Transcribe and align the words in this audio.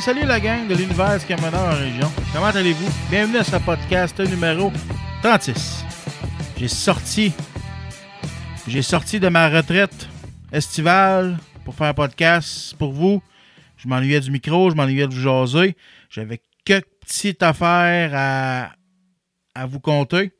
Salut 0.00 0.24
la 0.24 0.40
gang 0.40 0.66
de 0.66 0.74
l'univers 0.74 1.26
camionneur 1.26 1.60
en 1.60 1.76
région. 1.76 2.10
Comment 2.32 2.46
allez-vous? 2.46 2.88
Bienvenue 3.10 3.36
à 3.36 3.44
ce 3.44 3.56
podcast 3.56 4.18
numéro 4.18 4.72
36. 5.22 5.84
J'ai 6.56 6.68
sorti. 6.68 7.32
J'ai 8.66 8.80
sorti 8.80 9.20
de 9.20 9.28
ma 9.28 9.50
retraite 9.50 10.08
estivale 10.52 11.36
pour 11.66 11.74
faire 11.74 11.88
un 11.88 11.94
podcast 11.94 12.74
pour 12.78 12.92
vous. 12.92 13.22
Je 13.76 13.88
m'ennuyais 13.88 14.20
du 14.20 14.30
micro, 14.30 14.70
je 14.70 14.74
m'ennuyais 14.74 15.06
de 15.06 15.12
vous 15.12 15.20
jaser. 15.20 15.76
J'avais 16.08 16.40
quelques 16.64 16.86
petites 17.02 17.42
affaires 17.42 18.12
à, 18.14 18.72
à 19.54 19.66
vous 19.66 19.80
conter. 19.80 20.32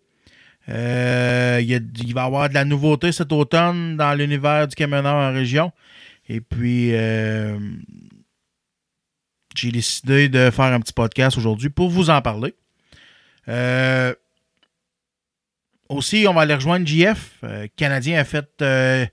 Euh, 0.70 1.60
il, 1.62 2.14
va 2.14 2.22
y 2.22 2.24
avoir 2.24 2.48
de 2.48 2.54
la 2.54 2.64
nouveauté 2.64 3.12
cet 3.12 3.30
automne 3.30 3.98
dans 3.98 4.14
l'univers 4.14 4.66
du 4.68 4.74
camionneur 4.74 5.16
en 5.16 5.32
région. 5.34 5.70
Et 6.30 6.40
puis, 6.40 6.94
euh, 6.94 7.58
j'ai 9.54 9.70
décidé 9.72 10.28
de 10.28 10.50
faire 10.50 10.66
un 10.66 10.80
petit 10.80 10.92
podcast 10.92 11.36
aujourd'hui 11.38 11.70
pour 11.70 11.90
vous 11.90 12.10
en 12.10 12.20
parler. 12.22 12.54
Euh, 13.48 14.14
aussi, 15.88 16.26
on 16.28 16.34
va 16.34 16.42
aller 16.42 16.54
rejoindre 16.54 16.86
JF. 16.86 17.32
Euh, 17.44 17.66
Canadien 17.76 18.20
a 18.20 18.24
fait. 18.24 18.48
euh, 18.62 19.06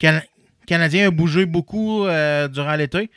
Can- 0.00 0.22
Canadien 0.66 1.08
a 1.08 1.10
bougé 1.10 1.44
beaucoup 1.46 2.06
euh, 2.06 2.48
durant 2.48 2.74
l'été. 2.76 3.10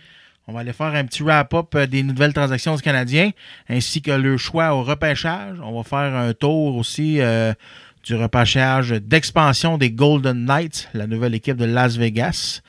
On 0.47 0.53
va 0.53 0.59
aller 0.59 0.73
faire 0.73 0.87
un 0.93 1.05
petit 1.05 1.23
wrap-up 1.23 1.73
euh, 1.75 1.87
des 1.87 2.03
nouvelles 2.03 2.33
transactions 2.33 2.75
du 2.75 2.81
Canadien, 2.81 3.31
ainsi 3.69 4.01
que 4.01 4.11
le 4.11 4.37
choix 4.37 4.73
au 4.75 4.83
repêchage. 4.83 5.57
On 5.63 5.75
va 5.81 5.83
faire 5.83 6.13
un 6.15 6.33
tour 6.33 6.75
aussi 6.75 7.21
euh, 7.21 7.53
du 8.03 8.15
repêchage 8.15 8.89
d'expansion 8.91 9.77
des 9.77 9.91
Golden 9.91 10.45
Knights, 10.45 10.89
la 10.93 11.07
nouvelle 11.07 11.33
équipe 11.33 11.57
de 11.57 11.65
Las 11.65 11.95
Vegas. 11.97 12.61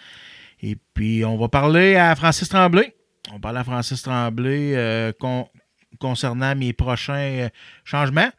Et 0.62 0.77
puis, 0.94 1.25
on 1.25 1.37
va 1.37 1.49
parler 1.49 1.97
à 1.97 2.15
Francis 2.17 2.49
Tremblay. 2.49 2.96
On 3.32 3.41
parler 3.41 3.59
à 3.59 3.64
Francis 3.64 4.03
Tremblay 4.03 4.75
euh, 4.76 5.12
con- 5.19 5.48
concernant 5.98 6.54
mes 6.54 6.72
prochains 6.72 7.14
euh, 7.14 7.48
changements. 7.84 8.31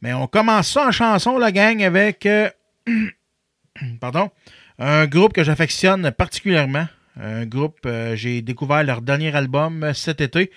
Mais 0.00 0.12
on 0.12 0.26
commence 0.26 0.68
ça 0.68 0.86
en 0.88 0.92
chanson, 0.92 1.38
la 1.38 1.50
gang, 1.50 1.82
avec 1.82 2.26
euh, 2.26 2.48
pardon, 4.00 4.30
un 4.78 5.06
groupe 5.06 5.32
que 5.32 5.42
j'affectionne 5.42 6.10
particulièrement. 6.12 6.86
Un 7.20 7.44
groupe, 7.44 7.86
j'ai 8.14 8.40
découvert 8.40 8.82
leur 8.84 9.02
dernier 9.02 9.34
album 9.36 9.92
cet 9.92 10.22
été. 10.22 10.50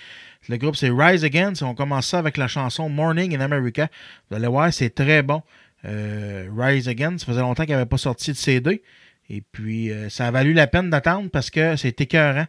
Le 0.47 0.55
groupe, 0.55 0.77
c'est 0.77 0.89
Rise 0.89 1.25
Against. 1.25 1.61
On 1.63 1.75
commence 1.75 2.07
ça 2.07 2.19
avec 2.19 2.37
la 2.37 2.47
chanson 2.47 2.87
Morning 2.87 3.35
in 3.35 3.41
America. 3.41 3.89
Vous 4.29 4.37
allez 4.37 4.47
voir, 4.47 4.71
c'est 4.71 4.91
très 4.91 5.21
bon. 5.21 5.43
Rise 5.83 6.87
Against, 6.87 7.19
ça 7.19 7.25
faisait 7.25 7.41
longtemps 7.41 7.65
qu'il 7.65 7.73
n'avait 7.73 7.85
pas 7.85 7.97
sorti 7.97 8.31
de 8.31 8.37
CD. 8.37 8.81
Et 9.29 9.41
puis, 9.41 9.91
ça 10.07 10.27
a 10.27 10.31
valu 10.31 10.53
la 10.53 10.67
peine 10.67 10.89
d'attendre 10.89 11.29
parce 11.29 11.49
que 11.49 11.75
c'est 11.75 11.99
écœurant. 11.99 12.47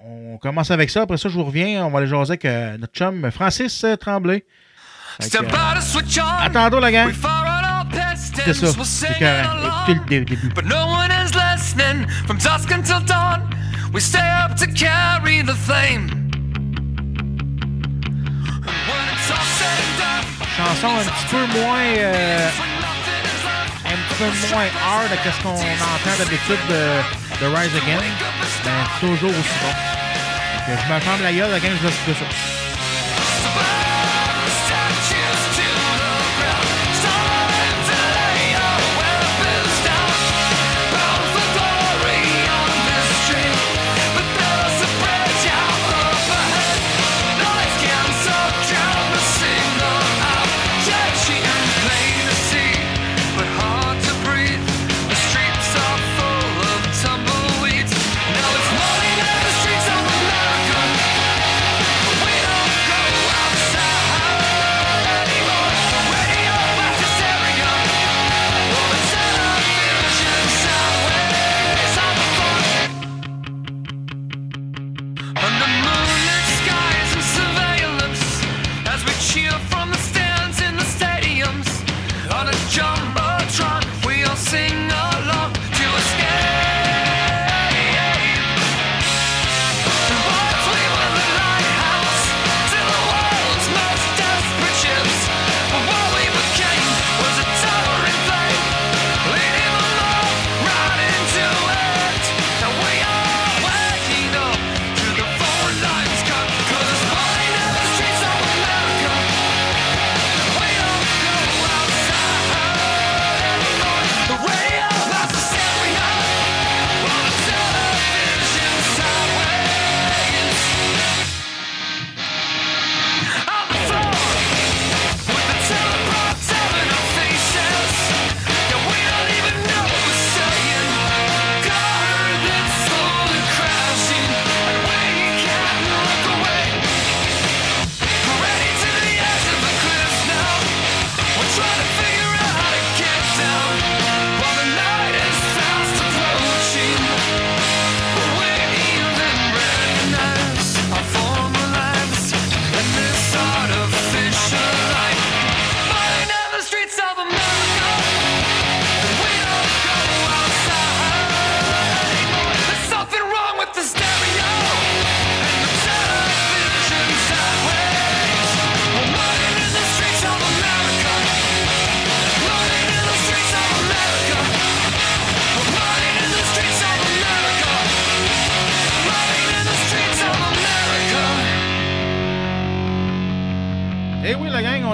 On 0.00 0.38
commence 0.38 0.70
avec 0.70 0.90
ça. 0.90 1.02
Après 1.02 1.16
ça, 1.16 1.28
je 1.28 1.34
vous 1.34 1.44
reviens. 1.44 1.84
On 1.84 1.90
va 1.90 1.98
aller 1.98 2.06
jaser 2.06 2.32
avec 2.32 2.44
euh, 2.44 2.78
notre 2.78 2.92
chum 2.92 3.28
Francis 3.32 3.82
euh, 3.82 3.96
Tremblay. 3.96 4.44
Euh, 5.20 5.26
attendons 6.40 6.78
la 6.78 6.92
gang. 6.92 7.12
C'est 8.44 8.54
ça. 8.54 8.66
C'est. 8.84 9.08
Écoutez 9.88 10.20
le 10.20 10.24
début. 10.24 10.50
From 12.26 12.38
dusk 12.38 12.70
until 12.70 13.00
dawn. 13.04 13.50
We 13.92 14.00
stay 14.00 14.20
up 14.20 14.54
to 14.58 14.66
carry 14.66 15.42
the 15.42 15.54
flame. 15.54 16.08
Chanson 20.56 20.88
un 20.88 21.04
petit 21.04 21.26
peu 21.30 21.46
moins. 21.58 21.96
euh, 21.98 22.48
un 23.86 23.90
petit 23.90 24.14
peu 24.18 24.54
moins 24.54 24.66
hard 24.86 25.10
que 25.24 25.30
ce 25.30 25.42
qu'on 25.42 25.50
entend 25.50 26.18
d'habitude 26.18 26.58
de, 27.40 27.44
de 27.44 27.54
Rise 27.54 27.74
Again. 27.76 28.02
Ben, 28.64 28.84
toujours 29.00 29.30
aussi 29.30 29.58
bon. 29.62 29.74
Que 30.66 30.72
je 30.72 30.92
me 30.92 31.00
ferme 31.00 31.22
la 31.22 31.32
gueule, 31.32 31.60
gang, 31.60 31.72
je 31.74 31.86
vais 31.86 31.88
écouter 31.88 32.14
ça. 32.14 32.67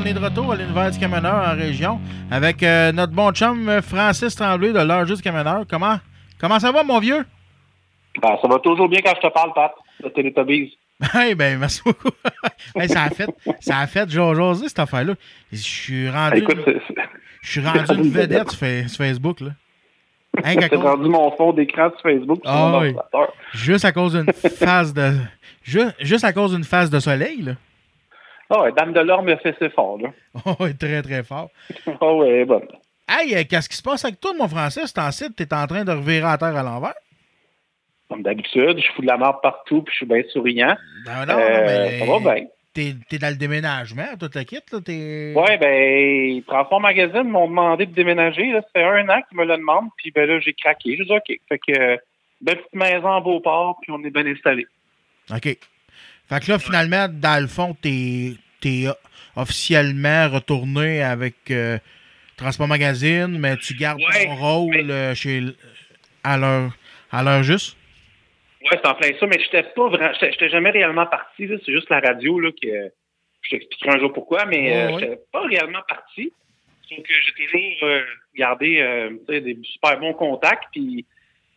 Est 0.06 0.14
de 0.14 0.18
retour 0.18 0.52
à 0.52 0.56
l'univers 0.56 0.90
du 0.90 0.98
camionneur 0.98 1.34
en 1.48 1.54
région 1.56 2.00
avec 2.30 2.62
euh, 2.62 2.92
notre 2.92 3.12
bon 3.12 3.30
chum 3.32 3.68
euh, 3.68 3.80
Francis 3.82 4.34
Tremblay 4.34 4.72
de 4.72 4.80
l'heure 4.80 5.06
juste 5.06 5.22
camionneur. 5.22 5.64
Comment, 5.68 5.98
comment 6.40 6.58
ça 6.58 6.70
va, 6.72 6.82
mon 6.82 6.98
vieux? 6.98 7.24
Ben, 8.20 8.36
ça 8.40 8.48
va 8.48 8.58
toujours 8.58 8.88
bien 8.88 9.00
quand 9.04 9.12
je 9.20 9.26
te 9.28 9.32
parle, 9.32 9.52
Pat, 9.54 9.72
de 10.02 10.08
Télétobies. 10.08 10.76
Hey, 11.14 11.34
ben, 11.34 11.58
merci 11.58 11.82
beaucoup. 11.84 12.08
Hey, 12.76 12.88
ça 12.88 13.02
a 13.04 13.10
fait, 13.10 13.28
ça 13.60 13.78
a 13.78 13.86
fait 13.86 14.08
jaser, 14.08 14.68
cette 14.68 14.78
affaire-là. 14.78 15.14
Je 15.52 15.56
suis 15.58 16.08
rendu, 16.08 16.38
Écoute, 16.38 16.58
c'est- 16.64 16.80
c'est- 16.86 16.94
je 17.42 17.50
suis 17.50 17.60
rendu 17.66 17.94
une 17.94 18.10
vedette 18.10 18.50
sur, 18.50 18.58
Fa- 18.60 18.88
sur 18.88 18.98
Facebook, 18.98 19.40
là. 19.40 19.50
Hein, 20.44 20.56
quelque- 20.56 20.76
rendu 20.76 21.08
mon 21.08 21.30
fond 21.36 21.52
d'écran 21.52 21.90
sur 21.90 22.00
Facebook 22.02 22.40
sur 22.42 22.50
Ah 22.52 22.58
mon 22.70 22.80
oui. 22.80 22.86
ordinateur. 22.88 23.32
juste 23.52 23.84
à 23.84 23.92
cause 23.92 24.12
d'une 24.14 24.32
phase 24.32 24.92
de, 24.94 25.12
ju- 25.62 25.80
juste 26.00 26.24
à 26.24 26.32
cause 26.32 26.52
d'une 26.54 26.64
phase 26.64 26.90
de 26.90 26.98
soleil, 27.00 27.42
là. 27.42 27.52
Ah 28.50 28.62
ouais, 28.62 28.72
Dame 28.72 28.92
de 28.92 29.00
l'Orme 29.00 29.28
a 29.28 29.36
fait 29.38 29.56
ses 29.58 29.70
forts, 29.70 29.98
là. 29.98 30.10
Oh, 30.46 30.66
très, 30.78 31.02
très 31.02 31.22
fort. 31.22 31.50
Ah 32.00 32.12
ouais, 32.14 32.44
bon. 32.44 32.62
Hey, 33.08 33.34
euh, 33.36 33.42
qu'est-ce 33.48 33.68
qui 33.68 33.76
se 33.76 33.82
passe 33.82 34.04
avec 34.04 34.20
toi, 34.20 34.32
mon 34.38 34.48
français? 34.48 34.82
C'est 34.86 34.98
en 34.98 35.10
site, 35.10 35.36
t'es 35.36 35.52
en 35.54 35.66
train 35.66 35.84
de 35.84 35.92
revirer 35.92 36.26
à 36.26 36.38
terre 36.38 36.56
à 36.56 36.62
l'envers? 36.62 36.94
Comme 38.08 38.22
d'habitude, 38.22 38.78
je 38.78 38.92
fous 38.92 39.02
de 39.02 39.06
la 39.06 39.16
merde 39.16 39.36
partout, 39.42 39.82
puis 39.82 39.92
je 39.92 39.96
suis 39.98 40.06
bien 40.06 40.22
souriant. 40.32 40.76
Ben 41.06 41.26
non, 41.26 41.34
Euh, 41.38 41.60
non, 41.60 41.66
mais 41.66 41.98
ça 41.98 42.04
va 42.06 42.34
bien. 42.34 42.46
T'es, 42.74 42.94
t'es 43.08 43.18
dans 43.18 43.28
le 43.30 43.36
déménagement, 43.36 44.16
toute 44.18 44.34
la 44.34 44.44
kit, 44.44 44.58
là, 44.72 44.80
t'es... 44.84 45.32
Ouais, 45.36 45.58
ben, 45.58 46.42
Transform 46.42 46.82
Magazine 46.82 47.22
m'ont 47.28 47.46
demandé 47.46 47.86
de 47.86 47.92
déménager. 47.94 48.50
Là. 48.50 48.62
Ça 48.62 48.68
fait 48.74 48.82
un 48.84 49.08
an 49.08 49.20
qu'ils 49.28 49.38
me 49.38 49.44
le 49.44 49.56
demandent, 49.56 49.90
puis 49.96 50.10
ben 50.10 50.26
là, 50.28 50.40
j'ai 50.40 50.52
craqué. 50.54 50.96
J'ai 50.96 51.04
dit 51.04 51.12
OK. 51.12 51.38
Fait 51.48 51.58
que, 51.58 51.78
euh, 51.78 51.96
belle 52.40 52.56
petite 52.58 52.74
maison 52.74 53.08
en 53.08 53.20
Beauport, 53.20 53.78
puis 53.80 53.92
on 53.92 54.02
est 54.02 54.10
bien 54.10 54.26
installé. 54.26 54.66
OK. 55.32 55.56
Fait 56.28 56.40
que 56.44 56.50
là, 56.52 56.58
finalement, 56.58 57.06
dans 57.08 57.40
le 57.40 57.46
fond, 57.48 57.76
t'es, 57.80 58.32
t'es 58.60 58.86
officiellement 59.36 60.28
retourné 60.30 61.02
avec 61.02 61.34
euh, 61.50 61.78
Transport 62.36 62.68
Magazine, 62.68 63.38
mais 63.38 63.56
tu 63.56 63.74
gardes 63.74 64.00
Ouais, 64.00 64.26
ton 64.26 64.34
rôle 64.36 64.84
mais- 64.86 64.92
euh, 64.92 65.14
chez, 65.14 65.42
à 66.22 66.36
l'heure, 66.36 66.76
à 67.12 67.22
l'heure 67.22 67.42
juste? 67.42 67.76
Ouais, 68.62 68.78
c'est 68.82 68.86
en 68.88 68.94
plein 68.94 69.10
ça, 69.20 69.26
mais 69.26 69.38
j'étais 69.38 69.62
pas 69.62 69.88
vraiment, 69.88 70.12
j'étais 70.18 70.48
jamais 70.48 70.70
réellement 70.70 71.06
parti. 71.06 71.46
C'est 71.64 71.72
juste 71.72 71.90
la 71.90 72.00
radio, 72.00 72.40
là, 72.40 72.50
que 72.50 72.90
je 73.42 73.50
t'expliquerai 73.50 73.96
un 73.96 73.98
jour 74.00 74.12
pourquoi, 74.12 74.46
mais 74.46 74.60
Ouais, 74.70 74.72
euh, 74.76 74.86
ouais. 74.94 75.00
j'étais 75.00 75.20
pas 75.30 75.42
réellement 75.42 75.82
parti. 75.86 76.32
Donc, 76.90 77.00
euh, 77.00 77.14
j'ai 77.26 77.46
toujours 77.46 77.88
euh, 77.88 78.00
gardé, 78.36 78.78
euh, 78.80 79.10
des 79.28 79.58
super 79.64 79.98
bons 80.00 80.14
contacts, 80.14 80.64
puis 80.72 81.04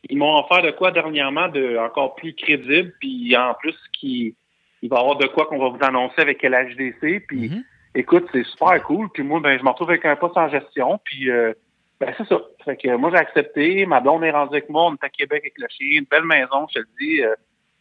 ils 0.10 0.18
m'ont 0.18 0.38
offert 0.44 0.62
de 0.62 0.72
quoi 0.72 0.92
dernièrement 0.92 1.48
de 1.48 1.78
encore 1.78 2.16
plus 2.16 2.34
crédible, 2.34 2.94
puis 3.00 3.36
en 3.38 3.54
plus, 3.54 3.76
qui, 3.98 4.36
il 4.82 4.90
va 4.90 4.98
y 4.98 5.00
avoir 5.00 5.18
de 5.18 5.28
quoi 5.28 5.46
qu'on 5.48 5.60
va 5.60 5.70
vous 5.78 5.84
annoncer 5.84 6.22
avec 6.22 6.42
l'HDC, 6.44 7.22
puis 7.28 7.50
Mhm. 7.50 7.64
écoute, 7.96 8.28
c'est 8.32 8.46
super 8.46 8.82
cool, 8.84 9.10
puis 9.14 9.24
moi, 9.24 9.40
ben, 9.40 9.58
je 9.58 9.64
me 9.64 9.70
retrouve 9.70 9.90
avec 9.90 10.06
un 10.06 10.16
poste 10.16 10.38
en 10.38 10.50
gestion, 10.50 11.00
puis 11.04 11.30
euh, 11.30 11.54
ben, 12.00 12.14
c'est 12.18 12.28
ça. 12.28 12.40
Fait 12.64 12.78
que 12.78 12.96
moi, 12.96 13.10
j'ai 13.12 13.18
accepté. 13.18 13.86
Ma 13.88 14.00
blonde 14.00 14.24
est 14.24 14.32
rendue 14.32 14.56
avec 14.58 14.70
moi. 14.70 14.86
On 14.86 14.94
est 14.94 15.04
à 15.04 15.10
Québec 15.10 15.42
avec 15.44 15.54
le 15.58 15.66
chien. 15.70 16.00
Une 16.00 16.06
belle 16.10 16.26
maison, 16.26 16.68
je 16.70 16.76
te 16.76 16.80
le 16.80 16.88
dis. 17.00 17.24
Euh, 17.24 17.34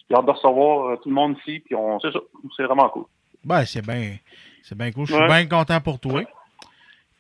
j'ai 0.09 0.17
hâte 0.17 0.25
de 0.25 0.31
recevoir 0.31 0.87
euh, 0.87 0.97
tout 0.97 1.09
le 1.11 1.15
monde 1.15 1.37
ici. 1.41 1.61
Puis 1.61 1.75
on, 1.75 2.01
c'est 2.01 2.13
ça. 2.13 2.21
C'est 2.57 2.63
vraiment 2.63 2.89
cool. 2.89 3.05
Ben, 3.45 3.65
c'est 3.67 3.85
bien, 3.85 4.17
c'est 4.63 4.79
bien 4.79 4.91
cool. 4.93 5.07
Je 5.07 5.13
suis 5.13 5.21
Ouais. 5.21 5.27
bien 5.29 5.47
content 5.47 5.81
pour 5.83 6.01
toi. 6.01 6.23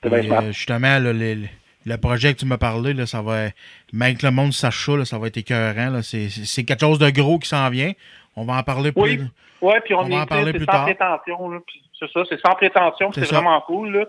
Puis, 0.00 0.10
euh, 0.30 0.52
justement, 0.52 0.98
là, 0.98 1.12
le, 1.12 1.34
le- 1.34 1.48
le 1.84 1.96
projet 1.98 2.32
que 2.34 2.40
tu 2.40 2.46
m'as 2.46 2.58
parlé, 2.58 2.94
là, 2.94 3.06
ça 3.06 3.22
va, 3.22 3.48
même 3.92 4.16
que 4.16 4.26
le 4.26 4.32
monde 4.32 4.52
sache 4.52 4.86
ça, 4.86 4.96
là, 4.96 5.04
ça 5.04 5.18
va 5.18 5.26
être 5.28 5.36
écœurant. 5.36 6.00
c'est 6.02 6.64
quelque 6.64 6.80
chose 6.80 6.98
de 6.98 7.10
gros 7.10 7.38
qui 7.38 7.48
s'en 7.48 7.68
vient. 7.70 7.92
On 8.36 8.44
va 8.44 8.54
en 8.58 8.62
parler 8.62 8.92
plus. 8.92 9.02
Oui. 9.02 9.20
Ouais, 9.62 9.80
puis 9.80 9.94
on, 9.94 10.00
On 10.00 10.02
va 10.04 10.08
est 10.16 10.20
en 10.20 10.26
parler 10.26 10.52
plus 10.52 10.60
sans 10.66 10.72
tard. 10.72 10.84
prétention. 10.84 11.48
Là, 11.50 11.58
puis 11.66 11.82
c'est 11.98 12.10
ça. 12.12 12.22
C'est 12.28 12.40
sans 12.40 12.54
prétention. 12.54 13.10
puis 13.10 13.20
C'est 13.20 13.26
C'est 13.28 13.34
vraiment 13.34 13.60
cool. 13.62 13.92
Là. 13.96 14.04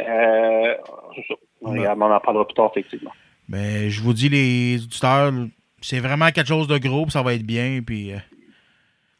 Euh, 0.00 0.74
c'est 1.14 1.24
ça. 1.28 1.34
Ouais. 1.60 1.78
Regarde, 1.80 1.98
on 2.00 2.10
en 2.12 2.20
parlera 2.20 2.46
plus 2.46 2.54
tard, 2.54 2.70
effectivement. 2.74 3.12
Ben, 3.48 3.88
je 3.88 4.00
vous 4.00 4.12
dis, 4.12 4.28
les 4.28 4.76
auditeurs, 4.82 5.32
c'est 5.80 5.98
vraiment 6.00 6.30
quelque 6.30 6.46
chose 6.48 6.68
de 6.68 6.78
gros, 6.78 7.02
puis 7.04 7.12
ça 7.12 7.22
va 7.22 7.34
être 7.34 7.42
bien, 7.42 7.80
puis 7.84 8.12
euh, 8.12 8.18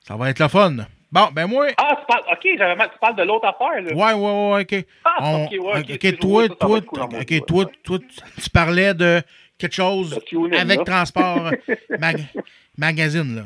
ça 0.01 0.17
va 0.17 0.31
être 0.31 0.39
le 0.39 0.49
fun. 0.49 0.77
Bon, 1.11 1.29
ben 1.33 1.47
moi, 1.47 1.69
Ah, 1.79 1.97
tu 1.99 2.07
parles, 2.07 2.23
OK, 2.31 2.47
j'avais 2.59 2.77
mal- 2.77 2.91
tu 2.93 2.99
parles 2.99 3.17
de 3.17 3.23
l'autre 3.23 3.47
affaire. 3.47 3.81
Là. 3.83 3.93
ouais, 3.95 4.13
ouais, 4.13 4.53
ouais, 4.53 4.63
ok. 4.81 4.87
Ah, 5.05 5.17
On- 5.23 5.45
ok, 5.47 5.51
ouais, 5.53 5.81
ok, 5.81 5.91
excuse-moi, 5.91 6.49
toi, 6.49 6.49
ça, 6.49 6.55
toi, 6.57 6.81
cool 6.83 6.99
toi, 7.47 7.65
toi, 7.83 7.99
tu- 7.99 8.51
parlais 8.51 8.93
de 8.95 9.23
quelque 9.57 9.75
chose 9.75 10.21
avec 10.53 10.79
là. 10.79 10.85
transport 10.85 11.51
mag- 11.99 12.27
magazine, 12.77 13.37
là. 13.37 13.43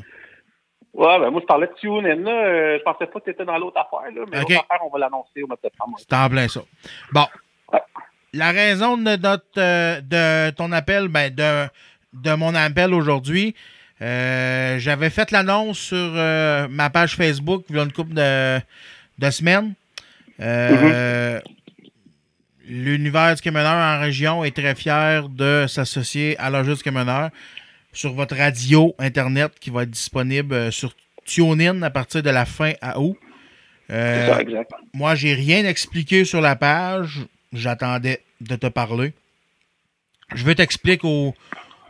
Ouais, 0.95 1.19
ben 1.19 1.31
moi, 1.31 1.41
je 1.41 1.47
parlais 1.47 1.67
de 1.67 1.73
TuneIn. 1.81 2.17
Là. 2.17 2.31
Euh, 2.31 2.79
je 2.79 2.83
pensais 2.83 3.07
pas 3.07 3.21
que 3.21 3.25
tu 3.25 3.31
étais 3.31 3.45
dans 3.45 3.57
l'autre 3.59 3.79
affaire. 3.79 4.11
Là, 4.15 4.25
mais 4.31 4.39
l'autre 4.39 4.53
affaire, 4.53 4.85
on 4.85 4.91
va 4.91 4.99
l'annoncer 4.99 5.43
au 5.43 5.47
mois 5.47 5.57
de 5.57 5.63
septembre. 5.63 5.97
C'est 5.99 6.13
en 6.13 6.29
plein 6.29 6.49
ça. 6.49 6.61
Bon. 7.13 7.27
Ouais. 7.73 7.81
La 8.35 8.51
raison 8.51 8.97
de 8.97 9.17
notre 9.17 9.45
euh, 9.59 10.01
de 10.01 10.51
ton 10.51 10.71
appel, 10.73 11.09
ben 11.09 11.35
de, 11.35 11.67
de 12.13 12.35
mon 12.35 12.55
appel 12.55 12.93
aujourd'hui, 12.93 13.55
euh, 14.03 14.79
j'avais 14.79 15.11
fait 15.11 15.31
l'annonce 15.31 15.79
sur 15.79 16.13
ma 16.71 16.91
page 16.91 17.17
Facebook 17.17 17.65
il 17.71 17.77
y 17.77 17.79
a 17.79 17.83
une 17.83 17.93
couple 17.93 18.15
de, 18.15 18.59
de 19.19 19.31
semaines. 19.31 19.75
Euh, 20.41 21.41
L'univers 22.65 23.35
du 23.35 23.43
camionneur 23.43 23.75
en 23.75 24.01
région 24.01 24.45
est 24.45 24.57
très 24.57 24.75
fier 24.75 25.29
de 25.29 25.67
s'associer 25.67 26.39
à 26.39 26.49
l'Agence 26.49 26.79
du 26.79 26.85
camionneur 26.85 27.31
sur 27.93 28.13
votre 28.13 28.37
radio 28.37 28.95
Internet 28.99 29.53
qui 29.61 29.71
va 29.71 29.83
être 29.83 29.91
disponible 29.91 30.55
euh, 30.55 30.71
sur 30.71 30.95
TuneIn 31.25 31.83
à 31.83 31.91
partir 31.91 32.23
de 32.23 32.31
la 32.31 32.45
fin 32.47 32.73
à 32.81 33.01
août. 33.01 33.17
Euh, 33.91 34.27
ça, 34.29 34.41
exact. 34.41 34.71
moi, 34.95 35.15
j'ai 35.15 35.35
rien 35.35 35.65
expliqué 35.67 36.25
sur 36.25 36.41
la 36.41 36.57
page. 36.57 37.21
J'attendais 37.53 38.23
de 38.41 38.57
te 38.57 38.67
parler. 38.69 39.13
Je 40.35 40.45
veux 40.45 40.55
t'expliquer 40.55 41.07
aux, 41.07 41.35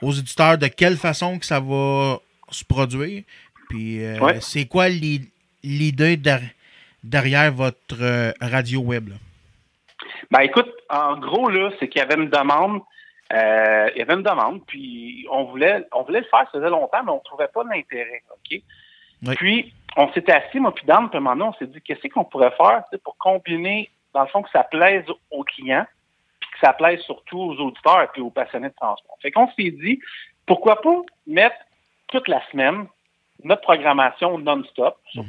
aux 0.01 0.13
éditeurs 0.13 0.59
de 0.59 0.67
quelle 0.67 0.97
façon 0.97 1.39
que 1.39 1.47
ça 1.47 1.61
va 1.61 2.19
se 2.51 2.65
produire. 2.65 3.23
Puis, 3.69 4.03
euh, 4.05 4.19
Ouais. 4.19 4.41
c'est 4.41 4.65
quoi 4.67 4.89
l'i- 4.89 5.31
l'idée 5.63 6.17
der- 6.17 6.43
derrière 7.05 7.53
votre 7.53 8.01
euh, 8.01 8.33
radio 8.41 8.81
web? 8.81 9.11
là? 9.11 9.15
Ben 10.31 10.41
écoute, 10.41 10.69
en 10.91 11.17
gros, 11.19 11.49
là, 11.49 11.71
c'est 11.79 11.89
qu'il 11.89 12.01
y 12.01 12.05
avait 12.05 12.21
une 12.21 12.29
demande. 12.31 12.81
Euh, 13.33 13.91
il 13.95 13.99
y 13.99 14.03
avait 14.03 14.15
une 14.15 14.23
demande, 14.23 14.65
puis 14.67 15.27
on 15.31 15.45
voulait, 15.45 15.87
on 15.93 16.03
voulait 16.03 16.21
le 16.21 16.27
faire, 16.27 16.45
ça 16.53 16.59
faisait 16.59 16.71
longtemps, 16.71 17.03
mais 17.05 17.13
on 17.13 17.17
ne 17.17 17.21
trouvait 17.21 17.49
pas 17.49 17.65
d'intérêt. 17.65 18.23
OK? 18.31 18.61
Oui. 19.25 19.35
Puis, 19.37 19.75
on 19.97 20.13
s'était 20.13 20.33
assis, 20.33 20.59
moi, 20.59 20.75
puis 20.75 20.85
Dan, 20.87 21.09
puis 21.09 21.21
maintenant, 21.21 21.51
on 21.51 21.53
s'est 21.55 21.67
dit, 21.67 21.81
qu'est-ce 21.81 22.07
qu'on 22.09 22.25
pourrait 22.25 22.55
faire 22.57 22.85
pour 23.05 23.17
combiner, 23.19 23.91
dans 24.15 24.23
le 24.23 24.29
fond, 24.29 24.43
que 24.43 24.51
ça 24.51 24.65
plaise 24.65 25.05
aux 25.31 25.45
clients, 25.45 25.87
puis 26.41 26.51
que 26.51 26.59
ça 26.67 26.73
plaise 26.73 27.01
surtout 27.01 27.39
aux 27.39 27.57
auditeurs 27.57 28.09
et 28.15 28.21
aux 28.21 28.31
passionnés 28.31 28.69
de 28.69 28.75
transport. 28.75 29.17
Fait 29.21 29.31
qu'on 29.31 29.49
s'est 29.53 29.71
dit, 29.71 30.01
pourquoi 30.47 30.81
pas 30.81 30.97
mettre 31.27 31.57
toute 32.09 32.29
la 32.29 32.43
semaine 32.51 32.87
notre 33.45 33.63
programmation 33.63 34.39
non-stop 34.39 34.97
sur 35.13 35.25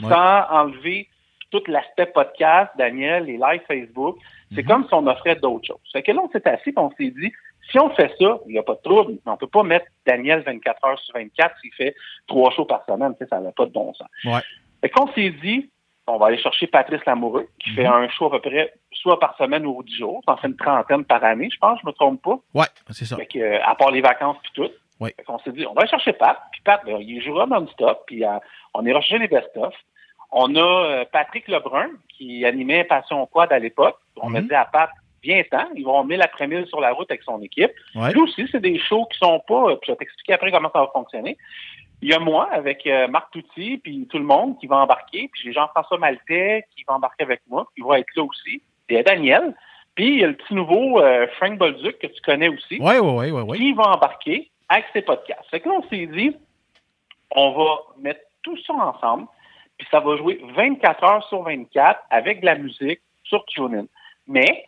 Ouais. 0.00 0.10
sans 0.10 0.46
enlever 0.50 1.08
tout 1.50 1.62
l'aspect 1.66 2.06
podcast, 2.06 2.70
Daniel, 2.76 3.24
les 3.24 3.36
lives 3.38 3.62
Facebook. 3.66 4.16
C'est 4.54 4.62
Mhm. 4.62 4.68
comme 4.68 4.84
si 4.88 4.94
on 4.94 5.06
offrait 5.06 5.36
d'autres 5.36 5.66
choses. 5.66 5.80
Fait 5.92 6.02
que 6.02 6.12
là, 6.12 6.20
on 6.24 6.30
s'est 6.30 6.46
assis 6.48 6.70
et 6.70 6.74
on 6.78 6.90
s'est 6.92 7.10
dit, 7.10 7.32
si 7.70 7.78
on 7.78 7.90
fait 7.90 8.10
ça, 8.18 8.38
il 8.46 8.52
n'y 8.52 8.58
a 8.58 8.62
pas 8.62 8.74
de 8.74 8.80
trouble. 8.82 9.12
mais 9.24 9.32
On 9.32 9.36
peut 9.36 9.46
pas 9.46 9.62
mettre 9.62 9.86
Daniel 10.06 10.40
24 10.42 10.84
heures 10.86 10.98
sur 10.98 11.14
24 11.14 11.54
s'il 11.60 11.72
fait 11.74 11.94
trois 12.26 12.50
shows 12.52 12.64
par 12.64 12.84
semaine. 12.86 13.12
Tu 13.18 13.24
sais, 13.24 13.28
ça 13.30 13.40
n'a 13.40 13.52
pas 13.52 13.66
de 13.66 13.72
bon 13.72 13.92
sens. 13.94 14.08
Ouais. 14.24 14.40
Fait 14.80 14.88
qu'on 14.90 15.10
s'est 15.12 15.30
dit, 15.30 15.70
on 16.06 16.16
va 16.16 16.26
aller 16.28 16.38
chercher 16.38 16.66
Patrice 16.66 17.04
Lamoureux, 17.04 17.48
qui 17.58 17.70
fait 17.70 17.84
Mhm. 17.86 17.92
un 17.92 18.08
show 18.08 18.26
à 18.26 18.30
peu 18.30 18.40
près 18.40 18.72
soit 18.92 19.18
par 19.20 19.36
semaine 19.36 19.66
ou 19.66 19.82
10 19.82 19.96
jours. 19.98 20.22
Ça 20.26 20.32
en 20.32 20.36
fait 20.38 20.48
une 20.48 20.56
trentaine 20.56 21.04
par 21.04 21.22
année, 21.24 21.48
je 21.52 21.58
pense, 21.58 21.78
je 21.82 21.86
me 21.86 21.92
trompe 21.92 22.22
pas. 22.22 22.38
Ouais, 22.54 22.66
c'est 22.90 23.04
ça. 23.04 23.16
Fait 23.16 23.26
que, 23.26 23.38
euh, 23.38 23.58
à 23.64 23.74
part 23.74 23.90
les 23.90 24.00
vacances 24.00 24.36
puis 24.42 24.52
tout. 24.54 24.70
Oui. 25.00 25.10
Fait 25.16 25.22
qu'on 25.24 25.38
s'est 25.40 25.52
dit, 25.52 25.64
on 25.66 25.74
va 25.74 25.82
aller 25.82 25.90
chercher 25.90 26.12
Pat. 26.14 26.38
Puis 26.50 26.60
Pat, 26.62 26.80
ben, 26.84 26.96
il 27.00 27.22
jouera 27.22 27.46
non-stop. 27.46 28.02
Puis 28.06 28.24
euh, 28.24 28.38
on 28.74 28.84
est 28.86 28.92
recherché 28.92 29.18
les 29.18 29.28
best-of. 29.28 29.74
On 30.30 30.54
a 30.56 30.60
euh, 30.60 31.04
Patrick 31.10 31.48
Lebrun, 31.48 31.88
qui 32.16 32.44
animait 32.44 32.84
Passion 32.84 33.24
Quad 33.26 33.52
à 33.52 33.58
l'époque. 33.58 33.96
On 34.20 34.34
a 34.34 34.40
Mhm. 34.40 34.48
dit 34.48 34.54
à 34.54 34.64
Pat, 34.66 34.90
viens-t'en. 35.22 35.68
Ils 35.74 35.84
vont 35.84 36.04
mettre 36.04 36.20
l'après-midi 36.20 36.68
sur 36.68 36.80
la 36.80 36.92
route 36.92 37.10
avec 37.10 37.22
son 37.22 37.40
équipe. 37.42 37.70
Ouais. 37.94 38.12
Lui 38.12 38.20
aussi, 38.22 38.46
c'est 38.52 38.60
des 38.60 38.78
shows 38.78 39.06
qui 39.06 39.18
sont 39.18 39.40
pas... 39.46 39.76
Puis 39.76 39.86
je 39.86 39.92
vais 39.92 39.96
t'expliquer 39.96 40.34
après 40.34 40.50
comment 40.52 40.70
ça 40.72 40.80
va 40.80 40.88
fonctionner. 40.92 41.36
Il 42.02 42.08
y 42.10 42.14
a 42.14 42.18
moi 42.20 42.48
avec 42.52 42.86
euh, 42.86 43.08
Marc 43.08 43.32
Touty, 43.32 43.78
puis 43.78 44.06
tout 44.08 44.18
le 44.18 44.24
monde 44.24 44.58
qui 44.60 44.66
va 44.66 44.76
embarquer. 44.76 45.28
Puis 45.32 45.42
j'ai 45.44 45.52
Jean-François 45.52 45.98
Maltais 45.98 46.64
qui 46.76 46.84
va 46.86 46.94
embarquer 46.94 47.24
avec 47.24 47.40
moi. 47.48 47.66
qui 47.74 47.82
va 47.82 47.98
être 47.98 48.14
là 48.14 48.22
aussi. 48.22 48.62
Il 48.88 48.96
y 48.96 48.98
a 48.98 49.02
Daniel. 49.02 49.54
Puis 49.94 50.06
il 50.08 50.18
y 50.20 50.24
a 50.24 50.28
le 50.28 50.34
petit 50.36 50.54
nouveau 50.54 51.00
euh, 51.00 51.26
Frank 51.38 51.58
Bolduc 51.58 51.98
que 51.98 52.06
tu 52.06 52.20
connais 52.22 52.48
aussi 52.48 52.78
ouais, 52.80 52.98
ouais, 53.00 53.30
ouais, 53.32 53.42
ouais. 53.42 53.56
qui 53.56 53.72
va 53.72 53.88
embarquer 53.94 54.48
avec 54.68 54.84
ses 54.92 55.02
podcasts. 55.02 55.48
Fait 55.50 55.58
que 55.60 55.68
là, 55.68 55.74
on 55.82 55.88
s'est 55.88 56.06
dit, 56.06 56.36
on 57.34 57.50
va 57.52 57.78
mettre 58.00 58.20
tout 58.42 58.56
ça 58.64 58.74
ensemble, 58.74 59.26
puis 59.78 59.86
ça 59.90 60.00
va 60.00 60.16
jouer 60.16 60.40
24 60.54 61.04
heures 61.04 61.24
sur 61.28 61.42
24 61.42 62.00
avec 62.10 62.40
de 62.40 62.46
la 62.46 62.56
musique 62.56 63.00
sur 63.24 63.44
TuneIn. 63.46 63.86
Mais 64.26 64.66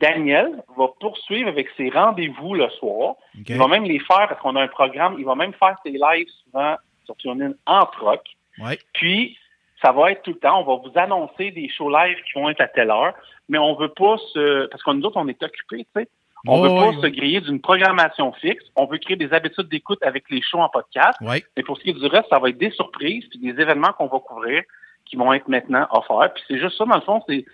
Daniel 0.00 0.62
va 0.76 0.88
poursuivre 1.00 1.48
avec 1.48 1.68
ses 1.76 1.90
rendez-vous 1.90 2.54
le 2.54 2.68
soir. 2.70 3.16
Il 3.48 3.56
va 3.56 3.68
même 3.68 3.84
les 3.84 3.98
faire 3.98 4.28
parce 4.28 4.40
qu'on 4.40 4.56
a 4.56 4.62
un 4.62 4.68
programme. 4.68 5.16
Il 5.18 5.24
va 5.24 5.34
même 5.34 5.54
faire 5.54 5.76
ses 5.84 5.92
lives 5.92 6.28
souvent 6.44 6.76
sur 7.04 7.16
TuneIn 7.16 7.52
en 7.66 7.86
troc. 7.86 8.20
Ouais. 8.58 8.78
Puis, 8.92 9.36
ça 9.82 9.92
va 9.92 10.12
être 10.12 10.22
tout 10.22 10.32
le 10.32 10.38
temps. 10.38 10.60
On 10.60 10.64
va 10.64 10.88
vous 10.88 10.98
annoncer 10.98 11.50
des 11.50 11.68
shows 11.68 11.90
live 11.90 12.16
qui 12.24 12.38
vont 12.38 12.48
être 12.48 12.60
à 12.60 12.68
telle 12.68 12.90
heure, 12.90 13.14
mais 13.48 13.58
on 13.58 13.74
veut 13.74 13.88
pas 13.88 14.16
se... 14.32 14.66
Parce 14.66 14.82
que 14.82 14.90
nous 14.92 15.04
autres, 15.04 15.16
on 15.16 15.28
est 15.28 15.42
occupés, 15.42 15.86
tu 15.94 16.02
sais. 16.02 16.08
On 16.46 16.58
Oh, 16.58 16.62
veut 16.62 16.68
pas 16.68 16.88
oui, 16.90 16.96
se 16.96 17.00
oui. 17.06 17.12
griller 17.12 17.40
d'une 17.40 17.60
programmation 17.60 18.32
fixe. 18.34 18.64
On 18.76 18.86
veut 18.86 18.98
créer 18.98 19.16
des 19.16 19.32
habitudes 19.32 19.68
d'écoute 19.68 19.98
avec 20.02 20.24
les 20.30 20.42
shows 20.42 20.60
en 20.60 20.68
podcast. 20.68 21.18
Oui. 21.22 21.42
Mais 21.56 21.62
pour 21.62 21.78
ce 21.78 21.82
qui 21.82 21.90
est 21.90 21.94
du 21.94 22.06
reste, 22.06 22.28
ça 22.30 22.38
va 22.38 22.50
être 22.50 22.58
des 22.58 22.70
surprises 22.70 23.24
puis 23.30 23.38
des 23.38 23.58
événements 23.60 23.92
qu'on 23.92 24.08
va 24.08 24.18
couvrir 24.18 24.62
qui 25.06 25.16
vont 25.16 25.32
être 25.32 25.48
maintenant 25.48 25.86
offerts. 25.90 26.32
Puis 26.34 26.44
c'est 26.48 26.58
juste 26.58 26.76
ça, 26.76 26.84
dans 26.84 26.96
le 26.96 27.00
fond, 27.02 27.22
c'est 27.28 27.44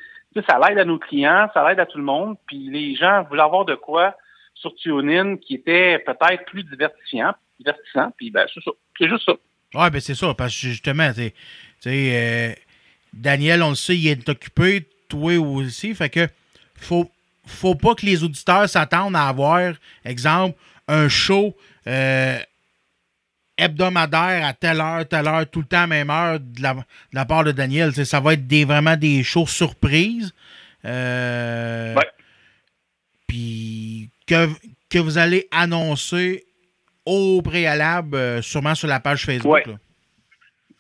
ça 0.47 0.59
l'aide 0.59 0.79
à 0.79 0.85
nos 0.85 0.99
clients, 0.99 1.49
ça 1.55 1.69
l'aide 1.69 1.81
à 1.81 1.87
tout 1.87 1.99
le 1.99 2.05
monde. 2.05 2.37
Puis 2.47 2.69
les 2.71 2.95
gens 2.97 3.25
voulaient 3.29 3.43
avoir 3.43 3.65
de 3.65 3.75
quoi 3.75 4.17
sur 4.55 4.75
TuneIn 4.75 5.37
qui 5.37 5.55
était 5.55 5.99
peut-être 6.01 6.45
plus 6.47 6.65
divertissant, 6.65 7.33
divertissant. 7.59 8.11
Puis 8.17 8.31
ben 8.31 8.47
c'est 8.53 8.63
ça, 8.63 8.71
c'est 8.99 9.09
juste 9.09 9.25
ça. 9.25 9.33
Ouais, 9.75 9.91
ben 9.91 10.01
c'est 10.01 10.15
ça, 10.17 10.35
parce 10.35 10.53
que 10.53 10.67
justement, 10.67 11.09
tu 11.11 11.15
sais, 11.23 11.31
tu 11.31 11.91
sais, 11.91 12.11
euh, 12.13 12.53
Daniel, 13.13 13.63
on 13.63 13.71
le 13.71 13.75
sait, 13.77 13.97
il 13.97 14.09
est 14.09 14.29
occupé, 14.29 14.87
toi 15.09 15.39
aussi, 15.39 15.95
fait 15.95 16.09
que 16.11 16.27
faut, 16.77 17.09
faut 17.47 17.75
pas 17.75 17.95
que 17.95 18.07
les 18.07 18.23
auditeurs 18.23 18.69
s'attendent 18.69 19.17
à 19.17 19.29
avoir, 19.29 19.75
exemple, 20.05 20.59
un 20.89 21.09
show 21.09 21.57
euh, 21.87 22.39
hebdomadaire 23.59 24.47
à 24.47 24.53
telle 24.55 24.81
heure, 24.81 25.07
telle 25.07 25.27
heure, 25.29 25.49
tout 25.49 25.61
le 25.61 25.67
temps 25.67 25.83
à 25.83 25.87
même 25.87 26.11
heure 26.11 26.41
de 26.41 26.63
la, 26.63 26.75
de 26.75 26.81
la 27.13 27.25
part 27.25 27.45
de 27.45 27.53
Daniel. 27.53 27.93
Ça 27.95 28.21
va 28.21 28.35
être 28.35 28.47
des, 28.47 28.65
vraiment 28.65 28.97
des 28.97 29.23
shows 29.23 29.47
surprises. 29.47 30.33
Euh, 30.85 31.95
Ouais. 31.95 32.09
Puis 33.27 34.11
que, 34.27 34.49
que 34.89 34.99
vous 34.99 35.19
allez 35.19 35.47
annoncer 35.51 36.45
au 37.07 37.43
préalable, 37.43 38.17
euh, 38.17 38.43
sûrement 38.43 38.75
sur 38.75 38.89
la 38.89 39.01
page 39.01 39.25
Facebook. 39.25 39.53
Ouais. 39.53 39.65
là. 39.67 39.75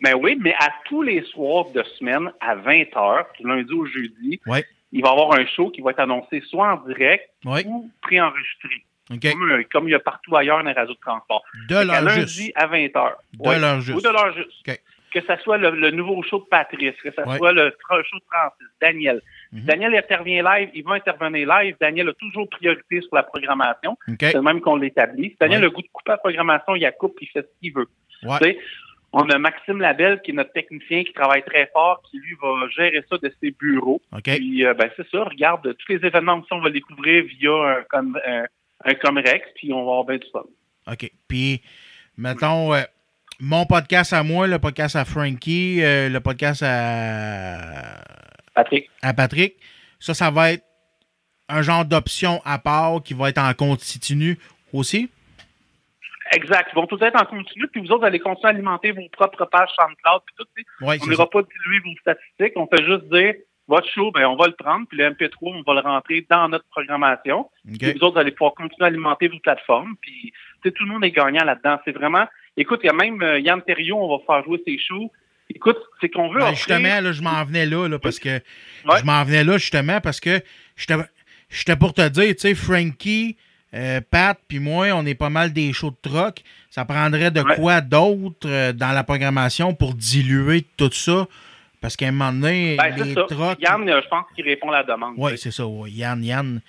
Ben 0.02 0.14
oui, 0.14 0.36
mais 0.40 0.54
à 0.54 0.70
tous 0.86 1.02
les 1.02 1.22
soirs 1.26 1.70
de 1.72 1.82
semaine 1.98 2.32
à 2.40 2.56
20h, 2.56 3.26
du 3.38 3.46
lundi 3.46 3.72
au 3.72 3.84
jeudi, 3.86 4.40
Ouais. 4.46 4.64
Il 4.92 5.02
va 5.02 5.08
y 5.08 5.12
avoir 5.12 5.32
un 5.38 5.46
show 5.46 5.70
qui 5.70 5.80
va 5.80 5.90
être 5.92 6.00
annoncé 6.00 6.40
soit 6.48 6.72
en 6.74 6.86
direct 6.88 7.28
ou 7.44 7.90
préenregistré. 8.02 8.84
Comme, 9.08 9.50
euh, 9.50 9.64
comme 9.72 9.88
il 9.88 9.90
y 9.90 9.94
a 9.94 9.98
partout 10.00 10.36
ailleurs 10.36 10.58
dans 10.62 10.68
les 10.70 10.72
réseaux 10.72 10.94
de 10.94 10.98
transport. 11.00 11.42
De 11.68 11.74
l'heure 11.84 12.02
lundi 12.02 12.52
à 12.54 12.68
20h. 12.68 13.12
De 13.34 13.60
l'heure 13.60 13.80
juste. 13.80 13.98
Ou 13.98 14.00
de 14.00 14.08
l'heure 14.08 14.32
juste. 14.36 14.80
Que 15.12 15.20
ce 15.20 15.42
soit 15.42 15.58
le, 15.58 15.70
le 15.70 15.90
nouveau 15.90 16.22
show 16.22 16.38
de 16.38 16.44
Patrice, 16.44 16.94
que 17.02 17.10
ce 17.10 17.20
Ouais. 17.22 17.36
soit 17.38 17.52
le 17.52 17.70
show 17.88 18.16
de 18.18 18.22
Francis, 18.30 18.66
Daniel. 18.80 19.20
Mhm. 19.50 19.62
Daniel 19.64 19.96
intervient 19.96 20.44
live, 20.44 20.70
il 20.74 20.84
va 20.84 20.94
intervenir 20.94 21.48
live. 21.48 21.74
Daniel 21.80 22.10
a 22.10 22.12
toujours 22.12 22.48
priorité 22.48 23.00
sur 23.00 23.16
la 23.16 23.24
programmation. 23.24 23.98
C'est 24.20 24.34
le 24.34 24.42
même 24.42 24.60
qu'on 24.60 24.76
l'établit. 24.76 25.30
Si 25.30 25.36
Daniel 25.40 25.58
Ouais. 25.58 25.66
a 25.66 25.68
le 25.70 25.74
goût 25.74 25.82
de 25.82 25.88
couper 25.92 26.12
la 26.12 26.18
programmation, 26.18 26.76
il 26.76 26.82
la 26.82 26.92
coupe, 26.92 27.16
il 27.20 27.26
fait 27.26 27.42
ce 27.42 27.60
qu'il 27.60 27.72
veut. 27.74 27.88
On 29.12 29.28
a 29.28 29.38
Maxime 29.38 29.80
Labelle, 29.80 30.20
qui 30.22 30.30
est 30.30 30.34
notre 30.34 30.52
technicien, 30.52 31.02
qui 31.02 31.12
travaille 31.12 31.42
très 31.44 31.68
fort, 31.72 32.00
qui 32.08 32.18
lui 32.18 32.36
va 32.40 32.68
gérer 32.68 33.04
ça 33.10 33.18
de 33.18 33.32
ses 33.40 33.50
bureaux. 33.50 34.00
OK. 34.12 34.22
Puis, 34.22 34.64
euh, 34.64 34.74
ben, 34.74 34.88
c'est 34.96 35.08
ça, 35.10 35.24
regarde, 35.24 35.62
tous 35.62 35.92
les 35.92 36.06
événements 36.06 36.38
aussi, 36.38 36.52
on 36.52 36.60
va 36.60 36.68
les 36.68 36.80
couvrir 36.80 37.24
via 37.24 37.50
un, 37.50 37.82
com, 37.90 38.16
un, 38.24 38.44
un 38.84 38.94
Comrex, 38.94 39.48
puis 39.56 39.72
on 39.72 39.78
va 39.84 39.90
avoir 39.90 40.04
bien 40.04 40.18
du 40.18 40.26
fun. 40.32 40.44
OK. 40.92 41.10
Puis, 41.26 41.60
mettons, 42.16 42.72
euh, 42.72 42.82
mon 43.40 43.66
podcast 43.66 44.12
à 44.12 44.22
moi, 44.22 44.46
le 44.46 44.58
podcast 44.58 44.94
à 44.96 45.04
Frankie, 45.04 45.82
euh, 45.82 46.08
le 46.08 46.20
podcast 46.20 46.62
à, 46.64 48.02
Patrick? 48.54 48.90
à 49.02 49.12
Patrick, 49.12 49.56
ça, 49.98 50.14
ça 50.14 50.30
va 50.30 50.52
être 50.52 50.64
un 51.48 51.62
genre 51.62 51.84
d'option 51.84 52.40
à 52.44 52.58
part 52.58 53.02
qui 53.02 53.14
va 53.14 53.28
être 53.28 53.38
en 53.38 53.52
continu 53.54 54.38
aussi? 54.72 55.10
Exact. 56.32 56.70
Ils 56.72 56.76
vont 56.76 56.86
tous 56.86 57.02
être 57.02 57.20
en 57.20 57.24
continu, 57.24 57.66
puis 57.68 57.80
vous 57.80 57.88
autres, 57.90 58.00
vous 58.00 58.06
allez 58.06 58.18
continuer 58.20 58.46
à 58.46 58.54
alimenter 58.54 58.92
vos 58.92 59.08
propres 59.10 59.44
pages 59.46 59.70
SoundCloud, 59.78 60.22
puis 60.26 60.34
tout. 60.38 60.44
tu 60.56 60.62
sais. 60.62 60.68
Oui, 60.86 60.96
On 61.02 61.06
n'ira 61.08 61.28
pas 61.28 61.42
diluer 61.42 61.80
vos 61.84 61.96
statistiques. 62.00 62.52
On 62.56 62.66
fait 62.68 62.84
juste 62.84 63.04
dire, 63.12 63.34
votre 63.66 63.88
show, 63.88 64.10
ben, 64.12 64.26
on 64.26 64.36
va 64.36 64.46
le 64.46 64.54
prendre, 64.54 64.86
puis 64.88 64.98
le 64.98 65.10
MP3, 65.10 65.32
on 65.42 65.62
va 65.62 65.74
le 65.80 65.86
rentrer 65.86 66.26
dans 66.30 66.48
notre 66.48 66.64
programmation. 66.70 67.40
OK. 67.40 67.78
Puis 67.78 67.92
vous 67.92 68.04
autres, 68.04 68.14
vous 68.14 68.18
allez 68.20 68.30
pouvoir 68.32 68.54
continuer 68.54 68.84
à 68.84 68.86
alimenter 68.86 69.28
vos 69.28 69.38
plateformes. 69.40 69.94
Puis, 70.00 70.32
tout 70.62 70.72
le 70.84 70.86
monde 70.86 71.04
est 71.04 71.10
gagnant 71.12 71.44
là-dedans. 71.44 71.78
C'est 71.84 71.92
vraiment. 71.92 72.26
Écoute, 72.56 72.80
il 72.82 72.86
y 72.86 72.90
a 72.90 72.92
même 72.92 73.20
euh, 73.22 73.38
Yann 73.40 73.62
Terriot, 73.62 73.96
on 73.96 74.16
va 74.18 74.24
faire 74.26 74.44
jouer 74.44 74.60
ses 74.66 74.78
shows. 74.78 75.10
Écoute, 75.52 75.78
c'est 76.00 76.08
qu'on 76.10 76.28
veut. 76.30 76.40
Ben, 76.40 76.54
justement, 76.54 77.00
là, 77.00 77.10
je 77.12 77.22
m'en 77.22 77.44
venais 77.44 77.66
là, 77.66 77.88
là, 77.88 77.98
parce 77.98 78.18
que 78.20 78.28
Ouais. 78.28 78.98
je 79.00 79.04
m'en 79.04 79.24
venais 79.24 79.42
là 79.44 79.54
justement 79.58 80.00
parce 80.00 80.20
que 80.20 80.40
j'étais 80.76 81.76
pour 81.76 81.92
te 81.94 82.08
dire, 82.08 82.34
tu 82.34 82.40
sais, 82.40 82.54
Frankie, 82.54 83.36
euh, 83.74 84.00
Pat, 84.10 84.38
puis 84.48 84.58
moi, 84.58 84.88
on 84.94 85.04
est 85.06 85.14
pas 85.14 85.30
mal 85.30 85.52
des 85.52 85.72
shows 85.72 85.90
de 85.90 86.08
troc. 86.10 86.42
Ça 86.70 86.84
prendrait 86.84 87.30
de 87.30 87.40
Ouais. 87.40 87.56
quoi 87.56 87.80
d'autre 87.80 88.46
euh, 88.48 88.72
dans 88.72 88.92
la 88.92 89.04
programmation 89.04 89.74
pour 89.74 89.94
diluer 89.94 90.64
tout 90.76 90.90
ça? 90.92 91.26
Parce 91.80 91.96
qu'à 91.96 92.08
un 92.08 92.12
moment 92.12 92.32
donné, 92.32 92.76
Ben, 92.76 92.94
les 92.94 93.14
trocs. 93.14 93.58
Yann, 93.58 93.88
euh, 93.88 94.02
je 94.02 94.08
pense 94.08 94.26
qu'il 94.36 94.44
répond 94.44 94.68
à 94.70 94.78
la 94.78 94.82
demande. 94.84 95.14
Oui, 95.16 95.32
c'est 95.38 95.50
ça. 95.50 95.66
ouais. 95.66 95.90
Yann, 95.90 96.22
Yann, 96.22 96.60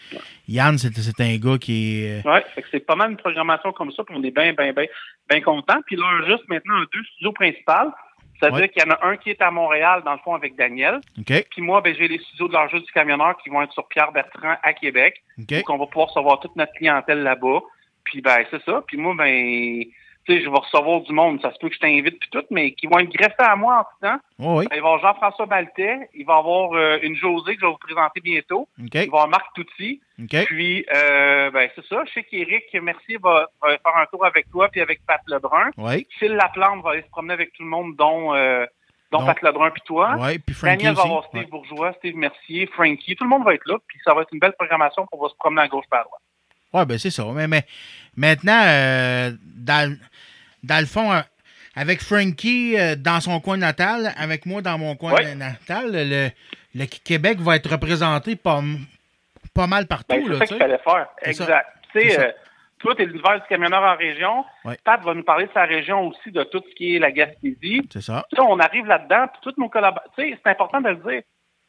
Yann, 0.47 0.77
c'est 0.77 1.19
un 1.19 1.37
gars 1.37 1.57
qui 1.57 2.03
est. 2.05 2.23
que 2.23 2.61
c'est 2.71 2.79
pas 2.85 2.95
mal 2.95 3.11
une 3.11 3.17
programmation 3.17 3.73
comme 3.73 3.91
ça, 3.91 4.03
puis 4.05 4.15
on 4.17 4.23
est 4.23 4.31
bien, 4.31 4.53
bien, 4.53 4.71
bien, 4.71 4.85
bien 5.29 5.41
contents. 5.41 5.81
Puis 5.85 5.97
là, 5.97 6.05
juste 6.27 6.47
maintenant 6.47 6.79
deux 6.93 7.03
studios 7.13 7.33
principaux. 7.33 7.91
C'est-à-dire 8.41 8.59
Ouais. 8.61 8.69
qu'il 8.69 8.81
y 8.81 8.85
en 8.85 8.91
a 8.91 9.05
un 9.05 9.17
qui 9.17 9.29
est 9.29 9.41
à 9.41 9.51
Montréal, 9.51 10.01
dans 10.03 10.13
le 10.13 10.17
fond, 10.19 10.33
avec 10.33 10.55
Daniel. 10.55 10.99
Puis 11.51 11.61
moi, 11.61 11.79
ben, 11.81 11.95
j'ai 11.95 12.07
les 12.07 12.17
studios 12.17 12.47
de 12.47 12.53
l'enjeu 12.53 12.79
du 12.79 12.91
camionneur 12.91 13.37
qui 13.37 13.49
vont 13.49 13.61
être 13.61 13.71
sur 13.73 13.87
Pierre 13.87 14.11
Bertrand 14.11 14.55
à 14.63 14.73
Québec. 14.73 15.21
OK. 15.39 15.45
Donc, 15.47 15.69
on 15.69 15.77
va 15.77 15.85
pouvoir 15.85 16.07
recevoir 16.07 16.39
toute 16.39 16.55
notre 16.55 16.73
clientèle 16.73 17.21
là-bas. 17.21 17.59
Puis, 18.03 18.19
ben, 18.21 18.43
c'est 18.49 18.63
ça. 18.63 18.81
Puis 18.87 18.97
moi, 18.97 19.13
ben, 19.15 19.83
tu 20.25 20.33
sais, 20.37 20.43
je 20.43 20.49
vais 20.49 20.57
recevoir 20.57 21.01
du 21.01 21.13
monde. 21.13 21.41
Ça 21.41 21.51
se 21.51 21.57
peut 21.59 21.69
que 21.69 21.75
je 21.75 21.79
t'invite 21.79 22.19
puis 22.19 22.29
tout, 22.31 22.43
mais 22.51 22.71
qui 22.73 22.87
vont 22.87 22.99
être 22.99 23.09
greffés 23.11 23.33
à 23.39 23.55
moi 23.55 23.79
en 23.79 23.83
tout 23.83 24.07
temps. 24.07 24.19
Oh, 24.39 24.59
oui. 24.59 24.67
Ben, 24.69 24.75
il 24.77 24.81
va 24.81 24.89
y 24.89 24.91
avoir 24.93 24.99
Jean-François 24.99 25.45
Baltet. 25.47 26.09
Il 26.13 26.25
va 26.25 26.35
y 26.35 26.37
avoir 26.37 26.73
euh, 26.73 26.99
une 27.01 27.15
Josée 27.15 27.55
que 27.55 27.61
je 27.61 27.65
vais 27.65 27.71
vous 27.71 27.77
présenter 27.77 28.21
bientôt. 28.21 28.67
OK. 28.79 28.89
Il 28.93 28.93
va 28.93 29.01
y 29.01 29.07
avoir 29.07 29.27
Marc 29.27 29.47
Touty. 29.55 30.01
OK. 30.21 30.45
Puis, 30.45 30.85
euh, 30.95 31.49
ben, 31.51 31.69
c'est 31.75 31.85
ça. 31.85 32.03
Je 32.07 32.11
sais 32.13 32.23
qu'Éric 32.23 32.73
Mercier 32.75 33.17
va, 33.21 33.47
va 33.61 33.69
faire 33.77 33.97
un 33.97 34.05
tour 34.07 34.23
avec 34.25 34.49
toi 34.51 34.69
puis 34.69 34.81
avec 34.81 35.05
Pat 35.07 35.21
Lebrun. 35.27 35.71
Oui. 35.77 36.05
Phil 36.19 36.33
Laplante 36.33 36.83
va 36.83 36.91
aller 36.91 37.01
se 37.01 37.09
promener 37.09 37.33
avec 37.33 37.53
tout 37.53 37.63
le 37.63 37.69
monde, 37.69 37.95
dont, 37.95 38.33
euh, 38.35 38.65
Donc- 39.11 39.25
Pat 39.25 39.41
Lebrun 39.41 39.71
puis 39.71 39.81
toi. 39.85 40.15
Oui. 40.19 40.37
Puis 40.39 40.53
Frankie 40.55 40.77
Daniel 40.83 40.95
va 40.95 41.03
avoir 41.03 41.25
Steve 41.25 41.41
Ouais. 41.41 41.47
Bourgeois, 41.47 41.93
Steve 41.93 42.15
Mercier, 42.15 42.67
Frankie. 42.67 43.15
Tout 43.15 43.23
le 43.23 43.29
monde 43.31 43.43
va 43.43 43.55
être 43.55 43.67
là. 43.67 43.77
Puis, 43.87 43.97
ça 44.05 44.13
va 44.13 44.21
être 44.21 44.29
une 44.33 44.39
belle 44.39 44.53
programmation 44.53 45.05
qu'on 45.07 45.19
va 45.21 45.29
se 45.29 45.35
promener 45.35 45.63
à 45.63 45.67
gauche 45.67 45.85
par 45.89 46.01
à 46.01 46.03
droite. 46.03 46.21
Ouais, 46.73 46.85
ben 46.85 46.97
c'est 46.97 47.09
ça. 47.09 47.25
Mais, 47.33 47.47
mais 47.47 47.63
maintenant, 48.15 48.61
euh, 48.65 49.31
dans, 49.55 49.97
dans 50.63 50.79
le 50.79 50.85
fond, 50.85 51.11
euh, 51.11 51.19
avec 51.75 52.01
Frankie 52.01 52.77
euh, 52.79 52.95
dans 52.95 53.19
son 53.19 53.39
coin 53.39 53.57
natal, 53.57 54.13
avec 54.17 54.45
moi 54.45 54.61
dans 54.61 54.77
mon 54.77 54.95
coin 54.95 55.13
Ouais. 55.13 55.35
natal, 55.35 55.91
le, 55.93 56.29
le 56.75 56.85
Québec 56.85 57.39
va 57.39 57.55
être 57.57 57.69
représenté 57.69 58.35
pas, 58.35 58.61
pas 59.53 59.67
mal 59.67 59.87
partout. 59.87 60.15
Ben, 60.15 60.23
c'est 60.27 60.33
ça 60.37 60.45
tu 60.45 60.47
qu'il 60.53 60.57
fallait 60.59 60.79
faire. 60.83 61.07
Exact. 61.23 61.67
Tu 61.93 62.09
sais, 62.09 62.35
toi, 62.79 62.95
t'es 62.95 63.05
l'univers 63.05 63.35
du 63.41 63.47
camionneur 63.47 63.83
en 63.83 63.95
région. 63.95 64.43
Ouais. 64.65 64.77
Pat 64.83 65.03
va 65.03 65.13
nous 65.13 65.23
parler 65.23 65.45
de 65.45 65.51
sa 65.53 65.63
région 65.65 66.07
aussi, 66.07 66.31
de 66.31 66.43
tout 66.43 66.63
ce 66.67 66.73
qui 66.75 66.95
est 66.95 66.99
la 66.99 67.11
Gaspésie. 67.11 67.87
C'est 67.91 68.01
ça. 68.01 68.25
On 68.39 68.59
arrive 68.59 68.85
là-dedans, 68.87 69.27
puis 69.27 69.39
tous 69.43 69.59
nos 69.61 69.69
collaborateurs, 69.69 70.11
tu 70.17 70.23
sais, 70.31 70.39
c'est 70.43 70.49
important 70.51 70.81
de 70.81 70.89
le 70.89 70.95
dire, 70.95 71.21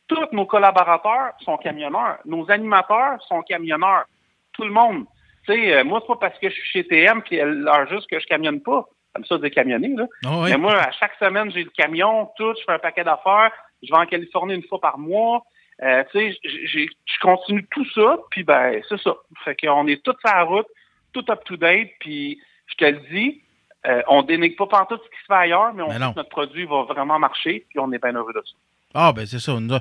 tous 0.09 0.27
nos 0.33 0.47
collaborateurs 0.47 1.33
sont 1.45 1.57
camionneurs, 1.59 2.19
nos 2.25 2.51
animateurs 2.51 3.23
sont 3.29 3.43
camionneurs, 3.43 4.05
tout 4.53 4.65
le 4.65 4.71
monde. 4.71 5.05
Tu 5.47 5.53
sais, 5.53 5.75
euh, 5.75 5.85
moi, 5.85 6.01
c'est 6.01 6.07
pas 6.09 6.29
parce 6.29 6.39
que 6.39 6.49
je 6.49 6.55
suis 6.55 6.71
chez 6.71 6.87
TM 6.87 7.23
puis 7.23 7.37
elle 7.37 7.61
leur 7.61 7.89
juste 7.89 8.09
que 8.09 8.19
je 8.21 8.27
camionne 8.27 8.61
pas, 8.61 8.87
comme 9.15 9.25
ça, 9.25 9.39
de 9.39 9.49
camionner, 9.49 9.95
là. 9.97 10.07
Ah 10.25 10.39
oui. 10.39 10.51
Mais 10.51 10.59
moi, 10.59 10.75
à 10.77 10.93
chaque 10.93 11.15
semaine, 11.19 11.51
j'ai 11.51 11.65
le 11.65 11.71
camion, 11.71 12.31
tout, 12.37 12.55
je 12.59 12.65
fais 12.65 12.73
un 12.73 12.79
paquet 12.79 13.05
d'affaires, 13.05 13.53
je 13.83 13.93
vais 13.93 13.99
en 13.99 14.07
Californie 14.07 14.55
une 14.55 14.65
fois 14.65 14.81
par 14.81 14.99
mois. 14.99 15.43
Euh, 15.83 16.05
tu 16.13 16.33
sais, 16.33 16.39
je 16.45 17.21
continue 17.21 17.67
tout 17.71 17.87
ça, 17.93 18.19
puis 18.31 18.45
ben, 18.45 18.81
c'est 18.89 19.01
ça. 19.01 19.15
Fait 19.45 19.57
qu'on 19.57 19.87
est 19.89 20.03
tous 20.05 20.15
sur 20.21 20.33
la 20.33 20.45
route, 20.45 20.67
tout 21.13 21.25
up-to-date, 21.29 21.91
puis 21.99 22.41
je 22.67 22.75
te 22.77 22.85
le 22.85 23.01
dis, 23.11 23.43
euh, 23.87 24.03
on 24.07 24.23
dénigre 24.23 24.57
pas 24.57 24.67
pantoute 24.79 25.03
ce 25.05 25.11
qui 25.11 25.21
se 25.23 25.27
fait 25.27 25.35
ailleurs, 25.35 25.75
mais 25.75 25.83
on 25.83 25.89
Mais 25.89 25.95
sait 25.95 26.13
que 26.13 26.17
notre 26.17 26.29
produit 26.29 26.67
va 26.67 26.83
vraiment 26.83 27.19
marcher, 27.19 27.67
puis 27.69 27.81
on 27.81 27.91
est 27.93 27.99
bien 27.99 28.13
heureux 28.13 28.33
de 28.33 28.43
ça. 28.45 28.55
Ah, 28.95 29.13
ben 29.13 29.27
c'est 29.27 29.41
ça. 29.41 29.59
Nous 29.59 29.75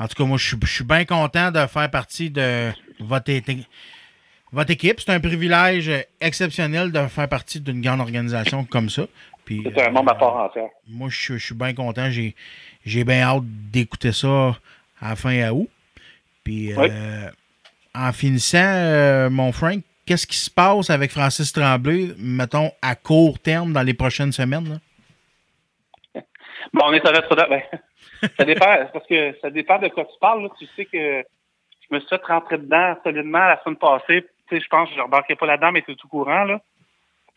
En 0.00 0.08
tout 0.08 0.14
cas, 0.14 0.24
moi, 0.24 0.38
je 0.38 0.56
suis- 0.66 0.84
bien 0.84 1.04
content 1.04 1.50
de 1.50 1.66
faire 1.66 1.90
partie 1.90 2.30
de 2.30 2.70
votre, 3.00 3.30
équipe. 3.30 4.98
C'est 4.98 5.10
un 5.12 5.20
privilège 5.20 5.90
exceptionnel 6.22 6.90
de 6.90 7.06
faire 7.06 7.28
partie 7.28 7.60
d'une 7.60 7.82
grande 7.82 8.00
organisation 8.00 8.64
comme 8.64 8.88
ça. 8.88 9.02
C'est 9.46 9.82
un 9.82 9.90
membre 9.90 10.12
à 10.12 10.14
part 10.18 10.36
entière. 10.36 10.68
moi, 10.88 11.08
je, 11.10 11.36
suis- 11.36 11.54
bien 11.54 11.74
content. 11.74 12.08
J'ai, 12.10 12.34
bien 13.04 13.20
hâte 13.22 13.42
d'écouter 13.44 14.12
ça 14.12 14.56
à 15.02 15.10
la 15.10 15.16
fin 15.16 15.50
août. 15.50 15.68
Puis, 16.44 16.72
Oui. 16.74 16.88
euh, 16.90 17.28
en 17.94 18.12
finissant, 18.12 18.58
euh, 18.62 19.28
mon 19.28 19.52
Frank, 19.52 19.82
qu'est-ce 20.06 20.26
qui 20.26 20.36
se 20.38 20.50
passe 20.50 20.88
avec 20.88 21.10
Francis 21.10 21.52
Tremblay, 21.52 22.14
mettons, 22.16 22.72
à 22.80 22.94
court 22.94 23.38
terme 23.38 23.72
dans 23.74 23.82
les 23.82 23.94
prochaines 23.94 24.32
semaines? 24.32 24.80
là? 26.14 26.22
Bon, 26.72 26.84
on 26.86 26.92
est 26.92 27.04
à 27.06 27.12
notre 27.12 27.34
ben, 27.34 27.62
ça 28.36 28.44
dépend, 28.44 28.76
parce 28.92 29.06
que 29.06 29.36
ça 29.40 29.50
dépend 29.50 29.78
de 29.78 29.88
quoi 29.88 30.04
tu 30.04 30.18
parles. 30.20 30.42
Là. 30.42 30.48
Tu 30.58 30.66
sais 30.76 30.84
que 30.84 31.22
je 31.22 31.94
me 31.94 32.00
suis 32.00 32.08
fait 32.08 32.24
rentrer 32.24 32.58
dedans 32.58 32.96
solidement 33.02 33.38
la 33.38 33.60
semaine 33.62 33.76
passée. 33.76 34.26
Tu 34.48 34.56
sais, 34.56 34.62
je 34.62 34.68
pense 34.68 34.88
que 34.88 34.96
je 34.96 35.00
ne 35.00 35.34
pas 35.36 35.46
là-dedans, 35.46 35.72
mais 35.72 35.82
c'est 35.86 35.96
tout 35.96 36.08
courant. 36.08 36.44
Là. 36.44 36.60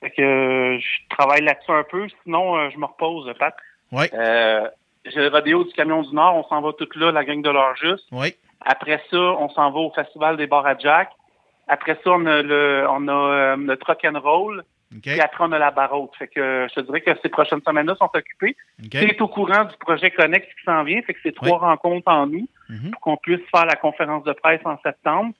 Fait 0.01 0.11
que 0.11 0.21
euh, 0.21 0.79
je 0.79 1.15
travaille 1.15 1.41
là-dessus 1.41 1.71
un 1.71 1.83
peu, 1.83 2.07
sinon 2.23 2.57
euh, 2.57 2.69
je 2.69 2.77
me 2.77 2.85
repose, 2.85 3.31
Pat. 3.39 3.55
Oui. 3.91 4.05
Euh, 4.13 4.67
j'ai 5.05 5.21
le 5.21 5.29
rodéo 5.29 5.63
du 5.63 5.73
Camion 5.73 6.01
du 6.01 6.13
Nord, 6.13 6.35
on 6.35 6.43
s'en 6.49 6.61
va 6.61 6.73
tout 6.73 6.87
là, 6.95 7.11
la 7.11 7.23
gang 7.23 7.41
de 7.41 7.49
l'heure 7.49 7.75
juste. 7.75 8.05
Oui. 8.11 8.35
Après 8.61 9.01
ça, 9.09 9.17
on 9.17 9.49
s'en 9.49 9.71
va 9.71 9.79
au 9.79 9.91
Festival 9.91 10.37
des 10.37 10.47
bars 10.47 10.65
à 10.65 10.77
Jack. 10.77 11.09
Après 11.67 11.95
ça, 12.03 12.11
on 12.11 12.25
a 12.25 12.41
le, 12.41 12.85
on 12.89 13.07
a 13.07 13.11
euh, 13.11 13.55
le 13.57 13.77
Truck 13.77 14.03
and 14.05 14.19
Roll. 14.19 14.63
OK. 14.95 15.01
Puis 15.03 15.19
après, 15.19 15.43
on 15.43 15.51
a 15.51 15.59
la 15.59 15.71
barreau. 15.71 16.11
Fait 16.19 16.27
que 16.27 16.67
je 16.69 16.73
te 16.75 16.81
dirais 16.81 17.01
que 17.01 17.11
ces 17.21 17.29
prochaines 17.29 17.61
semaines-là 17.65 17.95
sont 17.95 18.09
occupées. 18.13 18.55
OK. 18.83 18.89
Tu 18.91 18.97
es 18.97 19.21
au 19.21 19.27
courant 19.27 19.63
du 19.65 19.75
projet 19.77 20.11
Connect 20.11 20.47
qui 20.47 20.63
s'en 20.65 20.83
vient. 20.83 21.01
Fait 21.01 21.13
que 21.13 21.19
c'est 21.23 21.33
trois 21.35 21.49
Oui. 21.59 21.65
rencontres 21.65 22.07
en 22.11 22.27
nous 22.27 22.47
Mhm. 22.69 22.91
pour 22.91 23.01
qu'on 23.01 23.17
puisse 23.17 23.41
faire 23.53 23.65
la 23.65 23.75
conférence 23.75 24.23
de 24.23 24.33
presse 24.33 24.61
en 24.65 24.77
septembre. 24.83 25.33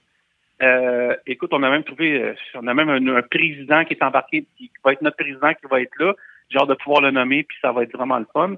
Euh, 0.62 1.16
écoute, 1.26 1.50
on 1.54 1.62
a 1.64 1.70
même 1.70 1.84
trouvé, 1.84 2.22
euh, 2.22 2.36
on 2.56 2.68
a 2.68 2.74
même 2.74 2.90
un, 2.90 3.16
un 3.18 3.22
président 3.22 3.84
qui 3.86 3.94
est 3.94 4.04
embarqué, 4.04 4.46
qui 4.58 4.72
va 4.84 4.94
être 4.94 5.02
notre 5.02 5.18
président 5.18 5.54
qui 5.54 5.66
va 5.70 5.82
être 5.82 5.98
là. 6.00 6.14
J'ai 6.50 6.60
hâte 6.60 6.70
de 6.70 6.76
pouvoir 6.76 7.02
le 7.02 7.12
nommer, 7.12 7.44
puis 7.44 7.58
ça 7.62 7.72
va 7.72 7.84
être 7.84 7.94
vraiment 7.96 8.20
le 8.20 8.28
fun. 8.32 8.56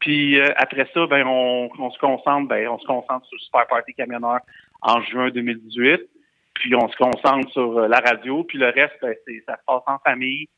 Puis 0.00 0.38
euh, 0.38 0.48
après 0.56 0.88
ça, 0.92 1.06
ben 1.06 1.26
on, 1.26 1.70
on 1.78 1.90
se 1.90 1.98
concentre, 1.98 2.48
ben 2.48 2.68
on 2.68 2.78
se 2.78 2.86
concentre 2.86 3.24
sur 3.26 3.36
le 3.36 3.40
Super 3.40 3.66
Party 3.66 3.94
Camionneur 3.94 4.40
en 4.82 5.00
juin 5.02 5.30
2018. 5.30 6.02
Puis 6.60 6.74
on 6.74 6.88
se 6.88 6.96
concentre 6.96 7.50
sur 7.52 7.78
euh, 7.78 7.88
la 7.88 8.00
radio, 8.00 8.44
puis 8.44 8.58
le 8.58 8.66
reste, 8.66 8.96
ben, 9.02 9.14
c'est 9.26 9.42
ça 9.46 9.56
se 9.56 9.64
passe 9.66 9.82
en 9.86 9.98
famille. 9.98 10.48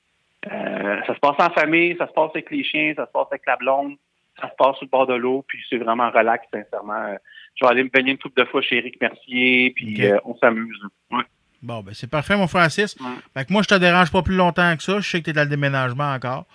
Euh, 0.47 1.00
ça 1.07 1.14
se 1.14 1.19
passe 1.19 1.37
en 1.38 1.50
famille, 1.50 1.97
ça 1.99 2.07
se 2.07 2.12
passe 2.12 2.31
avec 2.31 2.50
les 2.50 2.62
chiens, 2.62 2.95
ça 2.97 3.07
se 3.07 3.12
passe 3.12 3.26
avec 3.31 3.43
la 3.47 3.57
blonde, 3.57 3.97
ça 4.40 4.49
se 4.49 4.55
passe 4.57 4.76
sur 4.76 4.85
le 4.85 4.90
bord 4.90 5.07
de 5.07 5.14
l'eau, 5.14 5.45
puis 5.47 5.59
c'est 5.69 5.78
vraiment 5.78 6.11
relax, 6.11 6.47
sincèrement. 6.52 6.95
Euh, 6.95 7.17
Je 7.57 7.64
vais 7.64 7.71
aller 7.73 7.83
me 7.83 7.88
baigner 7.88 8.12
une 8.12 8.19
couple 8.19 8.40
de 8.40 8.47
fois 8.47 8.62
chez 8.62 8.76
Eric 8.78 9.00
Mercier, 9.00 9.73
puis 9.75 10.07
euh, 10.07 10.19
on 10.25 10.37
s'amuse. 10.37 10.81
Ouais. 11.11 11.25
Bon, 11.61 11.81
ben 11.81 11.93
c'est 11.93 12.09
parfait, 12.09 12.37
mon 12.37 12.47
Francis. 12.47 12.97
Ouais. 13.00 13.07
Fait 13.37 13.45
que 13.47 13.52
moi, 13.52 13.62
je 13.62 13.69
te 13.69 13.75
dérange 13.75 14.12
pas 14.12 14.23
plus 14.23 14.37
longtemps 14.37 14.77
que 14.77 14.83
ça. 14.83 15.01
Je 15.01 15.11
sais 15.11 15.18
que 15.18 15.25
tu 15.25 15.31
es 15.31 15.33
dans 15.33 15.42
le 15.42 15.49
déménagement 15.49 16.12
encore. 16.12 16.46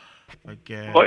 Ouais, 0.46 0.56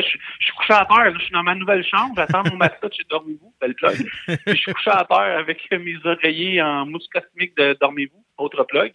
je, 0.02 0.18
je 0.38 0.44
suis 0.44 0.52
couché 0.56 0.72
à 0.72 0.84
terre, 0.84 1.12
je 1.14 1.22
suis 1.22 1.32
dans 1.32 1.42
ma 1.42 1.54
nouvelle 1.54 1.84
chambre, 1.84 2.14
j'attends 2.16 2.44
mon 2.44 2.56
mascotte 2.56 2.94
chez 2.94 3.04
Dormez-vous, 3.08 3.54
belle 3.60 3.74
plug. 3.74 3.96
Puis 4.26 4.38
je 4.46 4.54
suis 4.54 4.72
couché 4.72 4.90
à 4.90 5.04
terre 5.04 5.38
avec 5.38 5.60
mes 5.70 5.96
oreillers 6.04 6.62
en 6.62 6.86
mousse 6.86 7.08
cosmique 7.08 7.56
de 7.56 7.76
Dormez-vous, 7.80 8.24
autre 8.38 8.64
plug. 8.64 8.92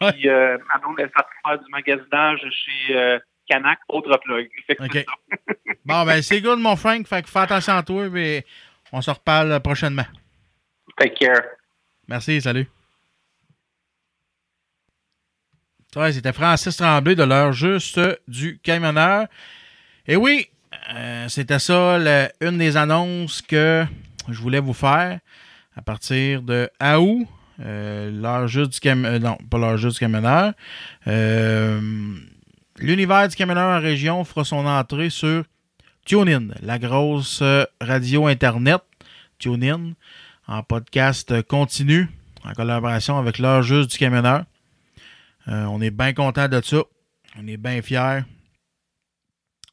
Ouais. 0.00 0.12
Puis 0.12 0.28
euh, 0.28 0.58
ma 0.72 0.78
blonde 0.80 0.96
elle 0.98 1.10
faire 1.10 1.58
du 1.58 1.70
magasinage 1.70 2.40
chez 2.40 2.96
euh, 2.96 3.18
Canac, 3.48 3.78
autre 3.88 4.16
plug. 4.18 4.48
Fait 4.66 4.76
que 4.76 4.84
OK. 4.84 4.90
c'est 4.92 5.04
ça. 5.06 5.54
Bon, 5.84 6.04
ben 6.04 6.20
c'est 6.20 6.42
good, 6.42 6.58
mon 6.58 6.76
Frank. 6.76 7.06
Fait 7.06 7.22
que 7.22 7.30
fais 7.30 7.38
attention 7.38 7.72
à 7.72 7.82
toi, 7.82 8.06
et 8.14 8.44
on 8.92 9.00
se 9.00 9.10
reparle 9.10 9.58
prochainement. 9.60 10.04
Take 10.98 11.14
care. 11.14 11.42
Merci, 12.06 12.42
salut. 12.42 12.66
Ouais, 15.96 16.12
c'était 16.12 16.32
Francis 16.32 16.76
Tremblay 16.76 17.14
de 17.14 17.22
l'heure 17.22 17.52
juste 17.52 17.98
du 18.28 18.58
camionneur. 18.58 19.26
Et 20.10 20.16
oui, 20.16 20.46
euh, 20.94 21.28
c'était 21.28 21.58
ça 21.58 21.98
une 22.40 22.56
des 22.56 22.78
annonces 22.78 23.42
que 23.42 23.84
je 24.26 24.40
voulais 24.40 24.58
vous 24.58 24.72
faire 24.72 25.20
à 25.76 25.82
partir 25.82 26.40
de 26.40 26.70
août. 26.82 27.28
Euh, 27.60 28.10
l'heure 28.10 28.48
juste 28.48 28.72
du 28.72 28.80
camionneur. 28.80 29.20
non, 29.20 29.36
pas 29.50 29.58
l'heure 29.58 29.76
juste 29.76 29.96
du 29.96 30.00
camionneur. 30.00 30.54
L'univers 32.78 33.28
du 33.28 33.36
camionneur 33.36 33.78
en 33.78 33.82
région 33.82 34.24
fera 34.24 34.44
son 34.44 34.64
entrée 34.64 35.10
sur 35.10 35.44
TuneIn, 36.06 36.54
la 36.62 36.78
grosse 36.78 37.40
euh, 37.42 37.64
radio 37.78 38.28
Internet 38.28 38.80
TuneIn, 39.38 39.92
en 40.46 40.62
podcast 40.62 41.42
continu, 41.42 42.08
en 42.44 42.52
collaboration 42.52 43.18
avec 43.18 43.38
l'heure 43.38 43.62
juste 43.62 43.90
du 43.90 43.98
camionneur. 43.98 44.44
On 45.46 45.82
est 45.82 45.90
bien 45.90 46.14
content 46.14 46.48
de 46.48 46.60
ça. 46.62 46.78
On 47.38 47.46
est 47.46 47.56
bien 47.56 47.80
fiers. 47.82 48.22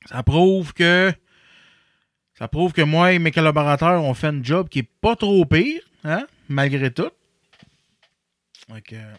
Ça 0.06 0.24
prouve 0.24 0.74
que 0.74 1.14
ça 2.38 2.50
prouve 2.50 2.74
que 2.74 2.82
moi 2.82 3.14
et 3.14 3.20
mes 3.20 3.32
collaborateurs 3.32 4.04
ont 4.04 4.14
fait 4.14 4.28
un 4.28 4.44
job 4.44 4.68
qui 4.68 4.80
est 4.80 4.90
pas 5.02 5.16
trop 5.16 5.46
pire, 5.46 5.82
hein, 6.04 6.28
malgré 6.50 6.92
tout. 6.92 7.10
Donc, 8.68 8.92
euh, 8.92 9.14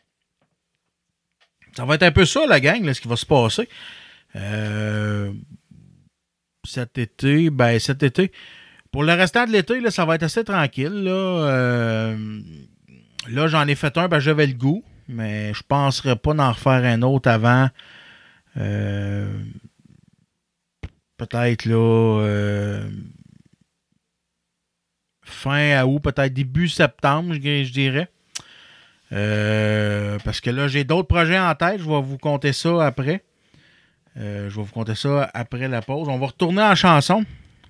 ça 1.75 1.85
va 1.87 1.95
être 1.95 2.03
un 2.03 2.13
peu 2.13 2.27
ça, 2.27 2.47
la 2.47 2.61
gang, 2.61 2.85
là, 2.85 2.93
ce 2.93 3.01
qui 3.01 3.09
va 3.09 3.17
se 3.17 3.25
passer. 3.25 3.69
Euh, 4.35 5.33
cet 6.65 6.99
été, 6.99 7.49
ben 7.49 7.79
cet 7.79 8.03
été, 8.03 8.33
pour 8.93 9.03
le 9.03 9.13
restant 9.15 9.47
de 9.47 9.53
l'été, 9.53 9.81
là, 9.81 9.91
ça 9.91 10.05
va 10.05 10.17
être 10.17 10.25
assez 10.25 10.45
tranquille. 10.45 11.05
Là, 11.05 11.11
Euh, 11.11 12.41
là 13.29 13.47
j'en 13.47 13.67
ai 13.67 13.75
fait 13.77 13.97
un, 13.97 14.09
ben, 14.09 14.19
j'avais 14.19 14.47
le 14.47 14.55
goût, 14.55 14.85
mais 15.09 15.55
je 15.55 15.61
ne 15.61 15.67
penserais 15.69 16.17
pas 16.17 16.35
d'en 16.35 16.53
refaire 16.53 16.85
un 16.85 17.01
autre 17.01 17.31
avant. 17.31 17.71
Peut-être 21.17 21.65
là. 21.65 22.21
euh, 22.23 22.91
fin 25.23 25.85
août, 25.85 26.01
peut-être 26.01 26.33
début 26.33 26.69
septembre, 26.69 27.35
je, 27.35 27.65
je 27.65 27.73
dirais. 27.73 28.09
Euh, 29.13 30.19
parce 30.25 30.41
que 30.41 30.51
là, 30.51 30.69
j'ai 30.69 30.85
d'autres 30.85 31.09
projets 31.09 31.39
en 31.39 31.55
tête. 31.55 31.81
Je 31.81 31.89
vais 31.89 32.03
vous 32.03 32.19
compter 32.19 32.53
ça 32.53 32.87
après. 32.87 33.25
Euh, 34.17 34.49
je 34.49 34.57
vais 34.57 34.63
vous 34.63 34.73
compter 34.73 34.95
ça 34.95 35.31
après 35.35 35.69
la 35.69 35.83
pause. 35.83 36.09
On 36.09 36.19
va 36.19 36.27
retourner 36.27 36.63
en 36.63 36.75
chanson. 36.75 37.25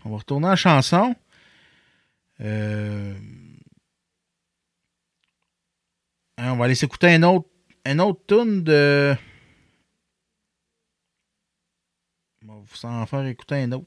On 0.04 0.10
va 0.10 0.16
retourner 0.18 0.48
en 0.48 0.56
chanson. 0.56 1.14
Euh, 2.40 3.14
hein, 6.38 6.52
on 6.52 6.56
va 6.56 6.66
aller 6.66 6.74
s'écouter 6.74 7.08
un 7.08 7.22
autre, 7.22 7.48
un 7.84 7.98
autre 7.98 8.20
tune 8.26 8.62
de. 8.62 9.14
On 12.44 12.54
va 12.54 12.55
vous 12.68 12.86
en 12.86 13.06
faire 13.06 13.26
écouter 13.26 13.56
un 13.56 13.72
autre. 13.72 13.86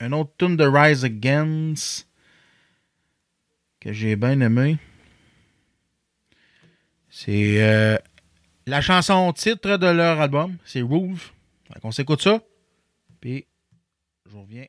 Un 0.00 0.12
autre 0.12 0.32
tune 0.36 0.56
de 0.56 0.64
Rise 0.64 1.04
Against 1.04 2.08
que 3.80 3.92
j'ai 3.92 4.16
bien 4.16 4.40
aimé. 4.40 4.78
C'est 7.08 7.62
euh, 7.62 7.96
la 8.66 8.80
chanson 8.80 9.32
titre 9.32 9.76
de 9.76 9.86
leur 9.86 10.20
album. 10.20 10.56
C'est 10.64 10.82
Roof. 10.82 11.32
Qu'on 11.80 11.92
s'écoute 11.92 12.22
ça. 12.22 12.40
Puis 13.20 13.46
je 14.30 14.36
reviens 14.36 14.66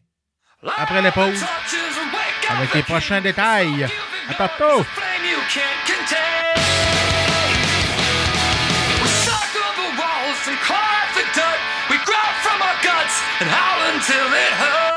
après 0.78 1.02
la 1.02 1.12
pause 1.12 1.44
avec 2.50 2.74
les 2.74 2.84
prochains 2.84 3.22
détails. 3.22 3.88
À 4.30 4.34
tantôt! 4.36 4.86
And 13.44 13.52
howl 13.52 13.94
until 13.94 14.26
it 14.32 14.54
hurts. 14.54 14.93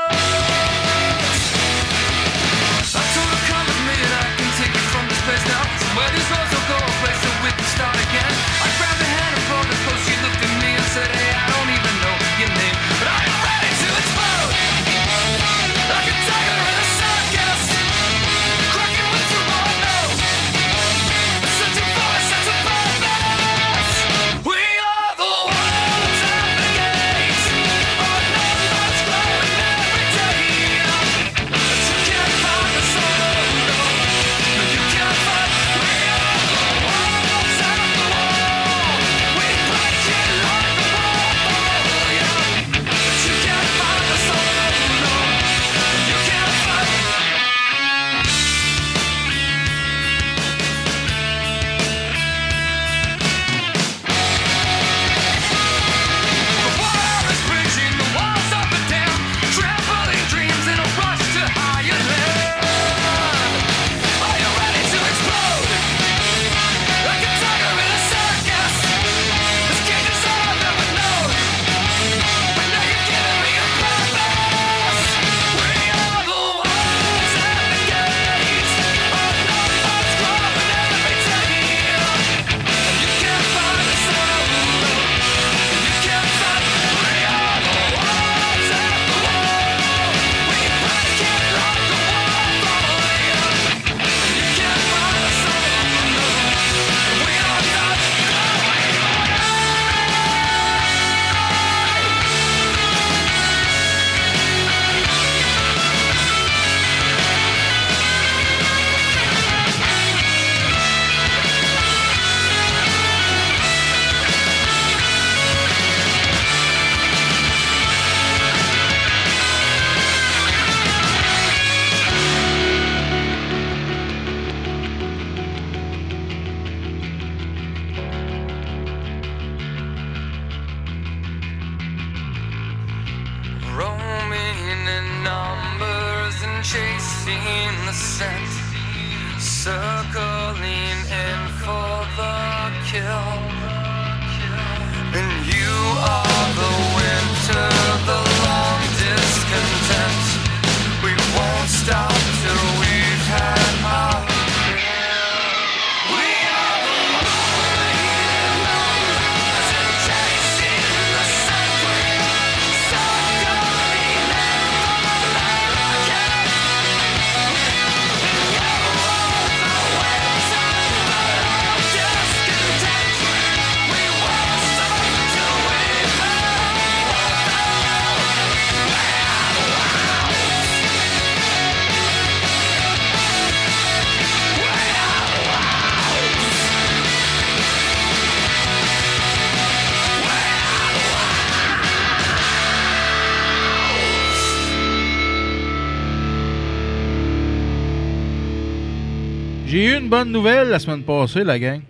Bonne 200.07 200.31
nouvelle 200.31 200.69
la 200.69 200.79
semaine 200.79 201.03
passée, 201.03 201.43
la 201.43 201.59
gang. 201.59 201.81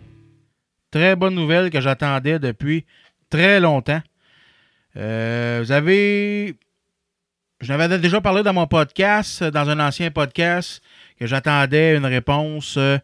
Très 0.91 1.15
bonne 1.15 1.35
nouvelle 1.35 1.69
que 1.69 1.79
j'attendais 1.79 2.39
depuis 2.39 2.85
très 3.29 3.59
longtemps. 3.59 4.01
Euh, 4.95 5.61
vous 5.63 5.71
avez. 5.71 6.55
Je 7.59 7.73
n'avais 7.73 7.97
déjà 7.99 8.21
parlé 8.21 8.43
dans 8.43 8.53
mon 8.53 8.67
podcast, 8.67 9.43
dans 9.43 9.69
un 9.69 9.79
ancien 9.79 10.11
podcast, 10.11 10.81
que 11.19 11.25
j'attendais 11.25 11.95
une 11.95 12.05
réponse 12.05 12.75
euh, 12.77 12.97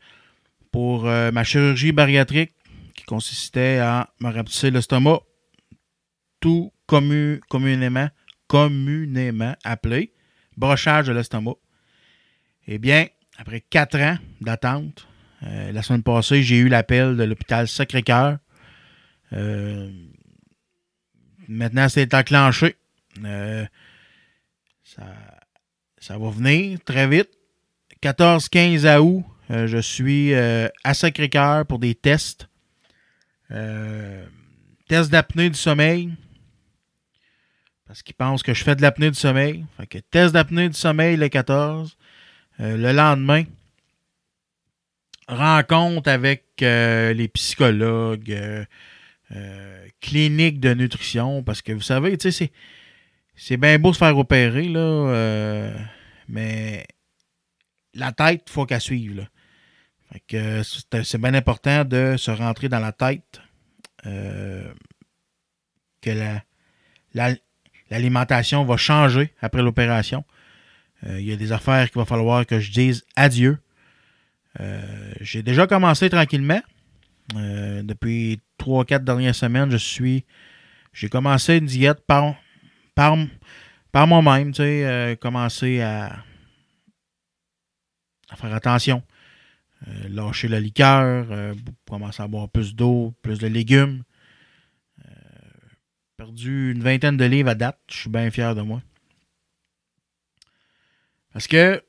pour 0.72 1.08
euh, 1.08 1.32
ma 1.32 1.44
chirurgie 1.44 1.92
bariatrique 1.92 2.52
qui 2.96 3.04
consistait 3.06 3.80
à 3.80 4.10
me 4.20 4.32
rapetisser 4.32 4.70
l'estomac, 4.70 5.22
tout 6.40 6.72
commu- 6.88 7.40
communément, 7.50 8.10
communément 8.48 9.56
appelé 9.64 10.14
brochage 10.56 11.08
de 11.08 11.14
l'estomac. 11.14 11.56
Eh 12.68 12.78
bien, 12.78 13.08
après 13.38 13.62
quatre 13.62 14.00
ans 14.00 14.18
d'attente, 14.42 15.08
euh, 15.44 15.72
la 15.72 15.82
semaine 15.82 16.04
passée, 16.04 16.44
j'ai 16.44 16.58
eu 16.58 16.70
l'appel 16.70 17.18
de 17.18 17.24
l'hôpital 17.24 17.68
Sacré-Cœur. 17.68 18.38
Euh, 19.34 19.92
maintenant, 21.48 21.90
c'est 21.90 22.14
enclenché. 22.14 22.76
Euh, 23.24 23.66
ça, 24.84 25.04
ça 25.98 26.18
va 26.18 26.30
venir 26.30 26.80
très 26.86 27.08
vite. 27.08 27.30
14-15 28.02 28.98
août, 29.00 29.24
je 29.50 29.78
suis 29.78 30.34
à 30.34 30.94
Sacré-Cœur 30.94 31.66
pour 31.66 31.80
des 31.80 31.96
tests. 31.96 32.48
Euh, 33.54 34.26
test 34.88 35.12
d'apnée 35.12 35.50
du 35.50 35.58
sommeil. 35.58 36.14
Parce 37.86 38.02
qu'ils 38.02 38.16
pensent 38.16 38.44
que 38.44 38.54
je 38.54 38.64
fais 38.64 38.76
de 38.76 38.82
l'apnée 38.82 39.12
du 39.12 39.18
sommeil. 39.18 39.66
Fait 39.78 39.88
que 39.88 39.98
test 40.00 40.34
d'apnée 40.34 40.70
du 40.70 40.76
sommeil 40.76 41.18
le 41.18 41.30
14. 41.30 41.96
Euh, 42.60 42.78
le 42.78 42.92
lendemain, 42.92 43.44
rencontre 45.28 46.10
avec 46.10 46.46
euh, 46.62 47.14
les 47.14 47.28
psychologues, 47.28 48.66
euh, 49.32 49.88
cliniques 50.02 50.60
de 50.60 50.74
nutrition, 50.74 51.44
parce 51.44 51.62
que 51.62 51.72
vous 51.72 51.82
savez, 51.82 52.18
c'est, 52.20 53.58
bien 53.58 53.80
beau 53.80 53.94
se 53.94 53.98
faire 53.98 54.18
opérer, 54.18 54.68
là, 54.68 55.72
mais 56.28 56.86
la 57.94 58.12
tête, 58.12 58.44
il 58.48 58.52
faut 58.52 58.66
qu'elle 58.66 58.82
suive. 58.82 59.28
C'est, 60.30 61.18
bien 61.18 61.34
important 61.34 61.86
de 61.86 62.16
se 62.18 62.32
rentrer 62.32 62.70
dans 62.70 62.80
la 62.80 62.92
tête 62.92 63.42
que 64.04 64.74
la, 66.06 66.44
la- 67.14 67.36
l'alimentation 67.90 68.66
va 68.66 68.78
changer 68.78 69.34
après 69.42 69.62
l'opération. 69.62 70.24
Euh, 71.08 71.20
Il 71.20 71.26
y 71.26 71.34
a 71.34 71.36
des 71.36 71.52
affaires 71.52 71.90
qu'il 71.90 72.00
va 72.00 72.06
falloir 72.06 72.46
que 72.46 72.60
je 72.60 72.72
dise 72.72 73.04
adieu. 73.16 73.58
Euh, 74.60 75.14
j'ai 75.22 75.44
déjà 75.44 75.68
commencé 75.68 76.10
tranquillement. 76.10 76.62
Euh, 77.36 77.84
depuis 77.84 78.40
3-4 78.60 79.04
dernières 79.04 79.36
semaines, 79.36 79.72
je 79.72 79.78
suis. 79.78 80.26
J'ai 80.94 81.10
commencé 81.10 81.58
une 81.58 81.66
diète 81.66 82.02
par, 82.06 82.36
par, 82.94 83.18
par 83.92 84.08
moi-même, 84.08 84.52
tu 84.52 84.58
sais, 84.58 85.82
à, 85.82 86.24
faire 88.36 88.54
attention. 88.54 89.02
Lâcher 90.08 90.48
la 90.48 90.60
liqueur, 90.60 91.56
commencer 91.90 92.22
à 92.22 92.28
boire 92.28 92.48
plus 92.48 92.76
d'eau, 92.76 93.14
plus 93.22 93.40
de 93.40 93.48
légumes. 93.48 94.04
Perdu 96.16 96.72
une 96.72 96.84
vingtaine 96.84 97.18
de 97.18 97.26
livres 97.26 97.50
à 97.50 97.56
date. 97.56 97.80
Je 97.90 97.98
suis 97.98 98.10
bien 98.10 98.30
fier 98.30 98.54
de 98.56 98.62
moi. 98.62 98.82
Parce 101.34 101.48
que 101.48 101.84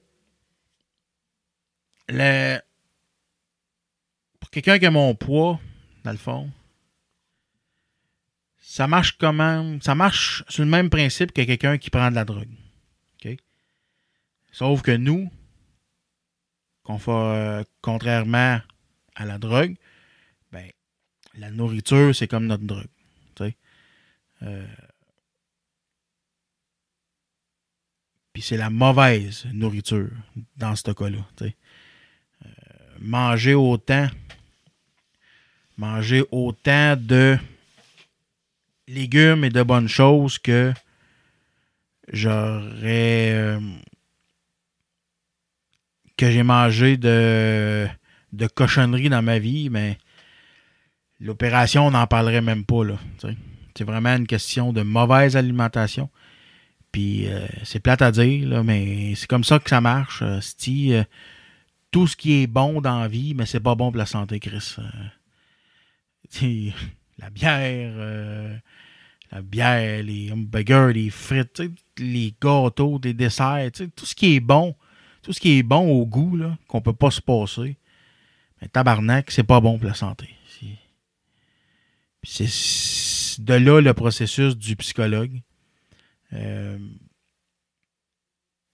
le- 2.08 2.58
pour 4.40 4.50
quelqu'un 4.50 4.78
qui 4.78 4.86
a 4.86 4.90
mon 4.90 5.14
poids, 5.14 5.60
dans 6.02 6.12
le 6.12 6.16
fond, 6.18 6.50
ça 8.58 8.86
marche 8.86 9.16
comment? 9.18 9.78
Ça 9.80 9.94
marche 9.94 10.42
sur 10.48 10.64
le 10.64 10.70
même 10.70 10.90
principe 10.90 11.32
que 11.32 11.42
quelqu'un 11.42 11.78
qui 11.78 11.90
prend 11.90 12.10
de 12.10 12.16
la 12.16 12.24
drogue. 12.24 12.48
Sauf 14.52 14.82
que 14.82 14.92
nous, 14.92 15.28
qu'on 16.84 17.00
fait, 17.00 17.66
contrairement 17.80 18.60
à 19.16 19.24
la 19.24 19.36
drogue, 19.38 19.74
ben, 20.52 20.70
la 21.34 21.50
nourriture, 21.50 22.14
c'est 22.14 22.28
comme 22.28 22.46
notre 22.46 22.62
drogue. 22.62 22.86
Euh, 24.42 24.66
Puis 28.34 28.42
c'est 28.42 28.56
la 28.56 28.68
mauvaise 28.68 29.46
nourriture 29.52 30.10
dans 30.56 30.74
ce 30.74 30.90
cas-là. 30.90 31.18
Euh, 31.40 31.48
manger 32.98 33.54
autant, 33.54 34.08
manger 35.78 36.24
autant 36.32 36.96
de 36.96 37.38
légumes 38.88 39.44
et 39.44 39.50
de 39.50 39.62
bonnes 39.62 39.88
choses 39.88 40.38
que 40.38 40.74
j'aurais 42.12 43.30
euh, 43.32 43.60
que 46.16 46.28
j'ai 46.28 46.42
mangé 46.42 46.96
de, 46.96 47.86
de 48.32 48.46
cochonneries 48.48 49.10
dans 49.10 49.22
ma 49.22 49.38
vie, 49.38 49.70
mais 49.70 49.96
l'opération, 51.20 51.86
on 51.86 51.92
n'en 51.92 52.08
parlerait 52.08 52.42
même 52.42 52.64
pas. 52.64 52.82
C'est 53.76 53.84
vraiment 53.84 54.16
une 54.16 54.26
question 54.26 54.72
de 54.72 54.82
mauvaise 54.82 55.36
alimentation. 55.36 56.10
Puis 56.94 57.26
euh, 57.26 57.44
c'est 57.64 57.80
plate 57.80 58.02
à 58.02 58.12
dire, 58.12 58.62
mais 58.62 59.16
c'est 59.16 59.26
comme 59.26 59.42
ça 59.42 59.58
que 59.58 59.68
ça 59.68 59.80
marche. 59.80 60.22
euh, 60.22 60.40
c'ti, 60.40 60.92
euh, 60.92 61.02
tout 61.90 62.06
ce 62.06 62.14
qui 62.14 62.40
est 62.40 62.46
bon 62.46 62.80
dans 62.80 63.00
la 63.00 63.08
vie, 63.08 63.34
mais 63.34 63.46
c'est 63.46 63.58
pas 63.58 63.74
bon 63.74 63.90
pour 63.90 63.98
la 63.98 64.06
santé, 64.06 64.38
Chris. 64.38 64.76
Euh, 64.78 66.70
la 67.18 67.30
bière, 67.30 67.92
euh, 67.96 68.56
la 69.32 69.42
bière, 69.42 70.04
les 70.04 70.30
hamburgers, 70.30 70.92
les 70.94 71.10
frites, 71.10 71.62
les 71.98 72.32
gâteaux, 72.40 73.00
les 73.02 73.12
desserts, 73.12 73.72
tout 73.96 74.06
ce 74.06 74.14
qui 74.14 74.36
est 74.36 74.40
bon, 74.40 74.76
tout 75.20 75.32
ce 75.32 75.40
qui 75.40 75.58
est 75.58 75.64
bon 75.64 75.90
au 75.90 76.06
goût, 76.06 76.38
qu'on 76.68 76.80
peut 76.80 76.92
pas 76.92 77.10
se 77.10 77.20
passer, 77.20 77.76
mais 78.62 78.68
tabarnak, 78.68 79.32
c'est 79.32 79.42
pas 79.42 79.60
bon 79.60 79.80
pour 79.80 79.88
la 79.88 79.94
santé. 79.94 80.28
C'est 82.22 83.42
de 83.42 83.54
là 83.54 83.80
le 83.80 83.92
processus 83.94 84.56
du 84.56 84.76
psychologue. 84.76 85.42
Euh, 86.34 86.78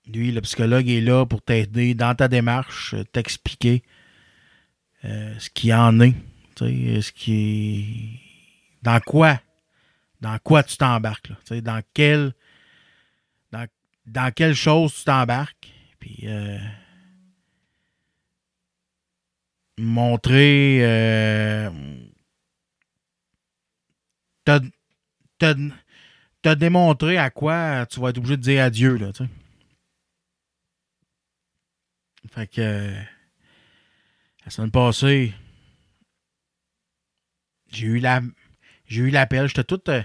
lui, 0.06 0.32
le 0.32 0.40
psychologue 0.40 0.88
est 0.88 1.00
là 1.00 1.26
pour 1.26 1.42
t'aider 1.42 1.94
dans 1.94 2.14
ta 2.14 2.28
démarche, 2.28 2.94
euh, 2.94 3.04
t'expliquer 3.04 3.82
euh, 5.04 5.38
ce 5.38 5.50
qu'il 5.50 5.72
en 5.74 6.00
est. 6.00 6.14
Ce 6.56 7.12
qui. 7.12 8.20
Dans 8.82 9.00
quoi? 9.00 9.40
Dans 10.20 10.38
quoi 10.38 10.62
tu 10.62 10.76
t'embarques? 10.76 11.30
Dans 11.50 11.82
quelle. 11.94 12.34
Dans, 14.06 14.32
quelle 14.34 14.54
chose 14.54 14.94
tu 14.94 15.04
t'embarques? 15.04 15.72
Montrer. 19.78 20.80
Te 26.42 26.54
démontrer 26.54 27.18
à 27.18 27.30
quoi 27.30 27.86
tu 27.86 28.00
vas 28.00 28.10
être 28.10 28.18
obligé 28.18 28.36
de 28.36 28.42
dire 28.42 28.64
adieu. 28.64 28.96
Là, 28.96 29.12
tu. 29.12 29.24
Fait 32.32 32.46
que 32.46 32.60
euh, 32.60 33.02
la 34.44 34.50
semaine 34.50 34.70
passée, 34.70 35.34
j'ai 37.72 37.86
eu 37.86 37.98
la 37.98 38.20
j'ai 38.86 39.02
eu 39.02 39.10
l'appel. 39.10 39.46
J'étais 39.48 39.64
tout. 39.64 39.80
euh, 39.90 40.02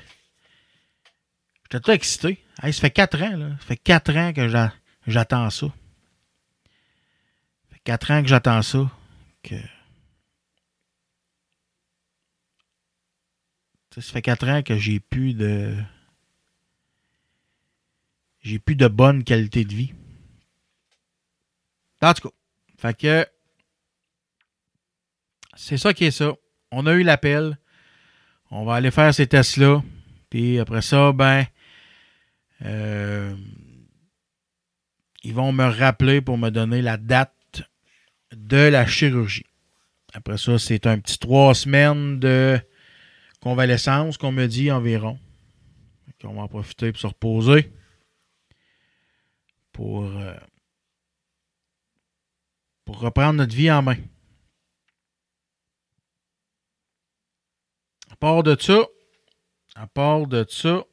J'étais 1.63 1.79
tout 1.79 1.91
excité. 1.91 2.43
Hey, 2.61 2.71
ça 2.73 2.81
fait 2.81 2.91
quatre 2.91 3.21
ans, 3.21 3.35
là. 3.37 3.49
Ça 3.59 3.65
fait 3.65 3.77
quatre 3.77 4.15
ans 4.15 4.31
que 4.33 4.47
j'a- 4.47 4.73
j'attends 5.07 5.49
ça. 5.49 5.67
Ça 5.67 5.73
fait 7.73 7.81
quatre 7.83 8.11
ans 8.11 8.21
que 8.21 8.27
j'attends 8.29 8.61
ça. 8.61 8.89
Que... 9.43 9.55
Ça 13.95 14.01
fait 14.01 14.21
quatre 14.21 14.47
ans 14.47 14.61
que 14.61 14.77
j'ai 14.77 14.99
plus 14.99 15.33
de. 15.33 15.75
J'ai 18.45 18.59
plus 18.59 18.75
de 18.75 18.87
bonne 18.87 19.23
qualité 19.23 19.65
de 19.65 19.73
vie. 19.73 19.93
En 21.99 22.13
tout 22.13 22.29
cas. 22.29 22.35
Fait 22.77 22.95
que. 22.95 23.27
C'est 25.55 25.77
ça 25.77 25.95
qui 25.95 26.05
est 26.05 26.11
ça. 26.11 26.33
On 26.69 26.85
a 26.85 26.93
eu 26.93 27.01
l'appel. 27.01 27.57
On 28.51 28.63
va 28.63 28.75
aller 28.75 28.91
faire 28.91 29.11
ces 29.15 29.25
tests-là. 29.25 29.81
Puis 30.29 30.59
après 30.59 30.83
ça, 30.83 31.11
ben. 31.11 31.45
euh, 32.63 33.35
ils 35.23 35.33
vont 35.33 35.51
me 35.51 35.65
rappeler 35.65 36.21
pour 36.21 36.37
me 36.37 36.51
donner 36.51 36.83
la 36.83 36.97
date 36.97 37.63
de 38.31 38.57
la 38.57 38.85
chirurgie. 38.85 39.47
Après 40.13 40.37
ça, 40.37 40.59
c'est 40.59 40.85
un 40.85 40.99
petit 40.99 41.17
trois 41.17 41.55
semaines 41.55 42.19
de 42.19 42.59
convalescence 43.41 44.19
qu'on 44.19 44.31
me 44.31 44.45
dit 44.45 44.71
environ. 44.71 45.17
On 46.23 46.33
va 46.35 46.43
en 46.43 46.47
profiter 46.47 46.91
pour 46.91 47.01
se 47.01 47.07
reposer. 47.07 47.71
Pour, 49.75 50.05
euh, 50.05 50.33
pour 52.85 52.97
reprendre 53.01 53.33
notre 53.33 53.53
vie 53.53 53.69
en 53.69 53.81
main. 53.81 53.97
À 58.09 58.15
part 58.15 58.41
de 58.41 58.55
ça, 58.57 58.85
à 59.75 59.85
part 59.85 60.27
de 60.27 60.45
ça, 60.47 60.85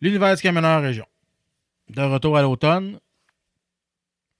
l'univers 0.00 0.36
du 0.36 0.42
camionneur 0.42 0.80
région. 0.80 1.06
De 1.88 2.02
retour 2.02 2.36
à 2.36 2.42
l'automne. 2.42 3.00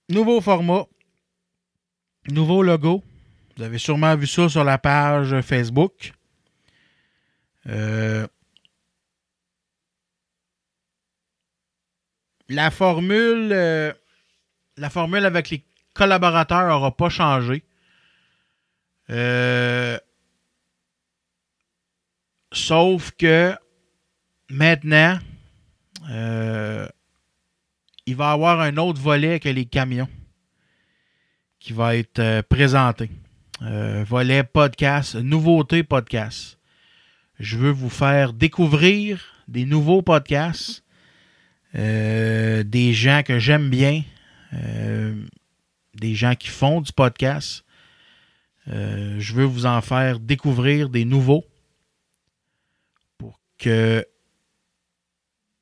Nouveau 0.08 0.40
format. 0.40 0.86
Nouveau 2.30 2.62
logo. 2.62 3.02
Vous 3.56 3.64
avez 3.64 3.78
sûrement 3.78 4.14
vu 4.14 4.28
ça 4.28 4.48
sur 4.48 4.62
la 4.62 4.78
page 4.78 5.40
Facebook. 5.40 6.12
Euh, 7.66 8.28
la 12.48 12.70
formule 12.70 13.50
euh, 13.52 13.92
la 14.76 14.90
formule 14.90 15.24
avec 15.24 15.50
les 15.50 15.64
collaborateurs 15.94 16.68
n'aura 16.68 16.96
pas 16.96 17.08
changé. 17.08 17.64
Euh, 19.10 19.98
sauf 22.52 23.10
que 23.12 23.54
maintenant, 24.48 25.18
euh, 26.10 26.86
il 28.06 28.14
va 28.14 28.30
y 28.30 28.32
avoir 28.32 28.60
un 28.60 28.76
autre 28.76 29.00
volet 29.00 29.40
que 29.40 29.48
les 29.48 29.64
camions 29.64 30.08
qui 31.58 31.72
va 31.72 31.96
être 31.96 32.42
présenté. 32.42 33.10
Volet 33.60 34.44
podcast, 34.44 35.16
nouveauté 35.16 35.82
podcast. 35.82 36.58
Je 37.40 37.56
veux 37.56 37.72
vous 37.72 37.90
faire 37.90 38.32
découvrir 38.32 39.20
des 39.48 39.64
nouveaux 39.64 40.02
podcasts, 40.02 40.84
des 41.74 42.92
gens 42.92 43.22
que 43.24 43.38
j'aime 43.38 43.70
bien, 43.70 44.02
euh, 44.54 45.14
des 45.94 46.14
gens 46.14 46.34
qui 46.34 46.48
font 46.48 46.80
du 46.80 46.92
podcast. 46.92 47.64
Euh, 48.68 49.16
je 49.18 49.34
veux 49.34 49.44
vous 49.44 49.66
en 49.66 49.80
faire 49.80 50.20
découvrir 50.20 50.88
des 50.90 51.04
nouveaux 51.04 51.44
pour 53.16 53.40
que 53.58 54.06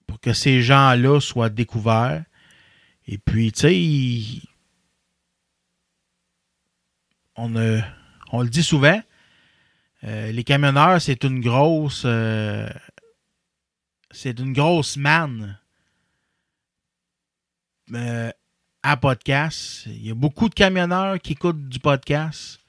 pour 0.06 0.20
que 0.20 0.32
ces 0.32 0.62
gens-là 0.62 1.20
soient 1.20 1.50
découverts. 1.50 2.24
Et 3.06 3.18
puis, 3.18 3.52
tu 3.52 3.60
sais, 3.60 4.48
on, 7.36 7.54
euh, 7.56 7.80
le 8.32 8.48
dit 8.48 8.62
souvent, 8.62 9.00
euh, 10.04 10.32
les 10.32 10.44
camionneurs, 10.44 11.00
c'est 11.00 11.22
une 11.24 11.40
grosse. 11.40 12.02
euh, 12.04 12.68
c'est 14.10 14.38
une 14.40 14.52
grosse 14.52 14.96
manne 14.96 15.58
euh, 17.94 18.30
à 18.82 18.96
podcast. 18.96 19.84
Il 19.86 20.06
y 20.06 20.10
a 20.10 20.14
beaucoup 20.14 20.48
de 20.48 20.54
camionneurs 20.54 21.20
qui 21.20 21.32
écoutent 21.32 21.68
du 21.68 21.78
podcast. 21.78 22.60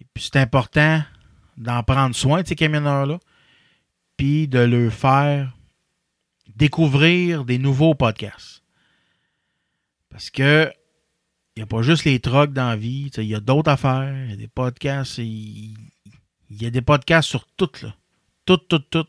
Et 0.00 0.06
puis 0.12 0.24
c'est 0.24 0.38
important 0.38 1.02
d'en 1.56 1.82
prendre 1.82 2.14
soin 2.14 2.42
de 2.42 2.48
ces 2.48 2.56
camionneurs-là. 2.56 3.18
Puis 4.16 4.48
de 4.48 4.60
leur 4.60 4.92
faire 4.92 5.56
découvrir 6.54 7.44
des 7.44 7.58
nouveaux 7.58 7.94
podcasts. 7.94 8.62
Parce 10.10 10.30
que 10.30 10.70
il 11.56 11.60
n'y 11.60 11.62
a 11.62 11.66
pas 11.66 11.82
juste 11.82 12.04
les 12.04 12.18
trucks 12.18 12.52
dans 12.52 12.68
la 12.68 12.76
vie. 12.76 13.10
Il 13.16 13.24
y 13.24 13.34
a 13.34 13.40
d'autres 13.40 13.70
affaires. 13.70 14.24
Il 14.24 14.30
y 14.30 14.34
a 14.34 14.36
des 14.36 14.48
podcasts. 14.48 15.18
Il, 15.18 15.76
y 16.50 16.66
a 16.66 16.70
des 16.70 16.82
podcasts 16.82 17.28
sur 17.28 17.46
tout. 17.56 17.70
Là. 17.82 17.94
Tout, 18.44 18.56
tout, 18.56 18.80
tout. 18.80 19.06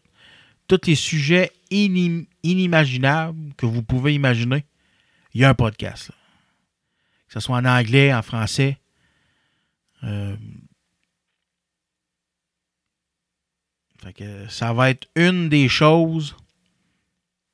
Tous 0.68 0.82
les 0.86 0.96
sujets 0.96 1.52
inim- 1.72 2.28
inimaginables 2.44 3.54
que 3.56 3.66
vous 3.66 3.82
pouvez 3.82 4.14
imaginer. 4.14 4.64
Il 5.36 5.42
y 5.42 5.44
a 5.44 5.50
un 5.50 5.54
podcast. 5.54 6.12
Que 7.28 7.34
ce 7.34 7.40
soit 7.42 7.58
en 7.58 7.66
anglais, 7.66 8.14
en 8.14 8.22
français. 8.22 8.80
Euh, 10.04 10.38
fait 14.02 14.14
que 14.14 14.48
ça 14.48 14.72
va 14.72 14.92
être 14.92 15.10
une 15.16 15.50
des 15.50 15.68
choses 15.68 16.38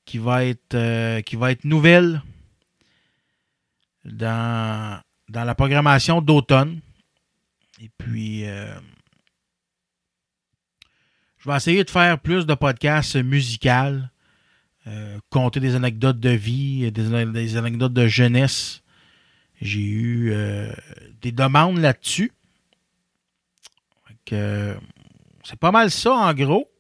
qui 0.06 0.20
va 0.20 0.46
être, 0.46 0.76
euh, 0.76 1.22
qui 1.22 1.36
va 1.36 1.52
être 1.52 1.64
nouvelle 1.64 2.22
dans, 4.06 5.02
dans 5.30 5.44
la 5.44 5.56
programmation 5.56 6.22
d'automne. 6.22 6.82
Et 7.80 7.90
puis, 7.98 8.46
euh, 8.46 8.80
je 11.40 11.50
vais 11.50 11.56
essayer 11.56 11.84
de 11.84 11.90
faire 11.90 12.20
plus 12.20 12.46
de 12.46 12.54
podcasts 12.54 13.16
musicaux, 13.16 14.02
euh, 14.88 15.20
compter 15.30 15.60
des 15.60 15.76
anecdotes 15.76 16.20
de 16.20 16.32
vie, 16.32 16.92
des, 16.92 17.56
anecdotes 17.56 17.94
de 17.94 18.08
jeunesse. 18.08 18.82
J'ai 19.62 19.82
eu 19.82 20.32
euh, 20.32 20.74
des 21.22 21.32
demandes 21.32 21.78
là-dessus. 21.78 22.32
Euh, 24.34 24.76
C'est 25.44 25.60
pas 25.60 25.72
mal 25.72 25.92
ça, 25.92 26.14
en 26.14 26.34
gros, 26.34 26.72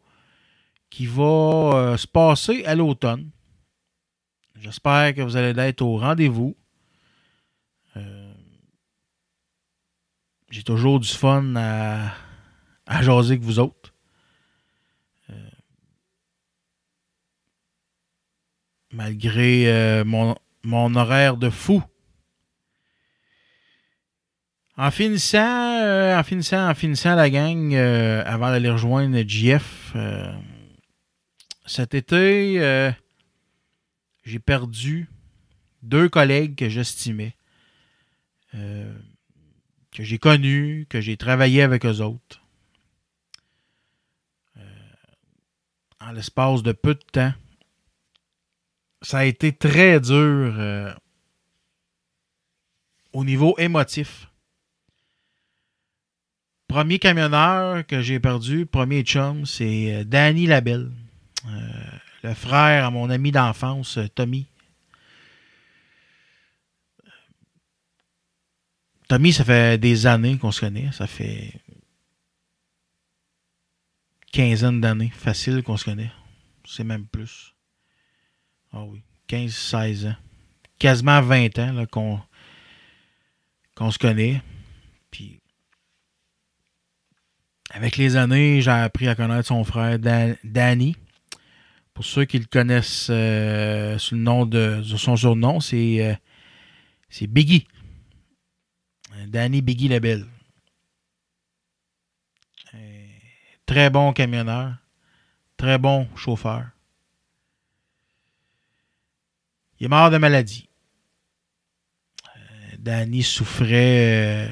qui 0.89 1.05
va 1.05 1.95
se 1.97 2.07
passer 2.07 2.63
à 2.65 2.75
l'automne. 2.75 3.29
J'espère 4.59 5.13
que 5.13 5.21
vous 5.21 5.35
allez 5.35 5.59
être 5.59 5.81
au 5.81 5.97
rendez-vous. 5.97 6.55
J'ai 10.49 10.63
toujours 10.63 10.99
du 10.99 11.07
fun 11.07 11.55
à, 11.55 12.13
à 12.85 13.01
jaser 13.01 13.33
avec 13.33 13.41
vous 13.41 13.59
autres. 13.59 13.80
Malgré 18.93 19.67
euh, 19.67 20.03
mon, 20.03 20.95
horaire 20.95 21.37
de 21.37 21.49
fou. 21.49 21.83
En 24.77 24.89
finissant, 24.89 25.81
euh, 25.81 26.17
en 26.17 26.23
finissant, 26.23 26.69
en 26.69 26.73
finissant 26.73 27.15
la 27.15 27.29
gang, 27.29 27.73
euh, 27.73 28.23
avant 28.25 28.49
d'aller 28.49 28.69
rejoindre 28.69 29.21
JF, 29.27 29.95
cet 31.65 31.93
été, 31.93 32.93
j'ai 34.23 34.39
perdu 34.39 35.07
deux 35.83 36.09
collègues 36.09 36.55
que 36.55 36.67
j'estimais, 36.69 37.35
que 38.51 40.03
j'ai 40.03 40.17
connus, 40.17 40.85
que 40.89 40.99
j'ai 40.99 41.15
travaillé 41.15 41.61
avec 41.61 41.85
eux 41.85 42.01
autres. 42.01 42.41
En 45.99 46.11
l'espace 46.13 46.63
de 46.63 46.71
peu 46.71 46.95
de 46.95 47.03
temps. 47.11 47.33
Ça 49.01 49.19
a 49.19 49.25
été 49.25 49.51
très 49.51 49.99
dur 49.99 50.13
euh, 50.57 50.93
au 53.13 53.25
niveau 53.25 53.55
émotif. 53.57 54.27
Premier 56.67 56.99
camionneur 56.99 57.85
que 57.85 58.01
j'ai 58.01 58.19
perdu, 58.19 58.65
premier 58.65 59.01
chum, 59.03 59.45
c'est 59.45 59.93
euh, 59.93 60.03
Danny 60.03 60.45
Labelle. 60.45 60.91
Euh, 61.47 61.83
le 62.23 62.33
frère 62.35 62.85
à 62.85 62.91
mon 62.91 63.09
ami 63.09 63.31
d'enfance, 63.31 63.97
Tommy. 64.13 64.45
Tommy, 69.09 69.33
ça 69.33 69.43
fait 69.43 69.77
des 69.79 70.05
années 70.05 70.37
qu'on 70.37 70.51
se 70.51 70.61
connaît. 70.61 70.91
Ça 70.91 71.07
fait 71.07 71.59
quinzaine 74.31 74.79
d'années, 74.79 75.11
facile 75.13 75.63
qu'on 75.63 75.75
se 75.75 75.85
connaît. 75.85 76.11
C'est 76.65 76.83
même 76.83 77.05
plus. 77.07 77.53
Ah 78.73 78.83
oui, 78.85 79.01
15-16 79.27 80.07
ans. 80.09 80.15
quasiment 80.79 81.21
20 81.21 81.59
ans 81.59 81.85
qu'on 83.75 83.91
se 83.91 83.99
connaît. 83.99 84.41
Puis 85.11 85.39
avec 87.71 87.97
les 87.97 88.15
années, 88.15 88.61
j'ai 88.61 88.71
appris 88.71 89.07
à 89.07 89.15
connaître 89.15 89.47
son 89.47 89.63
frère 89.63 89.99
Dan- 89.99 90.37
Danny. 90.43 90.95
Pour 91.93 92.05
ceux 92.05 92.25
qui 92.25 92.39
le 92.39 92.45
connaissent 92.45 93.07
euh, 93.09 93.97
sous 93.97 94.15
le 94.15 94.21
nom 94.21 94.45
de, 94.45 94.81
son 94.83 95.15
surnom, 95.17 95.59
c'est 95.59 96.05
euh, 96.05 96.15
c'est 97.09 97.27
Biggie. 97.27 97.67
Danny 99.27 99.61
Biggie 99.61 99.89
Lebel. 99.89 100.25
Euh, 102.73 103.07
Très 103.65 103.89
bon 103.89 104.13
camionneur. 104.13 104.75
Très 105.57 105.77
bon 105.77 106.07
chauffeur. 106.15 106.70
Il 109.81 109.85
est 109.85 109.87
mort 109.87 110.11
de 110.11 110.17
maladie. 110.19 110.69
Euh, 112.27 112.75
Danny 112.77 113.23
souffrait 113.23 114.47
euh, 114.47 114.51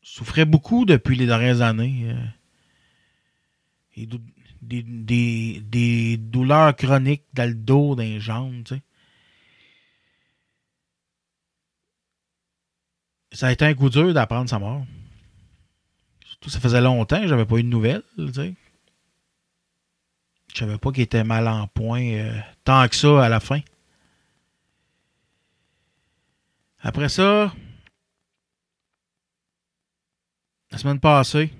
souffrait 0.00 0.46
beaucoup 0.46 0.86
depuis 0.86 1.14
les 1.14 1.26
dernières 1.26 1.60
années. 1.60 2.10
euh, 3.98 4.06
des, 4.62 6.16
douleurs 6.16 6.74
chroniques 6.74 7.26
dans 7.34 7.46
le 7.46 7.54
dos, 7.54 7.94
dans 7.94 8.02
les 8.02 8.18
jambes. 8.18 8.64
Ça 13.30 13.48
a 13.48 13.52
été 13.52 13.66
un 13.66 13.74
coup 13.74 13.90
dur 13.90 14.14
d'apprendre 14.14 14.48
sa 14.48 14.58
mort. 14.58 14.86
Surtout, 16.24 16.48
ça 16.48 16.60
faisait 16.60 16.80
longtemps 16.80 17.20
que 17.20 17.28
j'avais 17.28 17.44
pas 17.44 17.58
eu 17.58 17.62
de 17.62 17.68
nouvelles. 17.68 18.04
Je 20.54 20.60
savais 20.60 20.78
pas 20.78 20.92
qu'il 20.92 21.02
était 21.02 21.24
mal 21.24 21.48
en 21.48 21.66
point 21.66 22.00
euh, 22.00 22.40
tant 22.62 22.86
que 22.88 22.94
ça 22.94 23.24
à 23.24 23.28
la 23.28 23.40
fin. 23.40 23.60
Après 26.78 27.08
ça, 27.08 27.52
la 30.70 30.78
semaine 30.78 31.00
passée, 31.00 31.52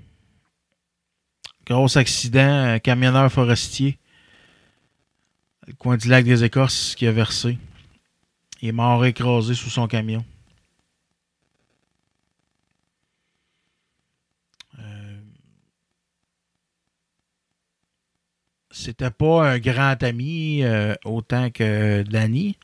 gros 1.66 1.98
accident, 1.98 2.74
un 2.74 2.78
camionneur 2.78 3.32
forestier, 3.32 3.98
le 5.66 5.72
coin 5.72 5.96
du 5.96 6.08
lac 6.08 6.24
des 6.24 6.44
Écorces 6.44 6.94
qui 6.94 7.08
a 7.08 7.12
versé. 7.12 7.58
Il 8.62 8.68
est 8.68 8.72
mort 8.72 9.04
écrasé 9.04 9.54
sous 9.54 9.70
son 9.70 9.88
camion. 9.88 10.24
C'était 18.84 19.10
pas 19.10 19.48
un 19.48 19.58
grand 19.58 20.02
ami 20.02 20.62
euh, 20.62 20.94
autant 21.06 21.50
que 21.50 22.02
Danny, 22.02 22.58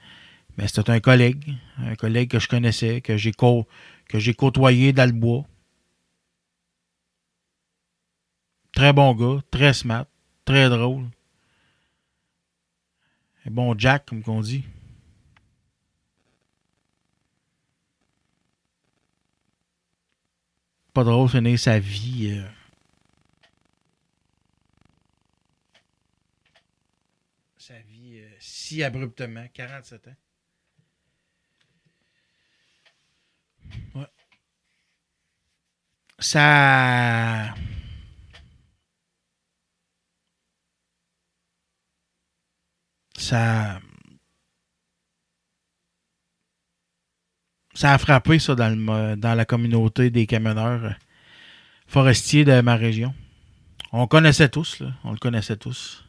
mais 0.59 0.69
c'était 0.69 0.91
un 0.91 1.01
collègue, 1.01 1.57
un 1.79 1.95
collègue 1.95 2.31
que 2.33 2.39
je 2.39 2.47
connaissais, 2.47 3.01
que 3.01 3.17
j'ai 3.17 3.33
que 3.33 4.19
j'ai 4.19 4.35
côtoyé 4.35 4.93
dans 4.93 5.07
le 5.07 5.13
bois. 5.13 5.47
Très 8.73 8.93
bon 8.93 9.15
gars, 9.15 9.41
très 9.51 9.73
smart, 9.73 10.05
très 10.45 10.69
drôle. 10.69 11.07
Un 13.47 13.51
bon 13.51 13.75
Jack, 13.79 14.05
comme 14.05 14.23
qu'on 14.23 14.43
dit. 14.43 14.65
Pas 20.93 21.03
drôle 21.03 21.31
finir 21.31 21.59
sa 21.59 21.79
vie. 21.79 22.37
euh, 22.39 22.47
sa 27.71 27.79
vie 27.79 28.19
euh, 28.19 28.29
abruptement. 28.83 29.47
47 29.53 30.09
ans. 30.09 30.17
Ouais. 33.95 34.07
Ça. 36.19 37.55
Ça. 43.17 43.81
Ça 47.75 47.95
a 47.95 47.99
frappé 47.99 48.39
ça 48.39 48.55
dans, 48.55 48.69
le, 48.69 49.17
dans 49.17 49.35
la 49.35 49.45
communauté 49.45 50.11
des 50.11 50.27
camionneurs 50.27 50.85
euh, 50.85 50.91
forestiers 51.87 52.45
de 52.45 52.61
ma 52.61 52.77
région. 52.77 53.15
On 53.93 54.07
connaissait 54.07 54.49
tous, 54.49 54.81
là. 54.81 54.93
On 55.05 55.13
le 55.13 55.19
connaissait 55.19 55.57
tous. 55.57 56.05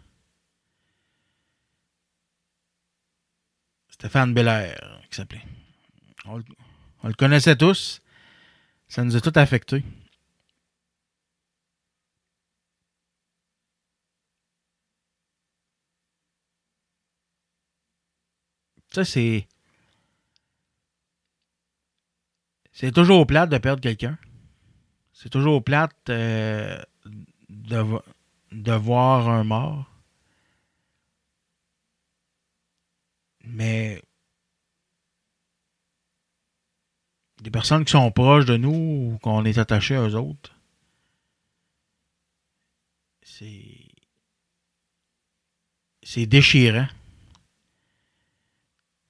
Stéphane 4.01 4.33
Belair, 4.33 4.99
qui 5.11 5.15
s'appelait. 5.17 5.43
On, 6.25 6.37
le- 6.37 6.43
on 7.03 7.07
le 7.07 7.13
connaissait 7.13 7.55
tous. 7.55 8.01
Ça 8.87 9.03
nous 9.03 9.15
a 9.15 9.21
tout 9.21 9.31
affectés. 9.35 9.83
Ça, 18.91 19.05
c'est. 19.05 19.47
C'est 22.71 22.91
toujours 22.91 23.27
plate 23.27 23.51
de 23.51 23.59
perdre 23.59 23.81
quelqu'un. 23.83 24.17
C'est 25.13 25.29
toujours 25.29 25.63
plate 25.63 26.09
euh, 26.09 26.81
de, 27.49 27.83
de 28.51 28.71
voir 28.71 29.29
un 29.29 29.43
mort. 29.43 29.90
Mais 33.43 34.01
des 37.41 37.51
personnes 37.51 37.85
qui 37.85 37.91
sont 37.91 38.11
proches 38.11 38.45
de 38.45 38.57
nous 38.57 39.13
ou 39.13 39.17
qu'on 39.21 39.45
est 39.45 39.57
attaché 39.57 39.95
à 39.95 40.07
eux 40.07 40.15
autres, 40.15 40.55
c'est 43.23 43.91
c'est 46.03 46.25
déchirant. 46.25 46.87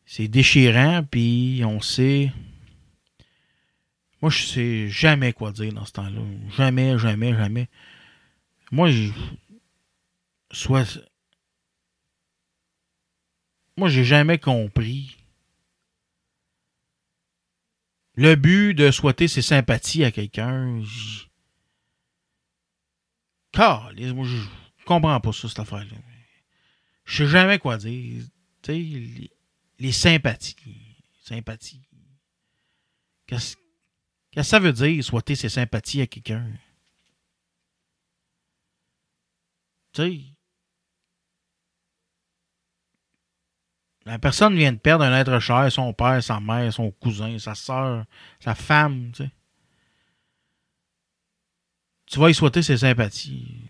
C'est 0.05 0.27
déchirant, 0.27 1.03
puis 1.09 1.63
on 1.65 1.79
sait. 1.79 2.31
Moi, 4.21 4.29
je 4.29 4.43
sais 4.43 4.89
jamais 4.89 5.33
quoi 5.33 5.51
dire 5.51 5.73
dans 5.73 5.85
ce 5.85 5.93
temps-là. 5.93 6.21
Jamais, 6.55 6.99
jamais, 6.99 7.33
jamais. 7.33 7.69
Moi, 8.71 8.91
je. 8.91 9.09
Soit. 10.51 10.99
Moi, 13.77 13.89
j'ai 13.89 14.03
jamais 14.03 14.37
compris 14.37 15.17
le 18.15 18.35
but 18.35 18.73
de 18.73 18.91
souhaiter 18.91 19.27
ses 19.27 19.41
sympathies 19.41 20.03
à 20.03 20.11
quelqu'un. 20.11 20.81
j- 20.83 21.27
Calisse, 23.51 24.13
moi, 24.13 24.25
je 24.25 24.37
comprends 24.85 25.19
pas 25.19 25.31
ça, 25.33 25.47
cette 25.49 25.59
affaire-là. 25.59 25.97
Je 27.05 27.23
sais 27.25 27.29
jamais 27.29 27.59
quoi 27.59 27.77
dire. 27.77 28.23
Tu 28.61 28.71
sais, 28.71 28.73
les, 28.77 29.31
les 29.79 29.91
sympathies. 29.91 30.55
Sympathies. 31.23 31.81
Qu'est-ce 33.27 33.55
qu'est-ce 34.31 34.47
que 34.47 34.49
ça 34.49 34.59
veut 34.59 34.73
dire, 34.73 35.03
souhaiter 35.03 35.35
ses 35.35 35.49
sympathies 35.49 36.01
à 36.01 36.07
quelqu'un? 36.07 36.49
Tu 39.93 40.01
sais. 40.01 40.30
La 44.05 44.17
personne 44.17 44.55
vient 44.55 44.73
de 44.73 44.77
perdre 44.77 45.03
un 45.03 45.17
être 45.19 45.39
cher, 45.39 45.71
son 45.71 45.93
père, 45.93 46.23
sa 46.23 46.39
mère, 46.39 46.73
son 46.73 46.91
cousin, 46.91 47.37
sa 47.37 47.53
soeur, 47.53 48.05
sa 48.39 48.55
femme, 48.55 49.11
tu 49.13 49.23
sais. 49.23 49.31
Tu 52.07 52.19
vas 52.19 52.29
y 52.29 52.33
souhaiter 52.33 52.61
ses 52.61 52.77
sympathies. 52.77 53.69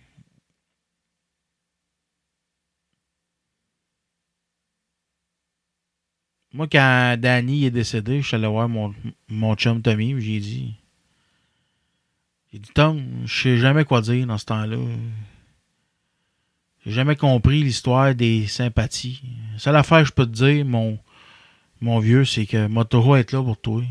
Moi, 6.53 6.67
quand 6.67 7.17
Danny 7.19 7.65
est 7.65 7.71
décédé, 7.71 8.21
je 8.21 8.27
suis 8.27 8.35
allé 8.35 8.47
voir 8.47 8.67
mon, 8.67 8.93
mon 9.29 9.55
chum 9.55 9.81
Tommy, 9.81 10.19
j'ai 10.19 10.39
dit. 10.39 10.75
J'ai 12.51 12.59
dit, 12.59 12.69
Tom, 12.73 13.23
je 13.25 13.41
sais 13.43 13.57
jamais 13.57 13.85
quoi 13.85 14.01
dire 14.01 14.27
dans 14.27 14.37
ce 14.37 14.45
temps-là. 14.45 14.77
J'ai 16.85 16.91
jamais 16.91 17.15
compris 17.15 17.63
l'histoire 17.63 18.15
des 18.15 18.47
sympathies. 18.47 19.21
Seule 19.57 19.75
affaire 19.75 19.99
que 19.99 20.07
je 20.07 20.13
peux 20.13 20.25
te 20.25 20.31
dire, 20.31 20.65
mon, 20.65 20.97
mon 21.79 21.99
vieux, 21.99 22.25
c'est 22.25 22.45
que 22.45 22.83
toujours 22.83 23.17
être 23.17 23.31
là 23.31 23.43
pour 23.43 23.59
toi. 23.59 23.83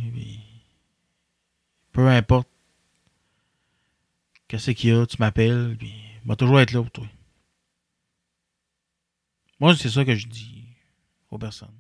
peu 1.93 2.09
importe. 2.09 2.49
Qu'est-ce 4.49 4.73
qu'il 4.73 4.91
y 4.91 4.93
a, 4.93 5.07
tu 5.07 5.17
m'appelles, 5.21 5.77
puis 5.79 5.95
toujours 6.37 6.61
être 6.61 6.73
là 6.73 6.83
pour 6.83 6.91
toi. 6.91 7.07
Moi, 9.61 9.77
c'est 9.77 9.91
ça 9.91 10.05
que 10.05 10.17
je 10.17 10.27
dis 10.27 10.65
aux 11.31 11.39
personnes. 11.39 11.79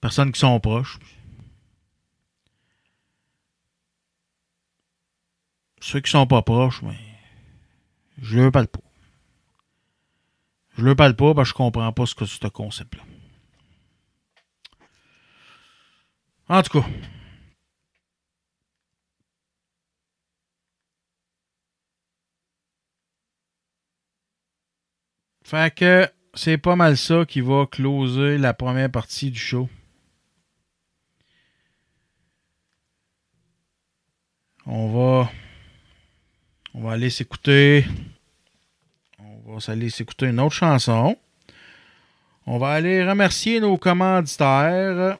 Personnes 0.00 0.32
qui 0.32 0.40
sont 0.40 0.58
proches. 0.60 0.98
Ceux 5.80 6.00
qui 6.00 6.10
sont 6.10 6.26
pas 6.26 6.42
proches, 6.42 6.82
mais 6.82 6.98
je 8.22 8.38
leur 8.38 8.52
parle 8.52 8.68
pas. 8.68 8.87
Je 10.78 10.84
leur 10.84 10.94
parle 10.94 11.16
pas 11.16 11.34
parce 11.34 11.48
que 11.48 11.54
je 11.54 11.56
comprends 11.56 11.92
pas 11.92 12.06
ce 12.06 12.14
que 12.14 12.24
c'est 12.24 12.40
ce 12.40 12.46
concept-là. 12.46 13.02
En 16.48 16.62
tout 16.62 16.80
cas. 16.80 16.86
Fait 25.42 25.74
que 25.74 26.08
c'est 26.34 26.58
pas 26.58 26.76
mal 26.76 26.96
ça 26.96 27.24
qui 27.26 27.40
va 27.40 27.66
closer 27.66 28.38
la 28.38 28.54
première 28.54 28.90
partie 28.90 29.32
du 29.32 29.38
show. 29.40 29.68
On 34.64 34.92
va. 34.92 35.30
On 36.74 36.82
va 36.82 36.92
aller 36.92 37.10
s'écouter. 37.10 37.84
On 39.50 39.56
va 39.56 39.72
aller 39.72 39.88
s'écouter 39.88 40.26
une 40.26 40.40
autre 40.40 40.54
chanson. 40.54 41.18
On 42.44 42.58
va 42.58 42.72
aller 42.72 43.02
remercier 43.02 43.60
nos 43.60 43.78
commanditaires. 43.78 45.16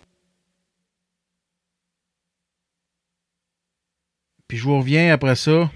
Puis 4.46 4.58
je 4.58 4.64
vous 4.64 4.76
reviens 4.80 5.14
après 5.14 5.34
ça 5.34 5.70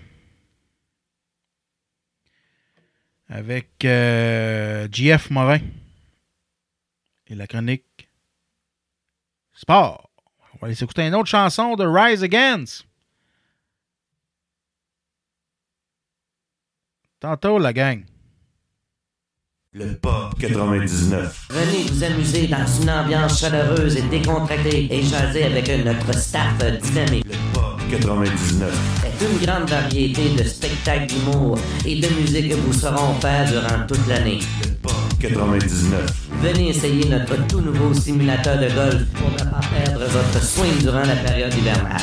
avec 3.28 3.86
euh, 3.86 4.86
JF 4.92 5.30
Morin 5.30 5.60
et 7.28 7.34
la 7.34 7.46
chronique 7.46 8.10
Sport. 9.54 10.10
On 10.52 10.58
va 10.58 10.66
aller 10.66 10.74
s'écouter 10.74 11.06
une 11.06 11.14
autre 11.14 11.30
chanson 11.30 11.74
de 11.74 11.86
Rise 11.86 12.22
Against. 12.22 12.86
Tantôt, 17.18 17.58
la 17.58 17.72
gang. 17.72 18.04
Le 19.74 19.86
Pop 19.94 20.34
99. 20.38 21.48
Venez 21.48 21.84
vous 21.90 22.04
amuser 22.04 22.46
dans 22.46 22.66
une 22.78 22.90
ambiance 22.90 23.40
chaleureuse 23.40 23.96
et 23.96 24.02
décontractée 24.02 24.86
et 24.90 25.02
jaser 25.02 25.44
avec 25.44 25.66
notre 25.82 26.12
staff 26.12 26.58
dynamique. 26.82 27.24
Le 27.24 27.36
Pop 27.54 27.80
99. 27.90 28.70
C'est 29.00 29.24
une 29.24 29.46
grande 29.46 29.70
variété 29.70 30.28
de 30.36 30.42
spectacles 30.42 31.06
d'humour 31.06 31.58
et 31.86 31.98
de 31.98 32.06
musique 32.20 32.50
que 32.50 32.54
vous 32.56 32.72
saurons 32.74 33.14
faire 33.14 33.50
durant 33.50 33.86
toute 33.88 34.06
l'année. 34.08 34.40
Le 34.62 34.74
Pop 34.82 34.92
99. 35.18 36.28
Venez 36.42 36.68
essayer 36.68 37.08
notre 37.08 37.46
tout 37.46 37.62
nouveau 37.62 37.94
simulateur 37.94 38.58
de 38.58 38.68
golf 38.74 39.06
pour 39.14 39.30
ne 39.30 39.50
pas 39.50 39.60
perdre 39.74 40.04
votre 40.04 40.44
swing 40.44 40.80
durant 40.82 41.00
la 41.06 41.16
période 41.16 41.54
hivernale. 41.54 42.02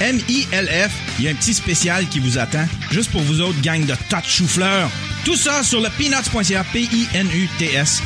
M-I-L-F. 0.00 1.18
Il 1.18 1.24
y 1.26 1.28
a 1.28 1.30
un 1.30 1.34
petit 1.34 1.52
spécial 1.52 2.08
qui 2.08 2.20
vous 2.20 2.38
attend, 2.38 2.64
juste 2.90 3.12
pour 3.12 3.20
vous 3.20 3.42
autres, 3.44 3.60
gang 3.60 3.84
de 3.84 3.92
tas 4.08 4.24
de 4.24 4.32
chou-fleurs. 4.32 4.88
Tout 5.28 5.36
ça 5.36 5.62
sur 5.62 5.80
le 5.84 5.92
peanuts.ca, 5.92 6.64
P-I-N-U-T-S.ca. 6.72 8.00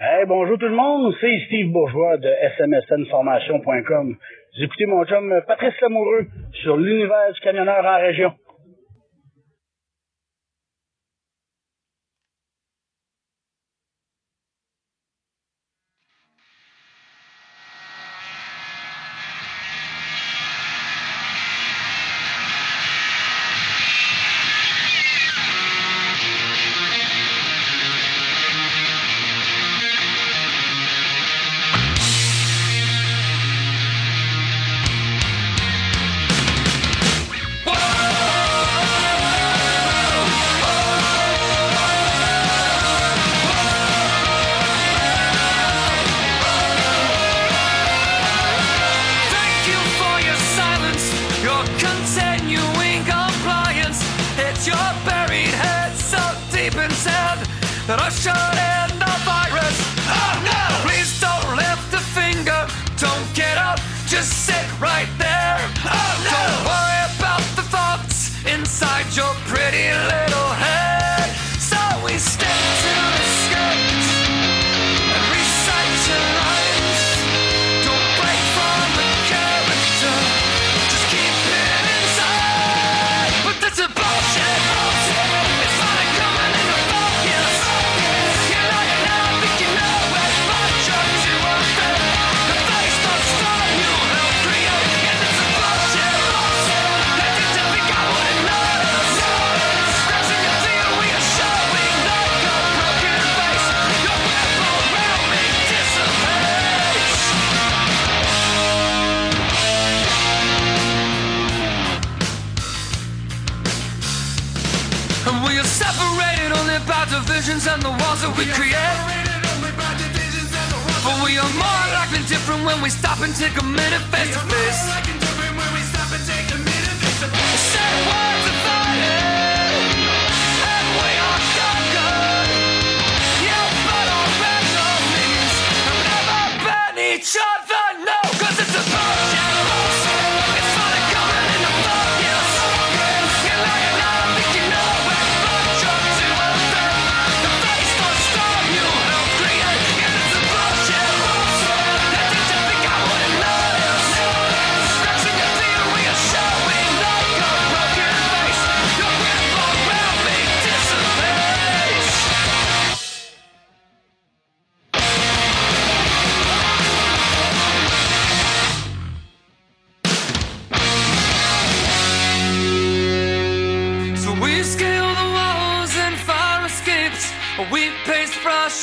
Hey, 0.00 0.24
bonjour 0.26 0.56
tout 0.56 0.68
le 0.68 0.76
monde, 0.76 1.14
c'est 1.20 1.40
Steve 1.46 1.72
Bourgeois 1.72 2.16
de 2.16 2.28
smsnformation.com. 2.56 4.16
Vous 4.56 4.62
écoutez 4.64 4.86
mon 4.86 5.04
chum 5.04 5.40
Patrice 5.46 5.78
Lamoureux 5.82 6.26
sur 6.62 6.78
l'univers 6.78 7.32
du 7.34 7.40
camionneur 7.40 7.84
en 7.84 8.00
région. 8.00 8.32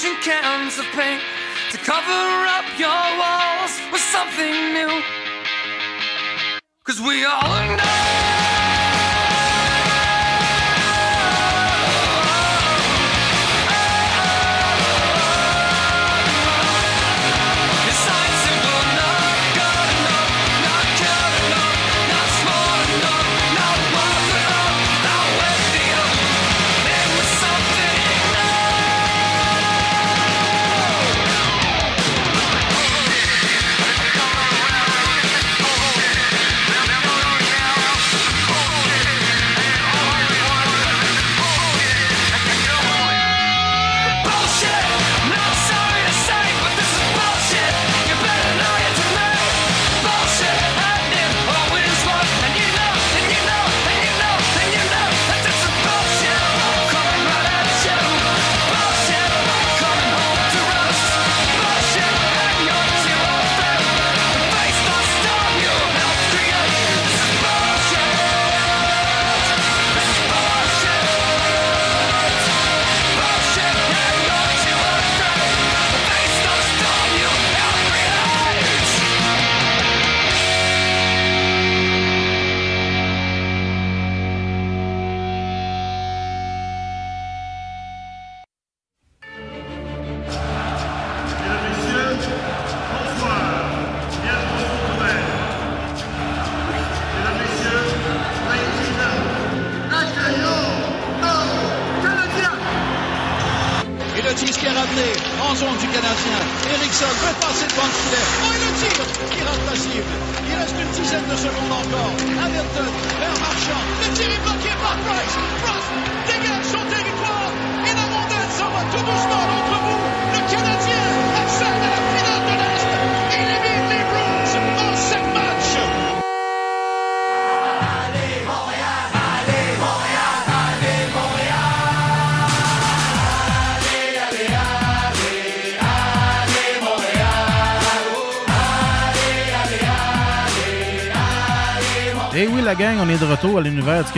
And 0.02 0.18
cans 0.24 0.80
of 0.80 0.86
paint 0.86 1.22
to 1.70 1.78
cover 1.78 2.48
up 2.58 2.66
your 2.80 2.90
walls 2.90 3.80
with 3.92 4.02
something 4.02 4.74
new. 4.74 5.04
Cause 6.84 7.00
we 7.00 7.24
all 7.24 7.78
know. 7.78 8.43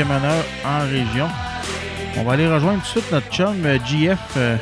En 0.03 0.79
région. 0.89 1.27
On 2.17 2.23
va 2.23 2.33
aller 2.33 2.47
rejoindre 2.47 2.79
tout 2.79 2.99
de 2.99 3.01
suite 3.01 3.11
notre 3.11 3.29
chum 3.31 3.65
euh, 3.65 3.77
JF 3.85 4.19
euh, 4.35 4.57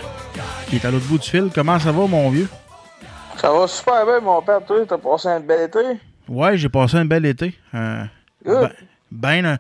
qui 0.68 0.76
est 0.76 0.86
à 0.86 0.92
l'autre 0.92 1.08
bout 1.08 1.18
du 1.18 1.28
fil. 1.28 1.50
Comment 1.54 1.80
ça 1.80 1.92
va, 1.92 2.06
mon 2.06 2.30
vieux? 2.30 2.48
Ça 3.38 3.52
va 3.52 3.68
super 3.68 4.06
bien, 4.06 4.20
mon 4.20 4.42
père. 4.44 4.64
Toi, 4.66 4.86
t'as 4.88 4.98
passé 4.98 5.30
un 5.30 5.40
bel 5.40 5.62
été? 5.62 5.80
Ouais, 6.28 6.56
j'ai 6.58 6.70
passé 6.70 6.98
un 6.98 7.06
bel 7.06 7.26
été. 7.26 7.54
Euh, 7.74 8.04
Good. 8.46 8.72
ben, 9.12 9.42
ben, 9.42 9.58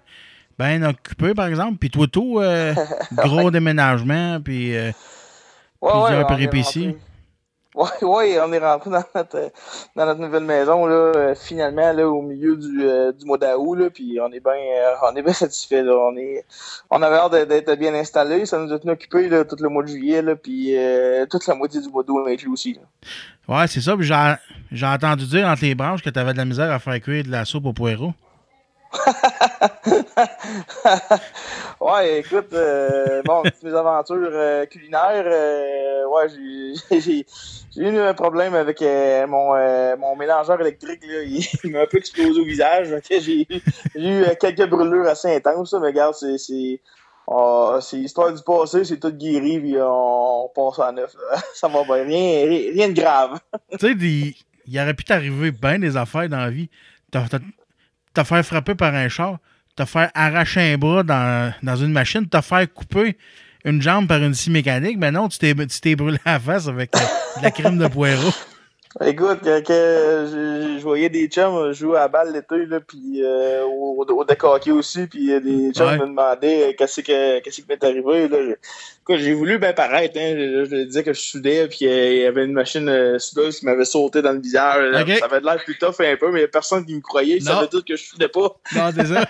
ben 0.59 0.83
occupé, 0.85 1.33
par 1.33 1.47
exemple. 1.47 1.77
Puis 1.79 1.89
toi, 1.89 2.05
tout, 2.07 2.39
euh, 2.39 2.75
gros 3.11 3.49
déménagement, 3.49 4.39
puis 4.41 4.75
euh, 4.77 4.91
Ouais, 5.81 5.91
plusieurs 5.91 6.19
ouais, 6.19 6.27
péripéties. 6.27 6.95
Rentré. 7.75 8.05
Ouais, 8.05 8.39
on 8.39 8.53
est 8.53 8.59
rentré 8.59 8.89
dans 8.89 9.03
notre, 9.15 9.51
dans 9.95 10.05
notre 10.05 10.19
nouvelle 10.19 10.43
maison, 10.43 10.85
là, 10.85 10.95
euh, 10.95 11.35
finalement, 11.35 11.91
là, 11.91 12.07
au 12.07 12.21
milieu 12.21 12.55
du, 12.55 12.83
euh, 12.83 13.11
du 13.11 13.25
mois 13.25 13.37
d'août, 13.37 13.89
puis 13.93 14.19
on 14.21 14.31
est 14.31 14.39
bien, 14.39 14.53
euh, 14.53 14.93
on 15.03 15.15
est 15.15 15.33
satisfait. 15.33 15.81
On 15.81 16.15
est, 16.15 16.45
on 16.89 17.01
avait 17.01 17.15
hâte 17.15 17.47
d'être- 17.47 17.73
bien 17.75 17.93
installé. 17.95 18.45
Ça 18.45 18.59
nous 18.59 18.71
a 18.71 18.79
tenu 18.79 18.91
occupés, 18.91 19.29
tout 19.49 19.57
le 19.59 19.69
mois 19.69 19.83
de 19.83 19.87
juillet, 19.87 20.21
là, 20.21 20.35
puis 20.35 20.75
toute 21.29 21.47
la 21.47 21.55
moitié 21.55 21.81
du 21.81 21.89
mois 21.89 22.03
d'août 22.03 22.25
inclus 22.27 22.49
aussi, 22.49 22.73
là. 22.73 22.81
Ouais, 23.47 23.67
c'est 23.67 23.81
ça. 23.81 23.95
J'ai, 24.71 24.85
entendu 24.85 25.25
dire 25.25 25.47
entre 25.47 25.63
les 25.63 25.75
branches 25.75 26.01
que 26.01 26.09
tu 26.09 26.19
avais 26.19 26.33
de 26.33 26.37
la 26.37 26.45
misère 26.45 26.71
à 26.71 26.79
faire 26.79 26.99
cuire 27.01 27.23
de 27.23 27.31
la 27.31 27.45
soupe 27.45 27.65
au 27.65 27.73
poireau. 27.73 28.13
ouais, 31.81 32.19
écoute, 32.19 32.53
euh, 32.53 33.21
bon, 33.23 33.41
toutes 33.43 33.63
mes 33.71 33.73
aventures 33.73 34.29
euh, 34.31 34.65
culinaires, 34.65 35.25
euh, 35.25 36.05
ouais, 36.07 36.27
j'ai, 36.99 37.25
eu 37.75 37.97
un 37.97 38.13
problème 38.13 38.53
avec 38.53 38.81
euh, 38.81 39.27
mon, 39.27 39.53
mon 39.97 40.15
mélangeur 40.15 40.61
électrique, 40.61 41.05
là, 41.07 41.23
il, 41.23 41.45
il 41.63 41.71
m'a 41.71 41.81
un 41.81 41.87
peu 41.87 41.97
explosé 41.97 42.39
au 42.39 42.45
visage, 42.45 42.93
j'ai, 43.09 43.47
eu 43.95 44.25
quelques 44.39 44.69
brûlures 44.69 45.07
assez 45.07 45.35
intenses, 45.35 45.73
là, 45.73 45.79
mais 45.79 45.87
regarde, 45.87 46.13
c'est, 46.15 46.37
c'est, 46.37 46.79
ah, 47.27 47.79
c'est 47.81 47.97
l'histoire 47.97 48.31
du 48.33 48.43
passé, 48.43 48.83
c'est 48.83 48.99
tout 48.99 49.11
guéri, 49.11 49.59
puis 49.59 49.75
on, 49.79 50.51
passe 50.53 50.77
à 50.79 50.91
neuf, 50.91 51.15
là. 51.15 51.41
ça 51.55 51.67
va 51.67 51.83
bien, 51.83 52.03
rien, 52.05 52.47
rien, 52.47 52.71
rien 52.71 52.89
de 52.89 52.93
grave. 52.93 53.39
tu 53.79 53.79
sais, 53.79 53.95
il 54.65 54.79
aurait 54.79 54.93
pu 54.93 55.03
t'arriver 55.03 55.51
bien 55.51 55.79
des 55.79 55.97
affaires 55.97 56.29
dans 56.29 56.37
la 56.37 56.49
vie. 56.49 56.69
T'as- 57.11 57.27
te 58.13 58.23
faire 58.23 58.45
frapper 58.45 58.75
par 58.75 58.93
un 58.93 59.09
char, 59.09 59.37
te 59.75 59.85
faire 59.85 60.11
arracher 60.13 60.73
un 60.73 60.77
bras 60.77 61.03
dans, 61.03 61.53
dans 61.63 61.75
une 61.75 61.91
machine, 61.91 62.27
te 62.27 62.41
faire 62.41 62.71
couper 62.71 63.17
une 63.65 63.81
jambe 63.81 64.07
par 64.07 64.21
une 64.21 64.33
scie 64.33 64.51
mécanique. 64.51 64.97
Mais 64.97 65.11
non, 65.11 65.29
tu 65.29 65.37
t'es, 65.39 65.95
brûlé 65.95 66.17
la 66.25 66.39
face 66.39 66.67
avec 66.67 66.91
de 66.93 67.41
la 67.41 67.51
crème 67.51 67.77
de 67.77 67.87
poireau. 67.87 68.31
Écoute, 69.01 69.41
que 69.41 70.25
je, 70.77 70.79
voyais 70.81 71.09
des 71.09 71.27
chums 71.27 71.71
jouer 71.73 71.97
à 71.97 72.01
la 72.01 72.07
balle 72.09 72.31
l'été, 72.33 72.65
là, 72.67 72.79
puis 72.79 73.23
euh, 73.23 73.63
au, 73.65 74.05
au 74.07 74.23
deck 74.25 74.43
hockey 74.43 74.71
aussi, 74.71 75.07
puis 75.07 75.31
euh, 75.33 75.39
des 75.39 75.71
chums 75.73 75.87
Ouais. 75.87 75.97
me 75.97 76.05
demandaient 76.07 76.69
euh, 76.69 76.73
qu'est-ce 76.77 77.01
que 77.01 77.39
qu'est-ce 77.39 77.61
qui 77.61 77.65
m'est 77.67 77.83
arrivé. 77.83 78.27
Là. 78.27 78.37
Je- 78.43 78.55
Écoute, 79.05 79.17
j'ai 79.17 79.33
voulu 79.33 79.57
bien 79.57 79.73
paraître, 79.73 80.17
hein. 80.17 80.33
je, 80.37 80.83
disais 80.85 81.03
que 81.03 81.11
je 81.11 81.19
soudais, 81.19 81.67
puis 81.67 81.85
euh, 81.87 82.09
il 82.13 82.19
y 82.21 82.25
avait 82.25 82.45
une 82.45 82.53
machine 82.53 83.19
soudeuse 83.19 83.59
qui 83.59 83.65
m'avait 83.65 83.83
sauté 83.83 84.21
dans 84.21 84.31
le 84.31 84.39
visage. 84.39 84.91
là. 84.91 85.01
Ok. 85.01 85.09
Ça 85.19 85.25
avait 85.25 85.41
de 85.41 85.45
l'air 85.45 85.61
plus 85.61 85.77
tough 85.77 85.95
un 85.99 86.15
peu, 86.15 86.31
mais 86.31 86.39
il 86.39 86.41
y 86.43 86.45
a 86.45 86.47
personne 86.47 86.85
qui 86.85 86.95
me 86.95 87.01
croyait, 87.01 87.39
Non. 87.39 87.51
savaient 87.51 87.67
tous 87.67 87.81
que 87.83 87.97
je 87.97 88.03
soudais 88.05 88.29
pas. 88.29 88.55
Non, 88.75 88.91
ça. 89.05 89.25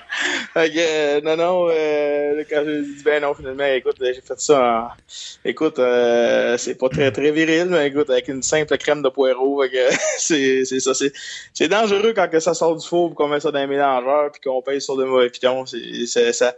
Non, 1.24 1.36
non, 1.38 1.68
euh, 1.72 2.44
quand 2.48 2.62
j'ai 2.66 2.82
dit, 2.82 3.04
ben 3.04 3.24
non, 3.24 3.34
finalement, 3.34 3.66
écoute, 3.66 3.96
j'ai 4.00 4.14
fait 4.14 4.40
ça 4.40 4.94
en... 4.94 5.50
Écoute, 5.50 5.80
euh, 5.80 6.56
c'est 6.58 6.76
pas 6.76 6.90
très, 6.90 7.12
très 7.12 7.32
viril, 7.32 7.68
mais 7.72 7.88
écoute, 7.88 8.12
avec 8.12 8.28
une 8.28 8.44
simple 8.44 8.78
crème 8.78 9.02
de 9.02 9.10
poireau, 9.10 9.53
c'est 10.18 10.66
c'est 10.66 10.80
ça. 10.80 10.94
C'est 10.94 11.12
c'est 11.54 11.68
dangereux 11.68 12.14
quand 12.16 12.28
que 12.30 12.40
ça 12.40 12.54
sort 12.54 12.76
du 12.76 12.88
four, 12.88 13.14
qu'on 13.16 13.28
met 13.28 13.40
ça 13.40 13.52
dans 13.52 13.60
un 13.60 13.68
mélangeur, 13.68 14.32
puis 14.32 14.42
qu'on 14.42 14.62
pèse 14.62 14.84
sur 14.84 14.96
de 14.98 15.04
mauvais 15.06 15.30
pitons. 15.30 15.66
C'est 15.66 16.06
c'est- 16.08 16.34
ça, 16.34 16.54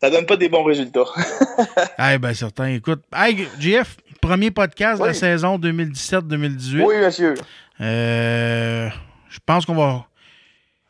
ça 0.00 0.10
donne 0.10 0.26
pas 0.26 0.36
des 0.36 0.48
bons 0.48 0.64
résultats. 0.64 1.04
Eh 2.12 2.18
ben 2.18 2.32
certain. 2.34 2.66
Écoute, 2.68 3.02
hey, 3.12 3.48
JF, 3.58 3.96
premier 4.20 4.50
podcast 4.50 5.00
de 5.00 5.06
la 5.06 5.14
saison 5.14 5.58
2017-2018. 5.58 6.84
oui, 6.84 6.96
monsieur. 6.98 7.34
Euh, 7.80 8.88
je 9.28 9.38
pense 9.44 9.66
qu'on 9.66 9.74
va. 9.74 10.06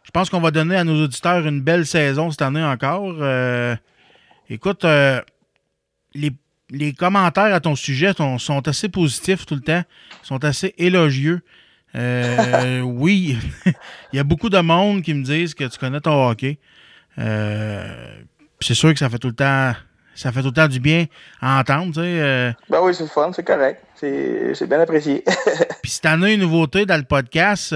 Je 0.04 0.10
pense 0.10 0.30
qu'on 0.30 0.40
va 0.40 0.50
donner 0.50 0.76
à 0.76 0.84
nos 0.84 1.04
auditeurs 1.04 1.46
une 1.46 1.60
belle 1.60 1.86
saison 1.86 2.30
cette 2.30 2.40
année 2.42 2.62
encore. 2.62 3.14
Euh, 3.20 3.74
écoute, 4.48 4.84
euh, 4.84 5.20
les, 6.14 6.30
les 6.70 6.92
commentaires 6.92 7.54
à 7.54 7.60
ton 7.60 7.74
sujet 7.76 8.12
sont, 8.12 8.38
sont 8.38 8.66
assez 8.68 8.88
positifs 8.88 9.46
tout 9.46 9.54
le 9.54 9.60
temps, 9.60 9.82
sont 10.22 10.44
assez 10.44 10.74
élogieux. 10.78 11.40
Euh, 11.94 12.80
oui, 12.82 13.38
il 14.12 14.16
y 14.16 14.18
a 14.18 14.24
beaucoup 14.24 14.50
de 14.50 14.58
monde 14.58 15.02
qui 15.02 15.14
me 15.14 15.22
disent 15.24 15.54
que 15.54 15.64
tu 15.64 15.78
connais 15.78 16.00
ton 16.00 16.28
hockey. 16.28 16.58
Euh, 17.18 18.14
c'est 18.60 18.74
sûr 18.74 18.92
que 18.92 18.98
ça 18.98 19.08
fait 19.08 19.18
tout 19.18 19.28
le 19.28 19.34
temps. 19.34 19.72
ça 20.14 20.30
fait 20.30 20.40
tout 20.40 20.48
le 20.48 20.52
temps 20.52 20.68
du 20.68 20.80
bien 20.80 21.06
à 21.40 21.60
entendre. 21.60 21.86
tu 21.94 22.00
sais, 22.00 22.00
euh. 22.20 22.52
Ben 22.68 22.80
oui, 22.82 22.94
c'est 22.94 23.06
fun, 23.08 23.32
c'est 23.32 23.44
correct. 23.44 23.82
C'est 23.96 24.68
bien 24.68 24.80
apprécié. 24.80 25.24
Puis 25.82 25.90
cette 25.92 26.06
année, 26.06 26.34
une 26.34 26.40
nouveauté 26.40 26.84
dans 26.86 26.96
le 26.96 27.04
podcast. 27.04 27.74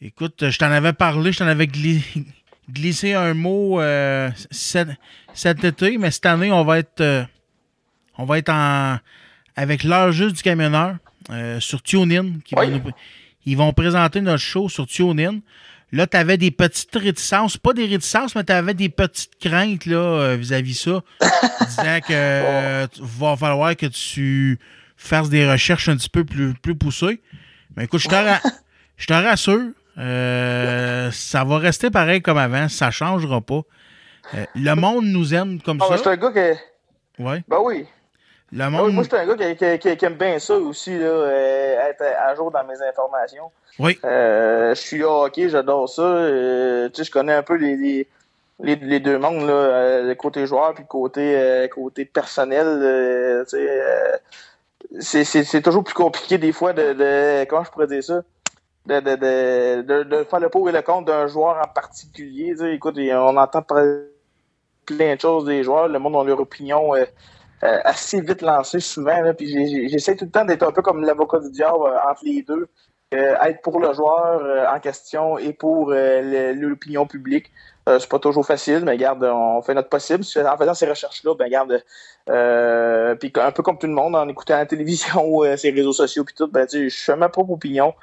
écoute, 0.00 0.48
je 0.50 0.58
t'en 0.58 0.70
avais 0.70 0.92
parlé, 0.92 1.32
je 1.32 1.38
t'en 1.38 1.46
avais 1.48 1.66
gli- 1.66 2.24
glissé 2.70 3.14
un 3.14 3.34
mot 3.34 3.80
euh, 3.80 4.30
cet, 4.50 4.88
cet 5.34 5.64
été, 5.64 5.98
mais 5.98 6.10
cette 6.10 6.26
année, 6.26 6.50
on 6.52 6.64
va 6.64 6.78
être, 6.78 7.00
euh, 7.00 7.24
on 8.18 8.24
va 8.24 8.38
être 8.38 8.50
en, 8.50 8.98
avec 9.56 9.84
l'heure 9.84 10.12
juste 10.12 10.36
du 10.36 10.42
camionneur 10.42 10.96
euh, 11.30 11.60
sur 11.60 11.82
TuneIn. 11.82 12.38
qui 12.44 12.54
Oui. 12.56 12.66
vont 12.70 12.78
nous- 12.78 12.90
ils 13.46 13.56
vont 13.56 13.72
présenter 13.74 14.20
notre 14.22 14.42
show 14.42 14.68
sur 14.70 14.86
TuneIn. 14.86 15.40
Là, 15.92 16.06
tu 16.06 16.16
avais 16.16 16.38
des 16.38 16.50
petites 16.50 16.94
réticences, 16.96 17.56
pas 17.58 17.72
des 17.72 17.86
réticences, 17.86 18.34
mais 18.34 18.42
tu 18.42 18.52
avais 18.52 18.74
des 18.74 18.88
petites 18.88 19.38
craintes 19.38 19.86
là, 19.86 19.96
euh, 19.98 20.36
vis-à-vis 20.36 20.74
ça, 20.74 21.02
disant 21.68 22.00
que 22.08 22.86
va 23.00 23.36
falloir 23.36 23.76
que 23.76 23.86
tu 23.86 24.58
fasses 24.96 25.28
des 25.28 25.48
recherches 25.48 25.88
un 25.88 25.96
petit 25.96 26.08
peu 26.08 26.24
plus, 26.24 26.54
plus 26.54 26.74
poussées. 26.74 27.20
Mais 27.76 27.84
écoute, 27.84 28.00
je 28.00 28.08
te, 28.08 28.14
ra- 28.14 28.40
je 28.96 29.06
te 29.06 29.12
rassure, 29.12 29.70
euh, 29.98 31.10
ça 31.12 31.44
va 31.44 31.58
rester 31.58 31.90
pareil 31.90 32.22
comme 32.22 32.38
avant, 32.38 32.68
ça 32.68 32.90
changera 32.90 33.40
pas. 33.40 33.62
Euh, 34.34 34.44
le 34.54 34.74
monde 34.74 35.04
nous 35.06 35.34
aime 35.34 35.60
comme 35.60 35.78
Ah, 35.82 35.96
ça. 35.96 36.10
un 36.10 36.16
gars 36.16 36.30
que. 36.30 36.54
Ouais. 37.22 37.42
Ben 37.48 37.58
oui. 37.62 37.86
Le 38.52 38.58
Ben 38.58 38.66
oui, 38.70 38.76
monde. 38.76 38.92
moi, 38.92 39.02
je 39.04 39.08
suis 39.08 39.18
un 39.18 39.26
gars 39.26 39.36
qui, 39.36 39.56
qui- 39.56 39.78
qui- 39.78 39.96
qui 39.96 40.04
aime 40.04 40.14
bien 40.14 40.38
ça 40.38 40.54
aussi, 40.54 40.96
là, 40.96 41.06
euh, 41.06 41.88
être 41.90 42.02
à 42.02 42.34
jour 42.34 42.50
dans 42.50 42.64
mes 42.64 42.80
informations. 42.82 43.50
Oui. 43.78 43.98
Je 44.02 44.72
suis 44.76 45.02
hockey, 45.02 45.48
j'adore 45.48 45.88
ça. 45.88 46.02
Tu 46.92 46.96
sais, 46.96 47.04
je 47.04 47.10
connais 47.10 47.32
un 47.34 47.42
peu 47.42 47.56
les, 47.56 47.76
les, 47.76 48.06
les, 48.60 48.76
les 48.76 49.00
deux 49.00 49.18
mondes, 49.18 49.46
là, 49.46 50.02
le 50.02 50.14
côté 50.14 50.46
joueur 50.46 50.74
puis 50.74 50.84
le 50.84 50.88
côté, 50.88 51.68
côté 51.74 52.04
personnel. 52.04 53.44
tu 53.48 53.56
sais, 53.56 54.20
c'est- 55.00 55.24
c'est 55.24 55.44
c'est 55.44 55.62
toujours 55.62 55.82
plus 55.82 55.94
compliqué 55.94 56.38
des 56.38 56.52
fois 56.52 56.72
de, 56.72 56.92
de 56.92 57.44
comment 57.46 57.64
je 57.64 57.70
pourrais 57.70 57.86
dire 57.88 58.04
ça? 58.04 58.22
De, 58.86 59.00
de, 59.00 59.82
de, 59.82 60.02
de, 60.02 60.24
faire 60.24 60.40
le 60.40 60.48
pour 60.48 60.68
et 60.68 60.72
le 60.72 60.82
contre 60.82 61.06
d'un 61.06 61.26
joueur 61.26 61.56
en 61.58 61.68
particulier. 61.68 62.50
Tu 62.50 62.58
sais, 62.58 62.74
écoute, 62.74 62.98
on 62.98 63.36
entend 63.36 63.62
plein 63.62 65.14
de 65.14 65.20
choses 65.20 65.46
des 65.46 65.62
joueurs, 65.62 65.88
le 65.88 65.98
monde 65.98 66.16
a 66.16 66.24
leur 66.24 66.40
opinion 66.40 66.94
euh, 66.94 67.04
euh, 67.62 67.78
assez 67.84 68.20
vite 68.20 68.42
lancée 68.42 68.80
souvent. 68.80 69.20
Là, 69.20 69.32
puis 69.34 69.88
j'essaie 69.88 70.16
tout 70.16 70.26
le 70.26 70.30
temps 70.30 70.44
d'être 70.44 70.62
un 70.62 70.72
peu 70.72 70.82
comme 70.82 71.02
l'avocat 71.02 71.40
du 71.40 71.50
diable 71.50 71.84
euh, 71.86 72.10
entre 72.10 72.24
les 72.24 72.42
deux. 72.42 72.68
Être 73.12 73.62
pour 73.62 73.78
le 73.78 73.92
joueur 73.92 74.74
en 74.74 74.80
question 74.80 75.38
et 75.38 75.52
pour 75.52 75.92
l'opinion 75.92 77.06
publique. 77.06 77.52
Euh, 77.86 77.98
c'est 77.98 78.08
pas 78.08 78.18
toujours 78.18 78.46
facile, 78.46 78.82
mais 78.84 78.96
garde, 78.96 79.22
on 79.24 79.60
fait 79.60 79.74
notre 79.74 79.90
possible. 79.90 80.24
En 80.46 80.56
faisant 80.56 80.72
ces 80.72 80.88
recherches-là, 80.88 81.34
ben 81.34 81.50
garde, 81.50 81.84
euh, 82.30 83.14
puis 83.14 83.30
un 83.36 83.50
peu 83.52 83.62
comme 83.62 83.78
tout 83.78 83.86
le 83.86 83.92
monde, 83.92 84.16
en 84.16 84.26
écoutant 84.28 84.56
la 84.56 84.64
télévision 84.64 85.22
ou 85.26 85.44
euh, 85.44 85.56
ces 85.56 85.70
réseaux 85.70 85.92
sociaux 85.92 86.24
puis 86.24 86.34
tout, 86.34 86.48
ben 86.48 86.66
tu 86.66 86.88
je 86.88 86.96
fais 86.96 87.16
ma 87.16 87.28
propre 87.28 87.52
opinion, 87.52 87.94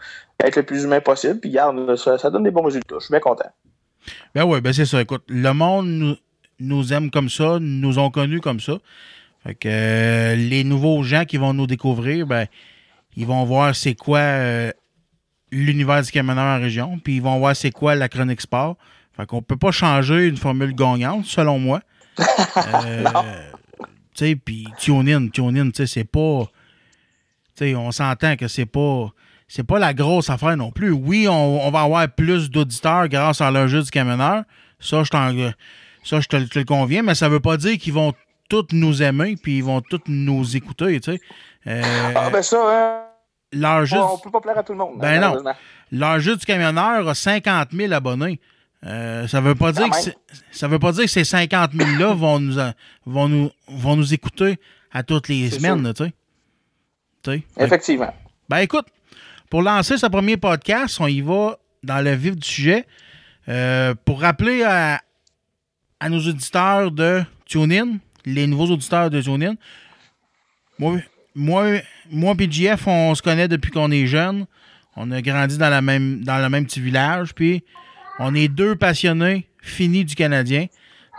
être 0.44 0.58
le 0.58 0.64
plus 0.64 0.84
humain 0.84 1.02
possible, 1.02 1.40
puis 1.40 1.50
garde, 1.50 1.96
ça, 1.96 2.30
donne 2.30 2.44
des 2.44 2.52
bons 2.52 2.64
résultats. 2.64 2.96
Je 3.00 3.06
suis 3.06 3.12
bien 3.12 3.20
content. 3.20 3.50
Ben 4.36 4.44
oui, 4.44 4.62
ben 4.62 4.72
c'est 4.72 4.86
ça. 4.86 5.02
Écoute, 5.02 5.24
le 5.28 5.52
monde 5.52 5.88
nous, 5.88 6.16
nous 6.60 6.94
aime 6.94 7.10
comme 7.10 7.30
ça, 7.30 7.58
nous 7.60 7.98
ont 7.98 8.12
connus 8.12 8.40
comme 8.40 8.60
ça. 8.60 8.78
Fait 9.44 9.56
que 9.56 9.68
euh, 9.68 10.36
les 10.36 10.64
nouveaux 10.64 11.02
gens 11.02 11.26
qui 11.26 11.38
vont 11.38 11.54
nous 11.54 11.68
découvrir, 11.68 12.28
ben, 12.28 12.46
ils 13.18 13.26
vont 13.26 13.44
voir 13.44 13.76
c'est 13.76 13.96
quoi 13.96 14.20
euh, 14.20 14.72
l'univers 15.52 16.02
du 16.04 16.12
camionneur 16.12 16.46
en 16.46 16.62
région, 16.62 17.00
puis 17.04 17.16
ils 17.16 17.22
vont 17.22 17.40
voir 17.40 17.56
c'est 17.56 17.72
quoi 17.72 17.96
la 17.96 18.08
chronique 18.08 18.42
sport. 18.42 18.78
Fait 19.22 19.28
qu'on 19.28 19.44
peut 19.44 19.58
pas 19.58 19.70
changer 19.72 20.28
une 20.28 20.38
formule 20.38 20.74
gagnante, 20.74 21.26
selon 21.26 21.60
moi. 21.60 21.82
Euh, 22.86 23.04
tu 24.14 24.26
sais, 24.26 24.36
puis 24.36 24.68
TuneIn, 24.80 25.28
TuneIn, 25.30 25.70
tu 25.70 25.78
sais, 25.78 25.88
c'est 25.88 26.04
pas... 26.04 26.46
Tu 27.56 27.66
sais, 27.66 27.76
on 27.76 27.92
s'entend 27.92 28.36
que 28.36 28.48
c'est 28.48 28.66
pas... 28.66 29.10
C'est 29.48 29.64
pas 29.64 29.80
la 29.80 29.94
grosse 29.94 30.30
affaire 30.30 30.58
non 30.58 30.72
plus. 30.72 30.92
Oui, 30.92 31.28
on, 31.30 31.66
on 31.68 31.72
va 31.72 31.82
avoir 31.82 32.08
plus 32.10 32.50
d'auditeurs 32.50 33.08
grâce 33.10 33.42
à 33.42 33.52
leur 33.52 33.68
jeu 33.68 33.82
du 33.84 33.92
camionneur. 33.92 34.44
Ça, 34.80 35.04
je, 35.04 35.10
t'en- 35.10 35.34
ça, 36.04 36.20
je 36.20 36.28
te, 36.28 36.38
te 36.38 36.60
le 36.60 36.66
conviens, 36.66 37.04
mais 37.04 37.16
ça 37.16 37.30
veut 37.30 37.40
pas 37.40 37.58
dire 37.58 37.78
qu'ils 37.78 37.94
vont 37.94 38.14
tous 38.50 38.68
nous 38.72 39.02
aimer 39.04 39.36
puis 39.42 39.58
ils 39.58 39.64
vont 39.64 39.82
tous 39.82 40.02
nous 40.08 40.56
écouter, 40.58 41.00
tu 41.00 41.14
sais. 41.14 41.20
Euh, 41.68 41.82
Ah 42.16 42.30
ben 42.32 42.42
ça, 42.42 42.58
hein, 42.66 43.02
leur 43.54 43.86
jeu, 43.86 43.98
on 44.00 44.18
peut 44.18 44.32
pas 44.32 44.42
plaire 44.42 44.58
à 44.58 44.64
tout 44.64 44.72
le 44.74 44.80
monde. 44.80 45.00
ben 45.00 45.22
non. 45.22 45.38
leur 45.92 46.20
jeu 46.20 46.36
du 46.36 46.46
camionneur 46.46 47.08
a 47.08 47.14
50 47.14 47.70
000 47.72 47.94
abonnés. 47.94 48.40
Euh, 48.86 49.28
ça 49.28 49.42
veut 49.42 49.54
pas 49.54 49.72
dire 49.72 49.90
que 49.90 50.12
ça 50.52 50.68
veut 50.68 50.80
pas 50.80 50.92
dire 50.92 51.04
que 51.04 51.10
ces 51.12 51.24
50 51.24 51.74
000 51.74 51.98
là 52.00 52.14
vont 52.14 52.40
nous 52.40 52.56
vont 53.06 53.30
nous 53.30 53.52
vont 53.68 53.96
nous 53.96 54.14
écouter 54.14 54.60
à 54.92 55.04
toutes 55.04 55.28
les 55.28 55.52
semaines, 55.52 55.94
tu 55.94 56.06
sais. 57.26 57.44
Effectivement. 57.58 58.14
Ben 58.50 58.58
écoute, 58.58 58.88
pour 59.50 59.62
lancer 59.62 59.98
ce 59.98 60.08
premier 60.08 60.38
podcast, 60.38 60.98
on 61.00 61.08
y 61.08 61.22
va 61.22 61.60
dans 61.84 62.02
le 62.02 62.14
vif 62.14 62.36
du 62.36 62.48
sujet. 62.48 62.88
Euh, 63.50 63.94
pour 64.06 64.22
rappeler 64.22 64.64
à, 64.64 65.02
à 66.00 66.10
nos 66.10 66.20
auditeurs 66.20 66.92
de 66.92 67.24
TuneIn, 67.46 67.98
les 68.26 68.48
nouveaux 68.48 68.68
auditeurs 68.68 69.10
de 69.10 69.22
TuneIn, 69.22 69.56
moi, 70.80 71.00
moi, 71.36 71.80
moi 72.10 72.36
JF, 72.38 72.88
on 72.88 73.16
se 73.16 73.22
connaît 73.22 73.48
depuis 73.48 73.72
qu'on 73.72 73.92
est 73.92 74.08
jeune. 74.08 74.46
On 74.96 75.12
a 75.12 75.22
grandi 75.22 75.58
dans, 75.58 75.70
la 75.70 75.82
même, 75.82 76.24
dans 76.24 76.40
le 76.40 76.50
même 76.50 76.66
petit 76.66 76.82
village. 76.82 77.34
Puis, 77.34 77.64
on 78.24 78.36
est 78.36 78.48
deux 78.48 78.76
passionnés 78.76 79.48
finis 79.62 80.06
du 80.06 80.14
Canadien. 80.16 80.68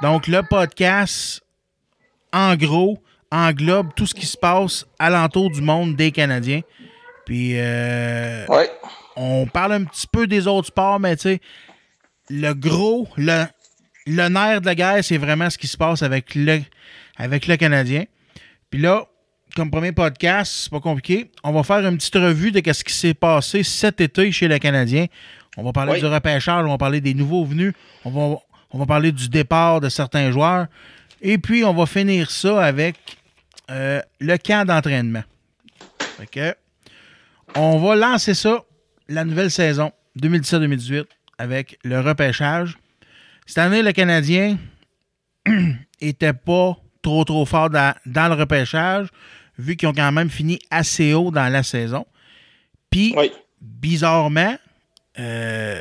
Donc, 0.03 0.29
le 0.29 0.43
podcast, 0.43 1.43
en 2.33 2.55
gros, 2.55 3.03
englobe 3.33 3.89
tout 3.97 4.07
ce 4.07 4.15
qui 4.15 4.27
se 4.27 4.37
passe 4.37 4.87
alentour 5.01 5.51
du 5.51 5.63
monde 5.63 5.97
des 5.97 6.13
Canadiens. 6.13 6.61
Puis, 7.27 7.59
euh, 7.59 8.45
on 9.17 9.47
parle 9.47 9.73
un 9.73 9.85
petit 9.85 10.07
peu 10.07 10.29
des 10.29 10.47
autres 10.47 10.69
sports, 10.69 11.01
mais 11.01 11.17
tu 11.17 11.23
sais, 11.23 11.41
le 12.31 12.53
gros, 12.53 13.09
le, 13.17 13.47
le 14.07 14.29
nerf 14.29 14.61
de 14.61 14.67
la 14.67 14.75
guerre, 14.77 15.05
c'est 15.05 15.19
vraiment 15.19 15.51
ce 15.51 15.59
qui 15.59 15.67
se 15.67 15.77
passe 15.77 16.03
avec 16.03 16.37
le, 16.37 16.61
avec 17.17 17.49
le 17.49 17.57
Canadien. 17.57 18.05
Puis 18.71 18.81
là, 18.81 19.07
comme 19.57 19.71
premier 19.71 19.93
podcast, 19.93 20.53
c'est 20.53 20.71
pas 20.71 20.81
compliqué. 20.81 21.31
On 21.43 21.53
va 21.53 21.65
faire 21.65 21.87
une 21.87 21.97
petite 21.97 22.15
revue 22.15 22.53
de 22.53 22.73
ce 22.73 22.85
qui 22.85 22.95
s'est 22.95 23.15
passé 23.15 23.65
cet 23.65 24.01
été 24.01 24.31
chez 24.31 24.47
le 24.47 24.59
Canadien. 24.59 25.07
On 25.57 25.63
va 25.63 25.73
parler 25.73 25.93
Oui. 25.93 26.01
du 26.01 26.07
repêchage, 26.07 26.65
on 26.65 26.71
va 26.71 26.79
parler 26.79 27.01
des 27.01 27.15
nouveaux 27.15 27.45
venus, 27.45 27.75
on 28.05 28.11
va, 28.11 28.39
on 28.71 28.79
va 28.79 28.87
parler 28.87 29.13
du 29.13 29.29
départ 29.29 29.81
de 29.81 29.89
certains 29.89 30.31
joueurs. 30.31 30.67
Et 31.21 31.39
puis, 31.39 31.65
on 31.65 31.75
va 31.75 31.87
finir 31.87 32.31
ça 32.31 32.65
avec 32.65 32.97
euh, 33.71 34.01
le 34.21 34.37
camp 34.39 34.67
d'entraînement. 34.67 35.23
Que, 36.31 36.55
on 37.57 37.79
va 37.79 37.97
lancer 37.97 38.35
ça, 38.35 38.63
la 39.09 39.25
nouvelle 39.25 39.51
saison 39.51 39.93
2017-2018, 40.21 41.05
avec 41.39 41.79
le 41.85 42.01
repêchage. 42.01 42.79
Cette 43.47 43.59
année, 43.59 43.83
le 43.83 43.93
Canadien 43.93 44.57
était 46.01 46.33
pas 46.33 46.77
trop 47.03 47.25
trop 47.25 47.45
fort 47.45 47.69
dans, 47.71 47.95
dans 48.07 48.29
le 48.29 48.35
repêchage, 48.35 49.09
vu 49.59 49.77
qu'ils 49.77 49.89
ont 49.89 49.93
quand 49.93 50.13
même 50.13 50.31
fini 50.31 50.59
assez 50.71 51.13
haut 51.13 51.31
dans 51.33 51.53
la 51.53 51.63
saison. 51.65 52.07
Puis, 52.91 53.15
bizarrement, 53.61 54.57
euh, 55.19 55.81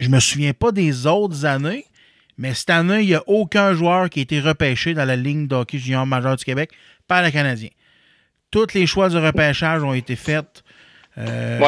je 0.00 0.08
me 0.08 0.18
souviens 0.20 0.52
pas 0.52 0.72
des 0.72 1.06
autres 1.06 1.44
années, 1.44 1.84
mais 2.38 2.54
cette 2.54 2.70
année, 2.70 3.00
il 3.02 3.06
n'y 3.06 3.14
a 3.14 3.22
aucun 3.26 3.74
joueur 3.74 4.08
qui 4.10 4.20
a 4.20 4.22
été 4.22 4.40
repêché 4.40 4.94
dans 4.94 5.04
la 5.04 5.16
ligne 5.16 5.46
de 5.46 5.54
hockey 5.54 5.78
junior 5.78 6.06
majeur 6.06 6.36
du 6.36 6.44
Québec 6.44 6.70
par 7.06 7.22
le 7.22 7.30
Canadien. 7.30 7.68
Tous 8.50 8.72
les 8.74 8.86
choix 8.86 9.08
du 9.08 9.16
repêchage 9.18 9.82
ont 9.84 9.92
été 9.94 10.16
faits 10.16 10.64
euh, 11.18 11.58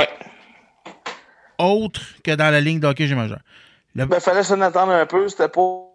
autres 1.58 2.02
que 2.24 2.32
dans 2.34 2.50
la 2.50 2.60
ligne 2.60 2.80
de 2.80 2.86
hockey 2.86 3.06
junior 3.06 3.22
majeur. 3.24 3.40
Le- 3.94 4.06
Ben, 4.06 4.20
fallait 4.20 4.42
s'en 4.42 4.60
attendre 4.62 4.92
un 4.92 5.06
peu. 5.06 5.28
C'était 5.28 5.48
pas. 5.48 5.91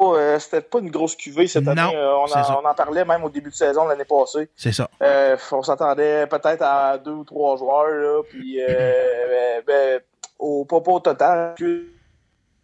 Euh, 0.00 0.38
c'était 0.38 0.60
pas 0.60 0.80
une 0.80 0.90
grosse 0.90 1.14
cuvée 1.14 1.46
cette 1.46 1.68
année. 1.68 1.82
Euh, 1.94 2.16
on, 2.16 2.24
en, 2.24 2.62
on 2.62 2.68
en 2.68 2.74
parlait 2.74 3.04
même 3.04 3.22
au 3.24 3.30
début 3.30 3.50
de 3.50 3.54
saison 3.54 3.86
l'année 3.86 4.04
passée. 4.04 4.48
C'est 4.56 4.72
ça. 4.72 4.90
Euh, 5.02 5.36
on 5.52 5.62
s'attendait 5.62 6.26
peut-être 6.26 6.62
à 6.62 6.98
deux 6.98 7.12
ou 7.12 7.24
trois 7.24 7.56
joueurs, 7.56 7.86
là, 7.86 8.22
puis 8.28 8.60
euh, 8.60 8.66
ben, 9.28 9.62
ben, 9.66 10.00
au, 10.38 10.64
pas, 10.64 10.80
pas 10.80 10.92
au 10.92 11.00
total, 11.00 11.54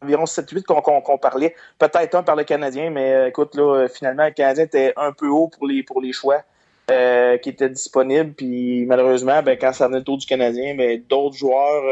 environ 0.02 0.24
7-8 0.24 0.64
qu'on 0.64 1.18
parlait. 1.18 1.54
Peut-être 1.78 2.16
un 2.16 2.22
par 2.22 2.34
le 2.34 2.44
Canadien, 2.44 2.90
mais 2.90 3.28
écoute, 3.28 3.54
là, 3.54 3.86
finalement, 3.88 4.24
le 4.24 4.32
Canadien 4.32 4.64
était 4.64 4.92
un 4.96 5.12
peu 5.12 5.28
haut 5.28 5.48
pour 5.48 5.68
les, 5.68 5.84
pour 5.84 6.00
les 6.00 6.12
choix 6.12 6.42
euh, 6.90 7.38
qui 7.38 7.50
étaient 7.50 7.68
disponibles, 7.68 8.32
puis 8.32 8.86
malheureusement, 8.86 9.40
ben, 9.42 9.56
quand 9.56 9.72
ça 9.72 9.86
venait 9.86 9.98
le 9.98 10.04
tour 10.04 10.18
du 10.18 10.26
Canadien, 10.26 10.74
ben, 10.74 11.00
d'autres 11.08 11.36
joueurs 11.36 11.84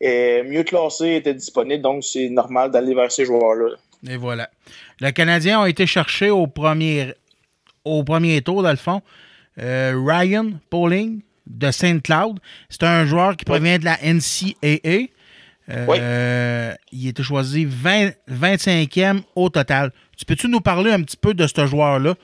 mieux 0.00 0.64
classés 0.64 1.14
étaient 1.14 1.34
disponibles, 1.34 1.82
donc 1.82 2.02
c'est 2.02 2.28
normal 2.28 2.72
d'aller 2.72 2.94
vers 2.94 3.12
ces 3.12 3.24
joueurs-là. 3.24 3.76
Et 4.06 4.16
voilà. 4.16 4.50
Le 5.00 5.10
Canadien 5.10 5.62
a 5.62 5.68
été 5.68 5.86
cherché 5.86 6.30
au 6.30 6.46
premier, 6.46 7.14
au 7.84 8.04
premier 8.04 8.40
tour, 8.42 8.62
dans 8.62 8.70
le 8.70 8.76
fond. 8.76 9.02
Euh, 9.60 9.94
Ryan 9.96 10.52
Pauling 10.70 11.20
de 11.46 11.70
Saint 11.70 11.98
Cloud. 11.98 12.38
C'est 12.68 12.84
un 12.84 13.04
joueur 13.06 13.36
qui 13.36 13.44
provient 13.44 13.78
de 13.78 13.84
la 13.84 13.98
NCAA. 14.02 15.08
Euh, 15.70 16.74
Il 16.92 17.08
était 17.08 17.22
choisi 17.22 17.64
20 17.64 18.10
25e 18.30 19.22
au 19.34 19.48
total. 19.48 19.92
Tu 20.16 20.24
peux-tu 20.24 20.48
nous 20.48 20.60
parler 20.60 20.92
un 20.92 21.02
petit 21.02 21.16
peu 21.16 21.34
de 21.34 21.46
ce 21.46 21.66
joueur-là, 21.66 22.14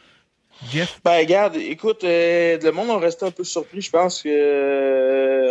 Jeff? 0.70 1.00
Ben, 1.04 1.18
regarde, 1.18 1.56
écoute, 1.56 2.04
euh, 2.04 2.58
le 2.62 2.70
monde 2.70 2.90
a 2.90 2.98
resté 2.98 3.26
un 3.26 3.30
peu 3.30 3.44
surpris. 3.44 3.80
Je 3.80 3.90
pense 3.90 4.22
que 4.22 5.50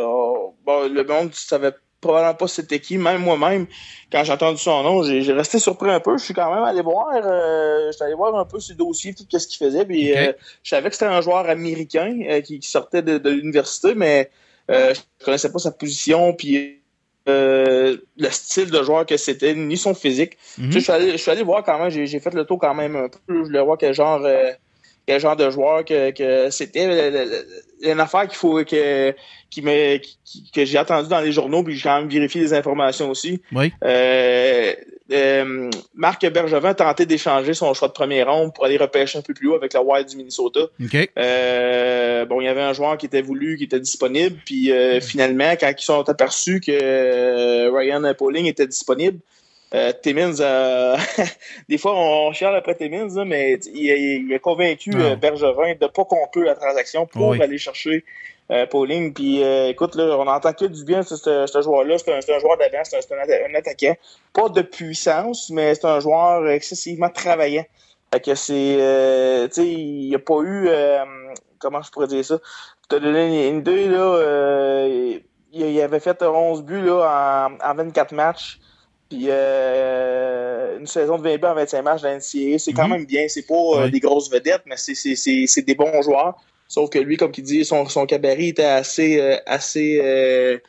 bon, 0.66 0.90
le 0.90 1.04
monde 1.04 1.28
ne 1.28 1.34
savait 1.34 1.74
probablement 2.04 2.36
pas 2.36 2.48
c'était 2.48 2.80
qui. 2.80 2.98
Même 2.98 3.22
moi-même, 3.22 3.66
quand 4.12 4.24
j'ai 4.24 4.34
entendu 4.34 4.58
son 4.60 4.84
nom, 4.84 5.04
j'ai 5.04 5.34
resté 5.34 5.60
surpris 5.60 5.90
un 5.90 6.00
peu. 6.00 6.18
Je 6.18 6.24
suis 6.24 6.34
quand 6.34 6.54
même 6.54 6.64
allé 6.64 6.82
voir, 6.82 7.08
euh, 7.14 7.92
allé 8.00 8.14
voir 8.14 8.36
un 8.38 8.46
peu 8.46 8.60
ses 8.60 8.76
dossiers, 8.76 9.14
tout 9.14 9.26
ce 9.30 9.48
qu'il 9.48 9.66
faisait. 9.66 9.86
Puis, 9.86 10.16
euh, 10.16 10.34
je 10.62 10.70
savais 10.70 10.90
que 10.90 10.96
c'était 10.96 11.12
un 11.12 11.22
joueur 11.22 11.50
américain 11.50 12.20
euh, 12.30 12.42
qui, 12.42 12.60
qui 12.60 12.70
sortait 12.70 13.02
de, 13.02 13.18
de 13.18 13.30
l'université, 13.30 13.96
mais 13.96 14.30
je 14.70 15.00
connaissais 15.26 15.52
pas 15.52 15.60
sa 15.60 15.72
position. 15.72 16.34
Puis, 16.34 16.84
euh, 17.30 17.98
le 18.18 18.30
style 18.30 18.70
de 18.70 18.84
joueur 18.84 19.06
que 19.06 19.16
c'était, 19.16 19.54
ni 19.54 19.78
son 19.78 19.94
physique. 19.94 20.38
Mhm. 20.58 20.72
Tu 20.72 20.74
sais, 20.74 20.80
je, 20.80 20.84
suis 20.84 20.92
allé, 20.92 21.12
je 21.12 21.18
suis 21.18 21.32
allé 21.32 21.44
voir 21.44 21.64
quand 21.64 21.80
même, 21.80 21.90
j'ai 21.90 22.06
j'ai 22.06 22.20
fait 22.20 22.34
le 22.34 22.44
tour 22.44 22.60
quand 22.60 22.74
même 22.74 22.96
un 22.98 23.08
peu. 23.08 23.20
Je 23.30 23.44
voulais 23.44 23.62
voir 23.62 23.78
quel 23.78 23.94
genre, 23.94 24.22
euh, 24.26 24.52
quel 25.06 25.20
genre 25.20 25.36
de 25.36 25.50
joueur 25.50 25.84
que, 25.86 26.12
que 26.12 26.50
c'était. 26.50 27.12
Une 27.82 28.00
affaire 28.00 28.28
qu'il 28.30 28.38
faut 28.38 28.64
que, 28.64 29.14
qui 29.50 29.62
me, 29.62 29.98
qui- 29.98 30.50
que 30.56 30.64
j'ai 30.64 30.80
entendu 30.80 31.10
dans 31.10 31.20
les 31.20 31.34
journaux, 31.34 31.64
puis 31.64 31.76
j'ai 31.76 31.84
quand 31.84 32.00
même 32.00 32.08
vérifié 32.10 32.40
les 32.40 32.54
informations 32.54 33.10
aussi. 33.10 33.42
Oui. 33.52 33.74
Euh, 33.84 34.74
euh, 35.12 35.70
Marc 35.94 36.26
Bergevin 36.32 36.70
a 36.70 36.74
tenté 36.74 37.06
d'échanger 37.06 37.54
son 37.54 37.74
choix 37.74 37.90
de 37.90 37.94
première 37.94 38.32
ronde 38.32 38.54
pour 38.56 38.64
aller 38.64 38.78
repêcher 38.78 39.20
un 39.20 39.22
peu 39.22 39.34
plus 39.34 39.50
haut 39.50 39.56
avec 39.56 39.74
la 39.74 39.82
Wild 39.84 40.08
du 40.08 40.16
Minnesota. 40.16 40.62
Euh, 41.18 42.24
bon, 42.26 42.40
il 42.40 42.46
y 42.46 42.48
avait 42.48 42.62
un 42.62 42.72
joueur 42.72 42.98
qui 42.98 43.06
était 43.06 43.22
voulu, 43.22 43.58
qui 43.58 43.66
était 43.66 43.82
disponible, 43.82 44.38
puis 44.46 44.72
euh, 44.72 45.02
finalement, 45.02 45.52
quand 45.60 45.74
ils 45.78 45.84
sont 45.84 46.08
aperçus 46.10 46.62
que 46.62 47.70
Ryan 47.70 48.14
Pauling 48.18 48.46
était 48.46 48.66
disponible, 48.68 49.20
euh, 49.74 49.92
Timmins 50.02 50.40
a... 50.42 50.98
des 51.70 51.78
fois, 51.78 51.94
on 51.96 52.32
chiale 52.34 52.56
après 52.56 52.76
Timmins, 52.76 53.08
là, 53.16 53.26
mais 53.26 53.54
il, 53.74 53.92
a- 53.92 53.96
il 53.96 54.34
a 54.34 54.40
convaincu 54.40 54.92
Non. 54.92 55.04
euh, 55.12 55.16
Bergevin 55.16 55.74
de 55.80 55.88
pas 55.88 56.06
conclure 56.06 56.46
la 56.46 56.56
transaction 56.56 57.06
pour 57.08 57.30
Oui. 57.30 57.42
aller 57.42 57.58
chercher 57.58 58.04
euh, 58.52 58.66
Pauling. 58.68 59.14
Puis 59.14 59.44
euh, 59.44 59.70
écoute, 59.70 59.96
là, 59.96 60.16
on 60.20 60.28
entend 60.28 60.54
que 60.54 60.66
du 60.66 60.84
bien 60.84 61.00
de 61.00 61.06
ce, 61.06 61.16
ce 61.48 61.62
joueur-là. 61.62 61.98
C'est 61.98 62.12
un, 62.14 62.18
un 62.18 62.40
joueur 62.40 62.58
d'avant, 62.58 62.84
c'est 62.84 62.98
un, 63.12 63.16
un 63.18 63.24
atta- 63.24 63.50
un 63.50 63.56
attaquant. 63.56 63.96
Pas 64.34 64.50
de 64.50 64.62
puissance, 64.62 65.50
mais 65.50 65.74
c'est 65.76 65.86
un 65.86 66.00
joueur 66.00 66.48
excessivement 66.50 67.10
travaillant. 67.10 67.66
Fait 68.14 68.20
que 68.20 68.36
c'est... 68.36 68.78
euh, 68.80 69.48
tu 69.48 69.54
sais, 69.56 69.68
il 69.68 70.10
n'y 70.10 70.16
a 70.16 70.20
pas 70.20 70.40
eu... 70.44 70.68
euh, 70.68 71.04
comment 71.58 71.82
je 71.82 71.90
pourrais 71.90 72.08
dire 72.08 72.24
ça? 72.24 72.38
Donner 72.90 73.48
une 73.48 73.60
idée, 73.60 73.88
là, 73.88 73.98
euh, 73.98 75.18
il, 75.52 75.66
il 75.66 75.82
avait 75.82 76.00
fait 76.00 76.22
11 76.22 76.62
buts 76.64 76.82
là, 76.82 77.48
en, 77.64 77.72
en 77.72 77.74
24 77.74 78.12
matchs. 78.14 78.60
Puis 79.14 79.28
euh, 79.30 80.80
une 80.80 80.88
saison 80.88 81.18
de 81.20 81.24
20 81.24 81.38
buts 81.38 81.46
en 81.46 81.54
25 81.54 81.82
matchs 81.84 82.02
dans 82.02 82.10
NCAA, 82.10 82.58
c'est 82.58 82.74
quand 82.74 82.86
Mhm. 82.88 82.94
même 82.94 83.06
bien. 83.06 83.28
C'est 83.28 83.46
pas 83.46 83.54
euh, 83.54 83.84
Oui. 83.86 83.92
des 83.92 84.00
grosses 84.00 84.32
vedettes, 84.32 84.64
mais 84.66 84.76
c'est- 84.78 85.62
des 85.62 85.76
bons 85.76 86.02
joueurs. 86.02 86.34
Sauf 86.68 86.90
que 86.90 86.98
lui, 86.98 87.18
comme 87.18 87.32
il 87.38 87.44
dit, 87.44 87.64
son, 87.64 87.86
son 87.86 88.08
cabaret 88.08 88.48
était 88.48 88.64
assez, 88.64 89.20
euh, 89.22 89.36
assez 89.46 90.60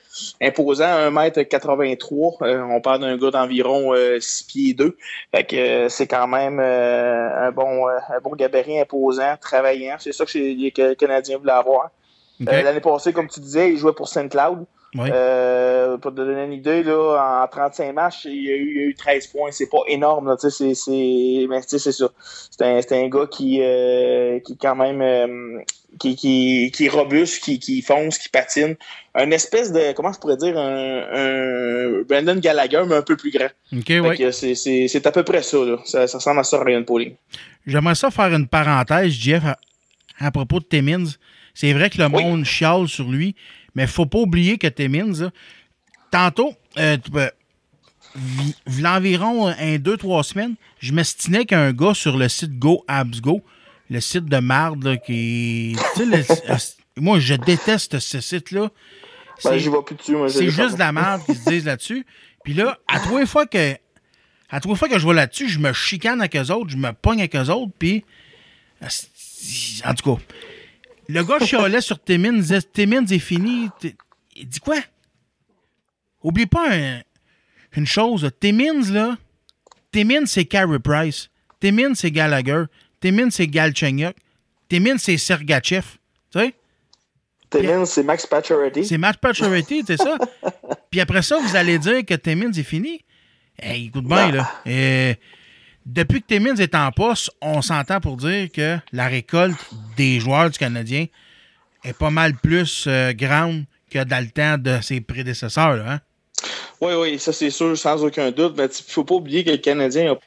imposant, 0.42 0.84
1m83. 1.10 2.36
Euh, 2.42 2.60
on 2.62 2.82
parle 2.82 3.00
d'un 3.00 3.16
gars 3.16 3.30
d'environ 3.30 3.94
euh, 3.94 4.20
6 4.20 4.44
pieds 4.44 4.74
2. 4.74 4.98
Fait 5.34 5.44
que 5.44 5.88
c'est 5.88 6.06
quand 6.06 6.26
même 6.26 6.60
un, 6.60 7.50
bon, 7.52 7.86
un 7.88 8.20
bon 8.22 8.34
gabarit 8.36 8.78
imposant, 8.80 9.36
travaillant. 9.40 9.96
C'est 9.98 10.12
ça 10.12 10.26
que 10.26 10.30
c'est- 10.30 10.72
que 10.74 10.82
le 10.82 10.94
Canadien 10.94 11.38
voulait 11.38 11.52
avoir. 11.52 11.90
L'année 12.40 12.80
passée, 12.80 13.12
comme 13.14 13.28
tu 13.28 13.40
disais, 13.40 13.70
il 13.70 13.78
jouait 13.78 13.94
pour 13.94 14.08
Saint 14.08 14.28
Cloud. 14.28 14.66
Oui. 14.96 15.08
Euh, 15.12 15.96
pour 15.98 16.12
te 16.12 16.16
donner 16.16 16.44
une 16.44 16.52
idée, 16.52 16.82
là, 16.82 17.42
en 17.42 17.48
35 17.48 17.92
matchs, 17.92 18.26
il 18.26 18.44
y 18.44 18.50
a 18.52 18.54
eu, 18.56 18.70
il 18.70 18.76
y 18.76 18.84
a 18.84 18.86
eu 18.88 18.94
13 18.94 19.26
points. 19.28 19.50
C'est 19.50 19.68
pas 19.68 19.78
énorme, 19.88 20.28
là, 20.28 20.36
c'est, 20.38 20.74
c'est, 20.74 21.46
mais 21.48 21.60
c'est 21.66 21.78
ça. 21.78 21.90
C'est 22.50 22.62
un, 22.64 22.80
c'est 22.82 22.92
un 23.04 23.08
gars 23.08 23.26
qui, 23.30 23.58
euh, 23.60 24.38
qui 24.40 24.56
quand 24.56 24.76
même, 24.76 25.00
euh, 25.02 25.58
qui, 25.98 26.14
qui, 26.16 26.70
qui 26.72 26.86
est 26.86 26.88
robuste, 26.88 27.42
qui, 27.42 27.58
qui 27.58 27.82
fonce, 27.82 28.18
qui 28.18 28.28
patine. 28.28 28.76
Un 29.16 29.30
espèce 29.32 29.72
de, 29.72 29.92
comment 29.92 30.12
je 30.12 30.18
pourrais 30.20 30.36
dire, 30.36 30.56
un, 30.58 31.04
un 31.12 32.02
Brandon 32.08 32.36
Gallagher, 32.40 32.82
mais 32.86 32.94
un 32.96 33.02
peu 33.02 33.16
plus 33.16 33.30
grand. 33.32 33.48
OK, 33.72 34.22
c'est, 34.32 34.54
c'est, 34.54 34.86
c'est 34.88 35.06
à 35.06 35.12
peu 35.12 35.22
près 35.24 35.42
ça, 35.42 35.58
là. 35.58 35.78
Ça, 35.84 36.06
ça 36.06 36.18
ressemble 36.18 36.40
à 36.40 36.44
ça, 36.44 36.62
Ryan 36.62 36.82
Pauling. 36.84 37.14
J'aimerais 37.66 37.94
ça 37.94 38.10
faire 38.10 38.32
une 38.32 38.46
parenthèse, 38.46 39.12
Jeff, 39.12 39.42
à, 39.44 39.56
à 40.20 40.30
propos 40.30 40.60
de 40.60 40.64
Timmins. 40.64 41.10
C'est 41.54 41.72
vrai 41.72 41.90
que 41.90 41.98
le 41.98 42.06
Oui. 42.06 42.22
monde 42.24 42.44
chiale 42.44 42.88
sur 42.88 43.08
lui, 43.08 43.34
mais 43.74 43.86
faut 43.86 44.06
pas 44.06 44.18
oublier 44.18 44.58
que 44.58 44.66
Timmins, 44.66 45.30
tantôt, 46.10 46.54
euh, 46.78 46.96
tu 47.02 47.10
peux- 47.10 47.30
vi- 48.16 48.54
v'là 48.66 48.96
environ 48.98 49.48
un, 49.48 49.78
deux, 49.78 49.96
trois 49.96 50.22
semaines, 50.22 50.54
je 50.80 50.92
m'estinais 50.92 51.44
qu'un 51.46 51.72
gars 51.72 51.94
sur 51.94 52.16
le 52.16 52.28
site 52.28 52.58
Go 52.58 52.84
Abs 52.88 53.20
Go, 53.20 53.42
le 53.90 54.00
site 54.00 54.26
de 54.26 54.38
marde, 54.38 54.84
là, 54.84 54.96
qui. 54.96 55.76
le- 55.98 56.22
moi, 56.96 57.18
je 57.18 57.34
déteste 57.34 57.98
ce 57.98 58.20
site-là. 58.20 58.70
Ben, 59.42 59.58
j'y 59.58 59.68
plus 59.84 59.96
dessus, 59.96 60.14
c'est 60.28 60.44
juste 60.50 60.74
de 60.74 60.78
la 60.78 60.92
merde 60.92 61.22
qu'ils 61.26 61.34
se 61.36 61.50
disent 61.50 61.64
là-dessus. 61.64 62.06
Puis 62.44 62.54
là, 62.54 62.78
à 62.86 63.00
trois 63.00 63.20
les 63.20 63.26
fois 63.26 63.46
que. 63.46 63.74
À 64.50 64.60
trois 64.60 64.76
fois 64.76 64.88
que 64.88 64.98
je 64.98 65.06
vais 65.08 65.14
là-dessus, 65.14 65.48
je 65.48 65.58
me 65.58 65.72
chicane 65.72 66.20
avec 66.20 66.36
eux 66.36 66.52
autres, 66.52 66.70
je 66.70 66.76
me 66.76 66.92
pogne 66.92 67.18
avec 67.18 67.34
eux 67.34 67.48
autres, 67.50 67.72
puis. 67.78 68.04
En 69.84 69.94
tout 69.94 70.14
cas, 70.16 70.22
le 71.08 71.22
gars 71.24 71.38
chialait 71.40 71.80
sur 71.80 72.02
Timmins, 72.02 72.32
disait 72.34 72.62
Timmins 72.62 73.06
est 73.06 73.18
fini. 73.18 73.68
Il 74.36 74.48
dit 74.48 74.60
quoi? 74.60 74.76
Oublie 76.22 76.46
pas 76.46 76.70
un- 76.72 77.00
une 77.76 77.86
chose. 77.86 78.28
Timmins, 78.40 78.90
là. 78.92 79.16
Timmins, 79.92 80.26
c'est 80.26 80.44
Carey 80.44 80.78
Price. 80.78 81.28
Timmins, 81.60 81.94
c'est 81.94 82.10
Gallagher. 82.10 82.64
Timmins, 83.00 83.30
c'est 83.30 83.46
Galchenyuk. 83.46 84.16
Timmins, 84.68 84.98
c'est 84.98 85.16
Sergachev. 85.18 85.84
Tu 86.32 86.38
sais? 86.40 86.54
Timmins, 87.50 87.84
c'est 87.84 88.02
Max 88.02 88.26
Pacioretty. 88.26 88.84
C'est 88.86 88.98
Matt 88.98 89.18
Pacioretty, 89.18 89.84
c'est 89.86 89.96
ça? 89.96 90.16
Puis 90.90 91.00
après 91.00 91.22
ça, 91.22 91.38
vous 91.38 91.54
allez 91.54 91.78
dire 91.78 92.04
que 92.04 92.14
Timmins 92.14 92.52
est 92.52 92.62
fini? 92.64 93.04
Hey, 93.58 93.86
écoute 93.86 94.06
bien, 94.06 94.32
là. 94.32 94.50
Euh, 94.66 95.14
depuis 95.86 96.22
que 96.22 96.26
Timmins 96.26 96.56
est 96.56 96.74
en 96.74 96.90
poste, 96.92 97.30
on 97.40 97.62
s'entend 97.62 98.00
pour 98.00 98.16
dire 98.16 98.48
que 98.52 98.78
la 98.92 99.06
récolte 99.08 99.58
des 99.96 100.20
joueurs 100.20 100.50
du 100.50 100.58
Canadien 100.58 101.06
est 101.84 101.96
pas 101.96 102.10
mal 102.10 102.34
plus 102.34 102.86
euh, 102.86 103.12
grande 103.12 103.64
que 103.90 104.02
dans 104.02 104.24
le 104.24 104.30
temps 104.30 104.58
de 104.58 104.80
ses 104.80 105.00
prédécesseurs, 105.00 105.86
hein? 105.86 106.00
Oui, 106.80 106.92
oui, 106.94 107.18
ça 107.18 107.32
c'est 107.32 107.50
sûr, 107.50 107.76
sans 107.78 108.02
aucun 108.04 108.30
doute. 108.30 108.54
Mais 108.56 108.66
il 108.66 108.92
faut 108.92 109.04
pas 109.04 109.14
oublier 109.14 109.44
que 109.44 109.50
le 109.50 109.56
Canadien 109.58 110.04
n'a 110.04 110.18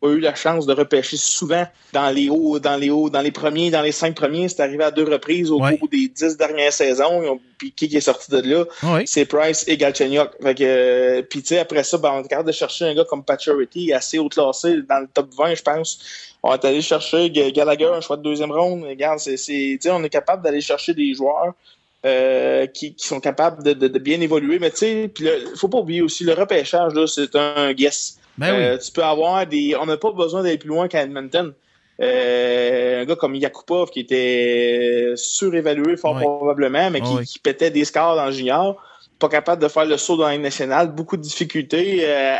pas 0.00 0.08
eu 0.08 0.20
la 0.20 0.34
chance 0.34 0.66
de 0.66 0.72
repêcher 0.74 1.16
souvent 1.16 1.66
dans 1.92 2.10
les 2.10 2.28
hauts, 2.28 2.58
dans 2.58 2.76
les 2.76 2.90
hauts, 2.90 3.08
dans 3.08 3.22
les 3.22 3.30
premiers, 3.30 3.70
dans 3.70 3.80
les 3.80 3.92
cinq 3.92 4.14
premiers. 4.14 4.48
C'est 4.48 4.60
arrivé 4.60 4.84
à 4.84 4.90
deux 4.90 5.04
reprises 5.04 5.50
au 5.50 5.60
Ouais. 5.60 5.78
cours 5.78 5.88
des 5.88 6.08
dix 6.08 6.36
dernières 6.36 6.72
saisons. 6.72 7.22
Ils 7.22 7.28
ont- 7.28 7.40
Puis 7.58 7.72
qui 7.72 7.86
est 7.96 8.00
sorti 8.00 8.30
de 8.30 8.40
là? 8.42 8.64
Oui. 8.82 9.00
C'est 9.06 9.24
Price 9.24 9.64
et 9.66 9.78
Galchenyuk. 9.78 10.28
Fait 10.42 10.54
que, 10.54 10.62
euh, 10.62 11.22
puis 11.22 11.40
tu 11.40 11.48
sais, 11.48 11.58
après 11.58 11.82
ça, 11.84 11.96
ben, 11.96 12.10
on 12.12 12.22
est 12.22 12.28
capable 12.28 12.48
de 12.48 12.52
chercher 12.52 12.84
un 12.84 12.94
gars 12.94 13.04
comme 13.08 13.24
Pacioretty, 13.24 13.94
assez 13.94 14.18
haut 14.18 14.28
classé, 14.28 14.82
dans 14.86 14.98
le 15.00 15.08
top 15.12 15.28
20, 15.34 15.54
je 15.54 15.62
pense. 15.62 15.98
On 16.42 16.52
est 16.52 16.64
allé 16.66 16.82
chercher 16.82 17.30
Gallagher, 17.30 17.86
un 17.94 18.02
choix 18.02 18.18
de 18.18 18.22
deuxième 18.22 18.52
ronde. 18.52 18.84
Regarde, 18.84 19.18
c'est, 19.20 19.78
on 19.88 20.04
est 20.04 20.10
capable 20.10 20.42
d'aller 20.44 20.60
chercher 20.60 20.92
des 20.92 21.14
joueurs 21.14 21.54
euh, 22.04 22.66
qui, 22.66 22.94
qui 22.94 23.06
sont 23.08 23.18
capables 23.20 23.62
de, 23.64 23.72
de- 23.72 23.88
de 23.88 23.98
bien 23.98 24.20
évoluer. 24.20 24.58
Mais 24.58 24.70
tu 24.70 24.76
sais, 24.76 25.10
puis 25.12 25.24
le- 25.24 25.56
faut 25.56 25.68
pas 25.68 25.78
oublier 25.78 26.02
aussi, 26.02 26.22
le 26.24 26.34
repêchage, 26.34 26.92
là, 26.92 27.06
c'est 27.06 27.34
un 27.34 27.72
guess. 27.72 28.18
Ben 28.38 28.54
oui. 28.54 28.62
Euh, 28.62 28.78
tu 28.78 28.92
peux 28.92 29.04
avoir 29.04 29.46
des. 29.46 29.76
On 29.80 29.86
n'a 29.86 29.96
pas 29.96 30.12
besoin 30.12 30.42
d'aller 30.42 30.58
plus 30.58 30.68
loin 30.68 30.88
qu'à 30.88 31.02
Edmonton. 31.02 31.54
Euh, 32.00 33.02
un 33.02 33.04
gars 33.06 33.16
comme 33.16 33.34
Yakupov 33.34 33.90
qui 33.90 34.00
était 34.00 35.12
surévalué 35.16 35.96
fort 35.96 36.18
probablement, 36.18 36.90
mais 36.90 37.00
qui, 37.00 37.24
qui 37.24 37.38
pétait 37.38 37.70
des 37.70 37.86
scores 37.86 38.16
dans 38.16 38.26
le 38.26 38.32
junior, 38.32 38.76
pas 39.18 39.30
capable 39.30 39.62
de 39.62 39.68
faire 39.68 39.86
le 39.86 39.96
saut 39.96 40.18
dans 40.18 40.28
la 40.28 40.36
nationale, 40.36 40.92
beaucoup 40.92 41.16
de 41.16 41.22
difficultés 41.22 42.00
euh, 42.02 42.36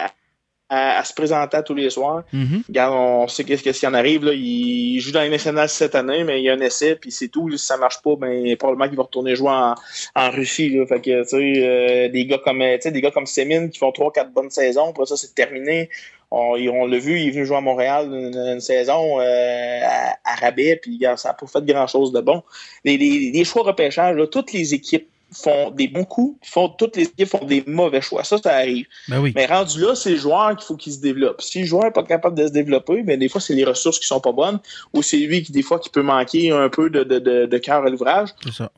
à, 0.68 0.98
à 0.98 1.04
se 1.04 1.14
présenter 1.14 1.56
à 1.56 1.62
tous 1.62 1.74
les 1.74 1.90
soirs. 1.90 2.24
Mhm. 2.32 2.62
Regarde, 2.68 2.94
on 2.94 3.28
sait 3.28 3.44
qu'est-ce 3.44 3.62
qu'est-ce 3.62 3.80
qui 3.80 3.86
en 3.86 3.94
arrive. 3.94 4.24
Là. 4.24 4.32
Il 4.34 4.98
joue 5.00 5.12
dans 5.12 5.22
les 5.22 5.28
nationales 5.28 5.68
cette 5.68 5.94
année, 5.94 6.24
mais 6.24 6.40
il 6.40 6.44
y 6.44 6.50
a 6.50 6.54
un 6.54 6.60
essai, 6.60 6.96
puis 6.96 7.10
c'est 7.10 7.28
tout. 7.28 7.50
Si 7.50 7.64
ça 7.64 7.76
marche 7.76 8.02
pas, 8.02 8.16
ben 8.16 8.56
probablement 8.56 8.88
qu'il 8.88 8.96
va 8.96 9.04
retourner 9.04 9.36
jouer 9.36 9.50
en, 9.50 9.74
en 10.14 10.30
Russie. 10.30 10.70
Là. 10.70 10.86
Fait 10.86 11.00
que 11.00 11.22
tu 11.22 11.28
sais, 11.28 11.36
euh, 11.36 12.08
des 12.08 12.26
gars 12.26 12.38
comme 12.38 12.58
des 12.58 13.00
gars 13.00 13.10
comme 13.10 13.26
Semin 13.26 13.68
qui 13.68 13.78
font 13.78 13.92
trois, 13.92 14.12
quatre 14.12 14.32
bonnes 14.32 14.50
saisons, 14.50 14.90
après 14.90 15.06
ça, 15.06 15.16
c'est 15.16 15.34
terminé. 15.34 15.88
On, 16.32 16.56
on 16.58 16.86
l'a 16.86 16.98
vu, 16.98 17.20
il 17.20 17.28
est 17.28 17.30
venu 17.30 17.46
jouer 17.46 17.58
à 17.58 17.60
Montréal 17.60 18.06
une, 18.06 18.36
une 18.36 18.60
saison 18.60 19.20
euh, 19.20 19.80
à, 19.84 20.16
à 20.24 20.34
rabais, 20.34 20.76
puis 20.82 20.96
regarde, 20.96 21.18
ça 21.18 21.28
n'a 21.28 21.34
pas 21.34 21.46
fait 21.46 21.64
grand 21.64 21.86
chose 21.86 22.12
de 22.12 22.20
bon. 22.20 22.42
Les, 22.84 22.96
les, 22.96 23.30
les 23.32 23.44
choix 23.44 23.62
repêchage, 23.62 24.16
là, 24.16 24.26
toutes 24.26 24.52
les 24.52 24.74
équipes 24.74 25.08
font 25.32 25.70
des 25.70 25.88
bons 25.88 26.04
coups, 26.04 26.38
font, 26.48 26.68
toutes 26.68 26.96
les 26.96 27.04
équipes 27.04 27.28
font 27.28 27.44
des 27.44 27.64
mauvais 27.66 28.00
choix. 28.00 28.22
Ça, 28.24 28.38
ça 28.38 28.54
arrive. 28.54 28.86
Ben 29.08 29.20
oui. 29.20 29.32
Mais 29.34 29.46
rendu 29.46 29.80
là, 29.80 29.94
c'est 29.94 30.10
le 30.10 30.16
joueur 30.16 30.56
qu'il 30.56 30.64
faut 30.64 30.76
qu'il 30.76 30.92
se 30.92 31.00
développe. 31.00 31.42
Si 31.42 31.60
le 31.60 31.66
joueur 31.66 31.84
n'est 31.84 31.90
pas 31.90 32.04
capable 32.04 32.36
de 32.38 32.46
se 32.46 32.52
développer, 32.52 33.02
ben 33.02 33.18
des 33.18 33.28
fois, 33.28 33.40
c'est 33.40 33.54
les 33.54 33.64
ressources 33.64 33.98
qui 33.98 34.06
sont 34.06 34.20
pas 34.20 34.32
bonnes, 34.32 34.60
ou 34.92 35.02
c'est 35.02 35.18
lui 35.18 35.42
qui, 35.42 35.52
des 35.52 35.62
fois, 35.62 35.78
qui 35.78 35.90
peut 35.90 36.02
manquer 36.02 36.50
un 36.52 36.68
peu 36.68 36.90
de, 36.90 37.02
de, 37.02 37.18
de, 37.18 37.46
de 37.46 37.58
cœur 37.58 37.84
à 37.84 37.90
l'ouvrage, 37.90 38.30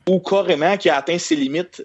ou 0.07 0.19
carrément 0.19 0.75
qui 0.77 0.89
a 0.89 0.97
atteint 0.97 1.17
ses 1.17 1.35
limites 1.35 1.83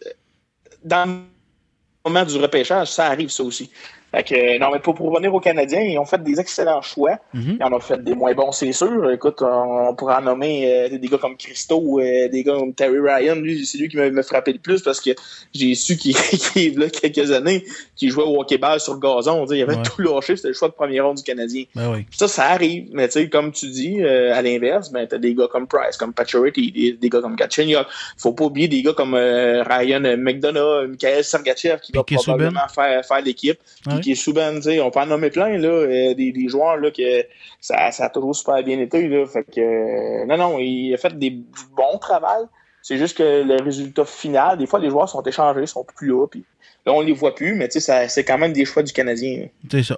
dans 0.83 1.05
le 1.07 2.11
moment 2.11 2.25
du 2.25 2.37
repêchage. 2.37 2.89
Ça 2.89 3.07
arrive, 3.07 3.31
ça 3.31 3.43
aussi. 3.43 3.71
Fait 4.15 4.23
que, 4.23 4.35
euh, 4.35 4.59
non, 4.61 4.69
mais 4.73 4.79
pour, 4.79 4.95
pour 4.95 5.11
revenir 5.11 5.35
aux 5.35 5.41
Canadiens, 5.41 5.81
ils 5.81 5.99
ont 5.99 6.05
fait 6.05 6.23
des 6.23 6.39
excellents 6.39 6.83
choix. 6.83 7.19
Mhm. 7.33 7.57
Ils 7.59 7.65
en 7.65 7.73
ont 7.73 7.81
fait 7.81 8.03
des 8.03 8.15
moins 8.15 8.33
bons, 8.33 8.53
c'est 8.53 8.71
sûr. 8.73 9.11
Écoute, 9.11 9.43
on, 9.43 9.89
on 9.89 9.95
pourrait 9.97 10.15
en 10.17 10.21
nommer 10.23 10.71
euh, 10.93 10.99
des 10.99 11.09
gars 11.09 11.19
comme 11.19 11.37
Christo, 11.37 11.99
euh, 11.99 12.29
des 12.29 12.45
gars 12.45 12.53
comme 12.55 12.73
Terry 12.75 12.99
Ryan. 13.01 13.35
Lui, 13.35 13.67
c'est 13.67 13.77
lui 13.79 13.89
qui 13.89 13.97
m'a 13.97 14.23
frappé 14.23 14.53
le 14.53 14.61
plus 14.61 14.83
parce 14.83 15.01
que 15.01 15.11
j'ai 15.53 15.75
su 15.75 15.97
qu'il 15.97 16.13
y 16.57 16.85
a 16.85 16.91
quelques 16.91 17.33
années 17.33 17.65
qu'il 17.97 18.11
jouait 18.13 18.23
au 18.23 18.41
hockey-ball 18.41 18.79
sur 18.79 18.95
le 18.95 19.01
gazon. 19.01 19.47
Il 19.47 19.61
avait 19.63 19.75
Ouais. 19.75 19.83
tout 19.83 20.01
lâché. 20.01 20.37
C'était 20.37 20.49
le 20.49 20.55
choix 20.55 20.69
de 20.69 20.75
premier 20.75 21.01
rond 21.01 21.15
du 21.15 21.23
Canadien. 21.25 21.65
Ben 21.75 21.91
oui. 21.93 22.07
Ça, 22.13 22.29
ça 22.29 22.45
arrive. 22.51 22.91
Mais 22.93 23.09
tu 23.09 23.15
sais, 23.15 23.29
comme 23.29 23.51
tu 23.51 23.67
dis, 23.69 24.01
euh, 24.01 24.33
à 24.33 24.43
l'inverse, 24.43 24.93
ben, 24.93 25.09
t'as 25.09 25.19
des 25.19 25.35
gars 25.35 25.49
comme 25.51 25.67
Price, 25.67 25.97
comme 25.97 26.13
Pacioretty, 26.13 26.71
des, 26.71 26.93
des 26.93 27.09
gars 27.09 27.21
comme 27.21 27.35
Gatchenyuk. 27.35 27.87
Faut 28.17 28.33
pas 28.33 28.45
oublier 28.45 28.69
des 28.69 28.83
gars 28.83 28.93
comme 28.93 29.15
Ryan 29.15 30.17
McDonough, 30.17 30.87
Mikhail 30.89 31.25
Sergachev 31.25 31.81
qui 31.81 31.91
va 31.93 32.05
probablement 32.05 32.69
faire, 32.73 33.05
faire 33.05 33.21
l'équipe. 33.23 33.59
Ouais. 33.87 34.04
Subban, 34.15 34.57
tu 34.57 34.63
sais, 34.63 34.81
on 34.81 34.91
peut 34.91 35.01
en 35.01 35.07
nommer 35.07 35.31
plein, 35.31 35.57
là, 35.57 35.69
euh, 35.69 36.15
des, 36.15 36.33
des 36.33 36.49
joueurs, 36.49 36.77
là, 36.77 36.91
que 36.91 37.25
ça, 37.61 37.91
ça 37.91 38.05
a 38.05 38.11
toujours 38.11 38.37
super 38.37 38.63
bien 38.63 38.79
été, 38.81 39.09
là. 39.09 39.25
Fait 39.27 39.45
que, 39.45 39.61
euh, 39.61 40.27
non, 40.27 40.37
non, 40.37 40.59
il 40.59 40.93
a 40.93 40.99
fait 40.99 41.19
des, 41.19 41.31
du 41.31 41.45
bon 41.77 41.99
travail. 41.99 42.43
C'est 42.83 42.99
juste 42.99 43.17
que 43.17 43.43
le 43.43 43.63
résultat 43.65 44.05
final, 44.05 44.59
des 44.59 44.67
fois, 44.67 44.79
les 44.79 44.91
joueurs 44.91 45.09
sont 45.09 45.23
échangés, 45.23 45.65
sont 45.67 45.85
plus 45.97 46.09
là, 46.09 46.27
puis 46.27 46.45
là, 46.85 46.93
on 46.93 47.01
les 47.01 47.13
voit 47.15 47.35
plus, 47.35 47.55
mais 47.55 47.67
tu 47.69 47.75
sais, 47.75 47.81
ça- 47.81 48.09
c'est 48.09 48.25
quand 48.25 48.37
même 48.37 48.53
des 48.53 48.67
choix 48.67 48.83
du 48.83 48.93
Canadien. 48.93 49.47
C'est 49.71 49.83
ça. 49.83 49.97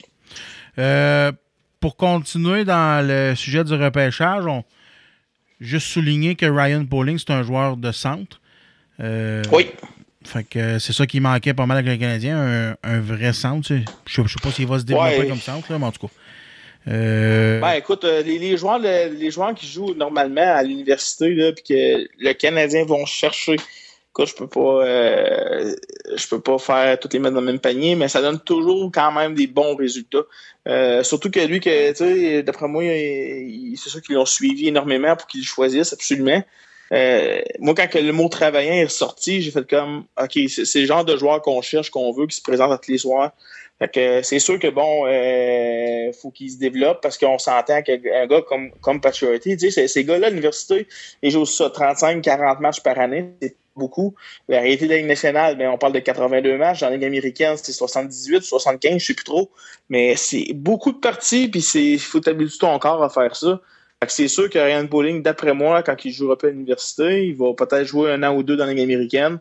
Euh, 0.78 1.32
pour 1.80 1.96
continuer 1.96 2.64
dans 2.64 3.04
le 3.06 3.34
sujet 3.34 3.64
du 3.64 3.74
repêchage, 3.74 4.46
on 4.46 4.62
juste 5.58 5.86
souligner 5.88 6.34
que 6.36 6.46
Ryan 6.46 6.84
Pauling, 6.84 7.18
c'est 7.18 7.32
un 7.32 7.42
joueur 7.42 7.76
de 7.76 7.90
centre. 7.90 8.40
Oui. 9.52 9.70
Fait 10.26 10.44
que 10.44 10.58
euh, 10.58 10.78
c'est 10.78 10.92
ça 10.92 11.06
qui 11.06 11.20
manquait 11.20 11.54
pas 11.54 11.64
mal 11.66 11.78
avec 11.78 11.90
le 11.90 11.96
Canadien, 11.96 12.36
un, 12.38 12.76
un 12.82 13.00
vrai 13.00 13.32
centre. 13.32 13.66
tu 13.66 13.78
sais. 13.78 13.82
Je 14.06 14.14
sais- 14.14 14.22
je 14.26 14.32
sais 14.32 14.40
pas 14.42 14.50
s'il 14.50 14.66
va 14.66 14.78
se 14.78 14.84
développer 14.84 15.20
Ouais. 15.20 15.28
comme 15.28 15.40
centre, 15.40 15.70
là, 15.72 15.78
mais 15.78 15.86
en 15.86 15.92
tout 15.92 16.06
cas. 16.06 16.12
Euh, 16.88 17.60
Ben 17.60 17.72
écoute, 17.72 18.04
euh, 18.04 18.22
les, 18.22 18.38
les 18.38 18.56
joueurs 18.56 18.78
le- 18.78 19.12
les 19.12 19.30
joueurs 19.30 19.54
qui 19.54 19.66
jouent 19.66 19.94
normalement 19.94 20.40
à 20.54 20.62
l'université 20.62 21.52
puis 21.52 21.64
que 21.64 22.08
le 22.18 22.32
Canadien 22.34 22.84
vont 22.84 23.04
chercher. 23.06 23.56
Écoute, 24.10 24.28
je 24.28 24.34
peux 24.34 24.46
pas 24.46 24.84
euh, 24.86 25.74
je 26.16 26.26
peux 26.28 26.40
pas 26.40 26.58
faire 26.58 26.98
toutes 27.00 27.12
les 27.14 27.18
mettre 27.18 27.34
dans 27.34 27.40
le 27.40 27.46
même 27.46 27.58
panier, 27.58 27.96
mais 27.96 28.08
ça 28.08 28.22
donne 28.22 28.38
toujours 28.40 28.90
quand 28.92 29.10
même 29.12 29.34
des 29.34 29.46
bons 29.48 29.74
résultats. 29.74 30.22
Euh, 30.68 31.02
surtout 31.02 31.30
que 31.30 31.40
lui, 31.40 31.60
que 31.60 32.40
d'après 32.42 32.68
moi, 32.68 32.82
c'est 32.84 33.88
sûr 33.90 34.00
qu'ils 34.00 34.14
l'ont 34.14 34.24
suivi 34.24 34.68
énormément 34.68 35.16
pour 35.16 35.26
qu'ils 35.26 35.40
le 35.40 35.46
choisissent 35.46 35.92
absolument. 35.92 36.42
Euh, 36.92 37.40
moi, 37.58 37.74
quand 37.74 37.92
le 37.94 38.12
mot 38.12 38.28
travaillant 38.28 38.74
est 38.74 38.84
ressorti, 38.84 39.42
j'ai 39.42 39.50
fait 39.50 39.68
comme 39.68 40.04
OK, 40.22 40.38
c'est 40.48 40.80
le 40.80 40.86
genre 40.86 41.04
de 41.04 41.16
joueur 41.16 41.42
qu'on 41.42 41.60
cherche, 41.62 41.90
qu'on 41.90 42.12
veut, 42.12 42.26
qui 42.26 42.36
se 42.36 42.42
présente 42.42 42.70
à 42.72 42.78
tous 42.78 42.90
les 42.92 42.98
soirs. 42.98 43.32
Fait 43.78 43.92
que 43.92 44.22
c'est 44.22 44.38
sûr 44.38 44.58
que 44.58 44.68
bon, 44.68 45.06
euh, 45.06 46.10
faut 46.22 46.30
qu'il 46.30 46.50
se 46.50 46.58
développe 46.58 47.02
parce 47.02 47.18
qu'on 47.18 47.38
s'entend 47.38 47.82
qu'un 47.82 48.26
gars 48.26 48.40
comme, 48.48 48.70
comme 48.80 49.00
Pacioretty, 49.00 49.56
tu 49.58 49.70
sais, 49.70 49.86
ces- 49.88 50.04
gars-là 50.04 50.30
l'université, 50.30 50.86
ils 51.22 51.30
jouent 51.30 51.44
ça 51.44 51.68
35-40 51.68 52.60
matchs 52.60 52.80
par 52.80 52.98
année, 52.98 53.32
c'est 53.42 53.54
beaucoup. 53.76 54.14
La 54.48 54.60
réalité 54.60 54.86
de 54.86 54.90
la 54.92 54.96
Ligue 54.96 55.06
nationale, 55.06 55.58
ben, 55.58 55.68
on 55.68 55.76
parle 55.76 55.92
de 55.92 55.98
82 55.98 56.56
matchs. 56.56 56.80
Dans 56.80 56.88
la 56.88 56.94
Ligue 56.96 57.04
américaine, 57.04 57.56
c'est 57.62 57.72
78, 57.72 58.42
75, 58.42 58.98
je 58.98 59.06
sais 59.06 59.14
plus 59.14 59.24
trop. 59.24 59.50
Mais 59.90 60.16
c'est 60.16 60.46
beaucoup 60.54 60.92
de 60.92 60.98
parties, 60.98 61.48
puis 61.48 61.60
c'est, 61.60 61.98
faut 61.98 62.20
t'habituer 62.20 62.58
ton 62.60 62.78
corps 62.78 63.02
à 63.04 63.10
faire 63.10 63.36
ça. 63.36 63.60
C'est 64.08 64.28
sûr 64.28 64.50
que 64.50 64.58
Ryan 64.58 64.84
Bowling, 64.84 65.22
d'après 65.22 65.54
moi, 65.54 65.82
quand 65.82 66.04
il 66.04 66.12
jouera 66.12 66.36
pas 66.36 66.48
à 66.48 66.50
l'université, 66.50 67.26
il 67.26 67.34
va 67.34 67.54
peut-être 67.54 67.86
jouer 67.86 68.12
un 68.12 68.22
an 68.22 68.34
ou 68.34 68.42
deux 68.42 68.56
dans 68.56 68.66
la 68.66 68.74
Ligue 68.74 68.84
américaine. 68.84 69.38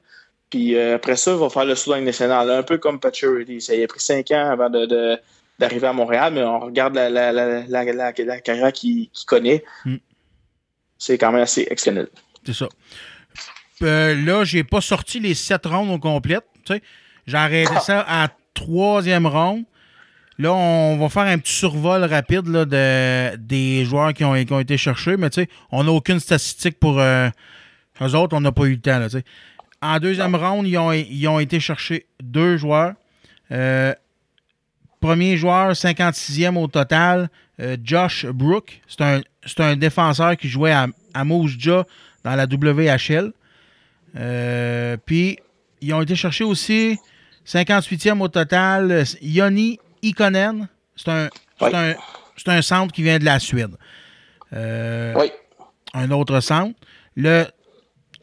Puis 0.49 0.75
euh, 0.75 0.95
après 0.95 1.17
ça, 1.17 1.31
il 1.31 1.37
va 1.37 1.49
faire 1.49 1.65
le 1.65 1.75
saut 1.75 1.91
dans 1.91 1.95
la 1.95 1.99
Ligue 1.99 2.07
nationale. 2.07 2.49
Un 2.49 2.63
peu 2.63 2.77
comme 2.77 2.99
Pacioretty. 2.99 3.59
Ça 3.59 3.75
il 3.75 3.83
a 3.83 3.87
pris 3.87 3.99
cinq 3.99 4.31
ans 4.31 4.49
avant 4.49 4.69
de, 4.69 5.19
d'arriver 5.59 5.87
à 5.87 5.93
Montréal, 5.93 6.33
mais 6.33 6.43
on 6.43 6.59
regarde 6.59 6.95
la, 6.95 7.09
la, 7.09 7.31
la, 7.31 7.63
la, 7.67 8.13
carrière 8.41 8.71
qu'il, 8.71 9.09
connaît. 9.27 9.63
Mm. 9.83 9.97
C'est 10.97 11.17
quand 11.17 11.31
même 11.31 11.41
assez 11.41 11.61
exceptionnel. 11.61 12.07
C'est 12.45 12.53
ça. 12.53 12.69
Euh, 13.81 14.15
là, 14.15 14.45
j'ai 14.45 14.63
pas 14.63 14.79
sorti 14.79 15.19
les 15.19 15.33
sept 15.33 15.65
rondes 15.65 15.91
au 15.91 15.99
complet. 15.99 16.39
J'ai 17.27 17.37
arrêté 17.37 17.73
ça 17.81 18.05
à 18.07 18.29
troisième 18.53 19.27
ronde. 19.27 19.65
Là, 20.37 20.53
on 20.53 20.97
va 20.97 21.09
faire 21.09 21.23
un 21.23 21.37
petit 21.37 21.53
survol 21.53 22.03
rapide 22.03 22.47
là, 22.47 22.65
de, 22.65 23.37
des 23.37 23.85
joueurs 23.85 24.13
qui 24.13 24.25
ont, 24.25 24.33
qui 24.43 24.51
ont 24.51 24.59
été 24.59 24.77
cherchés, 24.77 25.15
mais 25.15 25.29
tu 25.29 25.41
sais, 25.41 25.49
on 25.71 25.85
n'a 25.85 25.91
aucune 25.91 26.19
statistique 26.19 26.77
pour 26.79 26.99
euh, 26.99 27.29
eux 28.01 28.15
autres, 28.15 28.35
on 28.35 28.41
n'a 28.41 28.51
pas 28.51 28.65
eu 28.65 28.71
le 28.71 28.81
temps. 28.81 28.99
Là, 28.99 29.07
en 29.81 29.99
deuxième 29.99 30.35
ronde, 30.35 30.67
ils 30.67 30.77
ont, 30.77 30.91
ils 30.91 31.27
ont 31.27 31.39
été 31.39 31.59
chercher 31.59 32.05
deux 32.21 32.57
joueurs. 32.57 32.93
Euh, 33.51 33.93
premier 34.99 35.37
joueur, 35.37 35.71
56e 35.73 36.57
au 36.57 36.67
total, 36.67 37.29
euh, 37.59 37.77
Josh 37.83 38.25
Brook. 38.25 38.81
C'est 38.87 39.59
un, 39.59 39.75
défenseur 39.75 40.35
qui 40.37 40.49
jouait 40.49 40.71
à, 40.71 40.87
à 41.13 41.23
Moose 41.23 41.55
Jaw 41.57 41.83
dans 42.23 42.35
la 42.35 42.45
WHL. 42.45 43.31
Euh, 44.17 44.97
puis, 45.05 45.37
ils 45.81 45.93
ont 45.93 46.01
été 46.01 46.15
chercher 46.15 46.43
aussi 46.43 46.97
58e 47.45 48.19
au 48.21 48.27
total, 48.27 49.03
Yoni 49.21 49.79
Ikonen. 50.09 50.67
C'est 50.95 51.09
un, 51.09 51.29
Oui. 51.61 51.69
un, 52.47 52.61
centre 52.61 52.93
qui 52.93 53.03
vient 53.03 53.19
de 53.19 53.25
la 53.25 53.39
Suède. 53.39 53.75
Euh, 54.53 55.13
Oui. 55.17 55.31
Un 55.93 56.11
autre 56.11 56.39
centre. 56.39 56.77
Le 57.15 57.45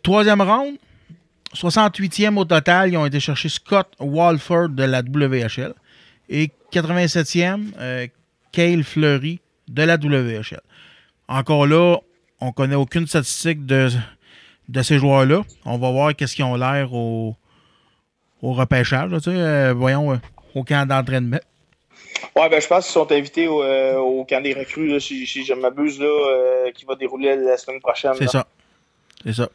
troisième 0.03 0.41
round, 0.43 0.77
68e 1.55 2.37
au 2.39 2.45
total, 2.45 2.91
ils 2.91 2.97
ont 2.97 3.07
été 3.07 3.21
chercher 3.21 3.49
Scott 3.49 3.89
Walford 4.01 4.71
de 4.71 4.85
la 4.85 5.01
WHL. 5.01 5.75
Et 6.29 6.51
87e, 6.73 7.73
euh, 7.79 8.07
Cale 8.53 8.85
Fleury 8.85 9.41
de 9.69 9.83
la 9.83 9.97
WHL. 9.97 10.61
Encore 11.29 11.67
là, 11.67 11.97
on 12.41 12.53
connaît 12.53 12.75
aucune 12.75 13.07
statistique 13.07 13.65
de, 13.67 13.89
de 14.69 14.83
ces 14.83 14.99
joueurs-là. 14.99 15.43
On 15.65 15.79
va 15.79 15.91
voir 15.91 16.15
qu'est-ce 16.15 16.35
qu'ils 16.37 16.45
ont 16.45 16.57
l'air 16.57 16.93
au, 16.93 17.37
au 18.43 18.53
repêchage. 18.53 19.11
là, 19.11 19.19
tu 19.21 19.31
sais, 19.31 19.37
euh, 19.37 19.73
voyons, 19.75 20.13
euh, 20.13 20.17
au 20.55 20.65
camp 20.65 20.87
d'entraînement. 20.87 21.39
Ouais, 22.37 22.49
ben, 22.49 22.61
je 22.61 22.67
pense 22.67 22.85
qu'ils 22.85 22.93
sont 22.93 23.11
invités 23.13 23.49
au, 23.49 23.63
euh, 23.63 23.97
au 23.97 24.25
camp 24.25 24.43
des 24.43 24.55
recrues, 24.55 24.89
là, 24.89 25.01
si, 25.01 25.27
si 25.27 25.45
je 25.45 25.53
ne 25.53 25.61
m'abuse, 25.61 25.99
là, 26.01 26.07
euh, 26.07 26.71
qui 26.73 26.85
va 26.85 26.95
dérouler 26.95 27.37
la 27.37 27.57
semaine 27.57 27.81
prochaine. 27.81 28.13
C'est 28.19 28.29
ça. 28.29 28.47
C'est 29.25 29.33
ça. 29.35 29.49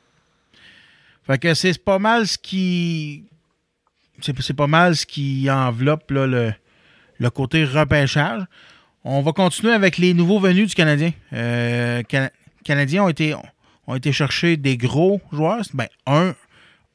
Fait 1.25 1.37
que 1.37 1.53
c'est 1.53 1.83
pas 1.83 1.99
mal 1.99 2.25
ce 2.27 2.37
qui. 2.37 3.23
C'est 4.21 4.55
pas 4.55 4.67
mal 4.67 4.95
ce 4.95 5.05
qui 5.05 5.47
enveloppe 5.51 6.09
là, 6.11 6.25
le, 6.25 6.53
le 7.19 7.29
côté 7.29 7.65
repêchage. 7.65 8.43
On 9.03 9.21
va 9.21 9.31
continuer 9.31 9.73
avec 9.73 9.97
les 9.97 10.13
nouveaux 10.13 10.39
venus 10.39 10.69
du 10.69 10.75
Canadien. 10.75 11.11
Euh, 11.33 12.01
Cana- 12.03 12.31
Canadiens 12.63 13.03
ont 13.03 13.09
été, 13.09 13.35
ont 13.85 13.95
été 13.95 14.11
chercher 14.11 14.57
des 14.57 14.75
gros 14.77 15.21
joueurs. 15.31 15.61
Ben, 15.73 15.87
un, 16.07 16.33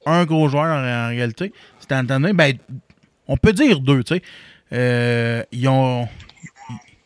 un 0.06 0.24
gros 0.24 0.48
joueur 0.48 0.64
en, 0.64 1.06
en 1.06 1.08
réalité. 1.08 1.52
C'est 1.78 1.92
entendu. 1.92 2.32
Ben, 2.32 2.56
on 3.28 3.36
peut 3.36 3.52
dire 3.52 3.80
deux, 3.80 4.02
tu 4.02 4.16
sais. 4.16 4.22
Euh, 4.72 5.42
ils 5.52 5.68
ont. 5.68 6.08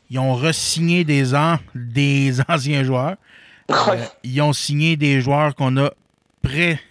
Ils 0.09 0.21
ont 0.21 0.35
re-signé 0.35 1.03
des, 1.03 1.35
an- 1.35 1.59
des 1.75 2.35
anciens 2.49 2.85
joueurs. 2.85 3.17
Euh, 3.71 3.97
ils 4.23 4.41
ont 4.41 4.53
signé 4.53 4.97
des 4.97 5.21
joueurs 5.21 5.57
qu'on 5.57 5.77
a 5.79 5.91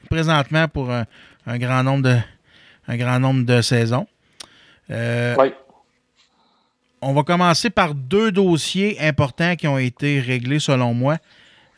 présentement 0.10 0.68
pour 0.68 0.92
un, 0.92 1.06
un 1.48 1.58
grand 1.58 1.82
nombre 1.84 2.04
de 2.04 2.18
un 2.90 2.98
grand 2.98 3.20
nombre 3.20 3.46
de 3.46 3.62
saisons. 3.62 4.06
Euh, 4.92 5.36
Ouais. 5.38 5.54
On 7.02 7.14
va 7.14 7.24
commencer 7.24 7.70
par 7.70 7.94
deux 7.96 8.32
dossiers 8.32 9.00
importants 9.00 9.56
qui 9.56 9.68
ont 9.68 9.78
été 9.78 10.20
réglés 10.20 10.60
selon 10.60 10.94
moi. 10.94 11.18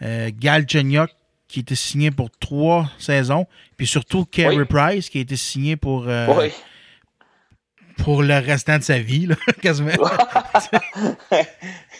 Euh, 0.02 0.32
Galchenyuk, 0.34 1.10
qui 1.48 1.60
était 1.60 1.76
signé 1.76 2.12
pour 2.12 2.30
trois 2.40 2.90
saisons, 2.98 3.46
puis 3.76 3.86
surtout 3.86 4.26
Carey 4.26 4.58
Oui. 4.58 4.66
Price, 4.66 5.10
qui 5.10 5.18
a 5.20 5.22
été 5.22 5.36
signé 5.36 5.76
pour, 5.76 6.06
euh, 6.08 6.28
Oui. 6.36 6.52
Pour 7.98 8.24
le 8.24 8.36
restant 8.36 8.78
de 8.78 8.84
sa 8.84 9.00
vie, 9.00 9.26
là, 9.28 9.36
quasiment. 9.62 9.92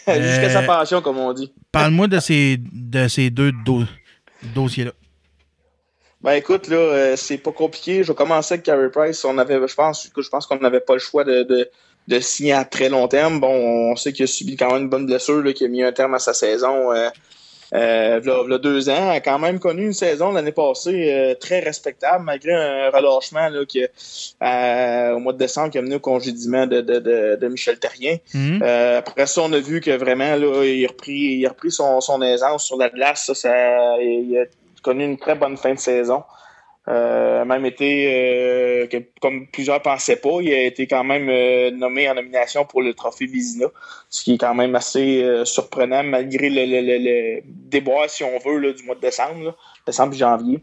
Jusqu'à 0.06 0.12
Euh, 0.12 0.52
sa 0.52 0.62
pension, 0.62 1.02
comme 1.02 1.18
on 1.18 1.32
dit. 1.32 1.52
Parle-moi 1.72 2.06
de 2.08 2.18
ces, 2.20 2.58
de 2.72 3.08
ces 3.08 3.30
deux 3.30 3.52
do- 3.64 3.84
dossiers-là. 4.54 4.92
Ben 6.22 6.32
écoute, 6.32 6.66
là, 6.68 6.76
euh, 6.76 7.16
c'est 7.16 7.38
pas 7.38 7.52
compliqué. 7.52 8.02
Je 8.02 8.08
vais 8.10 8.16
commencer 8.16 8.54
avec 8.54 8.64
Carey 8.64 8.88
Price. 8.90 9.24
On 9.24 9.38
avait, 9.38 9.60
je 9.68 9.74
pense, 9.74 10.10
je 10.16 10.28
pense 10.28 10.46
qu'on 10.46 10.58
n'avait 10.58 10.80
pas 10.80 10.94
le 10.94 10.98
choix 10.98 11.22
de, 11.24 11.42
de, 11.44 11.68
de 12.08 12.20
signer 12.20 12.54
à 12.54 12.64
très 12.64 12.88
long 12.88 13.06
terme. 13.06 13.38
Bon, 13.38 13.92
on 13.92 13.94
sait 13.96 14.12
qu'il 14.12 14.24
a 14.24 14.26
subi 14.26 14.56
quand 14.56 14.72
même 14.72 14.82
une 14.84 14.88
bonne 14.88 15.06
blessure, 15.06 15.42
là, 15.42 15.52
qui 15.52 15.64
a 15.64 15.68
mis 15.68 15.82
un 15.84 15.92
terme 15.92 16.14
à 16.14 16.18
sa 16.18 16.34
saison. 16.34 16.92
Euh, 16.92 17.08
euh, 17.74 18.58
deux 18.58 18.88
ans, 18.88 19.10
a 19.10 19.20
quand 19.20 19.38
même 19.38 19.58
connu 19.58 19.84
une 19.86 19.92
saison 19.92 20.32
l'année 20.32 20.52
passée 20.52 21.12
euh, 21.12 21.34
très 21.34 21.60
respectable, 21.60 22.24
malgré 22.24 22.52
un 22.54 22.90
relâchement 22.90 23.48
là, 23.48 23.64
qui, 23.66 23.82
euh, 23.82 25.12
au 25.14 25.18
mois 25.18 25.32
de 25.32 25.38
décembre 25.38 25.70
qui 25.70 25.78
a 25.78 25.82
mené 25.82 25.96
au 25.96 26.00
congédiement 26.00 26.66
de, 26.66 26.80
de, 26.80 26.98
de, 26.98 27.36
de 27.36 27.48
Michel 27.48 27.78
Terrien. 27.78 28.16
Mhm. 28.34 28.60
Euh, 28.62 28.98
après 28.98 29.26
ça, 29.26 29.42
on 29.42 29.52
a 29.52 29.58
vu 29.58 29.80
que 29.80 29.90
vraiment, 29.90 30.36
là, 30.36 30.64
il 30.64 30.84
a 30.84 30.88
repris, 30.88 31.12
il 31.12 31.46
a 31.46 31.50
repris 31.50 31.70
son, 31.70 32.00
son 32.00 32.22
aisance 32.22 32.64
sur 32.64 32.76
la 32.76 32.88
glace. 32.88 33.26
Ça, 33.26 33.34
ça- 33.34 33.96
il 34.00 34.38
a 34.38 34.44
connu 34.82 35.04
une 35.04 35.18
très 35.18 35.34
bonne 35.34 35.56
fin 35.56 35.74
de 35.74 35.78
saison. 35.78 36.22
Euh, 36.88 37.44
même 37.44 37.66
été, 37.66 38.06
euh, 38.08 38.86
que, 38.86 38.96
comme 39.20 39.46
plusieurs 39.48 39.82
pensaient 39.82 40.16
pas, 40.16 40.40
il 40.40 40.52
a 40.52 40.62
été 40.62 40.86
quand 40.86 41.04
même 41.04 41.28
euh, 41.28 41.70
nommé 41.70 42.08
en 42.08 42.14
nomination 42.14 42.64
pour 42.64 42.82
le 42.82 42.94
trophée 42.94 43.26
Vizina, 43.26 43.66
ce 44.08 44.24
qui 44.24 44.34
est 44.34 44.38
quand 44.38 44.54
même 44.54 44.74
assez 44.74 45.24
surprenant 45.44 46.02
malgré 46.02 46.48
le, 46.48 46.64
le, 46.64 46.80
le, 46.80 46.98
le 46.98 47.42
déboire, 47.44 48.08
si 48.08 48.24
on 48.24 48.38
veut, 48.38 48.58
là, 48.58 48.72
du 48.72 48.84
mois 48.84 48.94
de 48.94 49.00
décembre, 49.00 49.44
là, 49.44 49.54
décembre 49.86 50.14
et 50.14 50.18
janvier. 50.18 50.60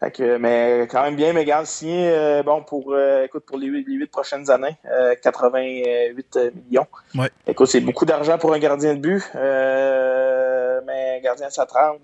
Fait 0.00 0.12
que, 0.12 0.36
mais 0.36 0.86
quand 0.88 1.02
même 1.02 1.16
bien, 1.16 1.34
regarde, 1.34 1.66
signé 1.66 2.08
euh, 2.10 2.42
bon, 2.44 2.62
pour, 2.62 2.92
euh, 2.92 3.24
écoute, 3.24 3.44
pour 3.44 3.58
les 3.58 3.66
huit, 3.66 4.06
prochaines 4.06 4.48
années, 4.48 4.76
euh, 4.86 5.16
88 5.20 6.38
millions. 6.68 6.86
Ouais. 7.16 7.30
Écoute, 7.48 7.66
c'est 7.66 7.80
beaucoup 7.80 8.04
d'argent 8.04 8.38
pour 8.38 8.52
un 8.54 8.60
gardien 8.60 8.94
de 8.94 9.00
but, 9.00 9.22
euh, 9.34 10.80
mais 10.86 11.18
un 11.18 11.20
gardien 11.20 11.48
de 11.48 11.52
sa 11.52 11.66
trempe 11.66 12.00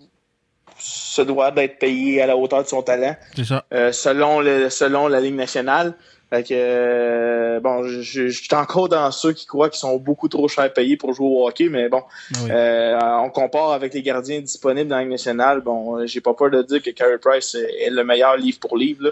se 0.79 1.23
doit 1.23 1.51
d'être 1.51 1.79
payé 1.79 2.21
à 2.23 2.27
la 2.27 2.37
hauteur 2.37 2.63
de 2.63 2.69
son 2.69 2.83
talent, 2.83 3.17
C'est 3.37 3.45
ça. 3.45 3.65
euh, 3.73 3.93
selon, 3.93 4.41
le, 4.41 4.69
selon 4.71 5.09
la 5.09 5.21
Ligue 5.21 5.35
nationale. 5.37 5.95
Fait 6.31 6.43
que, 6.43 6.55
euh, 6.57 7.61
bon, 7.61 7.85
je, 7.87 8.29
suis 8.29 8.49
encore 8.55 8.89
dans 8.89 9.11
ceux 9.13 9.33
qui 9.33 9.47
croient 9.47 9.69
qu'ils 9.69 9.79
sont 9.79 9.97
beaucoup 9.99 10.29
trop 10.29 10.49
cher 10.49 10.73
payés 10.73 10.97
pour 10.97 11.13
jouer 11.13 11.27
au 11.29 11.47
hockey, 11.47 11.69
mais 11.69 11.89
bon, 11.89 12.03
Ah 12.35 12.39
oui. 12.43 12.51
euh, 12.51 12.99
on 13.19 13.31
compare 13.31 13.73
avec 13.73 13.93
les 13.95 14.03
gardiens 14.03 14.41
disponibles 14.41 14.89
dans 14.89 14.97
la 14.97 15.03
Ligue 15.03 15.13
nationale. 15.13 15.61
Bon, 15.61 16.05
j'ai 16.07 16.21
pas 16.21 16.35
peur 16.35 16.51
de 16.51 16.63
dire 16.63 16.83
que 16.83 16.91
Carey 16.91 17.19
Price 17.19 17.55
est 17.55 17.91
le 17.91 18.03
meilleur 18.05 18.37
livre 18.37 18.59
pour 18.59 18.77
livre. 18.77 19.05
là. 19.05 19.11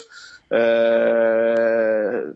Euh, 0.53 2.33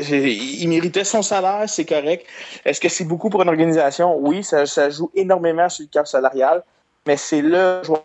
il 0.00 0.68
méritait 0.68 1.02
son 1.04 1.22
salaire, 1.22 1.64
c'est 1.68 1.84
correct. 1.84 2.24
Est-ce 2.64 2.80
que 2.80 2.88
c'est 2.88 3.04
beaucoup 3.04 3.30
pour 3.30 3.42
une 3.42 3.48
organisation? 3.48 4.16
Oui, 4.16 4.44
ça, 4.44 4.64
ça 4.64 4.90
joue 4.90 5.10
énormément 5.14 5.68
sur 5.68 5.82
le 5.82 5.88
cap 5.88 6.06
salarial, 6.06 6.62
mais 7.06 7.16
c'est 7.16 7.42
le 7.42 7.82
joueur 7.82 8.04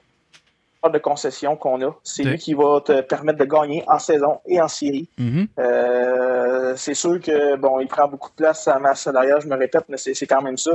de 0.90 1.00
concession 1.00 1.56
qu'on 1.56 1.82
a. 1.82 1.96
C'est 2.04 2.24
lui 2.24 2.38
qui 2.38 2.54
va 2.54 2.82
te 2.82 3.02
permettre 3.02 3.40
de 3.40 3.46
gagner 3.46 3.84
en 3.88 4.00
saison 4.00 4.40
et 4.46 4.62
en 4.62 4.68
série. 4.68 5.10
Mhm. 5.18 5.48
Euh, 5.60 6.74
c'est 6.76 6.94
sûr 6.94 7.20
que 7.20 7.56
bon, 7.56 7.80
il 7.80 7.88
prend 7.88 8.08
beaucoup 8.08 8.30
de 8.30 8.36
place 8.36 8.68
à 8.68 8.80
masse 8.80 9.02
salariale, 9.02 9.40
je 9.42 9.48
me 9.48 9.56
répète, 9.56 9.86
mais 9.90 9.98
c'est 9.98 10.28
quand 10.28 10.42
même 10.42 10.58
ça. 10.58 10.72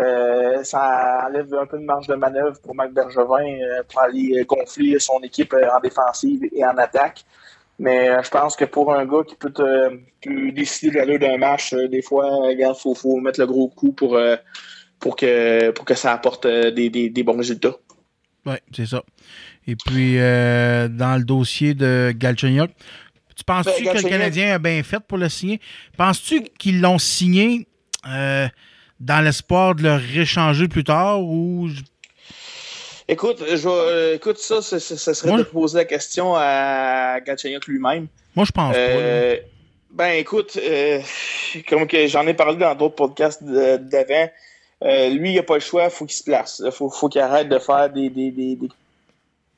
Euh, 0.00 0.64
ça 0.64 1.26
enlève 1.26 1.52
un 1.54 1.66
peu 1.66 1.78
de 1.78 1.84
marge 1.84 2.06
de 2.06 2.14
manœuvre 2.14 2.58
pour 2.62 2.74
Marc 2.74 2.92
Bergevin 2.92 3.44
euh, 3.44 3.82
pour 3.88 4.00
aller 4.00 4.44
gonfler 4.46 4.98
son 4.98 5.20
équipe 5.20 5.54
en 5.54 5.80
défensive 5.80 6.48
et 6.52 6.64
en 6.64 6.76
attaque. 6.78 7.24
Mais 7.78 8.22
je 8.22 8.30
pense 8.30 8.56
que 8.56 8.64
pour 8.64 8.94
un 8.94 9.04
gars 9.04 9.24
qui 9.26 9.34
peut, 9.34 9.50
te, 9.50 9.88
peut 10.22 10.52
décider 10.52 10.92
de 10.92 10.96
l'allure 10.98 11.18
d'un 11.18 11.36
match, 11.36 11.74
des 11.74 12.02
fois, 12.02 12.26
regarde, 12.46 12.76
faut, 12.76 12.94
faut 12.94 13.16
mettre 13.16 13.40
le 13.40 13.46
gros 13.46 13.68
coup 13.68 13.92
pour, 13.92 14.18
pour, 15.00 15.16
que, 15.16 15.70
pour 15.70 15.84
que 15.84 15.94
ça 15.94 16.12
apporte 16.12 16.46
des, 16.46 16.90
des, 16.90 17.10
des 17.10 17.22
bons 17.22 17.36
résultats. 17.36 17.74
Oui, 18.46 18.54
c'est 18.74 18.86
ça. 18.86 19.02
Et 19.66 19.76
puis, 19.76 20.18
euh, 20.18 20.88
dans 20.88 21.16
le 21.16 21.24
dossier 21.24 21.74
de 21.74 22.12
Galchenyuk, 22.16 22.70
tu 23.36 23.44
penses-tu 23.44 23.84
Ben, 23.84 23.92
que 23.92 24.02
le 24.02 24.08
Canadien 24.08 24.54
a 24.54 24.58
bien 24.58 24.82
fait 24.82 25.00
pour 25.00 25.18
le 25.18 25.28
signer? 25.28 25.60
Penses-tu 25.96 26.42
qu'ils 26.58 26.80
l'ont 26.80 26.98
signé 26.98 27.66
euh, 28.08 28.48
dans 29.00 29.24
l'espoir 29.24 29.74
de 29.74 29.82
le 29.82 29.94
réchanger 29.94 30.68
plus 30.68 30.84
tard 30.84 31.22
ou... 31.22 31.68
Écoute, 33.08 33.42
je 33.46 33.68
euh, 33.68 34.14
écoute 34.14 34.38
ça, 34.38 34.62
ce 34.62 34.78
serait 34.78 35.28
Moi, 35.28 35.38
de 35.38 35.42
poser 35.42 35.78
la 35.78 35.84
question 35.84 36.34
à 36.36 37.18
Galchenyuk 37.20 37.66
lui-même. 37.66 38.06
Moi, 38.34 38.46
je 38.46 38.52
pense 38.52 38.74
pas. 38.74 39.36
ben 39.90 40.12
écoute, 40.18 40.56
euh, 40.56 41.00
comme 41.68 41.86
que 41.86 42.06
j'en 42.06 42.26
ai 42.26 42.34
parlé 42.34 42.56
dans 42.56 42.74
d'autres 42.74 42.94
podcasts 42.94 43.42
d'avant, 43.44 44.28
euh, 44.84 45.08
lui, 45.10 45.30
il 45.32 45.36
n'a 45.36 45.42
pas 45.42 45.54
le 45.54 45.60
choix, 45.60 45.88
faut 45.90 46.04
qu'il 46.06 46.16
se 46.16 46.24
place. 46.24 46.62
Faut, 46.70 46.90
faut 46.90 47.08
qu'il 47.08 47.20
arrête 47.20 47.48
de 47.48 47.58
faire 47.58 47.90
des, 47.90 48.10
des, 48.10 48.30
des, 48.30 48.56
des, 48.56 48.68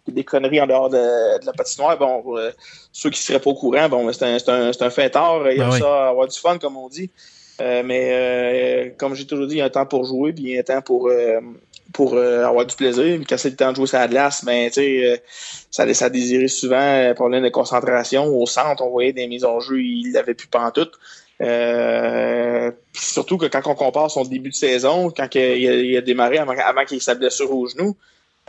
des 0.09 0.25
conneries 0.25 0.61
en 0.61 0.67
dehors 0.67 0.91
de, 0.91 1.41
de 1.41 1.47
la 1.47 1.53
patinoire. 1.53 1.99
Bon, 1.99 2.37
euh, 2.37 2.51
ceux 2.93 3.11
qui 3.11 3.21
seraient 3.21 3.41
pas 3.41 3.51
au 3.51 3.55
courant, 3.55 3.89
bon, 3.89 4.13
c'est 4.13 4.25
un, 4.25 4.37
un, 4.49 4.71
un 4.79 4.91
fêtard, 4.91 5.51
il 5.51 5.59
Ben 5.59 5.67
aime 5.67 5.73
oui. 5.73 5.81
ça 5.81 6.09
avoir 6.09 6.29
du 6.29 6.39
fun, 6.39 6.59
comme 6.59 6.77
on 6.77 6.89
dit. 6.89 7.11
Euh, 7.61 7.83
mais 7.85 8.09
euh, 8.13 8.91
comme 8.99 9.15
j'ai 9.15 9.27
toujours 9.27 9.47
dit, 9.47 9.55
il 9.55 9.59
y 9.59 9.63
a 9.63 9.67
un 9.67 9.71
temps 9.71 9.87
pour 9.87 10.05
jouer, 10.05 10.33
puis 10.33 10.43
il 10.45 10.51
y 10.51 10.57
a 10.57 10.61
un 10.61 10.63
temps 10.65 10.83
pour, 10.83 11.11
pour 11.93 12.19
avoir 12.19 12.67
du 12.67 12.75
plaisir. 12.75 13.17
Puis 13.17 13.27
quand 13.27 13.39
c'est 13.39 13.51
le 13.51 13.57
temps 13.57 13.71
de 13.71 13.77
jouer 13.77 13.87
sur 13.87 13.99
la 13.99 14.09
glace, 14.09 14.45
ben, 14.45 14.69
tu 14.69 14.75
sais, 14.75 15.23
ça 15.71 15.87
laisse 15.87 16.03
à 16.03 16.11
désirer 16.11 16.49
souvent, 16.49 17.15
problème 17.15 17.45
de 17.45 17.49
concentration. 17.49 18.27
Au 18.27 18.45
centre, 18.47 18.83
on 18.83 18.91
voyait 18.91 19.13
des 19.13 19.27
mises 19.29 19.45
en 19.45 19.61
jeu, 19.61 19.81
il 19.81 20.13
l'avait 20.13 20.35
plus 20.35 20.49
pantoute. 20.49 20.93
Euh, 21.43 22.71
surtout 22.93 23.39
que 23.39 23.47
quand 23.47 23.67
on 23.67 23.75
compare 23.75 24.11
son 24.11 24.25
début 24.25 24.51
de 24.51 24.55
saison, 24.55 25.11
quand 25.11 25.35
il 25.35 25.97
a, 25.97 26.01
démarré 26.01 26.39
avant, 26.39 26.85
qu'il 26.85 26.99
ait 26.99 27.01
sa 27.01 27.15
blessure 27.15 27.53
au 27.53 27.67
genou, 27.67 27.97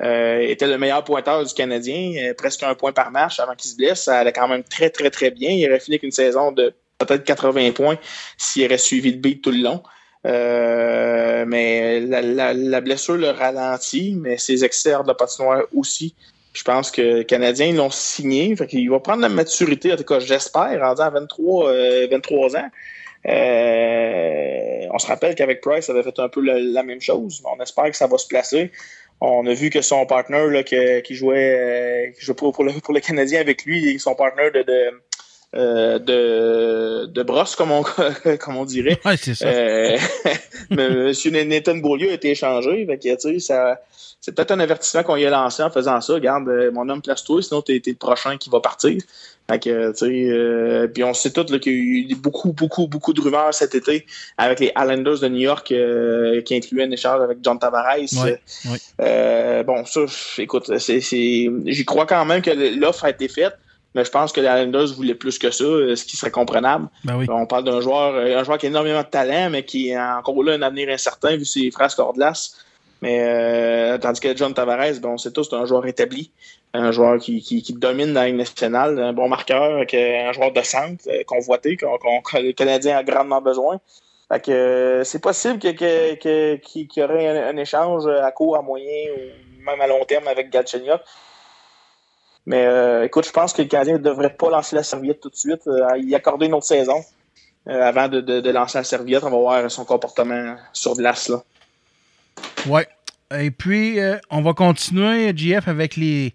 euh, 0.02 0.40
était 0.40 0.68
le 0.68 0.78
meilleur 0.78 1.04
pointeur 1.04 1.44
du 1.44 1.54
Canadien, 1.54 2.14
euh, 2.18 2.34
presque 2.34 2.64
un 2.64 2.76
point 2.76 2.92
par 2.92 3.12
match 3.12 3.40
avant 3.40 3.56
qu'il 3.56 3.72
se 3.72 3.78
blesse. 3.78 4.04
Ça 4.04 4.20
allait 4.20 4.34
quand 4.34 4.48
même 4.48 4.64
très, 4.64 4.90
très, 4.90 5.10
très 5.10 5.32
bien. 5.32 5.52
Il 5.52 5.68
aurait 5.70 5.80
fini 5.80 5.96
avec 5.96 6.04
une 6.04 6.12
saison 6.12 6.52
de 6.52 6.74
peut-être 6.98 7.24
80 7.24 7.72
points 7.72 7.98
s'il 8.38 8.66
aurait 8.66 8.78
suivi 8.78 9.12
le 9.12 9.18
beat 9.18 9.42
tout 9.42 9.52
le 9.52 9.64
long. 9.64 9.82
Euh, 10.26 11.46
mais 11.48 12.00
la, 12.02 12.82
blessure 12.82 13.16
le 13.16 13.30
ralentit, 13.30 14.16
mais 14.20 14.38
ses 14.38 14.66
excès 14.66 14.92
de 14.92 15.08
la 15.08 15.14
patinoire 15.14 15.64
aussi. 15.74 16.16
Je 16.56 16.64
pense 16.64 16.89
que 16.89 17.01
les 17.01 17.26
Canadiens 17.26 17.74
l'ont 17.74 17.89
signé. 17.89 18.56
Fait 18.56 18.66
qu'il 18.66 18.89
va 18.89 18.99
prendre 19.01 19.22
la 19.22 19.28
maturité, 19.30 19.91
en 19.91 19.97
tout 19.97 20.06
cas, 20.06 20.20
j'espère, 20.20 20.80
rendu 20.80 21.01
à 21.01 21.10
23, 21.10 21.70
euh, 21.70 22.08
23 22.10 22.56
ans. 22.56 22.70
Euh, 23.28 24.88
on 24.93 24.97
se 24.99 25.08
rappelle 25.08 25.36
qu'avec 25.36 25.60
Price, 25.62 25.86
ça 25.86 25.91
avait 25.91 26.03
fait 26.03 26.18
un 26.20 26.30
peu 26.30 26.41
la, 26.41 26.60
la 26.60 26.84
même 26.84 27.01
chose. 27.01 27.41
On 27.45 27.62
espère 27.62 27.86
que 27.91 27.97
ça 27.97 28.08
va 28.08 28.18
se 28.18 28.28
placer. 28.28 28.72
On 29.22 29.45
a 29.47 29.53
vu 29.53 29.70
que 29.70 29.82
son 29.82 30.06
partner 30.06 30.47
là, 30.49 30.64
que- 30.64 30.99
qui 31.01 31.16
jouait, 31.16 32.08
euh, 32.08 32.12
qui 32.12 32.24
jouait 32.26 32.36
pour, 32.36 32.53
pour 32.53 32.64
le, 32.64 32.72
pour 32.74 32.93
le 32.93 32.99
Canadien 32.99 33.39
avec 33.41 33.66
lui, 33.66 33.97
son 33.99 34.16
partner 34.16 34.51
de, 34.51 34.62
de, 34.62 35.01
euh, 35.56 35.99
de, 35.99 37.06
de 37.08 37.24
brosse, 37.24 37.56
comme 37.56 37.72
on, 37.72 37.84
comme 38.39 38.58
on 38.58 38.66
dirait. 38.66 38.97
Ouais, 39.06 39.18
c'est 39.18 39.36
ça. 39.36 39.47
Euh, 39.47 39.97
Monsieur 40.70 41.32
Nathan 41.32 41.76
Beaulieu 41.78 42.12
a 42.12 42.14
été 42.14 42.32
échangé. 42.32 42.86
Fait 42.86 42.97
que, 42.97 43.39
ça, 43.39 43.82
c'est 44.26 44.34
peut-être 44.34 44.49
un 44.49 44.59
avertissement 44.59 45.03
qu'on 45.03 45.17
y 45.17 45.26
a 45.28 45.30
lancé 45.30 45.61
en 45.61 45.69
faisant 45.69 46.01
ça. 46.01 46.13
Regarde, 46.15 46.49
euh, 46.49 46.71
mon 46.71 46.89
homme, 46.89 47.03
place-toi, 47.03 47.43
sinon 47.43 47.61
t'es, 47.61 47.80
t'es 47.80 47.91
le 47.91 47.95
prochain 47.95 48.38
qui 48.38 48.49
va 48.49 48.59
partir. 48.59 48.99
Fait 49.47 49.59
que, 49.59 49.91
tu 49.91 49.97
sais, 49.97 50.32
euh, 50.32 50.88
puis 50.88 51.03
on 51.03 51.13
sait 51.13 51.30
tous 51.30 51.45
qu'il 51.59 51.71
y 51.71 52.09
a 52.09 52.11
eu 52.11 52.15
beaucoup, 52.15 52.51
beaucoup, 52.51 52.88
beaucoup 52.88 53.13
de 53.13 53.21
rumeurs 53.21 53.53
cet 53.53 53.76
été 53.76 54.07
avec 54.39 54.59
les 54.61 54.71
Islanders 54.76 55.19
de 55.19 55.28
New 55.28 55.41
York 55.41 55.71
euh, 55.71 56.41
qui 56.41 56.55
incluaient 56.55 56.86
un 56.86 56.91
échange 56.91 57.21
avec 57.21 57.38
John 57.43 57.59
Tavares. 57.59 57.97
Ouais, 57.99 58.41
ouais. 58.65 58.78
Euh, 58.99 59.61
bon, 59.61 59.86
ça, 59.86 60.01
écoute, 60.39 60.76
c'est, 60.80 61.01
j'y 61.01 61.86
crois 61.86 62.07
quand 62.07 62.26
même 62.26 62.41
que 62.41 62.80
l'offre 62.80 63.05
a 63.05 63.11
été 63.11 63.28
faite. 63.28 63.53
Mais 63.93 64.03
je 64.03 64.09
pense 64.09 64.34
que 64.34 64.41
les 64.41 64.47
Islanders 64.47 64.93
voulaient 64.95 65.13
plus 65.13 65.38
que 65.38 65.51
ça, 65.51 65.63
euh, 65.63 65.95
ce 65.95 66.03
qui 66.03 66.17
serait 66.17 66.32
comprenable. 66.32 66.89
Ben 67.03 67.15
oui. 67.15 67.28
On 67.30 67.45
parle 67.45 67.63
d'un 67.63 67.80
joueur, 67.80 68.15
euh, 68.15 68.39
un 68.39 68.43
joueur 68.43 68.57
qui 68.57 68.65
a 68.65 68.69
énormément 68.69 69.03
de 69.03 69.07
talent, 69.07 69.51
mais 69.51 69.63
qui 69.63 69.93
a 69.93 70.17
encore 70.17 70.43
là 70.43 70.53
un 70.53 70.61
avenir 70.63 70.89
incertain 70.89 71.38
vu 71.38 71.45
ses 71.45 71.69
phrases 71.69 71.95
cordelaces. 71.95 72.57
Mais 73.06 73.22
euh, 73.22 73.99
tandis 73.99 74.20
que 74.20 74.36
John 74.36 74.56
Tavares, 74.56 74.99
bon, 74.99 75.20
c'est 75.20 75.32
tout, 75.32 75.43
c'est 75.43 75.56
un 75.56 75.66
joueur 75.66 75.86
établi, 75.86 76.32
un 76.74 76.91
joueur 76.91 77.20
qui, 77.20 77.64
domine 77.78 78.14
la 78.14 78.26
Ligue 78.26 78.38
nationale, 78.38 78.97
un 78.97 79.14
bon 79.14 79.30
marqueur, 79.30 79.86
un 79.93 80.32
joueur 80.32 80.51
de 80.51 80.62
centre, 80.64 81.03
euh, 81.08 81.24
convoité, 81.24 81.78
le 81.80 82.51
Canadien 82.53 82.97
a 82.97 83.03
grandement 83.03 83.41
besoin. 83.41 83.80
Euh, 84.49 85.03
c'est 85.03 85.22
possible 85.22 85.60
qu'il 85.60 85.78
y 85.80 87.03
aurait 87.03 87.28
un, 87.47 87.58
échange 87.58 88.08
à 88.08 88.32
court, 88.32 88.58
à 88.58 88.64
moyen 88.64 89.12
ou 89.16 89.64
même 89.64 89.80
à 89.82 89.86
long 89.86 90.03
terme 90.06 90.28
avec 90.28 90.49
Galchenyuk. 90.49 90.99
Mais 92.47 93.06
écoute, 93.06 93.28
je 93.28 93.32
pense 93.32 93.53
que 93.53 93.62
le 93.62 93.68
Canadien 93.68 93.99
ne 93.99 94.03
devrait 94.03 94.34
pas 94.34 94.49
lancer 94.49 94.76
la 94.76 94.82
serviette 94.82 95.20
tout 95.20 95.30
de 95.30 95.36
suite, 95.36 95.68
euh, 95.68 95.95
y 95.97 96.16
accorder 96.16 96.47
une 96.47 96.56
autre 96.56 96.66
saison 96.66 97.03
avant 97.68 98.08
de, 98.08 98.22
de, 98.22 98.41
de 98.41 98.49
lancer 98.49 98.80
la 98.80 98.84
serviette. 98.84 99.24
On 99.24 99.30
va 99.30 99.38
voir 99.38 99.70
son 99.70 99.86
comportement 99.86 100.56
sur 100.74 100.95
glace. 100.95 101.30
Là. 101.30 101.43
Ouais. 102.68 102.88
Et 103.38 103.52
puis, 103.52 104.00
euh, 104.00 104.18
on 104.30 104.42
va 104.42 104.54
continuer, 104.54 105.36
JF, 105.36 105.68
avec 105.68 105.96
les. 105.96 106.34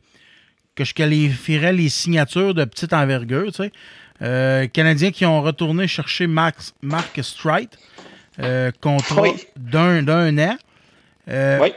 que 0.74 0.84
je 0.84 0.94
qualifierais 0.94 1.72
les 1.72 1.88
signatures 1.88 2.54
de 2.54 2.64
petite 2.64 2.92
envergure, 2.92 3.46
tu 3.52 3.64
sais. 3.64 3.72
Euh, 4.22 4.66
Canadiens 4.66 5.10
qui 5.12 5.24
ont 5.24 5.40
retourné 5.40 5.86
chercher 5.88 6.26
Max, 6.26 6.74
Mark 6.82 7.18
Strite, 7.22 7.78
euh, 8.40 8.70
contrat 8.80 9.22
Oui. 9.22 9.32
d'un, 9.56 10.02
d'un 10.02 10.36
an. 10.38 10.56
Euh, 11.28 11.58
Oui. 11.62 11.72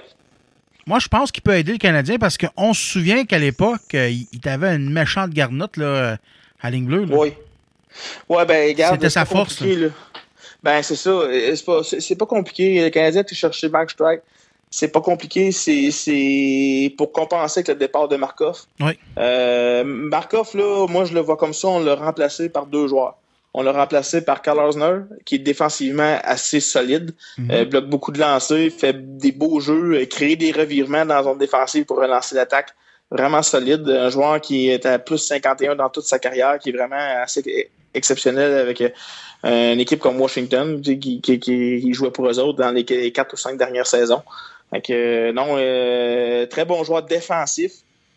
Moi, 0.85 0.99
je 0.99 1.07
pense 1.07 1.31
qu'il 1.31 1.41
peut 1.43 1.55
aider 1.55 1.71
le 1.71 1.77
Canadien 1.77 2.17
parce 2.17 2.37
qu'on 2.37 2.73
se 2.73 2.81
souvient 2.81 3.23
qu'à 3.23 3.39
l'époque, 3.39 3.81
il, 3.93 4.27
il 4.33 4.49
avait 4.49 4.75
une 4.75 4.89
méchante 4.91 5.29
garnotte 5.29 5.77
là, 5.77 6.17
à 6.61 6.69
ligne 6.69 6.85
bleue. 6.85 7.05
là. 7.05 7.15
Oui. 7.15 7.33
Ouais, 8.27 8.45
ben, 8.45 8.67
regarde. 8.69 8.95
C'était 8.95 9.09
sa 9.09 9.23
force, 9.23 9.61
là. 9.61 9.87
Ben, 10.63 10.81
c'est 10.81 10.95
ça. 10.95 11.09
Euh, 11.09 11.55
C'est 11.55 11.65
pas, 11.65 11.81
c'est, 11.83 12.15
pas 12.15 12.25
compliqué. 12.25 12.81
Le 12.83 12.89
Canadien 12.89 13.19
a 13.19 13.23
été 13.23 13.35
chercher 13.35 13.69
Mark 13.69 13.91
Strike. 13.91 14.21
C'est 14.71 14.87
pas 14.87 15.01
compliqué. 15.01 15.51
C'est, 15.51 15.91
c'est 15.91 16.93
pour 16.97 17.11
compenser 17.11 17.59
avec 17.59 17.67
le 17.67 17.75
départ 17.75 18.07
de 18.07 18.15
Markov. 18.15 18.61
Oui. 18.79 18.97
Euh, 19.19 19.83
Markov, 19.83 20.55
là, 20.55 20.87
moi, 20.87 21.05
je 21.05 21.13
le 21.13 21.19
vois 21.19 21.37
comme 21.37 21.53
ça. 21.53 21.67
On 21.67 21.79
l'a 21.79 21.95
remplacé 21.95 22.49
par 22.49 22.65
deux 22.65 22.87
joueurs. 22.87 23.17
On 23.55 23.61
l'a 23.61 23.71
remplacé 23.71 24.21
par 24.25 24.41
Karl 24.41 24.57
Osner, 24.59 25.01
qui 25.25 25.35
est 25.35 25.39
défensivement 25.39 26.17
assez 26.23 26.59
solide, 26.59 27.13
Mhm. 27.37 27.51
euh, 27.51 27.65
bloque 27.65 27.85
beaucoup 27.87 28.11
de 28.11 28.19
lancers, 28.19 28.71
fait 28.71 29.17
des 29.17 29.31
beaux 29.31 29.59
jeux, 29.59 29.93
euh, 30.01 30.05
crée 30.07 30.35
des 30.35 30.51
revirements 30.51 31.05
dans 31.05 31.15
la 31.17 31.23
zone 31.23 31.37
défensive 31.37 31.85
pour 31.85 31.97
relancer 31.97 32.33
l'attaque. 32.33 32.69
Vraiment 33.13 33.41
solide. 33.41 33.87
Un 33.87 34.09
joueur 34.09 34.41
qui 34.41 34.69
est 34.69 34.85
à 34.85 34.99
plus 34.99 35.19
51 35.19 35.75
dans 35.75 35.89
toute 35.89 36.05
sa 36.05 36.19
carrière, 36.19 36.59
qui 36.59 36.69
est 36.69 36.73
vraiment 36.73 37.21
assez 37.21 37.69
exceptionnel 37.93 38.53
avec 38.53 38.81
euh, 38.81 39.73
une 39.73 39.79
équipe 39.79 39.99
comme 39.99 40.19
Washington, 40.19 40.81
qui, 40.81 41.21
qui, 41.21 41.39
qui 41.39 41.93
jouait 41.93 42.11
pour 42.11 42.27
eux 42.27 42.39
autres 42.39 42.57
dans 42.57 42.71
les 42.71 43.11
quatre 43.11 43.33
ou 43.33 43.37
cinq 43.37 43.57
dernières 43.57 43.87
saisons. 43.87 44.23
Que, 44.83 45.29
euh, 45.29 45.33
non, 45.33 45.55
euh, 45.57 46.47
très 46.47 46.65
bon 46.65 46.83
joueur 46.83 47.03
défensif. 47.03 47.73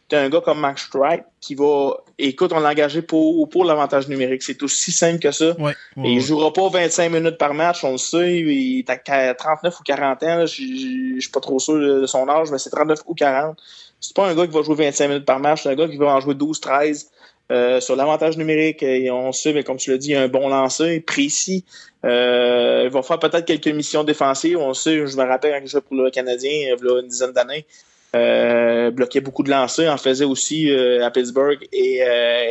T'as 0.08 0.22
un 0.22 0.28
gars 0.30 0.40
comme 0.40 0.60
Max 0.60 0.84
Strike 0.84 1.24
qui 1.40 1.56
va. 1.56 1.96
Écoute, 2.16 2.52
on 2.54 2.60
l'a 2.60 2.70
engagé 2.70 3.02
pour, 3.02 3.46
pour 3.48 3.64
l'avantage 3.64 4.08
numérique. 4.08 4.42
C'est 4.42 4.62
aussi 4.62 4.92
simple 4.92 5.18
que 5.18 5.32
ça. 5.32 5.50
Ouais, 5.60 5.74
Et 6.02 6.12
il 6.12 6.20
jouera 6.20 6.52
pas 6.52 6.68
25 6.68 7.10
minutes 7.10 7.38
par 7.38 7.52
match, 7.52 7.82
on 7.82 7.92
le 7.92 7.98
sait. 7.98 8.38
Il 8.38 8.78
est 8.78 9.10
à 9.10 9.34
39 9.34 9.80
ou 9.80 9.82
40 9.82 10.22
ans. 10.22 10.46
je 10.46 11.18
suis 11.18 11.30
pas 11.32 11.40
trop 11.40 11.58
sûr 11.58 11.74
de 11.74 12.06
son 12.06 12.26
âge, 12.28 12.50
mais 12.52 12.58
c'est 12.58 12.70
39 12.70 13.00
ou 13.06 13.14
40. 13.14 13.58
C'est 14.00 14.14
pas 14.14 14.28
un 14.28 14.34
gars 14.34 14.46
qui 14.46 14.52
va 14.54 14.62
jouer 14.62 14.74
25 14.76 15.08
minutes 15.08 15.24
par 15.24 15.40
match, 15.40 15.62
c'est 15.62 15.68
un 15.70 15.74
gars 15.74 15.88
qui 15.88 15.96
va 15.96 16.06
en 16.14 16.20
jouer 16.20 16.34
12-13. 16.34 17.06
Euh, 17.52 17.80
sur 17.80 17.94
l'avantage 17.94 18.36
numérique, 18.36 18.82
et 18.82 19.08
on 19.12 19.30
sait, 19.30 19.52
mais 19.52 19.62
comme 19.62 19.76
tu 19.76 19.92
l'as 19.92 19.98
dit, 19.98 20.10
il 20.10 20.16
a 20.16 20.22
un 20.22 20.28
bon 20.28 20.48
lancer, 20.48 20.98
précis. 20.98 21.64
Euh, 22.04 22.82
il 22.86 22.90
va 22.90 23.02
faire 23.02 23.20
peut-être 23.20 23.44
quelques 23.44 23.68
missions 23.68 24.02
défensives. 24.02 24.58
On 24.58 24.74
sait, 24.74 25.06
je 25.06 25.16
me 25.16 25.22
rappelle 25.22 25.52
quand 25.60 25.66
jouais 25.68 25.80
pour 25.80 25.94
le 25.94 26.10
Canadien, 26.10 26.50
il 26.50 26.68
y 26.68 26.70
a 26.72 27.00
une 27.00 27.06
dizaine 27.06 27.30
d'années, 27.30 27.64
euh, 28.16 28.90
bloquait 28.90 29.20
beaucoup 29.20 29.44
de 29.44 29.50
lancers, 29.50 29.92
en 29.92 29.96
faisait 29.96 30.24
aussi 30.24 30.72
à 30.72 31.08
Pittsburgh 31.12 31.58
et, 31.72 32.00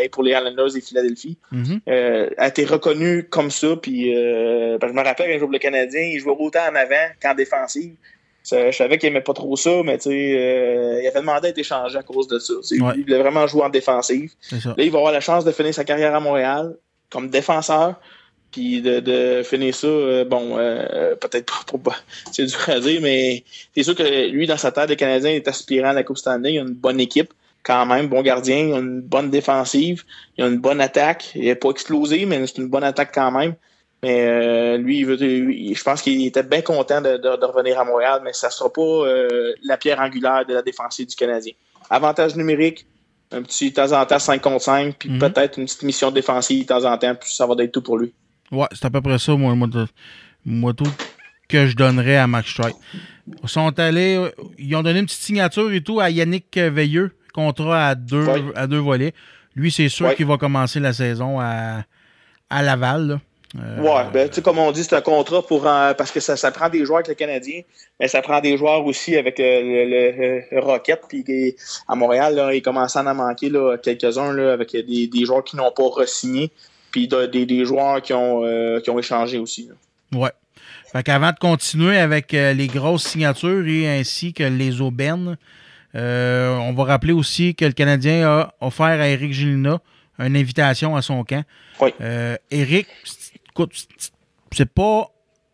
et 0.01 0.07
pour 0.07 0.23
les 0.23 0.31
Islanders 0.31 0.77
et 0.77 0.81
Philadelphie 0.81 1.37
Mhm. 1.51 1.81
euh, 1.89 2.29
a 2.37 2.47
été 2.47 2.63
reconnu 2.63 3.25
comme 3.25 3.51
ça. 3.51 3.75
Puis, 3.75 4.13
je 4.13 4.77
me 4.77 5.03
rappelle 5.03 5.27
quand 5.27 5.33
il 5.33 5.39
jouait 5.39 5.39
pour 5.39 5.49
le 5.51 5.59
Canadien, 5.59 6.03
il 6.03 6.19
jouait 6.21 6.35
autant 6.39 6.61
en 6.71 6.75
avant 6.75 7.07
qu'en 7.21 7.35
défensive. 7.35 7.95
Je 8.51 8.71
savais 8.75 8.97
qu'il 8.97 9.09
aimait 9.09 9.21
pas 9.21 9.33
trop 9.33 9.55
ça, 9.55 9.81
mais 9.83 9.97
tu 9.97 10.09
sais, 10.09 10.33
euh, 10.37 11.01
il 11.01 11.07
avait 11.07 11.19
demandé 11.19 11.47
à 11.47 11.49
être 11.49 11.57
échangé 11.57 11.97
à 11.97 12.03
cause 12.03 12.27
de 12.27 12.39
ça. 12.39 12.53
Ouais. 12.53 12.93
Il 12.97 13.03
voulait 13.03 13.19
vraiment 13.19 13.47
jouer 13.47 13.63
en 13.63 13.69
défensive. 13.69 14.31
Là, 14.77 14.83
il 14.83 14.91
va 14.91 14.97
avoir 14.99 15.11
la 15.13 15.21
chance 15.21 15.43
de 15.45 15.51
finir 15.51 15.73
sa 15.73 15.83
carrière 15.83 16.13
à 16.15 16.19
Montréal 16.19 16.75
comme 17.09 17.29
défenseur. 17.29 17.95
Puis 18.51 18.81
de, 18.81 19.01
de 19.01 19.43
finir 19.43 19.75
ça, 19.75 19.87
euh, 19.87 20.23
bon, 20.23 20.57
euh, 20.57 21.15
peut-être 21.15 21.45
pas, 21.45 21.77
pour- 21.77 21.95
c'est 22.31 22.45
dur 22.45 22.59
à 22.69 22.79
dire, 22.79 23.01
mais 23.01 23.43
c'est 23.75 23.83
sûr 23.83 23.95
que 23.95 24.29
lui, 24.29 24.47
dans 24.47 24.55
sa 24.57 24.71
tête, 24.71 24.89
le 24.89 24.95
Canadien 24.95 25.31
est 25.31 25.47
aspirant 25.47 25.89
à 25.89 25.93
la 25.93 26.03
Coupe 26.03 26.17
Stanley. 26.17 26.53
Il 26.53 26.59
a 26.59 26.61
une 26.61 26.73
bonne 26.73 27.01
équipe, 27.01 27.33
quand 27.63 27.85
même, 27.85 28.07
bon 28.07 28.21
gardien, 28.21 28.59
il 28.59 28.73
a 28.73 28.77
une 28.77 29.01
bonne 29.01 29.29
défensive, 29.29 30.03
il 30.37 30.43
a 30.45 30.47
une 30.47 30.59
bonne 30.59 30.79
attaque. 30.79 31.31
Il 31.35 31.45
n'est 31.45 31.55
pas 31.55 31.69
explosé, 31.71 32.25
mais 32.25 32.47
c'est 32.47 32.59
une 32.59 32.69
bonne 32.69 32.83
attaque 32.85 33.11
quand 33.13 33.31
même. 33.31 33.55
Mais 34.05 34.27
euh, 34.27 34.77
lui, 34.77 34.99
il 34.99 35.05
veut, 35.05 35.15
lui, 35.15 35.73
je 35.73 35.83
pense 35.83 36.01
qu'il 36.03 36.23
était 36.27 36.43
bien 36.43 36.61
content 36.61 37.01
de, 37.01 37.17
de- 37.17 37.39
de 37.41 37.45
revenir 37.45 37.79
à 37.79 37.85
Montréal, 37.85 38.21
mais 38.23 38.33
ça 38.33 38.47
ne 38.47 38.51
sera 38.51 38.71
pas 38.71 38.81
euh, 38.81 39.53
la 39.63 39.77
pierre 39.77 39.99
angulaire 39.99 40.45
de 40.45 40.53
la 40.53 40.61
défensive 40.61 41.07
du 41.07 41.15
Canadien. 41.15 41.53
Avantage 41.89 42.35
numérique, 42.35 42.85
un 43.31 43.41
petit 43.41 43.71
de 43.71 43.75
temps 43.75 43.91
en 43.99 44.05
temps 44.05 44.19
5 44.19 44.41
contre 44.41 44.63
5, 44.63 44.95
puis 44.99 45.09
Mhm. 45.09 45.19
peut-être 45.19 45.57
une 45.57 45.65
petite 45.65 45.83
mission 45.83 46.11
défensive 46.11 46.61
de 46.61 46.67
temps 46.67 46.85
en 46.85 46.97
temps, 46.97 47.15
puis 47.15 47.33
ça 47.33 47.47
va 47.47 47.55
être 47.63 47.71
tout 47.71 47.81
pour 47.81 47.97
lui. 47.97 48.13
Ouais, 48.51 48.67
c'est 48.73 48.85
à 48.85 48.89
peu 48.91 49.01
près 49.01 49.17
ça, 49.17 49.33
moi, 49.35 49.55
moi, 50.45 50.73
tout 50.73 50.85
que 51.49 51.65
je 51.67 51.75
donnerais 51.75 52.17
à 52.17 52.27
Max 52.27 52.49
Strike. 52.51 52.75
Ils 53.43 53.49
sont 53.49 53.77
allés, 53.79 54.17
euh, 54.17 54.29
ils 54.59 54.75
ont 54.75 54.83
donné 54.83 54.99
une 54.99 55.05
petite 55.05 55.21
signature 55.21 55.71
et 55.73 55.81
tout 55.81 55.99
à 55.99 56.09
Yannick 56.09 56.55
Veilleux, 56.57 57.11
contrat 57.33 57.87
à 57.89 57.95
deux, 57.95 58.25
à 58.55 58.67
deux 58.67 58.79
volets. 58.79 59.13
Lui, 59.55 59.71
c'est 59.71 59.89
sûr 59.89 60.13
qu'il 60.15 60.25
va 60.25 60.37
commencer 60.37 60.79
la 60.79 60.91
saison 60.93 61.39
à, 61.39 61.83
à 62.49 62.61
Laval. 62.63 63.07
là. 63.07 63.19
Euh, 63.57 63.81
Ouais, 63.81 64.03
ben, 64.13 64.27
tu 64.29 64.35
sais, 64.35 64.41
comme 64.41 64.59
on 64.59 64.71
dit, 64.71 64.83
c'est 64.83 64.95
un 64.95 65.01
contrat 65.01 65.41
pour 65.45 65.65
euh, 65.67 65.93
parce 65.93 66.11
que 66.11 66.19
ça, 66.19 66.35
ça 66.35 66.51
prend 66.51 66.67
des 66.69 66.83
joueurs 66.85 66.97
avec 66.97 67.07
le 67.09 67.13
Canadien, 67.15 67.61
mais 67.99 68.07
ça 68.07 68.21
prend 68.21 68.41
des 68.41 68.57
joueurs 68.57 68.85
aussi 68.85 69.15
avec 69.15 69.39
le, 69.39 69.43
le- 69.89 70.41
le 70.51 70.59
Rocket. 70.59 71.01
Puis 71.07 71.55
à 71.87 71.95
Montréal, 71.95 72.35
là, 72.35 72.53
il 72.53 72.61
commence 72.61 72.95
à 72.95 73.01
en 73.03 73.15
manquer 73.15 73.49
là, 73.49 73.77
quelques-uns 73.77 74.33
là, 74.33 74.51
avec 74.53 74.71
des, 74.71 75.07
des 75.07 75.25
joueurs 75.25 75.43
qui 75.43 75.55
n'ont 75.55 75.71
pas 75.71 75.83
re-signé, 75.83 76.51
puis 76.91 77.07
de- 77.07 77.27
des, 77.27 77.45
des 77.45 77.65
joueurs 77.65 78.01
qui 78.01 78.13
ont, 78.13 78.43
euh, 78.45 78.79
qui 78.81 78.89
ont 78.89 78.99
échangé 78.99 79.37
aussi. 79.37 79.69
là. 79.69 80.19
Ouais. 80.19 80.31
Fait 80.91 81.03
qu'avant 81.03 81.31
de 81.31 81.39
continuer 81.39 81.97
avec 81.97 82.33
euh, 82.33 82.53
les 82.53 82.67
grosses 82.67 83.03
signatures 83.05 83.67
et 83.67 83.87
ainsi 83.99 84.33
que 84.33 84.43
les 84.43 84.81
aubaines, 84.81 85.37
euh, 85.95 86.55
on 86.57 86.73
va 86.73 86.83
rappeler 86.83 87.13
aussi 87.13 87.55
que 87.55 87.65
le 87.65 87.71
Canadien 87.73 88.27
a 88.27 88.53
offert 88.61 88.85
à 88.99 89.07
Eric 89.07 89.31
Gélina 89.33 89.79
une 90.19 90.37
invitation 90.37 90.95
à 90.95 91.01
son 91.01 91.23
camp. 91.25 91.43
Oui. 91.81 91.89
Eric, 92.51 92.87
écoute, 93.55 93.71
c'est- 94.51 94.65
pas. 94.65 95.09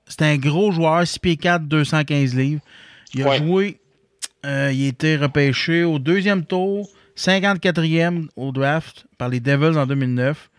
C'est 0.07 0.23
un 0.23 0.37
gros 0.37 0.71
joueur, 0.71 1.07
6 1.07 1.19
pieds 1.19 1.37
4, 1.37 1.63
215 1.67 2.35
livres. 2.35 2.61
Il 3.13 3.23
a 3.23 3.29
Ouais. 3.29 3.37
joué. 3.37 3.77
euh, 4.43 4.71
il 4.73 4.85
a 4.85 4.87
été 4.87 5.17
repêché 5.17 5.83
au 5.83 5.99
deuxième 5.99 6.43
tour, 6.45 6.89
54e 7.15 8.27
au 8.35 8.51
draft 8.51 9.05
par 9.19 9.29
les 9.29 9.39
Devils 9.39 9.77
en 9.77 9.85
2009. 9.85 10.49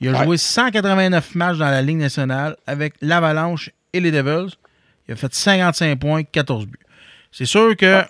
Il 0.00 0.08
a 0.08 0.12
Ouais. 0.18 0.24
joué 0.24 0.36
189 0.36 1.34
matchs 1.34 1.58
dans 1.58 1.68
la 1.68 1.82
Ligue 1.82 1.96
nationale 1.96 2.56
avec 2.68 2.94
l'Avalanche 3.00 3.70
et 3.92 3.98
les 4.00 4.12
Devils. 4.12 4.54
Il 5.08 5.12
a 5.14 5.16
fait 5.16 5.34
55 5.34 5.98
points, 5.98 6.22
14 6.22 6.66
buts. 6.66 6.78
C'est 7.32 7.46
sûr 7.46 7.76
que 7.76 8.02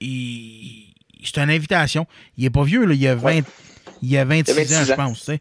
il- 0.00 0.94
c'est 1.22 1.38
une 1.38 1.50
invitation. 1.50 2.06
Il 2.36 2.44
est 2.44 2.50
pas 2.50 2.64
vieux, 2.64 2.84
là. 2.86 2.94
Il 2.94 3.06
a 3.06 3.14
20, 3.14 3.40
il 4.02 4.16
a 4.16 4.24
26, 4.24 4.52
Il 4.52 4.58
a 4.58 4.62
26 4.62 4.76
ans, 4.76 4.84
je 4.86 4.92
pense. 4.94 5.18
tu 5.20 5.24
sais. 5.26 5.40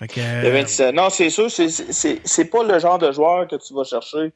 Fait 0.00 0.08
que, 0.08 0.20
a 0.20 0.50
27. 0.50 0.94
Non, 0.94 1.08
c'est 1.10 1.30
sûr, 1.30 1.48
c'est- 1.50 2.44
pas 2.50 2.64
le 2.64 2.78
genre 2.80 2.98
de 2.98 3.12
joueur 3.12 3.46
que 3.46 3.54
tu 3.56 3.72
vas 3.74 3.84
chercher 3.84 4.32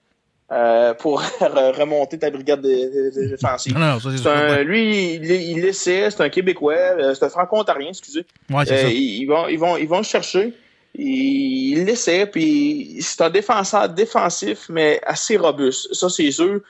euh, 0.53 0.93
pour 0.95 1.21
remonter 1.41 2.19
ta 2.19 2.31
brigade 2.31 2.61
de, 2.61 2.69
de- 2.69 3.21
de 3.21 3.29
défensive. 3.31 3.73
Non, 3.75 3.81
non, 3.81 3.99
ça, 3.99 4.11
c'est 4.11 4.17
C'est 4.19 4.23
sûr. 4.23 4.31
un- 4.31 4.49
ouais. 4.57 4.65
lui, 4.65 5.15
il, 5.15 5.25
il 5.31 5.65
essaie, 5.65 6.11
c'est 6.11 6.21
un 6.21 6.29
Québécois, 6.29 6.75
euh, 6.75 7.15
c'est 7.15 7.25
un 7.25 7.31
franco-ontarien, 7.31 7.89
excusez. 7.89 8.27
Ouais, 8.51 8.65
c'est 8.67 8.75
Euh, 8.75 8.83
ça. 8.83 8.89
ils, 8.91 9.25
vont, 9.25 9.49
ils, 9.49 9.59
vont, 9.59 9.77
ils 9.79 9.89
vont 9.89 9.99
le 9.99 10.05
chercher. 10.05 10.53
Il 10.95 11.79
il 11.79 11.85
l'essaie, 11.87 12.27
puis 12.27 12.99
c'est 13.01 13.21
un 13.23 13.31
défenseur 13.31 13.89
défensif, 13.89 14.67
mais 14.69 15.01
assez 15.05 15.37
robuste. 15.37 15.93
Ça, 15.93 16.09
c'est 16.09 16.31
sûr. 16.31 16.61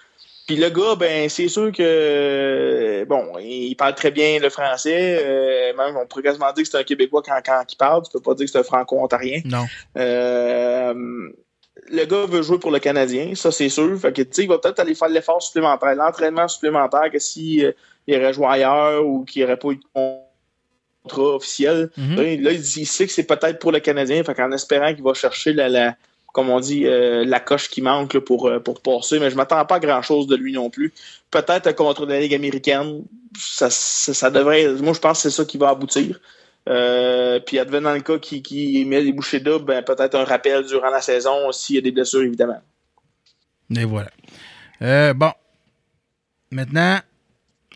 Puis 0.47 0.57
le 0.57 0.69
gars, 0.69 0.95
ben, 0.97 1.29
c'est 1.31 1.49
sûr 1.49 1.73
que, 1.73 3.05
bon, 3.09 3.39
il 3.41 3.75
parle 3.77 3.95
très 3.95 4.11
bien 4.11 4.39
le 4.39 4.51
français. 4.51 5.19
euh, 5.25 5.73
même, 5.77 5.97
on 5.97 6.07
pourrait 6.07 6.23
quasiment 6.25 6.53
dire 6.53 6.65
que 6.65 6.69
c'est 6.71 6.77
un 6.79 6.85
Québécois 6.85 7.23
quand, 7.25 7.41
quand 7.45 7.63
il 7.73 7.77
parle. 7.77 8.03
Tu 8.05 8.11
peux 8.13 8.21
pas 8.21 8.35
dire 8.35 8.45
que 8.47 8.53
c'est 8.53 8.59
un 8.59 8.63
franco-ontarien. 8.63 9.41
Non. 9.47 9.65
Euh, 9.97 10.95
le 11.91 12.05
gars 12.05 12.27
veut 12.27 12.43
jouer 12.43 12.59
pour 12.59 12.71
le 12.71 12.79
Canadien, 12.79 13.35
ça 13.35 13.51
c'est 13.51 13.69
sûr. 13.69 13.99
Fait 13.99 14.13
que, 14.13 14.23
tu 14.23 14.29
sais, 14.33 14.43
il 14.43 14.49
va 14.49 14.59
peut-être 14.59 14.81
aller 14.81 14.95
faire 14.95 15.09
l'effort 15.09 15.43
supplémentaire, 15.43 15.95
l'entraînement 15.95 16.47
supplémentaire 16.49 17.11
que 17.11 17.19
s'il 17.19 17.75
aurait 18.09 18.33
joué 18.33 18.47
ailleurs 18.47 19.05
ou 19.07 19.25
qu'il 19.25 19.43
n'aurait 19.43 19.57
pas 19.57 19.69
eu 19.71 19.77
de 19.77 19.83
contrat 21.05 21.35
officiel. 21.37 21.91
Là, 22.17 22.23
il- 22.23 22.43
là, 22.43 22.53
il, 22.53 22.61
dit- 22.61 22.81
il 22.83 22.87
sait 22.87 23.07
que 23.07 23.13
c'est 23.13 23.25
peut-être 23.27 23.59
pour 23.59 23.73
le 23.73 23.81
Canadien, 23.81 24.23
fait 24.25 24.35
qu'en 24.35 24.53
espérant 24.53 24.95
qu'il 24.95 25.03
va 25.05 25.15
chercher 25.15 25.53
la, 25.53 25.69
la 25.69 25.97
comme 26.35 26.51
on 26.51 26.59
dit, 26.59 26.85
euh, 26.85 27.25
la 27.25 27.39
coche 27.39 27.71
qui 27.71 27.81
manque 27.81 28.13
là, 28.13 28.21
pour, 28.21 28.49
euh, 28.49 28.59
pour 28.59 28.83
passer, 28.83 29.21
mais 29.21 29.31
je 29.31 29.37
m'attends 29.37 29.65
pas 29.65 29.77
à 29.77 29.79
grand-chose 29.79 30.27
de 30.27 30.35
lui 30.35 30.53
non 30.53 30.69
plus. 30.69 30.93
Peut-être 31.31 31.73
contre 31.77 32.07
la 32.07 32.19
Ligue 32.19 32.35
américaine, 32.35 33.05
ça, 33.39 33.71
ça, 33.71 34.13
ça 34.13 34.31
devrait... 34.33 34.67
Moi, 34.83 34.95
je 34.95 34.99
pense 34.99 35.23
que 35.23 35.31
c'est 35.31 35.37
ça 35.37 35.45
qui 35.45 35.59
va 35.59 35.69
aboutir. 35.69 36.19
Euh, 36.69 37.39
puis 37.39 37.61
advenant 37.61 37.95
le 37.95 38.01
cas 38.01 38.19
qui, 38.19 38.43
qui 38.43 38.85
met 38.85 39.05
des 39.05 39.13
bouchées 39.13 39.39
doubles, 39.39 39.65
ben, 39.65 39.85
peut-être 39.85 40.17
un 40.17 40.25
rappel 40.25 40.67
durant 40.67 40.91
la 40.91 41.01
saison 41.01 41.53
s'il 41.53 41.77
y 41.77 41.79
a 41.79 41.83
des 41.83 41.93
blessures, 41.93 42.23
évidemment. 42.23 42.61
Et 43.77 43.85
voilà. 43.85 44.11
Euh, 44.83 45.15
bon. 45.15 45.31
Maintenant, 46.51 46.99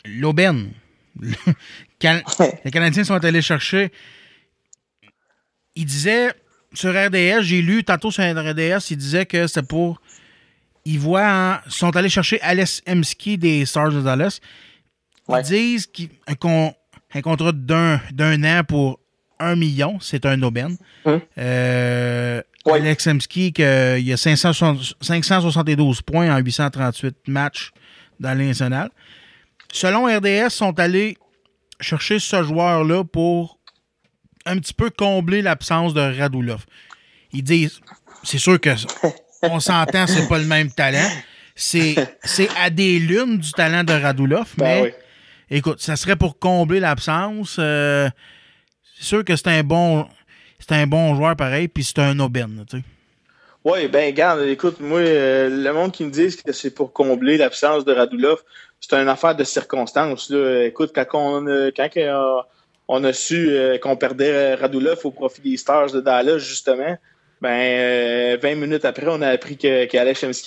l'aubaine. 0.05 0.73
Les 2.03 2.71
Canadiens 2.73 3.05
sont 3.05 3.25
allés 3.25 3.43
chercher. 3.43 3.93
Il 5.77 5.85
disait 5.85 6.33
sur 6.75 6.91
RDS, 6.91 7.43
j'ai 7.43 7.63
lu 7.63 7.85
tantôt 7.85 8.11
sur 8.11 8.23
RDS, 8.25 8.91
il 8.91 8.97
disait 8.97 9.27
que 9.27 9.47
c'était 9.47 9.63
pour. 9.67 10.01
Ils 10.85 10.99
voient. 10.99 11.27
en- 11.27 11.59
Ils 11.67 11.73
sont 11.73 11.95
allés 11.97 12.09
chercher 12.09 12.41
Alex 12.41 12.83
Emski 12.89 13.37
des 13.39 13.65
Stars 13.67 13.91
de 13.93 14.01
Dallas. 14.01 14.41
Ils 15.29 15.33
Ouais. 15.33 15.43
disent 15.43 15.87
qu'un 15.87 16.35
con- 16.39 16.75
un 17.15 17.21
contrat 17.21 17.53
d'un 17.53 18.01
d'un 18.13 18.43
an 18.45 18.65
pour 18.65 18.99
un 19.41 19.55
million, 19.57 19.99
c'est 20.01 20.25
un 20.27 20.41
aubaine. 20.43 20.77
Hum. 21.05 21.21
Euh, 21.39 22.43
Ouais. 22.67 22.81
Alex 22.81 23.07
Emski, 23.07 23.53
que, 23.53 23.99
il 23.99 24.13
a 24.13 24.17
560 24.17 24.95
572 25.01 26.03
points 26.03 26.35
en 26.35 26.39
838 26.39 27.17
matchs 27.29 27.71
dans 28.21 28.37
nationale. 28.37 28.91
Selon 29.73 30.05
RDS, 30.07 30.51
sont 30.51 30.79
allés 30.79 31.17
chercher 31.81 32.19
ce 32.19 32.43
joueur-là 32.43 33.05
pour 33.05 33.58
un 34.49 34.59
petit 34.59 34.75
peu 34.75 34.91
combler 34.91 35.43
l'absence 35.43 35.95
de 35.95 36.01
Radulov. 36.19 36.65
Ils 37.33 37.43
disent, 37.43 37.81
c'est 38.25 38.39
sûr 38.39 38.61
que 38.61 38.71
on 39.43 39.61
s'entend, 39.61 40.07
c'est 40.07 40.29
pas 40.29 40.39
le 40.39 40.45
même 40.47 40.71
talent. 40.71 41.09
C'est 41.55 41.95
c'est 42.23 42.49
à 42.61 42.71
des 42.71 42.99
lunes 42.99 43.39
du 43.39 43.53
talent 43.53 43.85
de 43.85 43.93
Radulov, 43.93 44.49
Ben 44.57 44.65
mais 44.65 44.83
oui. 44.83 44.91
écoute, 45.59 45.81
ça 45.81 45.97
serait 45.97 46.17
pour 46.17 46.39
combler 46.39 46.79
l'absence. 46.81 47.57
euh, 47.59 48.09
c'est 48.99 49.05
sûr 49.05 49.25
que 49.25 49.35
c'est 49.37 49.49
un 49.49 49.63
bon 49.65 50.07
c'est 50.61 50.73
un 50.73 50.87
bon 50.87 51.15
joueur 51.17 51.37
pareil, 51.37 51.69
puis 51.69 51.85
c'est 51.85 51.99
un 52.01 52.19
aubaine, 52.21 52.65
tu 52.69 52.79
sais. 52.79 52.85
Oui, 53.65 53.89
ben, 53.89 54.07
regarde, 54.07 54.43
écoute, 54.43 54.79
moi, 54.81 55.01
euh, 55.01 55.49
le 55.51 55.73
monde 55.73 55.93
qui 55.93 56.05
me 56.05 56.11
dit 56.11 56.35
que 56.45 56.53
c'est 56.53 56.71
pour 56.71 56.93
combler 56.93 57.37
l'absence 57.37 57.85
de 57.85 57.93
Radulov, 57.93 58.39
c'est 58.81 58.95
une 58.95 59.09
affaire 59.09 59.35
de 59.35 59.45
circonstance. 59.45 60.31
Là. 60.31 60.65
Écoute, 60.65 60.93
quand 60.95 61.07
on, 61.15 61.47
a- 61.49 61.71
quand 61.77 61.89
euh, 61.97 62.41
on 62.89 63.05
a 63.05 63.13
su 63.13 63.51
euh, 63.51 63.79
qu'on 63.79 63.97
perdait 63.97 64.33
euh, 64.33 64.57
Radulov 64.57 65.01
au 65.05 65.11
profit 65.11 65.43
des 65.43 65.57
Stars 65.57 65.93
de 65.93 66.01
Dallas, 66.01 66.39
justement, 66.39 66.97
ben, 67.41 67.49
euh, 67.51 68.39
20 68.43 68.55
minutes 68.57 68.85
après, 68.85 69.07
on 69.09 69.23
a 69.23 69.29
appris 69.29 69.57
que, 69.57 69.85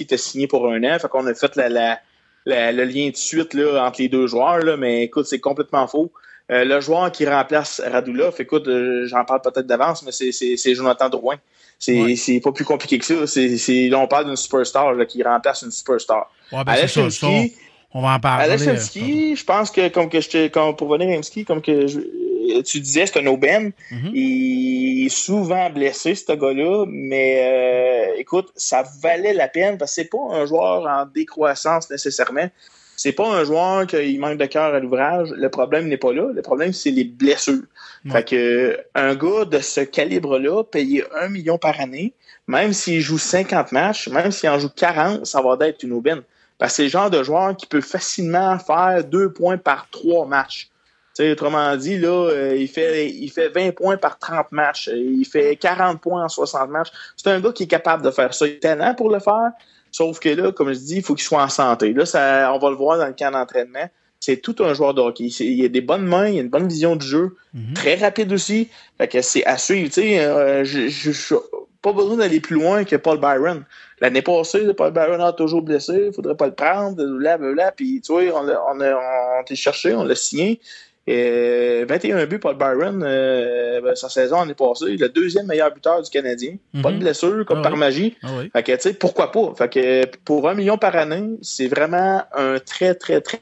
était 0.04 0.18
signé 0.18 0.48
pour 0.48 0.68
un 0.70 0.84
an. 0.84 1.00
Fait 1.00 1.08
qu'on 1.08 1.26
a 1.28 1.34
fait 1.34 1.56
la, 1.56 1.70
la, 1.70 2.00
la- 2.46 2.72
le 2.72 2.84
lien 2.84 3.10
de 3.10 3.16
suite 3.16 3.54
là, 3.54 3.86
entre 3.86 4.02
les 4.02 4.10
deux 4.10 4.28
joueurs. 4.28 4.60
Là, 4.60 4.76
mais 4.76 5.04
écoute, 5.04 5.26
c'est 5.28 5.40
complètement 5.40 5.88
faux. 5.88 6.12
Euh, 6.52 6.66
le 6.66 6.82
joueur 6.82 7.10
qui 7.12 7.26
remplace 7.26 7.80
Radulov, 7.86 8.36
écoute, 8.40 8.68
euh, 8.68 9.06
j'en 9.08 9.24
parle 9.24 9.42
peut-être 9.42 9.68
d'avance, 9.68 10.04
mais 10.04 10.12
c'est, 10.12 10.34
c'est, 10.34 10.58
c'est 10.58 10.76
Jonathan 10.76 11.08
Drouin. 11.08 11.36
C'est, 11.80 12.16
c'est 12.18 12.40
pas 12.42 12.52
plus 12.52 12.66
compliqué 12.66 13.00
que 13.00 13.06
ça. 13.06 13.26
C'est, 13.26 13.88
là, 13.88 14.00
on 14.00 14.08
parle 14.08 14.26
d'une 14.26 14.36
superstar 14.36 14.94
là, 14.94 15.06
qui 15.06 15.24
remplace 15.24 15.62
une 15.62 15.72
superstar. 15.72 16.30
Ouais, 16.52 16.64
ben, 16.64 16.74
on, 17.94 18.02
va 18.02 18.16
en 18.16 18.20
parler. 18.20 18.50
euh, 18.50 18.54
Alechemski, 18.54 19.36
je 19.36 19.44
pense 19.46 19.72
que 19.72 19.88
comme 19.88 20.10
que 20.10 20.20
je 20.20 20.30
te, 20.30 20.48
comme 20.50 20.76
pour 20.76 20.90
venir 20.92 21.18
à 21.18 21.44
comme 21.46 21.62
que 21.62 21.88
je- 21.88 22.00
tu 22.66 22.80
disais, 22.80 23.06
c'est 23.06 23.20
un 23.20 23.28
aubaine. 23.28 23.72
Mhm. 23.92 24.12
Il 24.14 25.06
est 25.06 25.10
souvent 25.10 25.70
blessé, 25.70 26.16
ce 26.16 26.32
gars-là, 26.32 26.86
mais 26.88 27.42
euh, 27.44 28.20
écoute, 28.20 28.50
ça 28.56 28.84
valait 29.02 29.34
la 29.34 29.48
peine 29.48 29.78
parce 29.78 29.92
que 29.92 30.02
c'est 30.02 30.10
pas 30.10 30.24
un 30.32 30.46
joueur 30.46 30.86
en 30.86 31.06
décroissance 31.06 31.90
nécessairement. 31.90 32.50
C'est 32.96 33.14
pas 33.14 33.28
un 33.28 33.44
joueur 33.44 33.88
qui 33.88 34.18
manque 34.20 34.38
de 34.38 34.46
cœur 34.46 34.76
à 34.76 34.80
l'ouvrage. 34.80 35.30
Le 35.36 35.50
problème 35.50 35.88
n'est 35.88 35.98
pas 35.98 36.14
là. 36.14 36.32
Le 36.34 36.42
problème, 36.44 36.72
c'est 36.72 36.92
les 36.92 37.04
blessures. 37.04 37.64
Fait 38.12 38.28
que 38.28 38.78
un 38.94 39.16
gars 39.16 39.46
de 39.46 39.60
ce 39.60 39.82
calibre-là, 39.82 40.64
payé 40.64 41.04
un 41.20 41.28
million 41.28 41.58
par 41.58 41.80
année, 41.80 42.14
même 42.48 42.74
s'il 42.74 43.02
joue 43.02 43.18
50 43.18 43.72
matchs, 43.72 44.08
même 44.08 44.32
s'il 44.32 44.50
en 44.50 44.60
joue 44.60 44.70
40, 44.70 45.26
ça 45.26 45.42
va 45.42 45.58
être 45.68 45.84
une 45.84 45.94
aubaine. 45.94 46.22
Parce 46.58 46.74
que 46.74 46.76
c'est 46.78 46.84
le 46.84 46.90
genre 46.90 47.10
de 47.10 47.24
joueur 47.24 47.56
qui 47.58 47.66
peut 47.66 47.82
facilement 47.82 48.60
faire 48.60 49.04
deux 49.04 49.32
points 49.32 49.58
par 49.58 49.88
trois 49.90 50.28
matchs. 50.28 50.71
Autrement 51.30 51.76
dit, 51.76 51.98
là, 51.98 52.10
euh, 52.30 52.56
il, 52.56 52.68
fait, 52.68 53.10
il 53.10 53.30
fait 53.30 53.50
20 53.50 53.76
points 53.76 53.98
par 53.98 54.18
30 54.18 54.52
matchs. 54.52 54.90
Il 54.94 55.26
fait 55.26 55.56
40 55.56 56.02
points 56.02 56.24
en 56.24 56.30
60 56.30 56.70
matchs. 56.70 56.90
C'est 57.18 57.30
un 57.30 57.40
gars 57.40 57.52
qui 57.52 57.64
est 57.64 57.68
capable 57.68 58.04
de 58.04 58.12
faire 58.12 58.34
ça. 58.34 58.48
Il 58.48 58.54
a 58.56 58.60
talent 58.60 58.96
pour 58.96 59.10
le 59.12 59.20
faire. 59.20 59.52
Sauf 59.92 60.20
que 60.20 60.30
là, 60.30 60.52
comme 60.52 60.72
je 60.74 60.80
dis, 60.80 60.96
il 60.98 61.04
faut 61.04 61.16
qu'il 61.16 61.26
soit 61.26 61.44
en 61.44 61.50
santé. 61.50 61.94
Là, 61.94 62.06
ça, 62.06 62.52
on 62.54 62.60
va 62.60 62.70
le 62.70 62.76
voir 62.78 62.98
dans 62.98 63.08
le 63.08 63.14
camp 63.14 63.32
d'entraînement. 63.32 63.90
C'est 64.20 64.38
tout 64.38 64.56
un 64.60 64.74
joueur 64.74 64.94
de 64.94 65.02
hockey. 65.02 65.26
Il 65.26 65.66
a 65.66 65.68
des 65.68 65.82
bonnes 65.82 66.06
mains, 66.06 66.28
il 66.28 66.38
a 66.38 66.42
une 66.42 66.50
bonne 66.50 66.68
vision 66.68 66.96
du 66.96 67.06
jeu. 67.06 67.36
Très 67.74 67.96
rapide 67.96 68.32
aussi. 68.32 68.70
Fait 68.98 69.08
que 69.08 69.22
c'est 69.22 69.44
à 69.46 69.58
suivre. 69.58 69.92
Euh, 69.98 70.64
je, 70.64 70.88
je, 70.88 71.12
je- 71.12 71.36
pas 71.82 71.94
besoin 71.94 72.18
d'aller 72.18 72.40
plus 72.40 72.56
loin 72.58 72.84
que 72.84 72.96
Paul 72.96 73.20
Byron. 73.20 73.66
L'année 74.00 74.22
passée, 74.22 74.74
Paul 74.76 74.92
Byron 74.94 75.20
a 75.22 75.34
toujours 75.34 75.64
blessé, 75.64 76.06
il 76.08 76.14
faudrait 76.14 76.36
pas 76.38 76.46
le 76.46 76.54
prendre, 76.54 77.04
blablabla. 77.04 77.72
Puis, 77.72 78.02
tu 78.02 78.12
vois, 78.12 78.22
on 78.36 78.44
l'a 78.44 78.62
on 78.70 79.56
cherché, 79.56 79.94
on 79.96 80.04
l'a 80.04 80.16
signé. 80.16 80.62
Et 81.08 81.84
21 81.88 82.26
buts, 82.28 82.38
Paul 82.40 82.56
Byron, 82.58 83.02
euh, 83.04 83.82
ben, 83.82 83.96
sa 83.96 84.08
saison 84.08 84.40
l'année 84.42 84.54
passée, 84.54 84.98
le 84.98 85.10
deuxième 85.10 85.48
meilleur 85.48 85.74
buteur 85.74 86.02
du 86.02 86.10
Canadien. 86.10 86.58
Pas 86.84 86.90
de 86.92 86.96
Mhm. 86.98 87.00
blessure, 87.02 87.46
comme 87.46 87.60
Ah 87.60 87.64
par 87.64 87.74
oui. 87.74 87.80
magie. 87.80 88.18
Ah 88.22 88.28
oui. 88.38 88.50
Fait 88.54 88.62
que, 88.64 88.72
tu 88.74 88.82
sais, 88.82 88.94
pourquoi 88.94 89.32
pas? 89.32 89.54
Fait 89.58 89.70
que 89.70 90.06
pour 90.24 90.48
un 90.48 90.54
million 90.54 90.78
par 90.78 90.96
année, 90.96 91.38
c'est 91.42 91.68
vraiment 91.68 92.24
un 92.36 92.60
très, 92.60 92.94
très, 92.94 93.20
très 93.20 93.42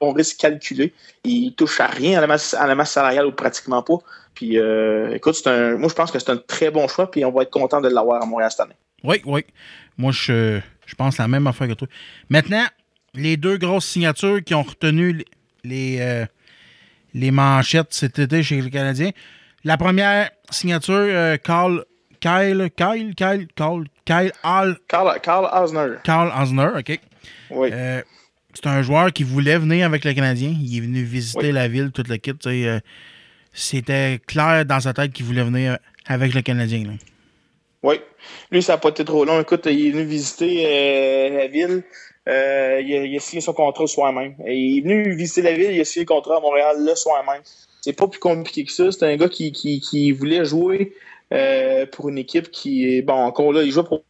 bon 0.00 0.12
risque 0.12 0.38
calculé. 0.38 0.94
Il 1.24 1.52
touche 1.54 1.80
à 1.80 1.86
rien 1.86 2.16
à 2.18 2.20
la 2.22 2.26
masse, 2.26 2.54
à 2.54 2.66
la 2.66 2.74
masse 2.74 2.92
salariale 2.92 3.26
ou 3.26 3.32
pratiquement 3.32 3.82
pas. 3.82 3.98
Puis, 4.34 4.58
euh, 4.58 5.10
écoute, 5.14 5.34
c'est 5.34 5.48
un, 5.48 5.76
moi, 5.76 5.88
je 5.90 5.94
pense 5.94 6.10
que 6.10 6.18
c'est 6.18 6.30
un 6.30 6.38
très 6.38 6.70
bon 6.70 6.88
choix, 6.88 7.10
puis 7.10 7.24
on 7.26 7.30
va 7.30 7.42
être 7.42 7.50
content 7.50 7.80
de 7.82 7.88
l'avoir 7.88 8.22
à 8.22 8.26
Montréal 8.26 8.50
cette 8.50 8.60
année. 8.60 8.74
Oui, 9.04 9.20
oui. 9.26 9.44
Moi, 9.98 10.12
je, 10.12 10.60
je 10.86 10.94
pense 10.94 11.18
la 11.18 11.28
même 11.28 11.46
affaire 11.46 11.68
que 11.68 11.74
toi. 11.74 11.88
Maintenant, 12.30 12.64
les 13.14 13.36
deux 13.36 13.58
grosses 13.58 13.84
signatures 13.86 14.42
qui 14.42 14.54
ont 14.54 14.62
retenu 14.62 15.12
les, 15.12 15.24
les, 15.62 15.98
euh, 16.00 16.24
les 17.14 17.30
manchettes 17.30 17.92
cet 17.92 18.18
été 18.18 18.42
chez 18.42 18.60
les 18.60 18.70
Canadiens. 18.70 19.10
La 19.64 19.76
première 19.76 20.30
signature, 20.50 20.94
euh, 20.94 21.36
Carl, 21.36 21.84
Kyle, 22.20 22.68
Kyle, 22.76 23.14
Kyle, 23.14 23.46
Kyle, 23.56 23.84
Kyle, 24.04 24.32
Hall, 24.42 24.76
Carl, 24.88 25.20
Carl 25.22 25.48
Osner. 25.62 25.96
Carl 26.04 26.32
Osner, 26.40 26.68
OK. 26.78 27.00
Oui. 27.50 27.68
Euh, 27.72 28.02
c'est 28.52 28.66
un 28.66 28.82
joueur 28.82 29.12
qui 29.12 29.24
voulait 29.24 29.58
venir 29.58 29.86
avec 29.86 30.04
le 30.04 30.12
Canadien. 30.12 30.54
Il 30.60 30.76
est 30.76 30.80
venu 30.80 31.02
visiter 31.02 31.46
Oui. 31.46 31.52
la 31.52 31.68
ville, 31.68 31.90
tu 31.92 32.02
sais, 32.06 32.66
euh, 32.66 32.78
C'était 33.52 34.20
clair 34.26 34.64
dans 34.64 34.80
sa 34.80 34.92
tête 34.92 35.12
qu'il 35.12 35.24
voulait 35.26 35.44
venir 35.44 35.78
avec 36.06 36.34
le 36.34 36.42
Canadien. 36.42 36.84
là. 36.84 36.92
Oui. 37.82 37.96
Lui, 38.50 38.62
ça 38.62 38.72
n'a 38.74 38.78
pas 38.78 38.88
été 38.88 39.04
trop 39.04 39.24
long. 39.24 39.40
Écoute, 39.40 39.66
il 39.70 39.86
est 39.86 39.90
venu 39.90 40.04
visiter 40.04 40.64
euh, 40.66 41.38
la 41.38 41.46
ville. 41.48 41.82
Euh, 42.28 42.80
il, 42.80 43.16
a, 43.16 43.20
signé 43.20 43.42
son 43.42 43.52
contrat 43.52 43.84
le 43.84 43.88
soir 43.88 44.12
même. 44.12 44.34
Il 44.46 44.78
est 44.78 44.80
venu 44.80 45.14
visiter 45.14 45.42
la 45.42 45.52
ville, 45.52 45.72
il 45.72 45.80
a 45.80 45.84
signé 45.84 46.04
le 46.04 46.08
contrat 46.08 46.38
à 46.38 46.40
Montréal 46.40 46.76
le 46.78 46.94
soir 46.94 47.22
même. 47.24 47.42
C'est 47.82 47.92
pas 47.92 48.08
plus 48.08 48.20
compliqué 48.20 48.64
que 48.64 48.72
ça. 48.72 48.90
C'est 48.90 49.04
un 49.04 49.16
gars 49.16 49.28
qui, 49.28 50.12
voulait 50.12 50.44
jouer 50.44 50.94
euh, 51.32 51.84
pour 51.86 52.08
une 52.08 52.18
équipe 52.18 52.50
qui 52.50 52.88
est. 52.88 53.02
Bon, 53.02 53.14
encore 53.14 53.52
là, 53.52 53.62
il 53.62 53.70
joue 53.70 53.84
pour 53.84 54.04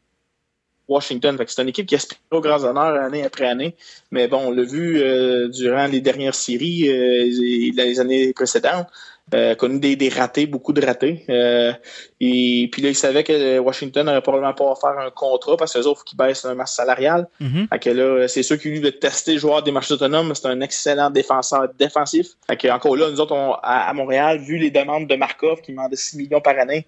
Washington. 0.86 1.36
C'est 1.44 1.62
une 1.62 1.68
équipe 1.68 1.86
qui 1.86 1.96
aspire 1.96 2.18
aux 2.30 2.40
grands 2.40 2.62
honneurs 2.62 2.94
année 2.94 3.24
après 3.24 3.46
année. 3.46 3.74
Mais 4.12 4.28
bon, 4.28 4.46
on 4.46 4.50
l'a 4.52 4.62
vu 4.62 5.00
euh, 5.00 5.48
durant 5.48 5.86
les 5.88 6.00
dernières 6.00 6.36
séries, 6.36 6.86
et 6.86 7.72
les 7.72 8.00
années 8.00 8.32
précédentes. 8.32 8.86
Euh, 9.32 9.54
connu 9.54 9.80
des, 9.80 9.96
des 9.96 10.10
ratés, 10.10 10.44
beaucoup 10.46 10.74
de 10.74 10.84
ratés. 10.84 11.24
Euh, 11.30 11.72
et 12.20 12.68
puis 12.70 12.82
là, 12.82 12.90
il 12.90 12.94
savait 12.94 13.24
que 13.24 13.58
Washington 13.58 14.04
n'aurait 14.04 14.20
probablement 14.20 14.52
pas 14.52 14.66
offert 14.70 14.98
un 14.98 15.10
contrat 15.10 15.56
parce 15.56 15.72
que 15.72 15.78
les 15.78 15.86
autres, 15.86 16.00
faut 16.00 16.04
qu'ils 16.04 16.18
baissent 16.18 16.44
la 16.44 16.54
masse 16.54 16.74
salariale. 16.74 17.26
Mhm. 17.40 17.66
Fait 17.72 17.78
que 17.78 17.90
là, 17.90 18.28
c'est 18.28 18.42
sûr 18.42 18.58
qu'il 18.58 18.72
lui 18.72 18.80
de 18.80 18.90
tester 18.90 19.32
le 19.32 19.38
joueur 19.38 19.62
des 19.62 19.72
marchés 19.72 19.94
autonomes, 19.94 20.34
c'est 20.34 20.46
un 20.46 20.60
excellent 20.60 21.08
défenseur 21.08 21.68
défensif. 21.78 22.26
Fait 22.46 22.58
que 22.58 22.68
encore 22.68 22.96
là, 22.96 23.10
nous 23.10 23.18
autres, 23.18 23.34
on- 23.34 23.54
à, 23.54 23.88
à 23.88 23.92
Montréal, 23.94 24.38
vu 24.40 24.58
les 24.58 24.70
demandes 24.70 25.08
de 25.08 25.16
Markov 25.16 25.62
qui 25.62 25.72
demandait 25.72 25.96
6 25.96 26.18
millions 26.18 26.42
par 26.42 26.58
année, 26.58 26.86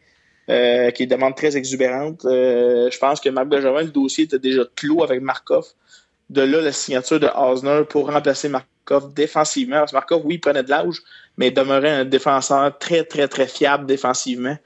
euh, 0.51 0.91
qui 0.91 1.05
est 1.05 1.07
une 1.07 1.11
demande 1.13 1.35
très 1.37 1.57
exubérante, 1.57 2.25
euh, 2.27 2.91
je 2.93 2.99
pense 2.99 3.19
que 3.19 3.31
Marc 3.31 3.49
Bergevin, 3.49 3.81
le 3.83 3.89
dossier 3.91 4.25
était 4.25 4.39
déjà 4.39 4.63
clos 4.77 5.03
avec 5.03 5.23
Markov. 5.23 5.65
De 6.31 6.43
là, 6.43 6.61
la 6.61 6.73
signature 6.73 7.21
de 7.21 7.29
Osner 7.29 7.83
pour 7.89 8.11
remplacer 8.11 8.49
Markov 8.49 9.15
défensivement. 9.15 9.79
Parce 9.79 9.93
que 9.93 9.97
Markov, 9.97 10.23
oui, 10.25 10.35
il 10.35 10.41
prenait 10.41 10.63
de 10.63 10.71
l'âge, 10.71 11.03
mais 11.37 11.51
demeurait 11.51 11.91
un 11.91 12.05
défenseur 12.05 12.77
très, 12.79 13.05
très, 13.05 13.29
très 13.29 13.47
fiable 13.47 13.87
défensivement. 13.87 14.57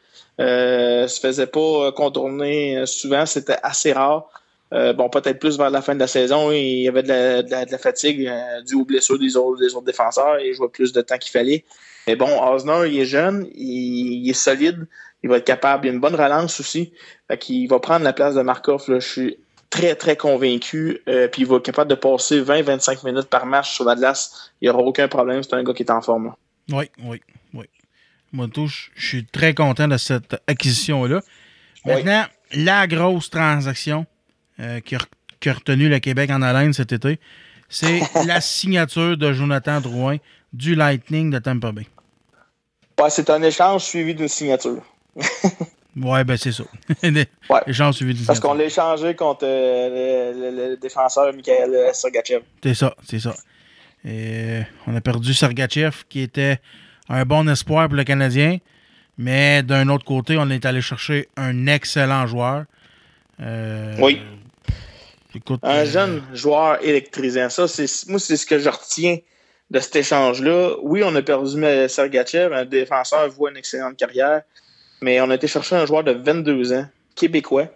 Euh, 0.41 1.07
se 1.07 1.21
faisait 1.21 1.47
pas 1.47 1.93
contourner 1.93 2.79
euh, 2.79 2.87
souvent, 2.87 3.27
c'était 3.27 3.59
assez 3.63 3.93
rare. 3.93 4.31
Euh, 4.73 4.93
bon, 4.93 5.09
peut-être 5.09 5.39
plus 5.39 5.59
vers 5.59 5.71
la 5.71 5.83
fin 5.83 5.95
de 5.95 6.01
la 6.01 6.07
saison, 6.07 6.53
il 6.53 6.83
y 6.83 6.89
avait 6.89 7.03
de 7.03 7.51
la, 7.51 7.79
fatigue 7.79 8.27
euh, 8.27 8.63
due 8.63 8.77
aux 8.77 8.85
blessures 8.85 9.19
des 9.19 9.37
autres, 9.37 9.61
des 9.61 9.75
autres 9.75 9.85
défenseurs 9.85 10.39
et 10.39 10.49
il 10.49 10.55
jouait 10.55 10.69
plus 10.69 10.93
de 10.93 11.01
temps 11.01 11.19
qu'il 11.19 11.33
fallait. 11.33 11.65
Mais 12.07 12.15
bon, 12.15 12.29
Osner, 12.41 12.89
il 12.89 13.01
est 13.01 13.05
jeune, 13.05 13.49
il, 13.55 14.25
il 14.25 14.31
est 14.31 14.35
solide, 14.35 14.87
il 15.23 15.29
va 15.29 15.39
être 15.39 15.45
capable, 15.45 15.87
il 15.87 15.91
a 15.91 15.93
une 15.93 16.01
bonne 16.01 16.15
relance 16.15 16.61
aussi. 16.61 16.93
Fait 17.29 17.37
qu'il 17.37 17.69
va 17.69 17.81
prendre 17.81 18.05
la 18.05 18.13
place 18.13 18.37
de 18.37 18.43
Markov, 18.43 18.85
là, 18.89 19.01
je 19.01 19.09
suis 19.09 19.39
très, 19.71 19.95
très 19.95 20.17
convaincu. 20.17 21.01
Euh, 21.09 21.29
puis 21.29 21.43
il 21.43 21.49
va 21.49 21.57
être 21.57 21.63
capable 21.63 21.89
de 21.89 21.95
passer 21.95 22.43
20-25 22.43 23.07
minutes 23.07 23.29
par 23.29 23.47
match 23.47 23.73
sur 23.73 23.85
la 23.85 23.95
glace. 23.95 24.53
Il 24.61 24.67
n'y 24.67 24.71
aura 24.71 24.83
aucun 24.83 25.09
problème, 25.09 25.43
c'est 25.43 25.55
un 25.55 25.63
gars 25.63 25.73
qui 25.73 25.85
est 25.85 25.91
en 25.91 26.03
forme. 26.03 26.27
là. 26.27 26.37
Oui, 26.73 26.91
oui, 27.03 27.21
oui. 27.55 27.65
Moi, 28.33 28.49
tout, 28.53 28.67
je 28.67 29.07
suis 29.07 29.25
très 29.25 29.55
content 29.55 29.89
de 29.89 29.97
cette 29.97 30.37
acquisition-là. 30.47 31.21
Maintenant, 31.85 32.25
la 32.53 32.87
grosse 32.87 33.31
transaction 33.31 34.07
euh, 34.61 34.81
qui, 34.81 34.95
a, 34.95 34.99
qui 35.41 35.49
a 35.49 35.55
retenu 35.55 35.89
le 35.89 35.99
Québec 35.99 36.31
en 36.31 36.43
haleine 36.43 36.73
cet 36.73 36.93
été, 36.93 37.19
c'est 37.69 38.01
la 38.27 38.41
signature 38.41 39.17
de 39.17 39.33
Jonathan 39.33 39.81
Drouin 39.81 40.19
du 40.53 40.75
Lightning 40.75 41.31
de 41.31 41.39
Tampa 41.39 41.73
Bay. 41.73 41.87
Ouais, 43.01 43.11
c'est 43.11 43.31
un 43.31 43.43
échange 43.43 43.85
suivi 43.85 44.15
d'une 44.15 44.29
signature. 44.29 44.83
Ouais, 45.97 46.25
ben 46.25 46.37
c'est 46.37 46.53
ça. 46.53 46.65
Échange 47.67 47.97
suivi 47.97 48.15
d'une 48.15 48.25
Parce 48.27 48.39
qu'on 48.41 48.55
l'a 48.55 48.65
échangé 48.65 49.15
contre 49.15 49.45
euh, 49.45 50.33
le, 50.33 50.51
le- 50.51 50.69
le 50.71 50.77
défenseur 50.77 51.33
Mikhail 51.33 51.69
euh, 51.75 51.93
Sergachev. 51.93 52.43
C'est 52.63 52.75
ça, 52.75 52.95
c'est 53.07 53.19
ça. 53.21 53.35
Et 54.05 54.61
on 54.87 54.95
a 54.97 55.01
perdu 55.01 55.35
Sergachev, 55.35 56.05
qui 56.09 56.21
était 56.21 56.59
un 57.09 57.25
bon 57.25 57.49
espoir 57.49 57.89
pour 57.89 57.97
le 57.97 58.05
Canadien. 58.05 58.59
Mais 59.19 59.63
d'un 59.63 59.89
autre 59.89 60.05
côté, 60.05 60.37
on 60.39 60.49
est 60.49 60.65
allé 60.65 60.81
chercher 60.81 61.29
un 61.37 61.67
excellent 61.67 62.27
joueur. 62.27 62.65
Euh, 63.43 63.95
Oui. 63.99 64.23
Écoute, 65.35 65.61
Un 65.63 65.79
euh, 65.81 65.87
jeune 65.87 66.23
joueur 66.33 66.83
électrisant. 66.85 67.49
Ça, 67.51 67.69
c'est 67.69 67.87
moi, 68.09 68.19
c'est 68.19 68.37
ce 68.37 68.47
que 68.47 68.59
je 68.59 68.69
retiens 68.69 69.19
de 69.71 69.79
cet 69.79 69.97
échange-là. 69.97 70.75
Oui, 70.83 71.03
on 71.05 71.15
a 71.15 71.23
perdu 71.23 71.63
euh, 71.65 71.87
Sergachev, 71.89 72.53
un 72.55 72.65
défenseur 72.65 73.29
voit 73.29 73.51
une 73.51 73.57
excellente 73.57 73.97
carrière, 73.97 74.43
mais 75.03 75.21
on 75.21 75.31
a 75.31 75.35
été 75.35 75.47
chercher 75.47 75.77
un 75.77 75.87
joueur 75.87 76.05
de 76.05 76.13
22 76.13 76.73
ans, 76.73 76.87
québécois. 77.15 77.69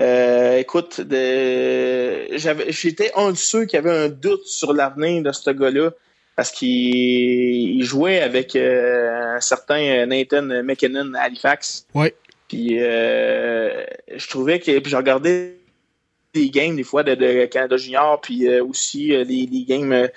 Euh, 0.00 0.58
écoute, 0.58 1.00
de... 1.00 2.36
j'avais, 2.36 2.70
j'étais 2.70 3.12
un 3.16 3.32
de 3.32 3.36
ceux 3.36 3.64
qui 3.64 3.76
avait 3.76 3.90
un 3.90 4.08
doute 4.08 4.44
sur 4.44 4.74
l'avenir 4.74 5.22
de 5.22 5.32
ce 5.32 5.50
gars-là 5.50 5.90
parce 6.36 6.50
qu'il 6.50 6.68
il 6.68 7.82
jouait 7.82 8.20
avec 8.20 8.56
euh, 8.56 9.36
un 9.36 9.40
certain 9.40 10.04
Nathan 10.04 10.42
McKinnon 10.42 11.14
à 11.14 11.22
Halifax. 11.22 11.86
Ouais. 11.94 12.14
Puis 12.48 12.78
euh, 12.78 13.84
je 14.14 14.28
trouvais 14.28 14.60
que 14.60 14.78
puis 14.78 14.90
je 14.90 14.96
regardais 14.96 15.56
des 16.34 16.50
games 16.50 16.76
des 16.76 16.84
fois 16.84 17.02
de, 17.02 17.14
de 17.14 17.46
Canada 17.46 17.76
Junior, 17.76 18.20
puis 18.20 18.46
euh, 18.46 18.62
aussi 18.62 19.14
euh, 19.14 19.24
les, 19.24 19.46
les 19.46 19.64
games, 19.64 20.08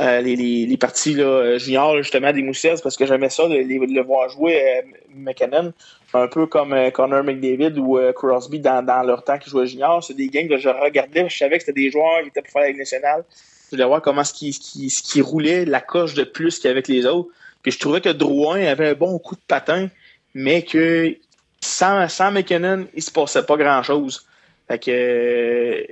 euh, 0.00 0.04
euh, 0.04 0.20
les, 0.20 0.76
parties 0.76 1.14
là, 1.14 1.56
junior 1.58 1.96
justement 1.98 2.32
des 2.32 2.42
Moussets, 2.42 2.76
parce 2.82 2.96
que 2.96 3.06
j'aimais 3.06 3.28
ça 3.28 3.48
de, 3.48 3.54
le 3.54 4.02
voir 4.02 4.28
jouer 4.28 4.60
euh, 4.60 4.82
McKinnon, 5.14 5.72
un 6.14 6.26
peu 6.26 6.46
comme 6.46 6.72
euh, 6.72 6.90
Connor 6.90 7.22
McDavid 7.22 7.78
ou 7.78 7.98
euh, 7.98 8.12
Crosby 8.12 8.60
dans, 8.60 8.82
leur 9.06 9.22
temps 9.24 9.38
qu'ils 9.38 9.50
jouaient 9.50 9.66
junior. 9.66 10.02
C'est 10.02 10.14
des 10.14 10.28
games 10.28 10.48
que 10.48 10.58
je 10.58 10.68
regardais, 10.68 11.28
je 11.28 11.36
savais 11.36 11.58
que 11.58 11.64
c'était 11.64 11.80
des 11.80 11.90
joueurs 11.90 12.22
qui 12.22 12.28
étaient 12.28 12.42
pour 12.42 12.50
faire 12.50 12.62
la 12.62 12.68
Ligue 12.68 12.78
nationale. 12.78 13.24
Je 13.66 13.76
voulais 13.76 13.86
voir 13.86 14.02
comment 14.02 14.24
ce 14.24 14.32
qui 14.32 15.20
roulait 15.20 15.64
la 15.64 15.80
coche 15.80 16.14
de 16.14 16.24
plus 16.24 16.58
qu'avec 16.58 16.88
les 16.88 17.06
autres. 17.06 17.30
Puis 17.62 17.72
je 17.72 17.78
trouvais 17.78 18.00
que 18.00 18.10
Drouin 18.10 18.64
avait 18.64 18.90
un 18.90 18.94
bon 18.94 19.18
coup 19.18 19.36
de 19.36 19.40
patin, 19.46 19.88
mais 20.34 20.62
que 20.62 21.16
sans, 21.60 22.08
sans 22.08 22.30
McKinnon, 22.30 22.86
il 22.94 23.02
se 23.02 23.10
passait 23.10 23.42
pas 23.42 23.56
grand-chose. 23.56 24.26
Fait 24.68 24.78
que 24.78 25.86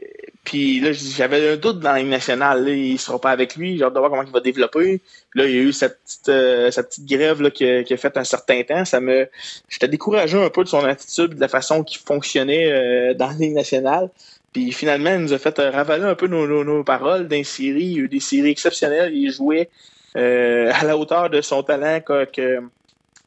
puis 0.45 0.81
là 0.81 0.93
j'avais 0.93 1.51
un 1.53 1.57
doute 1.57 1.79
dans 1.81 1.93
la 1.93 1.99
Ligue 2.01 2.09
nationale, 2.09 2.65
là, 2.65 2.71
il 2.73 2.99
sera 2.99 3.21
pas 3.21 3.31
avec 3.31 3.55
lui, 3.57 3.77
j'ai 3.79 3.85
hâte 3.85 3.93
de 3.95 3.99
voir 3.99 4.11
comment 4.11 4.23
il 4.25 4.33
va 4.33 4.41
développer. 4.41 5.01
Puis 5.31 5.41
là 5.41 5.47
il 5.47 5.55
y 5.55 5.59
a 5.59 5.63
eu 5.63 5.73
cette 5.73 6.01
petite 6.03 6.29
euh, 6.31 6.71
cette 6.71 6.89
petite 6.89 7.07
grève 7.07 7.43
là 7.43 7.51
qui, 7.51 7.65
a- 7.67 7.85
qui 7.85 7.95
a 7.95 7.97
fait 7.97 8.17
un 8.17 8.25
certain 8.25 8.63
temps, 8.63 8.85
ça 8.85 9.01
me 9.01 9.29
j'étais 9.69 9.89
découragé 9.89 10.43
un 10.43 10.51
peu 10.51 10.65
de 10.65 10.69
son 10.69 10.85
attitude, 10.85 11.35
de 11.35 11.41
la 11.41 11.49
façon 11.49 11.85
qu'il 11.85 12.01
fonctionnait 12.01 12.73
euh, 12.73 13.15
dans 13.15 13.29
la 13.29 13.35
Ligue 13.35 13.55
nationale. 13.55 14.11
Puis 14.53 14.73
finalement, 14.73 15.15
il 15.15 15.21
nous 15.21 15.33
a 15.33 15.39
fait 15.39 15.59
euh, 15.59 15.71
ravaler 15.71 16.05
un 16.05 16.15
peu 16.15 16.27
nos, 16.27 16.47
nos, 16.47 16.63
nos 16.65 16.85
paroles 16.85 17.27
série. 17.45 17.85
Il 17.85 17.93
y 17.93 17.97
a 18.01 18.03
eu 18.05 18.09
des 18.09 18.21
séries 18.21 18.51
exceptionnelles. 18.51 19.15
Il 19.15 19.31
jouait 19.33 19.71
euh, 20.17 20.71
à 20.75 20.85
la 20.85 20.97
hauteur 20.99 21.31
de 21.31 21.41
son 21.41 21.63
talent 21.63 22.01
que, 22.01 22.25
que 22.27 22.59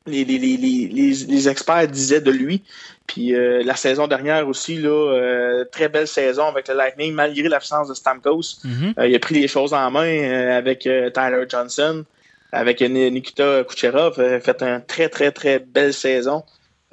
les, 0.05 0.23
les, 0.23 0.37
les, 0.37 0.87
les, 0.87 1.49
experts 1.49 1.87
disaient 1.87 2.21
de 2.21 2.31
lui. 2.31 2.63
Puis 3.07 3.35
euh, 3.35 3.63
la 3.63 3.75
saison 3.75 4.07
dernière 4.07 4.47
aussi, 4.47 4.77
là, 4.77 4.89
euh, 4.89 5.65
très 5.71 5.89
belle 5.89 6.07
saison 6.07 6.45
avec 6.45 6.67
le 6.67 6.75
Lightning, 6.75 7.13
malgré 7.13 7.47
l'absence 7.47 7.87
de 7.87 7.93
Stamkos. 7.93 8.59
Mhm. 8.63 8.93
Euh, 8.99 9.07
il 9.07 9.15
a 9.15 9.19
pris 9.19 9.35
les 9.35 9.47
choses 9.47 9.73
en 9.73 9.91
main 9.91 10.07
euh, 10.07 10.57
avec 10.57 10.79
Tyler 10.81 11.45
Johnson, 11.47 12.05
avec 12.51 12.81
Nikita 12.81 13.63
Kucherov, 13.63 14.19
euh, 14.19 14.39
fait 14.39 14.61
une 14.61 14.81
très, 14.85 15.09
très, 15.09 15.31
très 15.31 15.59
belle 15.59 15.93
saison. 15.93 16.43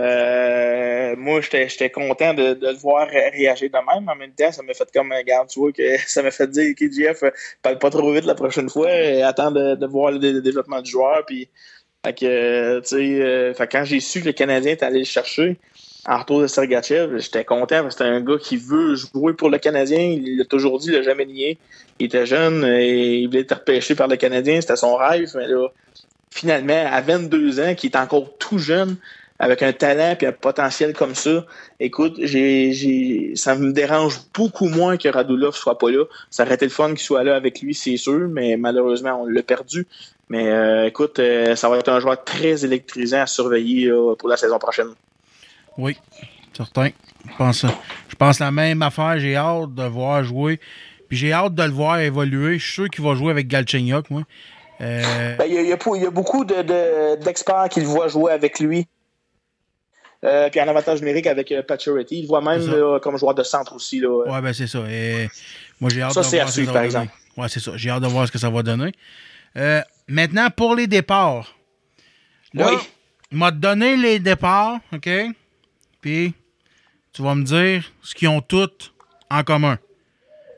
Euh, 0.00 1.14
moi, 1.16 1.40
j'étais 1.40 1.68
j'étais 1.68 1.90
content 1.90 2.34
de, 2.34 2.54
de 2.54 2.68
le 2.68 2.76
voir 2.76 3.06
ré- 3.06 3.28
réagir 3.30 3.70
de 3.70 3.76
même. 3.76 4.08
En 4.08 4.16
même 4.16 4.32
temps, 4.32 4.50
ça 4.50 4.62
m'a 4.62 4.74
fait 4.74 4.90
comme 4.92 5.12
un 5.12 5.22
garde, 5.22 5.48
tu 5.48 5.60
vois, 5.60 5.72
que 5.72 5.82
ça 6.06 6.22
m'a 6.22 6.30
fait 6.30 6.50
dire, 6.50 6.74
euh, 7.22 7.30
parle 7.62 7.78
pas 7.78 7.90
trop 7.90 8.12
vite 8.12 8.24
la 8.24 8.34
prochaine 8.34 8.68
fois, 8.68 8.92
et 8.92 9.22
attends 9.22 9.50
de, 9.50 9.76
de 9.76 9.86
voir 9.86 10.12
le 10.12 10.40
développement 10.40 10.80
du 10.80 10.90
joueur. 10.90 11.24
Puis, 11.26 11.48
fait 12.04 12.12
que, 12.14 12.80
tu 12.80 12.86
sais, 12.86 13.22
euh, 13.22 13.54
fait 13.54 13.68
quand 13.68 13.84
j'ai 13.84 14.00
su 14.00 14.20
que 14.20 14.26
le 14.26 14.32
Canadien 14.32 14.72
était 14.72 14.84
allé 14.84 15.00
le 15.00 15.04
chercher, 15.04 15.58
en 16.04 16.18
retour 16.18 16.40
de 16.40 16.48
Sergachev, 16.48 17.18
j'étais 17.18 17.44
content 17.44 17.82
parce 17.82 17.94
que 17.94 18.04
c'est 18.04 18.10
un 18.10 18.20
gars 18.20 18.38
qui 18.38 18.56
veut 18.56 18.96
jouer 18.96 19.34
pour 19.34 19.50
le 19.50 19.58
Canadien. 19.58 20.00
Il 20.00 20.36
l'a 20.36 20.44
toujours 20.44 20.80
dit, 20.80 20.88
il 20.88 20.94
l'a 20.94 21.02
jamais 21.02 21.26
nié. 21.26 21.58
Il 22.00 22.06
était 22.06 22.26
jeune 22.26 22.64
et 22.64 23.18
il 23.18 23.26
voulait 23.28 23.42
être 23.42 23.54
repêché 23.54 23.94
par 23.94 24.08
le 24.08 24.16
Canadien, 24.16 24.60
c'était 24.60 24.74
son 24.74 24.96
rêve. 24.96 25.30
Mais 25.36 25.46
là, 25.46 25.68
finalement, 26.30 26.86
à 26.90 27.00
22 27.00 27.60
ans, 27.60 27.74
qui 27.76 27.86
est 27.86 27.96
encore 27.96 28.36
tout 28.38 28.58
jeune, 28.58 28.96
avec 29.38 29.62
un 29.62 29.72
talent 29.72 30.16
et 30.20 30.26
un 30.26 30.32
potentiel 30.32 30.92
comme 30.92 31.14
ça, 31.14 31.44
écoute, 31.80 32.14
j'ai, 32.20 32.72
j'ai, 32.72 33.32
ça 33.34 33.56
me 33.56 33.72
dérange 33.72 34.20
beaucoup 34.34 34.68
moins 34.68 34.96
que 34.96 35.08
Radulov 35.08 35.54
soit 35.54 35.78
pas 35.78 35.90
là. 35.90 36.04
Ça 36.30 36.44
aurait 36.44 36.54
été 36.54 36.64
le 36.64 36.70
fun 36.70 36.90
qu'il 36.90 37.00
soit 37.00 37.24
là 37.24 37.34
avec 37.34 37.60
lui, 37.60 37.74
c'est 37.74 37.96
sûr, 37.96 38.28
mais 38.28 38.56
malheureusement, 38.56 39.22
on 39.22 39.26
l'a 39.26 39.42
perdu. 39.42 39.86
Mais 40.28 40.48
euh, 40.48 40.86
écoute, 40.86 41.18
euh, 41.18 41.54
ça 41.56 41.68
va 41.68 41.78
être 41.78 41.88
un 41.90 42.00
joueur 42.00 42.22
très 42.24 42.64
électrisant 42.64 43.22
à 43.22 43.26
surveiller 43.26 43.88
là, 43.88 44.14
pour 44.16 44.28
la 44.28 44.36
saison 44.36 44.58
prochaine. 44.58 44.88
Oui, 45.76 45.96
certain. 46.56 46.90
Je 47.28 47.36
pense, 47.36 47.66
je 48.08 48.14
pense 48.16 48.38
la 48.38 48.50
même 48.50 48.82
affaire. 48.82 49.18
J'ai 49.18 49.36
hâte 49.36 49.74
de 49.74 49.82
le 49.82 49.88
voir 49.88 50.24
jouer. 50.24 50.58
Puis 51.08 51.18
j'ai 51.18 51.32
hâte 51.32 51.54
de 51.54 51.62
le 51.62 51.70
voir 51.70 51.98
évoluer. 52.00 52.58
Je 52.58 52.64
suis 52.64 52.72
sûr 52.74 52.88
qu'il 52.90 53.04
va 53.04 53.14
jouer 53.14 53.30
avec 53.30 53.46
Galchenyuk, 53.48 54.08
moi. 54.10 54.22
Euh, 54.80 55.36
Ben, 55.36 55.44
il, 55.46 55.54
y 55.54 55.58
a, 55.58 55.60
il 55.62 55.68
y 55.68 55.72
a 55.72 55.76
pou- 55.76 55.94
il 55.96 56.02
y 56.02 56.06
a 56.06 56.10
beaucoup 56.10 56.44
de, 56.44 56.62
de- 56.62 57.22
d'experts 57.22 57.68
qui 57.70 57.80
le 57.80 57.86
voient 57.86 58.08
jouer 58.08 58.32
avec 58.32 58.58
lui. 58.58 58.88
Euh, 60.24 60.48
puis 60.50 60.60
en 60.60 60.68
avantage 60.68 61.00
numérique 61.00 61.26
avec 61.26 61.50
euh, 61.52 61.62
Pacioretty. 61.62 62.18
Il 62.18 62.22
le 62.22 62.28
voit 62.28 62.40
même 62.40 62.62
C'est 62.62 62.70
là, 62.70 62.98
comme 63.00 63.16
joueur 63.18 63.34
de 63.34 63.42
centre 63.42 63.74
aussi. 63.74 64.00
Là. 64.00 64.08
ouais, 64.32 64.40
ben 64.40 64.52
c'est 64.52 64.66
ça. 64.68 64.78
Et 64.88 65.28
moi, 65.80 65.90
j'ai 65.90 66.00
hâte 66.02 66.12
Ça, 66.12 66.20
de 66.20 66.26
c'est 66.26 66.36
voir 66.36 66.48
à 66.48 66.50
ce 66.50 66.56
que 66.56 66.62
suivre, 66.62 66.72
ça 66.72 66.78
va 66.78 66.84
par 66.84 66.90
donner. 66.92 67.04
exemple. 67.04 67.40
Ouais, 67.40 67.48
c'est 67.48 67.60
ça. 67.60 67.72
J'ai 67.76 67.90
hâte 67.90 68.02
de 68.02 68.08
voir 68.08 68.26
ce 68.26 68.32
que 68.32 68.38
ça 68.38 68.50
va 68.50 68.62
donner. 68.62 68.92
Euh, 69.56 69.80
maintenant, 70.08 70.50
pour 70.50 70.74
les 70.74 70.86
départs. 70.86 71.54
Là, 72.54 72.68
Oui. 72.70 72.78
il 73.30 73.38
m'a 73.38 73.50
donné 73.50 73.96
les 73.96 74.18
départs, 74.18 74.78
OK? 74.92 75.08
Puis, 76.00 76.34
tu 77.12 77.22
vas 77.22 77.34
me 77.34 77.44
dire 77.44 77.90
ce 78.02 78.14
qu'ils 78.14 78.28
ont 78.28 78.40
tous 78.40 78.92
en 79.30 79.42
commun. 79.42 79.78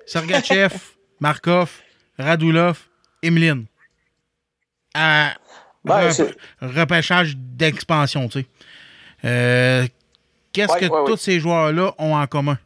Sergachev, 0.06 0.74
Markov, 1.20 1.70
Radulov, 2.18 2.78
Emeline. 3.22 3.66
À 4.94 5.34
Ben, 5.84 6.08
rep- 6.10 6.36
repêchage 6.60 7.36
d'expansion, 7.36 8.28
tu 8.28 8.40
sais. 8.40 8.46
Euh, 9.24 9.86
Qu'est-ce 10.52 10.72
Ouais, 10.72 10.80
que 10.80 10.84
ouais, 10.86 11.04
tous 11.06 11.10
ouais. 11.12 11.16
ces 11.16 11.40
joueurs-là 11.40 11.94
ont 11.98 12.14
en 12.14 12.26
commun? 12.28 12.58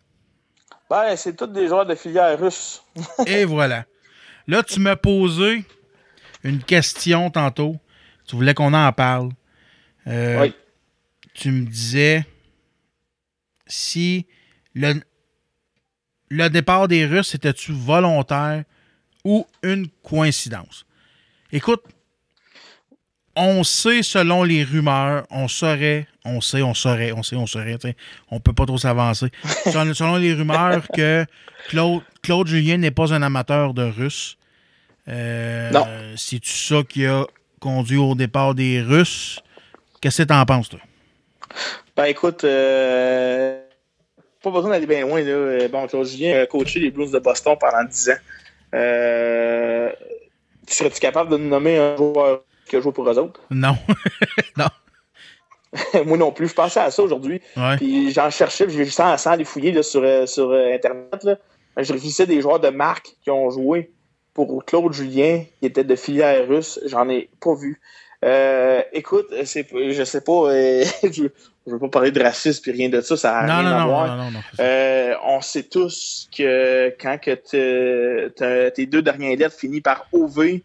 Ben, 0.90 1.16
c'est 1.16 1.34
tous 1.36 1.46
des 1.46 1.68
joueurs 1.68 1.86
de 1.86 1.94
filière 1.94 2.38
russe. 2.38 2.82
Et 3.26 3.44
voilà. 3.46 3.84
Là, 4.46 4.62
tu 4.62 4.78
m'as 4.80 4.96
posé 4.96 5.64
une 6.44 6.62
question 6.62 7.30
tantôt. 7.30 7.76
Tu 8.26 8.36
voulais 8.36 8.54
qu'on 8.54 8.74
en 8.74 8.92
parle. 8.92 9.30
Euh, 10.06 10.42
Oui. 10.42 10.54
Tu 11.34 11.50
me 11.52 11.66
disais 11.66 12.26
si 13.66 14.26
le, 14.74 15.00
le 16.30 16.48
départ 16.48 16.88
des 16.88 17.06
Russes 17.06 17.34
était-tu 17.34 17.72
volontaire 17.72 18.64
ou 19.24 19.46
une 19.62 19.88
coïncidence? 20.02 20.84
Écoute, 21.52 21.82
on 23.36 23.62
sait 23.62 24.02
selon 24.02 24.42
les 24.42 24.64
rumeurs, 24.64 25.26
on 25.30 25.46
saurait, 25.46 26.08
on 26.24 26.40
sait, 26.40 26.62
on 26.62 26.74
saurait, 26.74 27.12
on 27.12 27.22
sait, 27.22 27.36
on 27.36 27.46
saurait, 27.46 27.78
on 28.30 28.40
peut 28.40 28.52
pas 28.52 28.66
trop 28.66 28.78
s'avancer. 28.78 29.30
selon, 29.64 29.94
selon 29.94 30.16
les 30.16 30.34
rumeurs 30.34 30.88
que 30.88 31.24
Claude, 31.68 32.02
Claude 32.22 32.48
Julien 32.48 32.78
n'est 32.78 32.90
pas 32.90 33.14
un 33.14 33.22
amateur 33.22 33.74
de 33.74 33.82
Russes. 33.84 34.36
Euh, 35.08 35.70
Non. 35.70 35.86
C'est-tu 36.16 36.50
ça 36.50 36.82
qui 36.88 37.06
a 37.06 37.26
conduit 37.60 37.98
au 37.98 38.14
départ 38.14 38.54
des 38.54 38.80
Russes? 38.80 39.40
Qu'est-ce 40.00 40.22
que 40.22 40.28
t'en 40.28 40.44
penses, 40.44 40.68
toi? 40.68 40.80
Ben 41.96 42.04
écoute, 42.04 42.44
euh, 42.44 43.60
pas 44.42 44.50
besoin 44.50 44.70
d'aller 44.70 44.86
bien 44.86 45.00
loin. 45.00 45.20
Là. 45.20 45.30
Euh, 45.30 45.68
Bon, 45.68 45.86
Julien 46.04 46.42
a 46.42 46.46
coaché 46.46 46.78
les 46.78 46.90
Blues 46.90 47.10
de 47.10 47.18
Boston 47.18 47.56
pendant 47.58 47.84
10 47.84 48.10
ans. 48.10 48.14
Euh, 48.74 49.90
Serais-tu 50.68 51.00
capable 51.00 51.30
de 51.30 51.38
nous 51.38 51.48
nommer 51.48 51.78
un 51.78 51.96
joueur 51.96 52.42
qui 52.68 52.76
a 52.76 52.80
joué 52.80 52.92
pour 52.92 53.08
eux 53.08 53.18
autres? 53.18 53.40
Non. 53.50 53.76
non. 54.56 54.66
Moi 56.04 56.18
non 56.18 56.30
plus. 56.30 56.48
Je 56.48 56.54
pensais 56.54 56.80
à 56.80 56.90
ça 56.90 57.02
aujourd'hui. 57.02 57.40
Ouais. 57.56 57.76
Puis 57.76 58.12
j'en 58.12 58.30
cherchais, 58.30 58.66
puis 58.66 58.76
j'ai 58.76 58.84
sans, 58.86 59.16
sans 59.16 59.34
les 59.34 59.44
fouiller 59.44 59.72
là, 59.72 59.82
sur, 59.82 60.02
sur 60.28 60.50
euh, 60.50 60.74
Internet. 60.74 61.24
Là. 61.24 61.36
Je 61.78 61.92
réfléchissais 61.92 62.26
des 62.26 62.40
joueurs 62.40 62.60
de 62.60 62.68
marque 62.68 63.16
qui 63.22 63.30
ont 63.30 63.50
joué 63.50 63.90
pour 64.46 64.64
Claude 64.64 64.92
Julien, 64.92 65.42
qui 65.60 65.66
était 65.66 65.84
de 65.84 65.96
filière 65.96 66.46
russe. 66.48 66.78
J'en 66.86 67.08
ai 67.08 67.28
pas 67.40 67.54
vu. 67.54 67.80
Euh, 68.24 68.82
écoute, 68.92 69.26
c'est, 69.44 69.66
je 69.72 70.02
sais 70.04 70.20
pas, 70.22 70.50
euh, 70.52 70.84
je, 71.04 71.10
je 71.66 71.72
veux 71.72 71.78
pas 71.78 71.88
parler 71.88 72.10
de 72.10 72.20
racisme 72.20 72.62
puis 72.62 72.72
rien 72.72 72.88
de 72.88 73.00
ça, 73.00 73.16
ça 73.16 73.36
a 73.38 73.46
Non, 73.46 73.58
rien 73.58 73.62
non, 73.70 73.76
à 73.76 73.80
non, 73.80 73.86
voir. 73.86 74.30
Euh, 74.58 75.14
on 75.24 75.40
sait 75.40 75.62
tous 75.62 76.28
que 76.36 76.88
quand 77.00 77.18
que 77.18 77.34
te- 77.36 78.28
te- 78.28 78.68
tes 78.70 78.86
deux 78.86 79.02
dernières 79.02 79.36
lettres 79.38 79.56
finissent 79.56 79.82
par 79.82 80.06
OV 80.12 80.60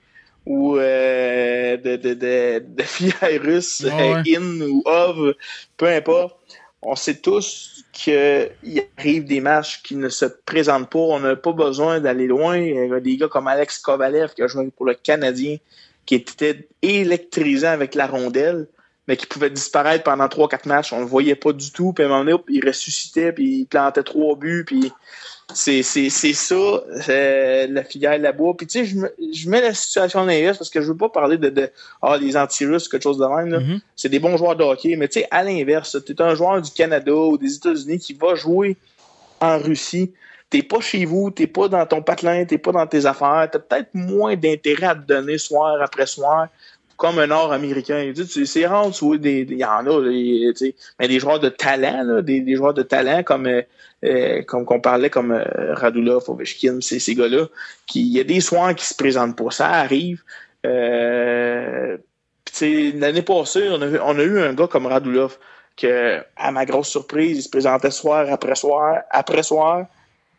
ou 0.47 0.75
de, 0.77 1.95
de, 1.95 2.13
de, 2.15 2.63
de 2.67 2.83
filière 2.83 3.41
russe, 3.41 3.81
ouais. 3.85 4.35
in 4.35 4.61
ou 4.61 4.81
ov, 4.85 5.35
peu 5.77 5.87
importe, 5.87 6.35
on 6.85 6.95
sait 6.95 7.15
tous 7.15 7.85
qu'il 7.91 8.83
arrive 8.97 9.25
des 9.25 9.41
matchs 9.41 9.81
qui 9.83 9.95
ne 9.95 10.09
se 10.09 10.25
présentent 10.25 10.89
pas. 10.89 10.99
On 10.99 11.19
n'a 11.19 11.35
pas 11.35 11.51
besoin 11.51 11.99
d'aller 11.99 12.27
loin. 12.27 12.57
Il 12.57 12.75
y 12.75 12.93
a 12.93 12.99
des 12.99 13.17
gars 13.17 13.27
comme 13.27 13.47
Alex 13.47 13.79
Kovalev 13.79 14.33
qui 14.33 14.41
a 14.41 14.47
joué 14.47 14.69
pour 14.75 14.85
le 14.85 14.93
Canadien, 14.93 15.57
qui 16.05 16.15
était 16.15 16.67
électrisant 16.81 17.69
avec 17.69 17.95
la 17.95 18.07
rondelle 18.07 18.67
mais 19.07 19.17
qui 19.17 19.25
pouvait 19.25 19.49
disparaître 19.49 20.03
pendant 20.03 20.27
3-4 20.27 20.67
matchs. 20.67 20.93
On 20.93 20.99
le 20.99 21.05
voyait 21.05 21.35
pas 21.35 21.51
du 21.51 21.71
tout. 21.71 21.91
Puis 21.91 22.03
à 22.03 22.07
un 22.07 22.09
moment 22.09 22.23
donné, 22.23 22.37
il 22.49 22.65
ressuscitait, 22.65 23.33
puis 23.33 23.59
il 23.59 23.65
plantait 23.65 24.03
trois 24.03 24.35
buts. 24.35 24.63
Puis 24.65 24.91
c'est, 25.53 25.83
c'est, 25.83 26.09
c'est 26.09 26.33
ça, 26.33 26.83
c'est 27.01 27.67
la 27.67 27.83
filière 27.83 28.17
là-bas. 28.17 28.53
Puis 28.57 28.67
tu 28.67 28.79
sais, 28.79 28.85
je, 28.85 28.95
me, 28.95 29.13
je 29.33 29.49
mets 29.49 29.61
la 29.61 29.73
situation 29.73 30.21
en 30.21 30.27
inverse 30.29 30.57
parce 30.57 30.69
que 30.69 30.81
je 30.81 30.87
veux 30.87 30.97
pas 30.97 31.09
parler 31.09 31.37
de, 31.37 31.49
de 31.49 31.69
ah, 32.01 32.17
les 32.17 32.37
anti-russes, 32.37 32.87
quelque 32.87 33.03
chose 33.03 33.17
de 33.17 33.25
même. 33.25 33.49
là. 33.49 33.59
Mhm. 33.59 33.81
C'est 33.95 34.09
des 34.09 34.19
bons 34.19 34.37
joueurs 34.37 34.55
de 34.55 34.63
hockey. 34.63 34.95
Mais 34.95 35.09
tu 35.09 35.19
sais, 35.19 35.27
à 35.31 35.43
l'inverse, 35.43 35.97
tu 36.05 36.13
es 36.13 36.21
un 36.21 36.35
joueur 36.35 36.61
du 36.61 36.71
Canada 36.71 37.13
ou 37.13 37.37
des 37.37 37.55
États-Unis 37.55 37.99
qui 37.99 38.13
va 38.13 38.35
jouer 38.35 38.77
en 39.41 39.57
Russie. 39.59 40.13
T'es 40.49 40.63
pas 40.63 40.79
chez 40.79 41.03
vous, 41.03 41.29
t'es 41.29 41.47
pas 41.47 41.67
dans 41.67 41.85
ton 41.85 42.01
patelin, 42.01 42.45
t'es 42.45 42.59
pas 42.59 42.71
dans 42.71 42.87
tes 42.87 43.05
affaires. 43.05 43.49
T'as 43.51 43.59
peut-être 43.59 43.89
moins 43.93 44.35
d'intérêt 44.35 44.85
à 44.85 44.95
te 44.95 45.01
donner 45.01 45.37
soir 45.39 45.81
après 45.81 46.05
soir 46.05 46.47
comme 47.03 47.19
un 47.19 47.27
Nord-Américain. 47.27 47.99
Il 47.99 48.13
dit, 48.13 48.25
tu- 48.25 48.45
C'est 48.45 48.65
rare, 48.65 48.89
tu 48.91 49.03
vois, 49.03 49.17
des, 49.17 49.43
des- 49.43 49.55
il 49.55 49.59
y 49.59 49.65
en 49.65 49.85
a, 49.85 50.55
sais, 50.55 50.73
mais 50.99 51.09
des 51.09 51.19
joueurs 51.19 51.39
de 51.41 51.49
talent, 51.49 52.01
là, 52.03 52.21
des, 52.21 52.39
des 52.39 52.55
joueurs 52.55 52.73
de 52.73 52.81
talent 52.83 53.23
comme 53.23 53.45
euh, 53.47 53.61
euh, 54.05 54.41
comme 54.43 54.63
qu'on 54.65 54.79
parlait 54.79 55.09
comme 55.09 55.31
euh, 55.33 55.43
Radulov, 55.73 56.23
Ovechkin, 56.29 56.79
ces, 56.79 56.99
ces 56.99 57.13
gars-là, 57.15 57.47
qui 57.87 58.01
il 58.01 58.13
y 58.17 58.21
a 58.21 58.23
des 58.23 58.39
soirs 58.39 58.73
qui 58.73 58.85
se 58.85 58.95
présentent 58.95 59.37
pas. 59.37 59.51
Ça 59.51 59.67
arrive. 59.69 60.23
Euh, 60.65 61.97
l'année 62.61 63.21
passée, 63.21 63.67
on 63.69 63.81
a, 63.81 63.87
on 64.05 64.17
a 64.17 64.23
eu 64.23 64.39
un 64.39 64.53
gars 64.53 64.67
comme 64.67 64.85
Radulov 64.85 65.37
que, 65.75 66.19
à 66.37 66.51
ma 66.53 66.65
grosse 66.65 66.87
surprise, 66.87 67.37
il 67.37 67.41
se 67.41 67.49
présentait 67.49 67.91
soir 67.91 68.27
après 68.31 68.55
soir 68.55 69.01
après 69.09 69.43
soir, 69.43 69.87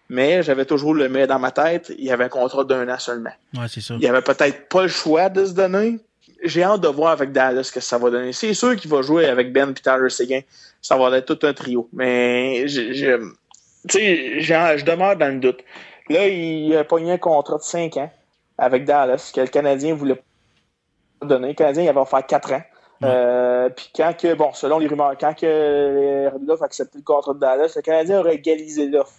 mais 0.08 0.42
j'avais 0.42 0.64
toujours 0.64 0.94
le 0.94 1.08
mais 1.10 1.26
dans 1.26 1.38
ma 1.38 1.50
tête, 1.50 1.92
il 1.98 2.04
y 2.04 2.10
avait 2.10 2.24
un 2.24 2.28
contrat 2.30 2.64
d'un 2.64 2.88
an 2.88 2.98
seulement. 2.98 3.32
Ouais, 3.54 3.66
c'est 3.68 3.80
ça. 3.82 3.94
Il 3.94 4.00
n'y 4.00 4.06
avait 4.06 4.22
peut-être 4.22 4.68
pas 4.68 4.82
le 4.82 4.88
choix 4.88 5.28
de 5.28 5.44
se 5.44 5.52
donner. 5.52 5.98
J'ai 6.44 6.62
hâte 6.62 6.80
de 6.82 6.88
voir 6.88 7.12
avec 7.12 7.32
Dallas 7.32 7.64
ce 7.64 7.72
que 7.72 7.80
ça 7.80 7.98
va 7.98 8.10
donner. 8.10 8.32
C'est 8.32 8.54
sûr 8.54 8.76
qu'il 8.76 8.90
va 8.90 9.02
jouer 9.02 9.26
avec 9.26 9.52
Ben 9.52 9.70
et 9.70 9.74
Tyler 9.74 10.10
Seguin. 10.10 10.40
Ça 10.80 10.96
va 10.96 11.16
être 11.16 11.34
tout 11.34 11.46
un 11.46 11.54
trio. 11.54 11.88
Mais 11.92 12.68
je, 12.68 12.92
je, 12.92 13.32
je 13.88 14.84
demeure 14.84 15.16
dans 15.16 15.32
le 15.32 15.40
doute. 15.40 15.60
Là, 16.10 16.28
il 16.28 16.76
a 16.76 16.84
pogné 16.84 17.12
un 17.12 17.18
contrat 17.18 17.56
de 17.56 17.62
5 17.62 17.96
ans 17.96 18.12
avec 18.58 18.84
Dallas 18.84 19.32
que 19.34 19.40
le 19.40 19.46
Canadien 19.46 19.94
voulait 19.94 20.22
donner. 21.22 21.48
Le 21.48 21.54
Canadien, 21.54 21.84
il 21.84 21.92
va 21.92 22.04
faire 22.04 22.26
4 22.26 22.52
ans. 22.52 22.62
Euh, 23.02 23.68
puis 23.70 23.90
quand 23.94 24.16
que, 24.16 24.34
bon, 24.34 24.52
selon 24.52 24.78
les 24.78 24.86
rumeurs, 24.86 25.14
quand 25.18 25.34
que 25.34 25.46
euh, 25.46 26.30
Radulov 26.30 26.62
a 26.62 26.66
accepté 26.66 26.98
le 26.98 27.04
contrat 27.04 27.34
de 27.34 27.38
Dallas, 27.38 27.72
le 27.76 27.82
Canadien 27.82 28.20
aurait 28.20 28.36
égalisé 28.36 28.86
l'offre 28.86 29.14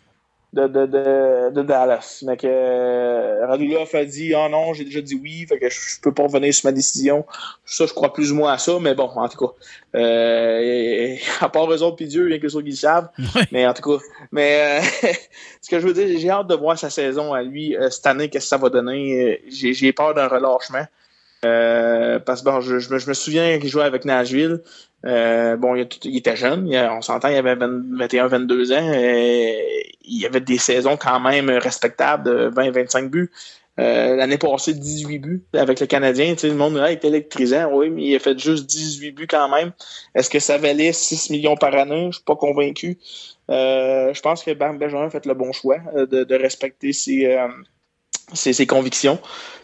de, 0.56 0.68
de, 0.68 0.86
de, 0.86 1.52
de 1.52 1.61
Dallas. 1.61 2.23
Mais 2.26 2.38
que 2.38 2.48
euh, 2.48 3.45
Radulov 3.45 3.94
a 3.94 4.06
dit 4.06 4.34
Ah 4.34 4.48
non, 4.49 4.73
j'ai 4.73 4.86
déjà 4.86 5.02
dit 5.02 5.19
oui, 5.22 5.45
fait 5.48 5.60
que 5.60 5.69
je, 5.69 5.99
peux 6.02 6.14
pas 6.14 6.23
revenir 6.23 6.53
sur 6.53 6.68
ma 6.68 6.72
décision. 6.72 7.26
Ça, 7.65 7.86
je 7.86 7.94
crois 7.94 8.14
plus 8.14 8.32
ou 8.32 8.36
moins 8.36 8.53
à 8.53 8.57
ça, 8.57 8.80
mais 8.80 8.95
bon, 8.95 9.10
en 9.15 9.27
tout 9.27 9.38
cas. 9.38 9.53
Euh, 9.99 10.60
et- 10.61 11.19
à 11.41 11.49
part 11.49 11.72
eux 11.72 11.84
autres 11.84 11.98
puis 11.98 12.07
Dieu, 12.07 12.26
rien 12.27 12.40
que 12.40 12.48
ceux 12.48 12.61
qui 12.61 12.69
le 12.69 12.76
savent. 12.76 13.10
Mais 13.52 13.68
en 13.68 13.73
tout 13.73 13.98
cas. 13.98 14.03
Mais 14.32 14.82
euh, 14.82 15.10
ce 15.61 15.69
que 15.69 15.80
je 15.80 15.88
veux 15.88 15.94
dire, 15.94 16.07
j'ai 16.18 16.30
hâte 16.30 16.48
de 16.48 16.56
voir 16.56 16.80
sa 16.80 16.90
saison 16.90 17.34
à 17.34 17.44
lui 17.44 17.76
euh, 17.76 17.90
cette 17.90 18.07
année, 18.07 18.30
qu'est-ce 18.30 18.45
que 18.45 18.49
ça 18.49 18.57
va 18.57 18.69
donner. 18.69 19.41
J'ai 19.49 19.73
j'ai 19.73 19.91
peur 19.91 20.14
d'un 20.14 20.27
relâchement. 20.27 20.86
Euh, 21.44 22.18
parce 22.19 22.41
que 22.41 22.45
bon, 22.45 22.61
je, 22.61 22.80
je 22.80 22.91
me, 22.91 22.98
je 22.98 23.07
me 23.07 23.14
souviens 23.14 23.60
qu'il 23.60 23.69
jouait 23.69 23.84
avec 23.84 24.06
Nashville. 24.06 24.61
Euh, 25.06 25.56
bon, 25.56 25.76
il, 25.76 26.18
était 26.18 26.36
jeune, 26.36 26.68
on 26.92 27.02
s'entend, 27.02 27.28
il 27.28 27.36
avait 27.36 27.56
21-22 27.56 28.74
ans. 28.74 28.92
euh, 28.94 29.52
il 30.08 30.26
avait 30.26 30.42
des 30.42 30.58
saisons 30.58 30.98
quand 30.98 31.20
même 31.20 31.50
respectables 31.50 32.24
de 32.24 32.50
20-25 32.50 33.10
buts. 33.10 33.32
Euh, 33.78 34.16
L'année 34.16 34.38
passée, 34.38 34.74
18 34.74 35.20
buts 35.20 35.44
avec 35.54 35.80
le 35.80 35.86
Canadien. 35.86 36.34
Tu 36.34 36.42
sais, 36.42 36.48
le 36.48 36.56
monde 36.56 36.76
là, 36.76 36.92
est 36.92 37.04
électrisant. 37.04 37.72
Oui, 37.74 37.90
mais 37.90 38.04
il 38.04 38.16
a 38.16 38.20
fait 38.20 38.38
juste 38.40 38.66
18 38.68 39.12
buts 39.12 39.28
quand 39.28 39.50
même. 39.50 39.74
Est-ce 40.14 40.30
que 40.30 40.40
ça 40.40 40.58
valait 40.58 40.94
6 40.94 41.30
millions 41.30 41.58
par 41.58 41.76
année? 41.76 42.08
Je 42.12 42.18
suis 42.18 42.24
pas 42.24 42.36
convaincu. 42.36 42.98
Euh, 43.52 44.14
je 44.14 44.22
pense 44.22 44.44
que 44.44 44.52
Bam 44.52 44.78
Benjamin 44.78 45.08
a 45.08 45.10
fait 45.10 45.26
le 45.26 45.34
bon 45.34 45.52
choix 45.52 45.78
euh, 45.96 46.06
de, 46.06 46.24
de 46.24 46.36
respecter 46.36 46.94
ses, 46.94 47.26
euh, 47.26 47.48
ses, 48.34 48.54
ses 48.54 48.68
convictions. 48.68 49.20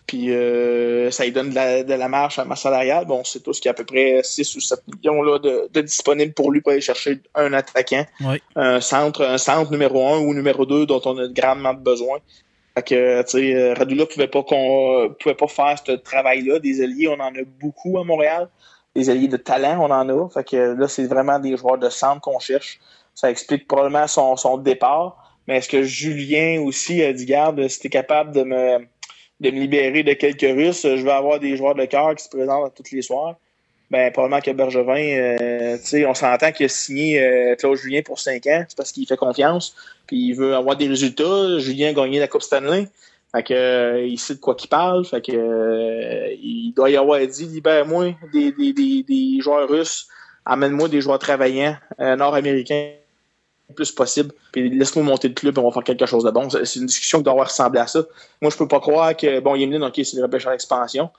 Puis 0.07 0.31
euh, 0.31 1.11
ça 1.11 1.23
lui 1.23 1.31
donne 1.31 1.51
de 1.51 1.55
la, 1.55 1.83
de 1.83 1.93
la 1.93 2.07
marge 2.09 2.39
à 2.39 2.45
masse 2.45 2.61
salariale. 2.61 3.05
Bon, 3.05 3.19
on 3.19 3.23
sait 3.23 3.39
tous 3.39 3.59
qu'il 3.59 3.67
y 3.67 3.69
a 3.69 3.71
à 3.71 3.75
peu 3.75 3.85
près 3.85 4.21
6 4.23 4.55
ou 4.55 4.59
7 4.59 4.79
millions 4.87 5.21
là, 5.21 5.39
de, 5.39 5.69
de 5.71 5.81
disponibles 5.81 6.33
pour 6.33 6.51
lui 6.51 6.59
pour 6.61 6.71
aller 6.71 6.81
chercher 6.81 7.21
un 7.35 7.53
attaquant, 7.53 8.05
Oui. 8.25 8.41
un 8.55 8.81
centre, 8.81 9.23
un 9.23 9.37
centre 9.37 9.71
numéro 9.71 10.05
1 10.05 10.19
ou 10.19 10.33
numéro 10.33 10.65
2 10.65 10.85
dont 10.85 11.01
on 11.05 11.17
a 11.17 11.27
grandement 11.27 11.73
besoin. 11.73 12.17
Fait 12.75 12.83
que, 12.83 13.21
tu 13.23 13.29
sais, 13.29 13.55
euh, 13.55 13.73
Radula 13.73 14.05
pouvait 14.05 14.27
pas 14.27 14.43
qu'on 14.43 15.13
pouvait 15.19 15.35
pas 15.35 15.47
faire 15.47 15.75
ce 15.85 15.91
travail-là. 15.91 16.59
Des 16.59 16.81
alliés, 16.81 17.07
on 17.09 17.19
en 17.19 17.33
a 17.35 17.43
beaucoup 17.61 17.99
à 17.99 18.03
Montréal. 18.03 18.49
Des 18.95 19.09
alliés 19.09 19.27
de 19.27 19.37
talent, 19.37 19.77
on 19.81 19.91
en 19.91 20.07
a. 20.09 20.29
Fait 20.29 20.43
que 20.43 20.75
là, 20.77 20.87
c'est 20.87 21.05
vraiment 21.05 21.37
des 21.39 21.55
joueurs 21.57 21.77
de 21.77 21.89
centre 21.89 22.21
qu'on 22.21 22.39
cherche. 22.39 22.79
Ça 23.13 23.29
explique 23.29 23.67
probablement 23.67 24.07
son, 24.07 24.35
son 24.37 24.57
départ. 24.57 25.30
Mais 25.47 25.57
est-ce 25.57 25.69
que 25.69 25.83
Julien 25.83 26.61
aussi 26.61 27.01
a 27.03 27.13
dit, 27.13 27.25
garde, 27.25 27.67
si 27.67 27.79
t'es 27.79 27.89
capable 27.89 28.31
de 28.31 28.43
me, 28.43 28.79
de 29.39 29.49
me 29.49 29.59
libérer 29.59 30.03
de 30.03 30.13
quelques 30.13 30.41
Russes, 30.41 30.83
je 30.83 31.03
vais 31.03 31.11
avoir 31.11 31.39
des 31.39 31.57
joueurs 31.57 31.75
de 31.75 31.85
cœur 31.85 32.15
qui 32.15 32.23
se 32.23 32.29
présentent 32.29 32.73
tous 32.75 32.95
les 32.95 33.01
soirs. 33.01 33.37
Ben, 33.89 34.09
probablement 34.09 34.39
que 34.39 34.51
Bergevin, 34.51 34.93
euh, 34.93 35.77
on 36.07 36.13
s'entend 36.13 36.53
qu'il 36.53 36.65
a 36.65 36.69
signé 36.69 37.21
euh, 37.21 37.55
Claude 37.55 37.75
Julien 37.77 38.01
pour 38.01 38.19
5 38.19 38.47
ans, 38.47 38.63
c'est 38.69 38.77
parce 38.77 38.93
qu'il 38.93 39.05
fait 39.05 39.17
confiance, 39.17 39.75
puis 40.07 40.29
il 40.29 40.33
veut 40.33 40.55
avoir 40.55 40.77
des 40.77 40.87
résultats. 40.87 41.59
Julien 41.59 41.89
a 41.89 41.93
gagné 41.93 42.19
la 42.19 42.29
Coupe 42.29 42.41
Stanley. 42.41 42.87
Fait 43.33 43.43
que, 43.43 43.53
euh, 43.53 44.07
il 44.07 44.17
sait 44.17 44.35
de 44.35 44.39
quoi 44.39 44.55
qu'il 44.55 44.69
parle. 44.69 45.03
Fait 45.05 45.21
que, 45.21 45.33
euh, 45.33 46.33
il 46.41 46.71
doit 46.73 46.89
y 46.89 46.95
avoir 46.95 47.19
dit, 47.19 47.45
libère-moi 47.47 48.15
des, 48.31 48.53
des, 48.53 48.71
des, 48.71 49.03
des 49.03 49.41
joueurs 49.41 49.67
russes, 49.67 50.07
amène-moi 50.45 50.87
des 50.87 51.01
joueurs 51.01 51.19
travaillants 51.19 51.75
nord-américains 51.99 52.93
le 53.71 53.75
plus 53.75 53.91
possible. 53.91 54.31
Puis 54.51 54.69
laisse-moi 54.69 55.03
monter 55.03 55.27
le 55.27 55.33
club 55.33 55.57
et 55.57 55.61
on 55.61 55.65
va 55.65 55.71
faire 55.71 55.83
quelque 55.83 56.05
chose 56.05 56.23
de 56.23 56.31
bon. 56.31 56.49
C'est 56.49 56.79
une 56.79 56.85
discussion 56.85 57.19
qui 57.19 57.23
doit 57.23 57.33
avoir 57.33 57.47
ressemblé 57.47 57.79
à 57.79 57.87
ça. 57.87 58.03
Moi, 58.41 58.51
je 58.51 58.57
peux 58.57 58.67
pas 58.67 58.79
croire 58.79 59.15
que, 59.15 59.39
bon, 59.39 59.55
Yemlin, 59.55 59.81
OK, 59.87 59.95
c'est 60.03 60.17
le 60.17 60.23
repêcheur 60.23 60.51
d'expansion, 60.51 61.09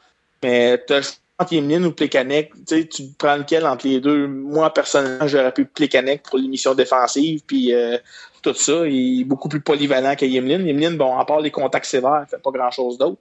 mais 0.42 0.78
t'as 0.86 0.96
le 0.96 1.02
choix 1.02 1.14
entre 1.38 1.52
Yemlin 1.52 1.84
ou 1.84 1.92
Plekanec. 1.92 2.52
Tu 2.66 3.04
prends 3.18 3.36
lequel 3.36 3.66
entre 3.66 3.86
les 3.86 4.00
deux? 4.00 4.26
Moi, 4.26 4.72
personnellement, 4.72 5.26
j'aurais 5.26 5.52
pu 5.52 5.64
Plekanec 5.64 6.22
pour 6.22 6.38
l'émission 6.38 6.74
défensive, 6.74 7.40
puis 7.46 7.74
euh, 7.74 7.98
tout 8.42 8.54
ça. 8.54 8.86
Il 8.86 9.22
est 9.22 9.24
beaucoup 9.24 9.48
plus 9.48 9.60
polyvalent 9.60 10.14
que 10.16 10.26
Yemlin. 10.26 10.60
Yemlin, 10.60 10.92
bon, 10.92 11.16
à 11.18 11.24
part 11.24 11.40
les 11.40 11.50
contacts 11.50 11.86
sévères, 11.86 12.24
il 12.26 12.30
fait 12.30 12.42
pas 12.42 12.50
grand-chose 12.50 12.98
d'autre. 12.98 13.18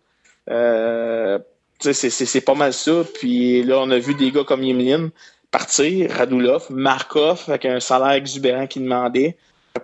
Euh, 0.49 1.40
c'est 1.80 2.45
pas 2.45 2.53
mal 2.56 2.74
ça. 2.74 3.03
Puis 3.16 3.64
là, 3.64 3.80
on 3.80 3.90
a 3.90 3.98
vu 3.98 4.14
des 4.14 4.32
gars 4.32 4.44
comme 4.44 4.64
Yemlin 4.64 5.10
partir, 5.52 6.11
Radulov, 6.11 6.68
Markov, 6.69 7.44
avec 7.48 7.65
un 7.65 7.80
salaire 7.80 8.11
exubérant 8.11 8.68
qu'il 8.68 8.84
demandait. 8.84 9.38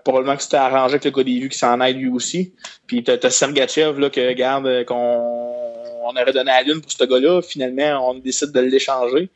Probablement 0.03 0.35
que 0.35 0.43
c'était 0.43 0.57
arrangé 0.57 0.95
avec 0.95 1.05
le 1.05 1.11
gars 1.11 1.23
des 1.23 1.39
vues 1.39 1.49
qui 1.49 1.57
s'en 1.57 1.79
aille 1.79 1.93
lui 1.93 2.09
aussi. 2.09 2.53
Puis 2.87 3.03
t'as 3.03 3.17
t'as 3.17 3.29
Sergachev 3.29 3.99
là, 3.99 4.09
que 4.09 4.33
garde 4.33 4.85
qu'on 4.85 4.95
on 4.95 6.09
aurait 6.09 6.33
donné 6.33 6.51
à 6.51 6.61
lune 6.63 6.81
pour 6.81 6.91
ce 6.91 7.03
gars-là. 7.03 7.41
Finalement, 7.41 8.09
on 8.09 8.15
décide 8.15 8.51
de 8.51 8.59
l'échanger. 8.61 9.29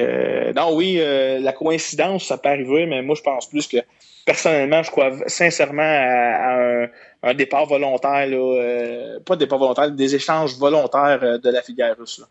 Euh, 0.00 0.52
non, 0.52 0.74
oui, 0.74 0.96
euh, 0.98 1.38
la 1.38 1.52
coïncidence, 1.52 2.26
ça 2.26 2.38
peut 2.38 2.48
arriver, 2.48 2.86
mais 2.86 3.02
moi, 3.02 3.14
je 3.14 3.22
pense 3.22 3.48
plus 3.48 3.66
que 3.66 3.78
personnellement, 4.24 4.82
je 4.82 4.90
crois 4.90 5.12
sincèrement 5.26 5.82
à, 5.82 5.86
à 5.86 6.60
un, 6.60 6.88
un 7.26 7.34
départ 7.34 7.66
volontaire, 7.66 8.26
là, 8.28 8.36
euh, 8.36 9.20
pas 9.20 9.36
départ 9.36 9.58
volontaire, 9.58 9.90
des 9.90 10.14
échanges 10.14 10.56
volontaires 10.56 11.20
euh, 11.22 11.38
de 11.38 11.50
la 11.50 11.62
filière 11.62 11.96
russe. 11.98 12.18
là. 12.20 12.26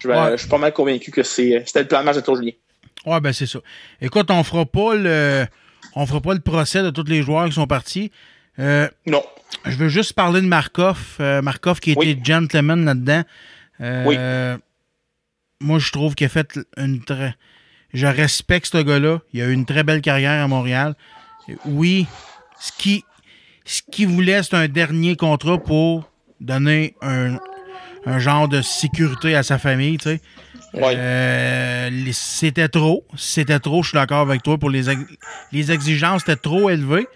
Je, 0.00 0.08
vais- 0.08 0.14
Ouais. 0.14 0.32
je 0.32 0.36
suis 0.38 0.48
pas 0.48 0.58
mal 0.58 0.72
convaincu 0.72 1.10
que 1.10 1.22
c'est- 1.22 1.62
c'était 1.66 1.82
le 1.82 1.88
plan 1.88 2.00
de 2.00 2.04
match 2.04 2.16
de 2.16 2.20
Claude 2.20 2.38
Julien. 2.38 2.52
Ouais, 3.06 3.20
ben 3.20 3.32
c'est 3.32 3.46
ça. 3.46 3.60
Écoute, 4.00 4.30
on 4.30 4.42
fera 4.44 4.66
pas 4.66 4.94
le. 4.94 5.46
On 5.96 6.04
fera 6.06 6.20
pas 6.20 6.34
le 6.34 6.40
procès 6.40 6.82
de 6.82 6.90
tous 6.90 7.04
les 7.04 7.22
joueurs 7.22 7.46
qui 7.46 7.52
sont 7.54 7.66
partis. 7.66 8.12
Euh, 8.58 8.88
non. 9.06 9.22
Je 9.64 9.76
veux 9.76 9.88
juste 9.88 10.12
parler 10.12 10.40
de 10.42 10.46
Markov. 10.46 11.16
Euh, 11.20 11.40
Markov 11.42 11.80
qui 11.80 11.92
était 11.92 12.18
gentleman 12.22 12.84
là-dedans. 12.84 13.22
Euh, 13.80 14.56
Moi, 15.60 15.78
je 15.78 15.92
trouve 15.92 16.14
qu'il 16.14 16.26
a 16.26 16.28
fait 16.30 16.58
une 16.76 17.02
très. 17.04 17.34
Je 17.92 18.06
respecte 18.06 18.66
ce 18.66 18.78
gars-là. 18.82 19.20
Il 19.32 19.42
a 19.42 19.46
eu 19.46 19.52
une 19.52 19.66
très 19.66 19.82
belle 19.82 20.00
carrière 20.00 20.42
à 20.42 20.48
Montréal. 20.48 20.94
Oui, 21.64 22.06
ce 22.60 22.70
qui, 22.72 23.04
ce 23.72 23.82
qu'il 23.90 24.08
voulait, 24.08 24.42
c'est 24.42 24.54
un 24.56 24.66
dernier 24.66 25.14
contrat 25.14 25.58
pour 25.58 26.10
donner 26.40 26.94
un, 27.02 27.38
un 28.04 28.18
genre 28.18 28.48
de 28.48 28.62
sécurité 28.62 29.36
à 29.36 29.42
sa 29.44 29.58
famille, 29.58 29.96
tu 29.98 30.04
sais. 30.08 30.20
Euh, 30.74 31.90
c'était 32.12 32.68
trop. 32.68 33.04
C'était 33.16 33.58
trop, 33.60 33.82
je 33.82 33.90
suis 33.90 33.96
d'accord 33.96 34.20
avec 34.20 34.42
toi. 34.42 34.58
Pour 34.58 34.70
les, 34.70 34.88
ex- 34.90 35.00
les 35.52 35.70
exigences, 35.70 36.22
c'était 36.22 36.36
trop 36.40 36.68
élevé 36.70 37.06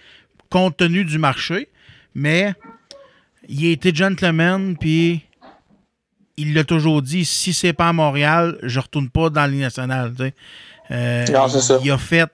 compte 0.50 0.76
tenu 0.76 1.04
du 1.04 1.18
marché. 1.18 1.68
Mais 2.14 2.54
il 3.48 3.66
a 3.66 3.70
été 3.70 3.92
gentleman, 3.92 4.76
puis 4.76 5.22
il 6.36 6.54
l'a 6.54 6.62
toujours 6.64 7.02
dit 7.02 7.24
si 7.24 7.52
c'est 7.52 7.72
pas 7.72 7.88
à 7.88 7.92
Montréal, 7.92 8.58
je 8.62 8.78
retourne 8.78 9.08
pas 9.08 9.28
dans 9.30 9.50
nationale. 9.50 10.12
sais. 10.16 10.34
Euh, 10.92 11.24
Non, 11.32 11.48
c'est 11.48 11.60
ça. 11.60 11.78
Il 11.82 11.90
a 11.90 11.98
fait, 11.98 12.28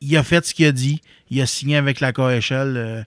il 0.00 0.16
a 0.16 0.22
fait 0.24 0.44
ce 0.44 0.54
qu'il 0.54 0.66
a 0.66 0.72
dit. 0.72 1.00
Il 1.30 1.40
a 1.40 1.46
signé 1.46 1.76
avec 1.76 2.00
la 2.00 2.12
KHL 2.12 2.50
euh, 2.76 3.02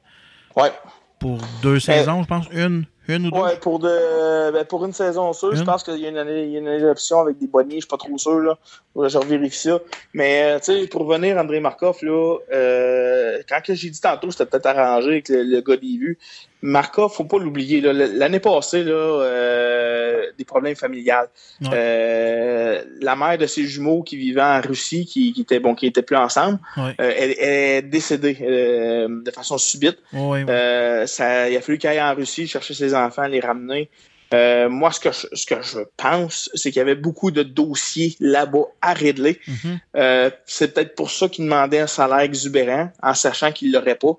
Ouais. 0.56 0.72
pour 1.20 1.38
deux 1.62 1.80
saisons, 1.80 2.22
je 2.22 2.28
pense. 2.28 2.46
Une, 2.52 2.86
une 3.08 3.28
ou 3.28 3.32
deux? 3.32 3.40
Ouais, 3.40 3.56
pour, 3.58 3.80
de, 3.80 4.52
ben, 4.52 4.66
pour 4.66 4.84
une 4.86 4.92
saison 4.92 5.32
sûre, 5.34 5.56
je 5.56 5.64
pense 5.64 5.84
qu'il 5.84 5.98
y 5.98 6.06
a 6.06 6.10
une 6.10 6.18
année, 6.18 6.44
il 6.44 6.52
y 6.52 6.58
a 6.58 6.60
une 6.60 6.68
avec 6.68 7.38
des 7.40 7.48
bonnets, 7.48 7.76
je 7.76 7.80
suis 7.82 7.88
pas 7.88 7.98
trop 7.98 8.18
sûr, 8.18 8.40
là. 8.40 8.58
Je 8.96 9.18
revérifie 9.18 9.70
ça. 9.70 9.80
Mais, 10.14 10.44
euh, 10.44 10.60
tu 10.60 10.66
sais, 10.66 10.88
pour 10.88 11.06
revenir, 11.06 11.38
André 11.38 11.60
Markov, 11.60 11.98
là, 12.02 12.38
euh, 12.52 13.42
quand 13.48 13.62
que 13.62 13.74
j'ai 13.74 13.90
dit 13.90 14.02
tantôt, 14.02 14.32
c'était 14.32 14.46
peut-être 14.46 14.66
arrangé 14.66 15.08
avec 15.08 15.30
le, 15.30 15.44
le 15.44 15.62
gars 15.62 15.78
des 15.78 15.98
vues. 15.98 16.20
Markov, 16.65 17.11
faut 17.14 17.26
pas 17.26 17.38
l'oublier. 17.40 17.81
L'année 17.81 18.40
passée, 18.40 18.84
là, 18.85 18.94
euh, 18.94 20.31
des 20.38 20.45
problèmes 20.45 20.76
familiales. 20.77 21.27
Ouais. 21.61 21.69
Euh, 21.73 22.84
la 23.02 23.15
mère 23.18 23.38
de 23.38 23.45
ses 23.45 23.65
jumeaux 23.65 24.02
qui 24.02 24.15
vivaient 24.15 24.41
en 24.41 24.61
Russie, 24.61 25.06
qui, 25.06 25.34
qui 25.34 25.41
étaient, 25.41 25.60
bon, 25.60 25.76
qui 25.76 25.88
étaient 25.88 26.02
plus 26.02 26.15
ensemble, 26.15 26.60
Ouais. 26.77 26.95
euh, 27.02 27.14
elle, 27.18 27.35
elle 27.38 27.53
est 27.53 27.81
décédée, 27.81 28.34
de 28.35 29.31
façon 29.31 29.57
subite. 29.57 29.98
Ouais. 30.14 30.45
Euh, 30.49 31.06
ça, 31.06 31.49
il 31.49 31.57
a 31.57 31.61
fallu 31.61 31.77
qu'il 31.77 31.90
aille 31.90 32.02
en 32.02 32.15
Russie 32.15 32.48
chercher 32.48 32.73
ses 32.73 32.95
enfants, 32.95 33.27
les 33.27 33.41
ramener. 33.41 33.90
Euh, 34.34 34.68
moi, 34.68 34.91
ce 34.91 34.99
que 34.99 35.11
je, 35.11 35.27
ce 35.34 35.45
que 35.45 35.61
je 35.61 35.80
pense, 35.95 36.49
c'est 36.56 36.72
qu'il 36.72 36.80
y 36.80 36.81
avait 36.81 36.95
beaucoup 36.95 37.30
de 37.30 37.44
dossiers 37.44 38.15
là-bas 38.19 38.65
à 38.81 38.94
régler. 38.94 39.40
Mhm. 39.48 39.80
Euh, 39.98 40.30
c'est 40.45 40.73
peut-être 40.73 40.95
pour 40.95 41.11
ça 41.11 41.27
qu'il 41.27 41.44
demandait 41.44 41.80
un 41.80 41.88
salaire 41.88 42.22
exubérant, 42.22 42.90
en 43.03 43.14
sachant 43.14 43.52
qu'il 43.52 43.72
l'aurait 43.72 43.94
pas, 43.94 44.18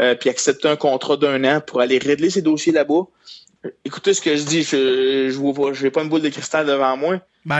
euh, 0.00 0.14
puis 0.14 0.28
accepter 0.30 0.68
un 0.68 0.76
contrat 0.76 1.16
d'un 1.16 1.42
an 1.44 1.60
pour 1.60 1.80
aller 1.80 1.98
régler 1.98 2.30
ces 2.30 2.42
dossiers 2.42 2.72
là-bas. 2.72 3.02
Écoutez 3.84 4.14
ce 4.14 4.20
que 4.20 4.36
je 4.36 4.42
dis, 4.44 4.62
je 4.62 5.28
je 5.30 5.36
vois 5.36 5.54
pas, 5.92 6.02
une 6.02 6.08
boule 6.08 6.20
de 6.22 6.28
cristal 6.28 6.66
devant 6.66 6.96
moi. 6.96 7.20
Ben, 7.44 7.56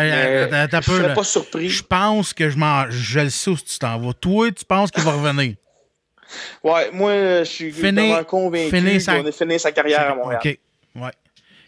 un 0.52 0.80
je 0.80 0.90
serais 0.90 1.14
pas 1.14 1.24
surpris. 1.24 1.68
Je 1.68 1.82
pense 1.82 2.32
que 2.32 2.50
je 2.50 2.56
m'en. 2.58 2.90
Je 2.90 3.20
le 3.20 3.30
sais 3.30 3.50
où 3.50 3.56
tu 3.56 3.78
t'en 3.78 3.98
vas. 3.98 4.12
Toi, 4.12 4.50
tu 4.52 4.64
penses 4.64 4.90
qu'il 4.90 5.02
va 5.02 5.12
revenir? 5.12 5.54
Ouais, 6.64 6.90
moi, 6.92 7.12
je 7.12 7.44
suis 7.44 7.70
vraiment 7.70 8.24
convaincu 8.24 9.00
sa- 9.00 9.22
va 9.22 9.30
finir 9.30 9.60
sa 9.60 9.70
carrière 9.70 10.10
à 10.10 10.14
Montréal. 10.16 10.40
OK. 10.44 10.58
Ouais. 10.96 11.10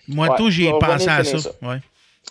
Moi, 0.08 0.28
Ouais, 0.28 0.36
tout, 0.36 0.50
j'y 0.50 0.66
ai 0.66 0.72
pensé 0.80 1.08
à 1.08 1.22
ça. 1.22 1.38
ça. 1.38 1.50
Ouais. 1.62 1.78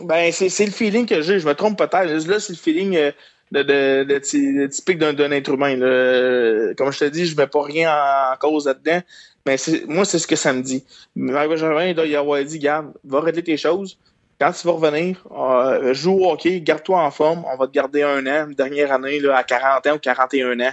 Ben, 0.02 0.30
c'est 0.34 0.50
c'est 0.50 0.66
le 0.66 0.72
feeling 0.74 1.06
que 1.06 1.22
j'ai. 1.22 1.40
Je 1.40 1.48
me 1.48 1.54
trompe 1.56 1.78
peut-être. 1.78 2.28
Là, 2.28 2.40
c'est 2.42 2.52
le 2.52 2.58
feeling 2.58 2.96
euh, 2.98 3.12
de, 3.52 3.64
de, 3.64 4.04
de, 4.04 4.18
ty- 4.20 4.54
de 4.54 4.68
typique 4.68 4.98
d'un 5.00 5.32
être 5.32 5.50
humain. 5.54 5.76
là. 5.76 6.74
Comme 6.76 6.92
je 6.92 7.00
te 7.00 7.06
dis, 7.06 7.26
je 7.26 7.36
mets 7.38 7.48
pas 7.48 7.64
rien 7.64 7.92
en, 7.92 8.34
en 8.34 8.38
cause 8.38 8.66
là-dedans. 8.68 9.02
Mais 9.46 9.56
moi, 9.88 10.04
c'est 10.06 10.20
ce 10.20 10.28
que 10.28 10.36
ça 10.36 10.52
me 10.52 10.62
dit. 10.62 10.84
Marie 11.16 11.48
Benjamin, 11.48 11.86
il 11.86 12.16
avoir 12.16 12.44
dit, 12.44 12.60
garde, 12.60 12.92
va 13.06 13.22
régler 13.22 13.44
tes 13.44 13.56
choses. 13.58 13.98
Quand 14.40 14.52
tu 14.52 14.68
vas 14.68 14.74
revenir, 14.74 15.24
euh, 15.32 15.94
joue 15.94 16.20
au 16.26 16.32
hockey, 16.32 16.60
garde-toi 16.62 17.00
en 17.02 17.10
forme. 17.12 17.44
On 17.52 17.58
va 17.58 17.66
te 17.68 17.72
garder 17.72 18.04
un 18.04 18.26
an, 18.28 18.48
une 18.50 18.54
dernière 18.56 18.92
année, 18.92 19.20
là, 19.20 19.38
à 19.38 19.44
40 19.44 19.88
ans 19.88 19.94
ou 19.96 20.00
41 20.00 20.60
ans. 20.60 20.72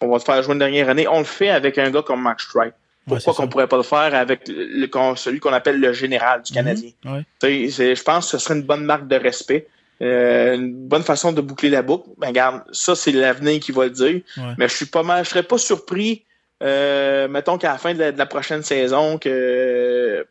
On 0.00 0.08
va 0.08 0.18
te 0.18 0.24
faire 0.24 0.42
jouer 0.42 0.54
une 0.54 0.58
dernière 0.58 0.88
année. 0.88 1.06
On 1.06 1.18
le 1.18 1.24
fait 1.24 1.50
avec 1.50 1.78
un 1.78 1.90
gars 1.90 2.02
comme 2.02 2.22
Max 2.22 2.44
Strike. 2.44 2.72
Pourquoi 3.06 3.20
c'est 3.20 3.36
qu'on 3.36 3.46
pourrait 3.48 3.68
pas 3.68 3.76
le 3.76 3.82
faire 3.84 4.14
avec 4.14 4.48
le, 4.48 4.64
le- 4.80 4.86
qu'on- 4.88 5.14
celui 5.14 5.38
qu'on 5.38 5.52
appelle 5.52 5.78
le 5.78 5.92
général 5.92 6.42
du 6.42 6.52
Canadien? 6.52 6.90
Ouais. 7.04 7.22
Sais, 7.40 7.68
c'est- 7.70 7.94
Je 7.94 8.02
pense 8.02 8.24
que 8.32 8.36
ce 8.38 8.44
serait 8.44 8.54
une 8.58 8.64
bonne 8.66 8.84
marque 8.84 9.06
de 9.06 9.14
respect. 9.16 9.68
Euh, 10.02 10.54
une 10.54 10.74
bonne 10.74 11.02
façon 11.02 11.32
de 11.32 11.40
boucler 11.40 11.70
la 11.70 11.82
boucle. 11.82 12.08
Ben, 12.18 12.28
regarde, 12.28 12.62
ça, 12.72 12.94
c'est 12.94 13.12
l'avenir 13.12 13.60
qui 13.60 13.72
va 13.72 13.84
le 13.84 13.90
dire. 13.90 14.20
Ouais. 14.36 14.54
Mais 14.58 14.68
je 14.68 14.74
suis 14.74 14.86
pas 14.86 15.02
mal, 15.02 15.24
je 15.24 15.30
serais 15.30 15.42
pas 15.42 15.58
surpris, 15.58 16.24
euh, 16.62 17.28
mettons 17.28 17.58
qu'à 17.58 17.72
la 17.72 17.78
fin 17.78 17.94
de 17.94 17.98
la, 17.98 18.12
de 18.12 18.18
la 18.18 18.26
prochaine 18.26 18.62
saison, 18.62 19.18
que 19.18 20.26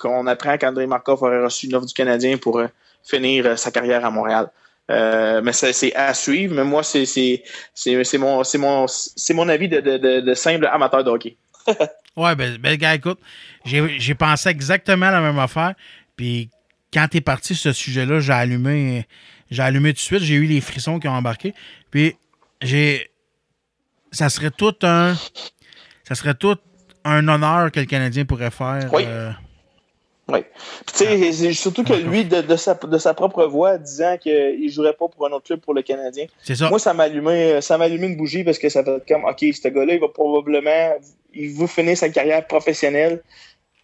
qu'on 0.00 0.26
apprend 0.26 0.56
qu'André 0.56 0.86
Markov 0.86 1.22
aurait 1.22 1.44
reçu 1.44 1.66
une 1.66 1.74
offre 1.74 1.84
du 1.84 1.92
Canadien 1.92 2.38
pour 2.38 2.58
euh, 2.58 2.68
finir 3.04 3.58
sa 3.58 3.70
carrière 3.70 4.04
à 4.04 4.10
Montréal. 4.10 4.48
Mais 4.88 5.52
c'est 5.52 5.94
à 5.94 6.14
suivre. 6.14 6.54
Mais 6.54 6.64
moi, 6.64 6.82
c'est 6.82 7.04
c'est 7.04 7.42
c'est 7.74 8.02
c'est 8.04 8.16
mon 8.16 8.44
c'est 8.44 8.56
mon 8.56 8.86
c'est 8.88 9.34
mon 9.34 9.48
avis 9.48 9.68
de, 9.68 9.80
de, 9.80 9.98
de, 9.98 10.20
de 10.20 10.34
simple 10.34 10.66
amateur 10.66 11.04
de 11.04 11.10
hockey. 11.10 11.36
Ouais, 12.16 12.34
ben, 12.34 12.58
ben 12.58 12.76
gars, 12.76 12.96
écoute, 12.96 13.20
j'ai 13.64 14.00
j'ai 14.00 14.14
pensé 14.16 14.48
exactement 14.48 15.08
la 15.08 15.20
même 15.20 15.38
affaire. 15.38 15.74
Puis 16.16 16.50
quand 16.92 17.06
t'es 17.10 17.20
parti 17.20 17.54
sur 17.54 17.72
ce 17.74 17.78
sujet-là, 17.78 18.20
j'ai 18.20 18.32
allumé, 18.32 19.06
j'ai 19.50 19.62
allumé 19.62 19.90
tout 19.90 19.96
de 19.96 20.00
suite. 20.00 20.22
J'ai 20.22 20.34
eu 20.34 20.46
les 20.46 20.60
frissons 20.60 20.98
qui 20.98 21.08
ont 21.08 21.12
embarqué. 21.12 21.54
Puis 21.90 22.16
j'ai. 22.62 23.10
Ça 24.10 24.28
serait 24.28 24.50
tout 24.50 24.74
un. 24.82 25.14
Ça 26.04 26.14
serait 26.14 26.34
tout 26.34 26.56
un 27.04 27.26
honneur 27.28 27.70
que 27.70 27.80
le 27.80 27.86
Canadien 27.86 28.24
pourrait 28.24 28.50
faire. 28.50 28.88
Oui. 28.92 29.04
euh, 29.06 29.30
Oui. 30.28 30.40
Puis 30.86 30.94
tu 30.96 31.04
sais, 31.04 31.32
c'est 31.32 31.52
surtout 31.52 31.84
que 31.84 31.92
lui, 31.92 32.24
de, 32.24 32.40
de, 32.40 32.56
sa, 32.56 32.74
de 32.74 32.98
sa 32.98 33.12
propre 33.14 33.44
voix, 33.46 33.76
disant 33.78 34.16
qu'il 34.18 34.62
ne 34.62 34.68
jouerait 34.70 34.94
pas 34.94 35.08
pour 35.08 35.26
un 35.26 35.30
autre 35.32 35.44
club 35.46 35.60
pour 35.60 35.74
le 35.74 35.82
Canadien. 35.82 36.26
C'est 36.42 36.54
ça. 36.54 36.68
Moi, 36.70 36.78
ça 36.78 36.94
m'a 36.94 37.04
allumé, 37.04 37.60
ça 37.60 37.76
m'a 37.78 37.84
allumé 37.84 38.06
une 38.08 38.16
bougie 38.16 38.44
parce 38.44 38.58
que 38.58 38.68
ça 38.68 38.82
fait 38.82 39.02
comme, 39.06 39.24
OK, 39.24 39.38
ce 39.40 39.68
gars-là, 39.68 39.94
il 39.94 40.00
va 40.00 40.08
probablement, 40.08 40.96
il 41.34 41.50
veut 41.54 41.66
finir 41.66 41.96
sa 41.96 42.08
carrière 42.08 42.46
professionnelle, 42.46 43.22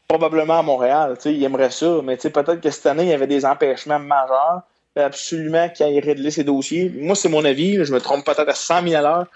probablement 0.09 0.59
à 0.59 0.63
Montréal. 0.63 1.17
Il 1.25 1.43
aimerait 1.43 1.71
ça, 1.71 2.01
mais 2.03 2.17
peut-être 2.17 2.61
que 2.61 2.71
cette 2.71 2.87
année, 2.87 3.05
il 3.05 3.09
y 3.09 3.13
avait 3.13 3.27
des 3.27 3.45
empêchements 3.45 3.99
majeurs. 3.99 4.63
Absolument 4.97 5.69
qu'il 5.71 5.87
aille 5.87 5.99
régler 5.99 6.31
ses 6.31 6.45
dossiers. 6.45 6.93
Moi, 6.97 7.17
c'est 7.17 7.29
mon 7.29 7.45
avis. 7.45 7.85
Je 7.85 7.93
me 7.93 8.01
trompe 8.01 8.25
peut-être 8.25 8.49
à 8.49 8.55
100 8.55 8.83
000 8.89 8.95
à 8.95 9.03
l'heure, 9.03 9.27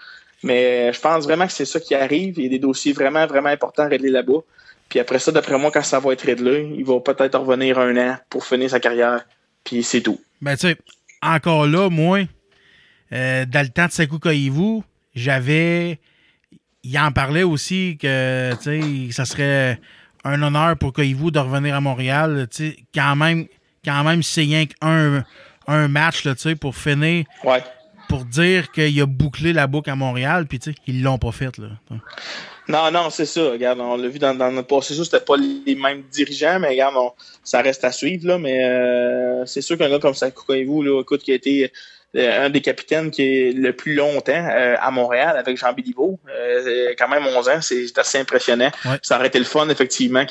mais 0.45 0.93
je 0.93 1.01
pense 1.01 1.25
vraiment 1.25 1.47
que 1.47 1.53
c'est 1.53 1.65
ça 1.65 1.81
qui 1.81 1.97
arrive. 1.97 2.39
Il 2.39 2.45
y 2.45 2.47
a 2.47 2.51
des 2.51 2.61
dossiers 2.61 2.93
vraiment, 2.93 3.27
vraiment 3.27 3.49
importants 3.49 3.83
à 3.83 3.89
régler 3.89 4.11
là-bas. 4.11 4.41
Puis 4.89 5.01
après 5.01 5.19
ça, 5.19 5.33
d'après 5.33 5.59
moi, 5.59 5.71
quand 5.73 5.83
ça 5.83 5.99
va 5.99 6.13
être 6.13 6.23
réglé, 6.23 6.73
il 6.77 6.85
va 6.85 7.01
peut-être 7.01 7.39
revenir 7.39 7.79
un 7.79 7.97
an 7.97 8.17
pour 8.31 8.45
finir 8.45 8.71
sa 8.71 8.79
carrière. 8.79 9.25
Puis 9.65 9.83
c'est 9.83 10.01
tout. 10.01 10.21
Ben, 10.41 10.55
tu 10.55 10.69
sais, 10.69 10.77
encore 11.23 11.67
là, 11.67 11.91
moi, 11.91 12.21
euh, 13.13 13.45
dans 13.45 13.63
le 13.63 13.69
temps 13.69 13.87
de 13.87 13.93
Sekou 13.93 14.19
j'avais. 15.15 15.99
Il 16.85 16.97
en 16.99 17.11
parlait 17.11 17.43
aussi 17.43 17.99
que, 18.01 18.55
tu 18.63 19.09
sais, 19.09 19.13
ça 19.13 19.25
serait 19.25 19.81
un 20.25 20.43
honneur 20.43 20.77
pour 20.77 20.93
Koivu 20.93 21.31
de 21.31 21.39
revenir 21.39 21.75
à 21.75 21.81
Montréal. 21.81 22.49
Quand 22.95 23.17
même, 23.17 23.47
quand 23.85 24.05
même, 24.05 24.23
c'est 24.23 24.43
rien 24.43 24.67
qu'un 24.67 25.25
un 25.67 25.89
match, 25.89 26.25
là, 26.25 26.35
pour 26.61 26.75
finir. 26.77 27.25
Ouais. 27.45 27.63
Pour 28.09 28.25
dire 28.25 28.73
qu'il 28.73 28.99
a 29.03 29.07
bouclé 29.07 29.53
la 29.53 29.67
boucle 29.67 29.91
à 29.91 29.95
Montréal, 29.97 30.47
puis, 30.47 30.59
ils 30.87 31.03
l'ont 31.03 31.19
pas 31.19 31.31
fait, 31.31 31.59
là. 31.59 31.69
Non, 32.67 32.91
non, 32.91 33.11
c'est 33.11 33.27
ça. 33.27 33.51
Regarde, 33.51 33.81
on 33.81 33.97
l'a 33.97 34.09
vu 34.09 34.19
dans, 34.19 34.35
dans 34.35 34.51
notre 34.51 34.69
passé, 34.69 34.95
c'était 34.95 35.21
pas 35.21 35.37
les 35.37 35.75
mêmes 35.75 36.03
dirigeants, 36.11 36.59
mais 36.59 36.69
regarde, 36.69 36.95
on- 36.97 37.13
ça 37.45 37.61
reste 37.61 37.85
à 37.85 37.93
suivre, 37.93 38.27
là. 38.27 38.39
Mais 38.39 38.65
euh, 38.65 39.45
c'est 39.47 39.61
sûr 39.61 39.77
qu'un 39.77 39.91
gars 39.91 39.99
comme 39.99 40.15
ça, 40.15 40.29
vous 40.67 40.83
là, 40.83 41.01
écoute, 41.03 41.23
qui 41.23 41.33
a 41.33 41.35
été 41.35 41.71
un 42.17 42.49
des 42.51 42.61
capitaines 42.63 43.11
qui 43.11 43.23
est 43.23 43.53
le 43.53 43.73
plus 43.75 43.95
longtemps 43.95 44.49
euh, 44.51 44.77
à 44.81 44.91
Montréal 44.91 45.37
avec 45.37 45.57
Jean 45.59 45.73
Béliveau, 45.73 46.19
euh, 46.31 46.95
quand 46.99 47.09
même 47.09 47.25
11 47.27 47.49
ans, 47.49 47.61
c'est 47.61 47.99
assez 47.99 48.19
impressionnant. 48.19 48.71
Ouais. 48.85 48.99
Ça 49.03 49.17
aurait 49.17 49.27
été 49.29 49.39
le 49.39 49.45
fun, 49.45 49.69
effectivement, 49.69 50.25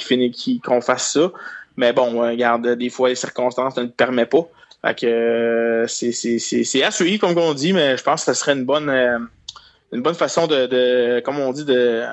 qu'on 0.63 0.81
fasse 0.81 1.11
ça. 1.13 1.31
Mais 1.75 1.93
bon, 1.93 2.23
euh, 2.23 2.29
regarde, 2.29 2.67
des 2.75 2.89
fois, 2.89 3.09
les 3.09 3.15
circonstances 3.15 3.77
ne 3.77 3.83
le 3.83 3.89
permettent 3.89 4.31
pas. 4.31 4.47
Fait 4.83 4.95
que 4.99 5.05
euh, 5.07 5.87
c'est- 5.87 6.83
à 6.83 6.91
suivre, 6.91 7.19
comme 7.19 7.37
on 7.37 7.53
dit, 7.53 7.73
mais 7.73 7.97
je 7.97 8.03
pense 8.03 8.21
que 8.21 8.25
ça 8.25 8.33
serait 8.33 8.53
une 8.53 8.65
bonne. 8.65 8.89
euh, 8.89 9.19
une 9.93 10.01
bonne 10.01 10.15
façon 10.15 10.47
de, 10.47 10.65
de 10.65 11.21
comme 11.23 11.39
on 11.39 11.53
dit, 11.53 11.63
de 11.63 11.73
euh, 11.77 12.05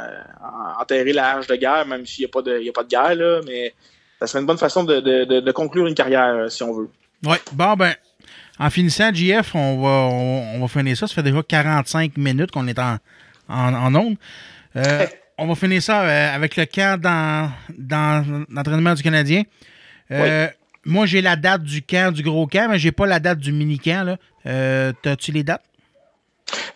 enterrer 0.81 1.16
hache 1.19 1.47
de 1.49 1.57
guerre, 1.57 1.85
même 1.86 2.07
s'il 2.07 2.23
n'y 2.24 2.31
a, 2.31 2.32
pas 2.32 2.41
de- 2.43 2.59
il 2.61 2.66
y 2.66 2.69
a 2.69 2.73
pas 2.73 2.85
de 2.85 2.89
guerre, 2.89 3.15
là, 3.16 3.41
mais 3.47 3.74
ça 4.20 4.27
serait 4.28 4.41
une 4.41 4.47
bonne 4.47 4.59
façon 4.59 4.85
de, 4.85 5.01
de- 5.01 5.24
conclure 5.53 5.86
une 5.89 5.95
carrière, 5.95 6.35
euh, 6.35 6.49
si 6.49 6.62
on 6.62 6.73
veut. 6.73 6.89
Ouais, 7.27 7.39
bon, 7.53 7.74
ben, 7.74 7.93
en 8.59 8.71
finissant, 8.71 9.13
JF, 9.13 9.55
on 9.55 9.81
va, 9.83 9.89
on, 9.89 10.57
on 10.57 10.61
va 10.61 10.69
finir 10.69 10.97
ça. 10.97 11.07
Ça 11.07 11.15
fait 11.15 11.23
déjà 11.23 11.43
45 11.43 12.17
minutes 12.17 12.51
qu'on 12.51 12.67
est 12.69 12.79
en, 12.79 12.99
en, 13.49 13.75
en 13.75 13.95
onde. 13.95 14.17
Euh, 14.77 15.07
on 15.39 15.47
va 15.47 15.55
finir 15.55 15.83
ça 15.83 16.03
euh, 16.03 16.35
avec 16.35 16.57
le 16.57 16.65
camp 16.67 17.01
dans, 17.01 17.51
dans 17.77 18.45
l'entraînement 18.49 18.95
du 18.95 19.03
Canadien. 19.03 19.43
Euh, 20.11 20.49
Moi, 20.85 21.07
j'ai 21.07 21.23
la 21.23 21.37
date 21.37 21.63
du 21.63 21.83
camp, 21.83 22.13
du 22.13 22.23
gros 22.23 22.47
camp, 22.47 22.69
mais 22.71 22.79
j'ai 22.79 22.93
pas 22.93 23.07
la 23.07 23.19
date 23.21 23.39
du 23.39 23.53
mini-camp. 23.53 24.17
T'as-tu 24.45 25.33
les 25.33 25.43
dates? 25.43 25.63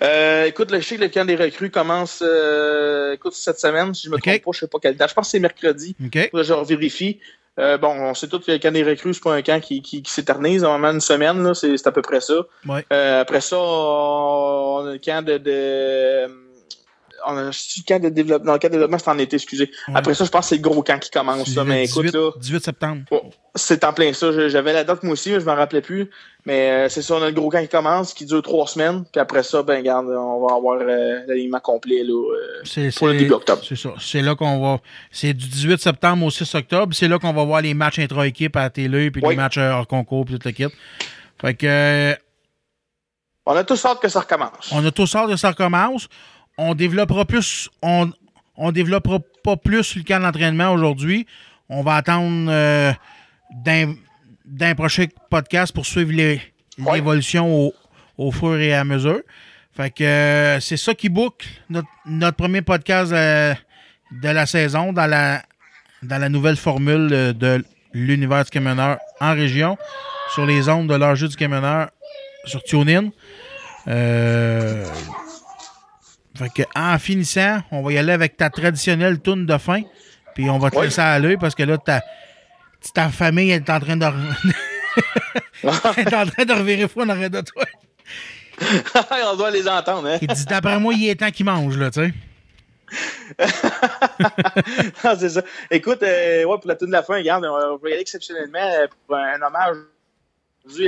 Euh, 0.02 0.46
écoute, 0.46 0.70
le, 0.70 0.80
je 0.80 0.86
sais 0.86 0.96
que 0.96 1.02
le 1.02 1.08
camp 1.08 1.24
des 1.26 1.36
recrues 1.36 1.70
commence 1.70 2.22
euh, 2.26 3.12
écoute, 3.12 3.34
cette 3.34 3.58
semaine, 3.60 3.92
si 3.94 4.06
je 4.06 4.10
me 4.10 4.16
trompe 4.18 4.42
pas, 4.42 4.50
je 4.52 4.58
sais 4.60 4.68
pas 4.68 4.78
quelle 4.80 4.96
date. 4.96 5.10
Je 5.10 5.14
pense 5.14 5.26
que 5.26 5.30
c'est 5.32 5.40
mercredi. 5.40 5.94
OK. 6.04 6.30
Là, 6.32 6.42
je 6.42 6.64
vérifie. 6.66 7.18
Euh, 7.58 7.76
bon, 7.76 7.88
on 7.88 8.14
sait 8.14 8.28
tous 8.28 8.38
que 8.38 8.52
le 8.52 8.58
camp 8.58 8.72
des 8.72 8.84
recrues, 8.84 9.14
c'est 9.14 9.22
pas 9.22 9.34
un 9.34 9.42
camp 9.42 9.60
qui, 9.60 9.82
qui, 9.82 10.02
qui 10.02 10.12
s'éternise. 10.12 10.62
Normalement, 10.62 10.94
une 10.94 11.00
semaine, 11.00 11.42
là, 11.42 11.54
c'est, 11.54 11.76
c'est 11.76 11.88
à 11.88 11.92
peu 11.92 12.02
près 12.02 12.20
ça. 12.20 12.34
Ouais. 12.66 12.84
Euh, 12.92 13.20
après 13.20 13.40
ça, 13.40 13.58
on 13.58 14.86
a 14.86 14.92
le 14.92 14.98
camp 14.98 15.24
de. 15.24 15.38
de 15.38 16.47
le 17.26 17.50
camp 17.86 18.02
de 18.02 18.08
développement. 18.08 18.46
Non, 18.46 18.52
le 18.54 18.58
camp 18.58 18.68
de 18.68 18.72
développement, 18.72 18.98
c'est 18.98 19.10
en 19.10 19.18
été, 19.18 19.36
excusez. 19.36 19.70
Ouais. 19.88 19.94
Après 19.96 20.14
ça, 20.14 20.24
je 20.24 20.30
pense 20.30 20.42
que 20.42 20.48
c'est 20.50 20.56
le 20.56 20.62
gros 20.62 20.82
camp 20.82 20.98
qui 20.98 21.10
commence. 21.10 21.48
Ça, 21.52 21.64
mais 21.64 21.84
18, 21.84 22.00
écoute, 22.00 22.14
là, 22.14 22.30
18 22.38 22.64
septembre. 22.64 23.02
c'est 23.54 23.84
en 23.84 23.92
plein 23.92 24.12
ça. 24.12 24.48
J'avais 24.48 24.72
la 24.72 24.84
date 24.84 25.02
moi 25.02 25.12
aussi, 25.14 25.30
mais 25.30 25.40
je 25.40 25.44
m'en 25.46 25.54
rappelais 25.54 25.80
plus. 25.82 26.10
Mais 26.46 26.70
euh, 26.70 26.88
c'est 26.88 27.02
ça, 27.02 27.14
on 27.16 27.22
a 27.22 27.26
le 27.26 27.32
gros 27.32 27.50
camp 27.50 27.60
qui 27.60 27.68
commence, 27.68 28.14
qui 28.14 28.24
dure 28.24 28.40
trois 28.42 28.66
semaines. 28.66 29.04
Puis 29.12 29.20
après 29.20 29.42
ça, 29.42 29.62
ben 29.62 29.78
regarde, 29.78 30.06
on 30.06 30.46
va 30.46 30.54
avoir 30.54 30.78
euh, 30.80 31.20
l'alignement 31.26 31.60
complet 31.60 32.02
là, 32.04 32.12
euh, 32.14 32.90
pour 32.96 33.08
le 33.08 33.18
début 33.18 33.32
octobre. 33.32 33.62
C'est 33.68 33.76
ça. 33.76 33.90
C'est 34.00 34.22
là 34.22 34.34
qu'on 34.34 34.60
va. 34.60 34.80
C'est 35.10 35.34
du 35.34 35.46
18 35.46 35.78
septembre 35.80 36.24
au 36.24 36.30
6 36.30 36.54
octobre. 36.54 36.94
C'est 36.94 37.08
là 37.08 37.18
qu'on 37.18 37.32
va 37.34 37.44
voir 37.44 37.60
les 37.60 37.74
matchs 37.74 37.98
intra-équipe 37.98 38.56
à 38.56 38.60
la 38.62 38.70
télé, 38.70 39.10
puis 39.10 39.20
Oui. 39.22 39.30
les 39.30 39.36
matchs 39.36 39.58
euh, 39.58 39.72
hors 39.72 39.86
concours, 39.86 40.24
puis 40.24 40.34
toute 40.34 40.44
l'équipe. 40.46 40.72
Fait 41.40 41.54
que. 41.54 41.66
euh, 41.66 42.14
On 43.44 43.54
a 43.56 43.64
tous 43.64 43.84
hâte 43.84 44.00
que 44.00 44.08
ça 44.08 44.20
recommence. 44.20 44.70
On 44.72 44.84
a 44.86 44.90
tous 44.90 45.14
hâte 45.14 45.28
que 45.28 45.36
ça 45.36 45.50
recommence. 45.50 46.08
On 46.58 46.74
développera 46.74 47.24
plus. 47.24 47.70
On, 47.82 48.10
on 48.56 48.72
développera 48.72 49.20
pas 49.44 49.56
plus 49.56 49.96
le 49.96 50.02
camp 50.02 50.20
d'entraînement 50.20 50.72
aujourd'hui. 50.72 51.26
On 51.68 51.82
va 51.82 51.96
attendre 51.96 52.50
euh, 52.50 52.92
d'un, 53.64 53.94
d'un 54.44 54.74
prochain 54.74 55.06
podcast 55.30 55.72
pour 55.72 55.86
suivre 55.86 56.12
les- 56.12 56.40
l'évolution 56.92 57.66
au, 57.66 57.74
au 58.16 58.32
fur 58.32 58.58
et 58.58 58.74
à 58.74 58.84
mesure. 58.84 59.20
Fait 59.76 59.90
que 59.90 60.02
euh, 60.04 60.60
c'est 60.60 60.76
ça 60.76 60.94
qui 60.94 61.08
boucle 61.08 61.46
notre, 61.70 61.88
notre 62.06 62.36
premier 62.36 62.62
podcast 62.62 63.12
euh, 63.12 63.54
de 64.10 64.28
la 64.28 64.44
saison 64.46 64.92
dans 64.92 65.06
la, 65.06 65.42
dans 66.02 66.18
la 66.18 66.28
nouvelle 66.28 66.56
formule 66.56 67.08
de 67.36 67.64
l'univers 67.92 68.44
du 68.44 68.50
camionneur 68.50 68.98
en 69.20 69.34
région 69.34 69.78
sur 70.34 70.44
les 70.46 70.68
ondes 70.68 70.88
de 70.88 70.94
leur 70.96 71.14
jeu 71.14 71.28
du 71.28 71.36
camionneur 71.36 71.90
sur 72.44 72.62
TuneIn. 72.64 73.10
Euh, 73.86 74.84
fait 76.38 76.50
que, 76.54 76.62
en 76.74 76.98
finissant, 76.98 77.60
on 77.70 77.82
va 77.82 77.92
y 77.92 77.98
aller 77.98 78.12
avec 78.12 78.36
ta 78.36 78.48
traditionnelle 78.50 79.20
toune 79.20 79.46
de 79.46 79.58
fin. 79.58 79.82
Puis 80.34 80.48
on 80.48 80.58
va 80.58 80.70
te 80.70 80.76
Oui. 80.76 80.84
laisser 80.86 81.00
aller 81.00 81.36
parce 81.36 81.54
que 81.54 81.64
là, 81.64 81.76
ta, 81.78 82.00
ta 82.94 83.08
famille 83.08 83.50
est 83.50 83.68
en 83.68 83.80
train 83.80 83.96
de. 83.96 84.04
elle 84.04 85.70
est 86.06 86.14
en 86.14 86.26
train 86.26 86.44
de 86.44 86.52
revirer 86.52 86.88
fou 86.88 87.02
en 87.02 87.08
arrière 87.08 87.30
de 87.30 87.40
toi. 87.40 87.64
On 89.32 89.36
doit 89.36 89.50
les 89.50 89.68
entendre, 89.68 90.08
hein? 90.08 90.18
Il 90.20 90.28
dit 90.28 90.44
d'après 90.46 90.78
moi, 90.80 90.92
il 90.94 91.08
est 91.08 91.16
temps 91.16 91.30
qu'il 91.30 91.46
mange, 91.46 91.76
là, 91.76 91.90
tu 91.90 92.00
sais. 92.06 92.12
Ah, 95.04 95.14
c'est 95.18 95.28
ça. 95.28 95.42
Écoute, 95.70 96.02
euh, 96.02 96.44
ouais, 96.44 96.58
pour 96.58 96.66
la 96.68 96.74
tune 96.76 96.88
de 96.88 96.92
la 96.92 97.02
fin, 97.02 97.14
regarde, 97.14 97.44
on 97.44 97.76
va 97.76 97.88
y 97.88 97.92
aller 97.92 98.00
exceptionnellement 98.00 98.58
euh, 98.58 98.86
pour 99.06 99.16
un 99.16 99.40
hommage 99.42 99.76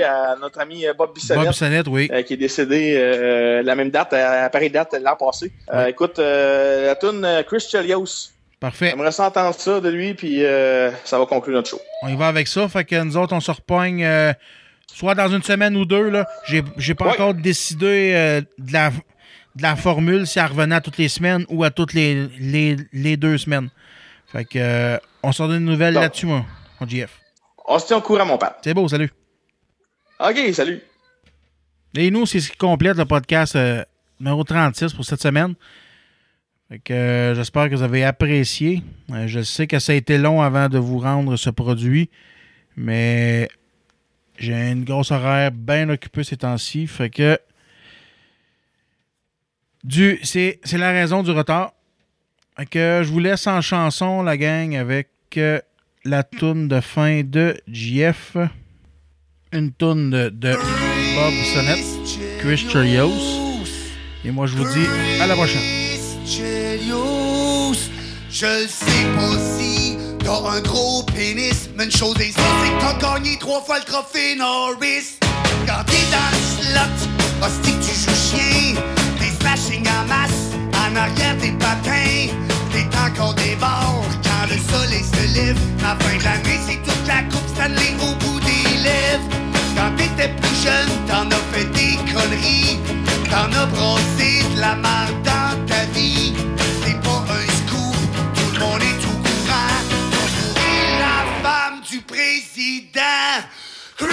à 0.05 0.36
notre 0.40 0.61
ami 0.61 0.86
euh, 0.86 0.93
Bob 0.94 1.15
Bissonnette. 1.15 1.43
Bob 1.44 1.52
Bissonnette, 1.52 1.86
oui. 1.89 2.09
euh, 2.12 2.23
qui 2.23 2.35
est 2.35 2.36
décédé 2.36 2.94
euh, 2.97 3.62
la 3.62 3.74
même 3.74 3.90
date, 3.90 4.12
à, 4.12 4.44
à 4.44 4.51
pareille 4.51 4.70
date 4.70 4.94
l'an 5.02 5.16
passé. 5.16 5.52
Écoute, 5.89 6.19
la 6.19 6.94
tune 6.97 7.27
Chris 7.47 7.61
Chelios. 7.70 8.31
Parfait. 8.61 8.90
J'aimerais 8.90 9.12
ça 9.12 9.27
entendre 9.28 9.55
ça 9.55 9.81
de 9.81 9.89
lui, 9.89 10.15
puis 10.15 10.43
ça 11.05 11.19
va 11.19 11.27
conclure 11.27 11.57
notre 11.57 11.69
show. 11.70 11.81
On 12.02 12.09
y 12.09 12.16
va 12.16 12.28
avec 12.28 12.47
ça. 12.47 12.69
Fait 12.69 12.85
que 12.85 13.02
nous 13.02 13.16
autres, 13.16 13.35
on 13.35 13.40
se 13.40 13.51
repogne 13.51 14.07
soit 14.93 15.15
dans 15.15 15.28
une 15.28 15.43
semaine 15.43 15.77
ou 15.77 15.85
deux. 15.85 16.11
Là. 16.11 16.27
J'ai, 16.47 16.62
j'ai 16.77 16.94
pas 16.94 17.07
Ouais. 17.07 17.12
encore 17.12 17.35
décidé 17.35 18.43
de, 18.59 18.73
la, 18.73 18.90
de 18.90 19.62
la 19.62 19.77
formule 19.77 20.27
si 20.27 20.39
elle 20.39 20.47
revenait 20.47 20.74
à 20.74 20.81
toutes 20.81 20.98
les 20.98 21.09
semaines 21.09 21.47
ou 21.48 21.65
à 21.65 21.70
toutes 21.70 21.94
les, 21.94 22.28
les, 22.39 22.77
les 22.93 23.16
deux 23.16 23.39
semaines. 23.39 23.70
Fait 24.31 24.44
que 24.44 24.59
euh, 24.59 24.98
on 25.23 25.32
sort 25.32 25.51
une 25.52 25.65
nouvelle 25.65 25.94
là-dessus, 25.94 26.27
moi, 26.27 26.44
mon 26.81 26.86
GF. 26.86 27.11
On 27.66 27.78
se 27.78 27.86
tient 27.86 27.97
au 27.97 28.01
courant, 28.01 28.27
mon 28.27 28.36
père. 28.39 28.55
C'est 28.62 28.74
beau, 28.74 28.86
salut. 28.89 29.11
OK, 30.20 30.52
salut. 30.52 30.80
Et 31.97 32.10
nous, 32.10 32.26
c'est 32.26 32.40
ce 32.40 32.51
qui 32.51 32.56
complète 32.59 32.98
le 32.98 33.06
podcast 33.06 33.56
euh, 33.56 33.82
numéro 34.20 34.44
36 34.44 34.92
pour 34.92 35.05
cette 35.05 35.22
semaine. 35.22 35.55
Euh, 36.90 37.34
j'espère 37.34 37.70
que 37.70 37.74
vous 37.74 37.82
avez 37.82 38.05
apprécié. 38.05 38.82
Euh, 39.12 39.26
je 39.26 39.40
sais 39.40 39.66
que 39.66 39.78
ça 39.78 39.92
a 39.92 39.94
été 39.94 40.18
long 40.18 40.42
avant 40.42 40.68
de 40.68 40.78
vous 40.78 40.98
rendre 40.98 41.36
ce 41.36 41.48
produit, 41.48 42.10
mais 42.76 43.48
j'ai 44.38 44.70
une 44.70 44.84
grosse 44.84 45.10
horaire 45.10 45.52
bien 45.52 45.88
occupée 45.88 46.22
ces 46.22 46.36
temps-ci. 46.36 46.86
Fait 46.86 47.09
que 47.09 47.38
du, 49.82 50.20
c'est, 50.22 50.60
c'est 50.64 50.78
la 50.78 50.92
raison 50.92 51.22
du 51.22 51.30
retard. 51.30 51.72
Fait 52.59 52.66
que 52.66 53.01
je 53.02 53.10
vous 53.10 53.20
laisse 53.20 53.47
en 53.47 53.62
chanson, 53.62 54.22
la 54.22 54.36
gang, 54.36 54.76
avec 54.76 55.09
euh, 55.38 55.60
la 56.05 56.24
toune 56.24 56.68
de 56.68 56.80
fin 56.80 57.22
de 57.22 57.56
JF. 57.66 58.36
Une 59.52 59.72
toune 59.72 60.10
de, 60.10 60.28
de 60.28 60.52
Bob 60.52 61.35
Sonnette, 61.52 61.85
Chris 62.39 62.59
Cherios. 62.70 63.10
Et 64.24 64.31
moi, 64.31 64.47
je 64.47 64.55
vous 64.55 64.64
dis 64.64 64.86
à 65.20 65.27
la 65.27 65.35
prochaine. 65.35 65.60
Chelios. 66.24 67.74
Je 68.31 68.47
le 68.47 68.68
sais 68.68 69.06
pas 69.16 69.59
si 69.59 69.97
t'as 70.24 70.56
un 70.56 70.60
gros 70.60 71.02
pénis, 71.02 71.68
mais 71.77 71.86
une 71.86 71.90
chose 71.90 72.14
est 72.20 72.31
sûre, 72.31 72.43
c'est 72.62 72.70
que 72.70 72.81
t'as 72.81 73.14
gagné 73.14 73.36
trois 73.40 73.60
fois 73.60 73.78
le 73.81 73.85
trophée 73.85 74.36
Norris. 74.36 75.18
Quand 75.66 75.82
t'es 75.85 76.06
dans 76.12 76.31
le 76.31 76.39
slot, 76.62 77.44
hostie 77.44 77.72
que 77.72 77.85
tu 77.85 77.94
joues 77.98 78.39
chien, 78.39 78.81
des 79.18 79.32
smashing 79.40 79.85
en 79.89 80.06
masse, 80.06 80.55
en 80.77 80.94
arrière 80.94 81.36
des 81.39 81.51
patins, 81.59 82.32
t'es 82.70 82.86
encore 82.97 83.35
des 83.35 83.56
bords 83.56 84.05
quand 84.22 84.47
le 84.48 84.59
soleil 84.72 85.02
se 85.02 85.35
lève. 85.35 85.59
La 85.82 85.97
fin 85.97 86.16
de 86.16 86.22
l'année, 86.22 86.60
c'est 86.68 86.81
toute 86.85 87.09
la 87.09 87.24
coupe 87.24 87.48
Stanley 87.48 87.97
au 88.01 88.14
bout 88.14 88.39
des 88.39 88.78
lèvres. 88.85 89.40
Quand 89.81 89.97
t'étais 89.97 90.28
plus 90.28 90.57
jeune, 90.62 90.90
t'en 91.09 91.27
as 91.31 91.44
fait 91.52 91.65
des 91.73 91.97
conneries. 92.12 92.78
T'en 93.31 93.51
as 93.59 93.65
brossé 93.65 94.44
de 94.55 94.61
la 94.61 94.74
marde 94.74 95.23
dans 95.24 95.57
ta 95.66 95.86
vie. 95.94 96.35
C'est 96.85 97.01
pas 97.01 97.24
un 97.39 97.47
scoop, 97.61 97.97
tout 98.35 98.52
le 98.52 98.59
monde 98.61 98.82
est 98.82 99.02
au 99.07 99.16
courant. 99.24 99.81
T'as 100.55 100.98
la 101.01 101.24
femme 101.43 101.81
du 101.90 102.02
président. 102.02 103.01
T'es 103.97 104.07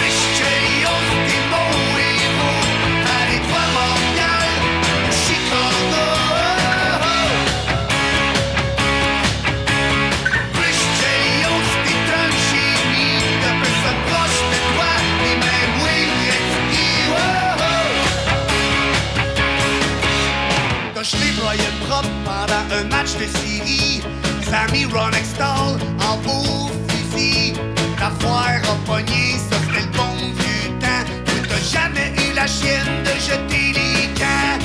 jeté 21.08 21.32
Brian 21.40 21.74
propre 21.88 22.10
pendant 22.26 22.76
un 22.76 22.84
match 22.90 23.14
de 23.16 23.26
série. 23.40 24.02
Sammy 24.44 24.86
Ronextall 24.86 25.80
en 26.02 26.18
beau 26.18 26.70
fusil. 26.90 27.54
La 28.00 28.12
foire 28.20 28.62
a 28.64 28.76
pogné, 28.86 29.38
ça 29.50 29.58
c'était 29.62 29.86
le 29.86 29.92
bon 29.98 30.16
vieux 30.40 30.70
temps. 30.82 31.06
Toi, 31.26 31.40
t'as 31.50 31.80
jamais 31.80 32.12
eu 32.18 32.34
la 32.36 32.48
chienne 32.48 33.04
de 33.04 33.14
jeter 33.28 33.74
les 33.80 34.08
camps. 34.20 34.60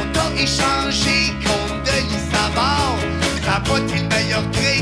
On 0.00 0.04
t'a 0.12 0.26
échangé 0.42 1.32
contre 1.44 1.82
Denis 1.84 2.24
Savard. 2.32 2.96
T'as 3.44 3.60
pas 3.60 3.78
le 3.78 4.08
meilleur 4.08 4.42
trade 4.50 4.73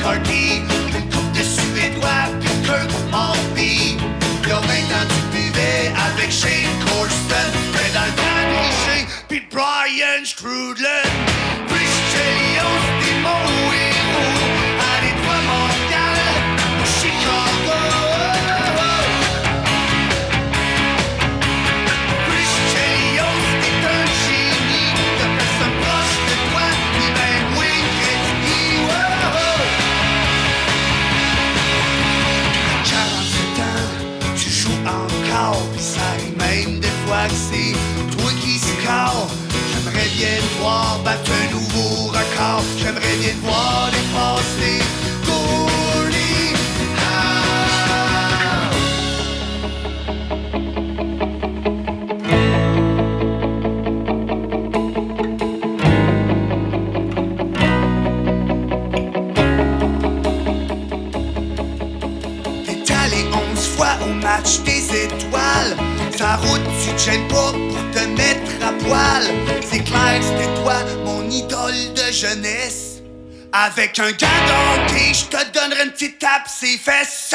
McCarthy. 0.00 0.62
Une 0.96 1.10
coupe 1.10 1.32
de 1.32 1.42
Suédois, 1.42 2.28
puis 2.40 2.50
Kirk 2.64 2.90
Maltby. 3.10 3.96
Y'a 4.48 4.54
20 4.54 4.60
ans, 4.60 5.06
tu 5.08 5.38
avec 5.94 6.30
Shane 6.30 6.78
Corson. 6.86 7.50
Mais 7.74 7.90
dans 7.92 8.12
puis 9.28 9.42
Brian. 9.50 10.24
Bien 40.20 40.40
voir 40.60 40.98
battre 41.02 41.32
un 41.32 41.46
nouveau 41.50 42.08
record. 42.08 42.62
J'aimerais 42.76 43.16
bien 43.20 43.32
te 43.32 43.46
voir 43.46 43.90
dépasser 43.90 44.78
Goulet. 45.24 46.52
Ah! 46.98 48.70
T'es 62.66 62.92
allé 62.92 63.22
onze 63.32 63.66
fois 63.74 63.94
au 64.04 64.12
match 64.22 64.60
des 64.66 64.82
étoiles. 65.04 65.76
Sa 66.18 66.36
route, 66.36 66.60
tu 66.84 66.90
te 66.92 67.00
gênes 67.00 67.28
pas 67.28 67.52
mettre 68.20 68.52
à 68.66 68.72
poil. 68.84 69.24
C'est 69.62 69.84
clair 69.84 70.20
c'était 70.22 70.52
toi, 70.62 70.76
mon 71.04 71.28
idole 71.30 71.80
de 71.94 72.12
jeunesse. 72.12 73.02
Avec 73.52 73.98
un 73.98 74.12
gars 74.12 74.28
je 75.12 75.24
te 75.24 75.52
donnerai 75.52 75.84
une 75.84 75.90
petite 75.90 76.18
tape 76.18 76.46
ses 76.46 76.78
fesses. 76.78 77.34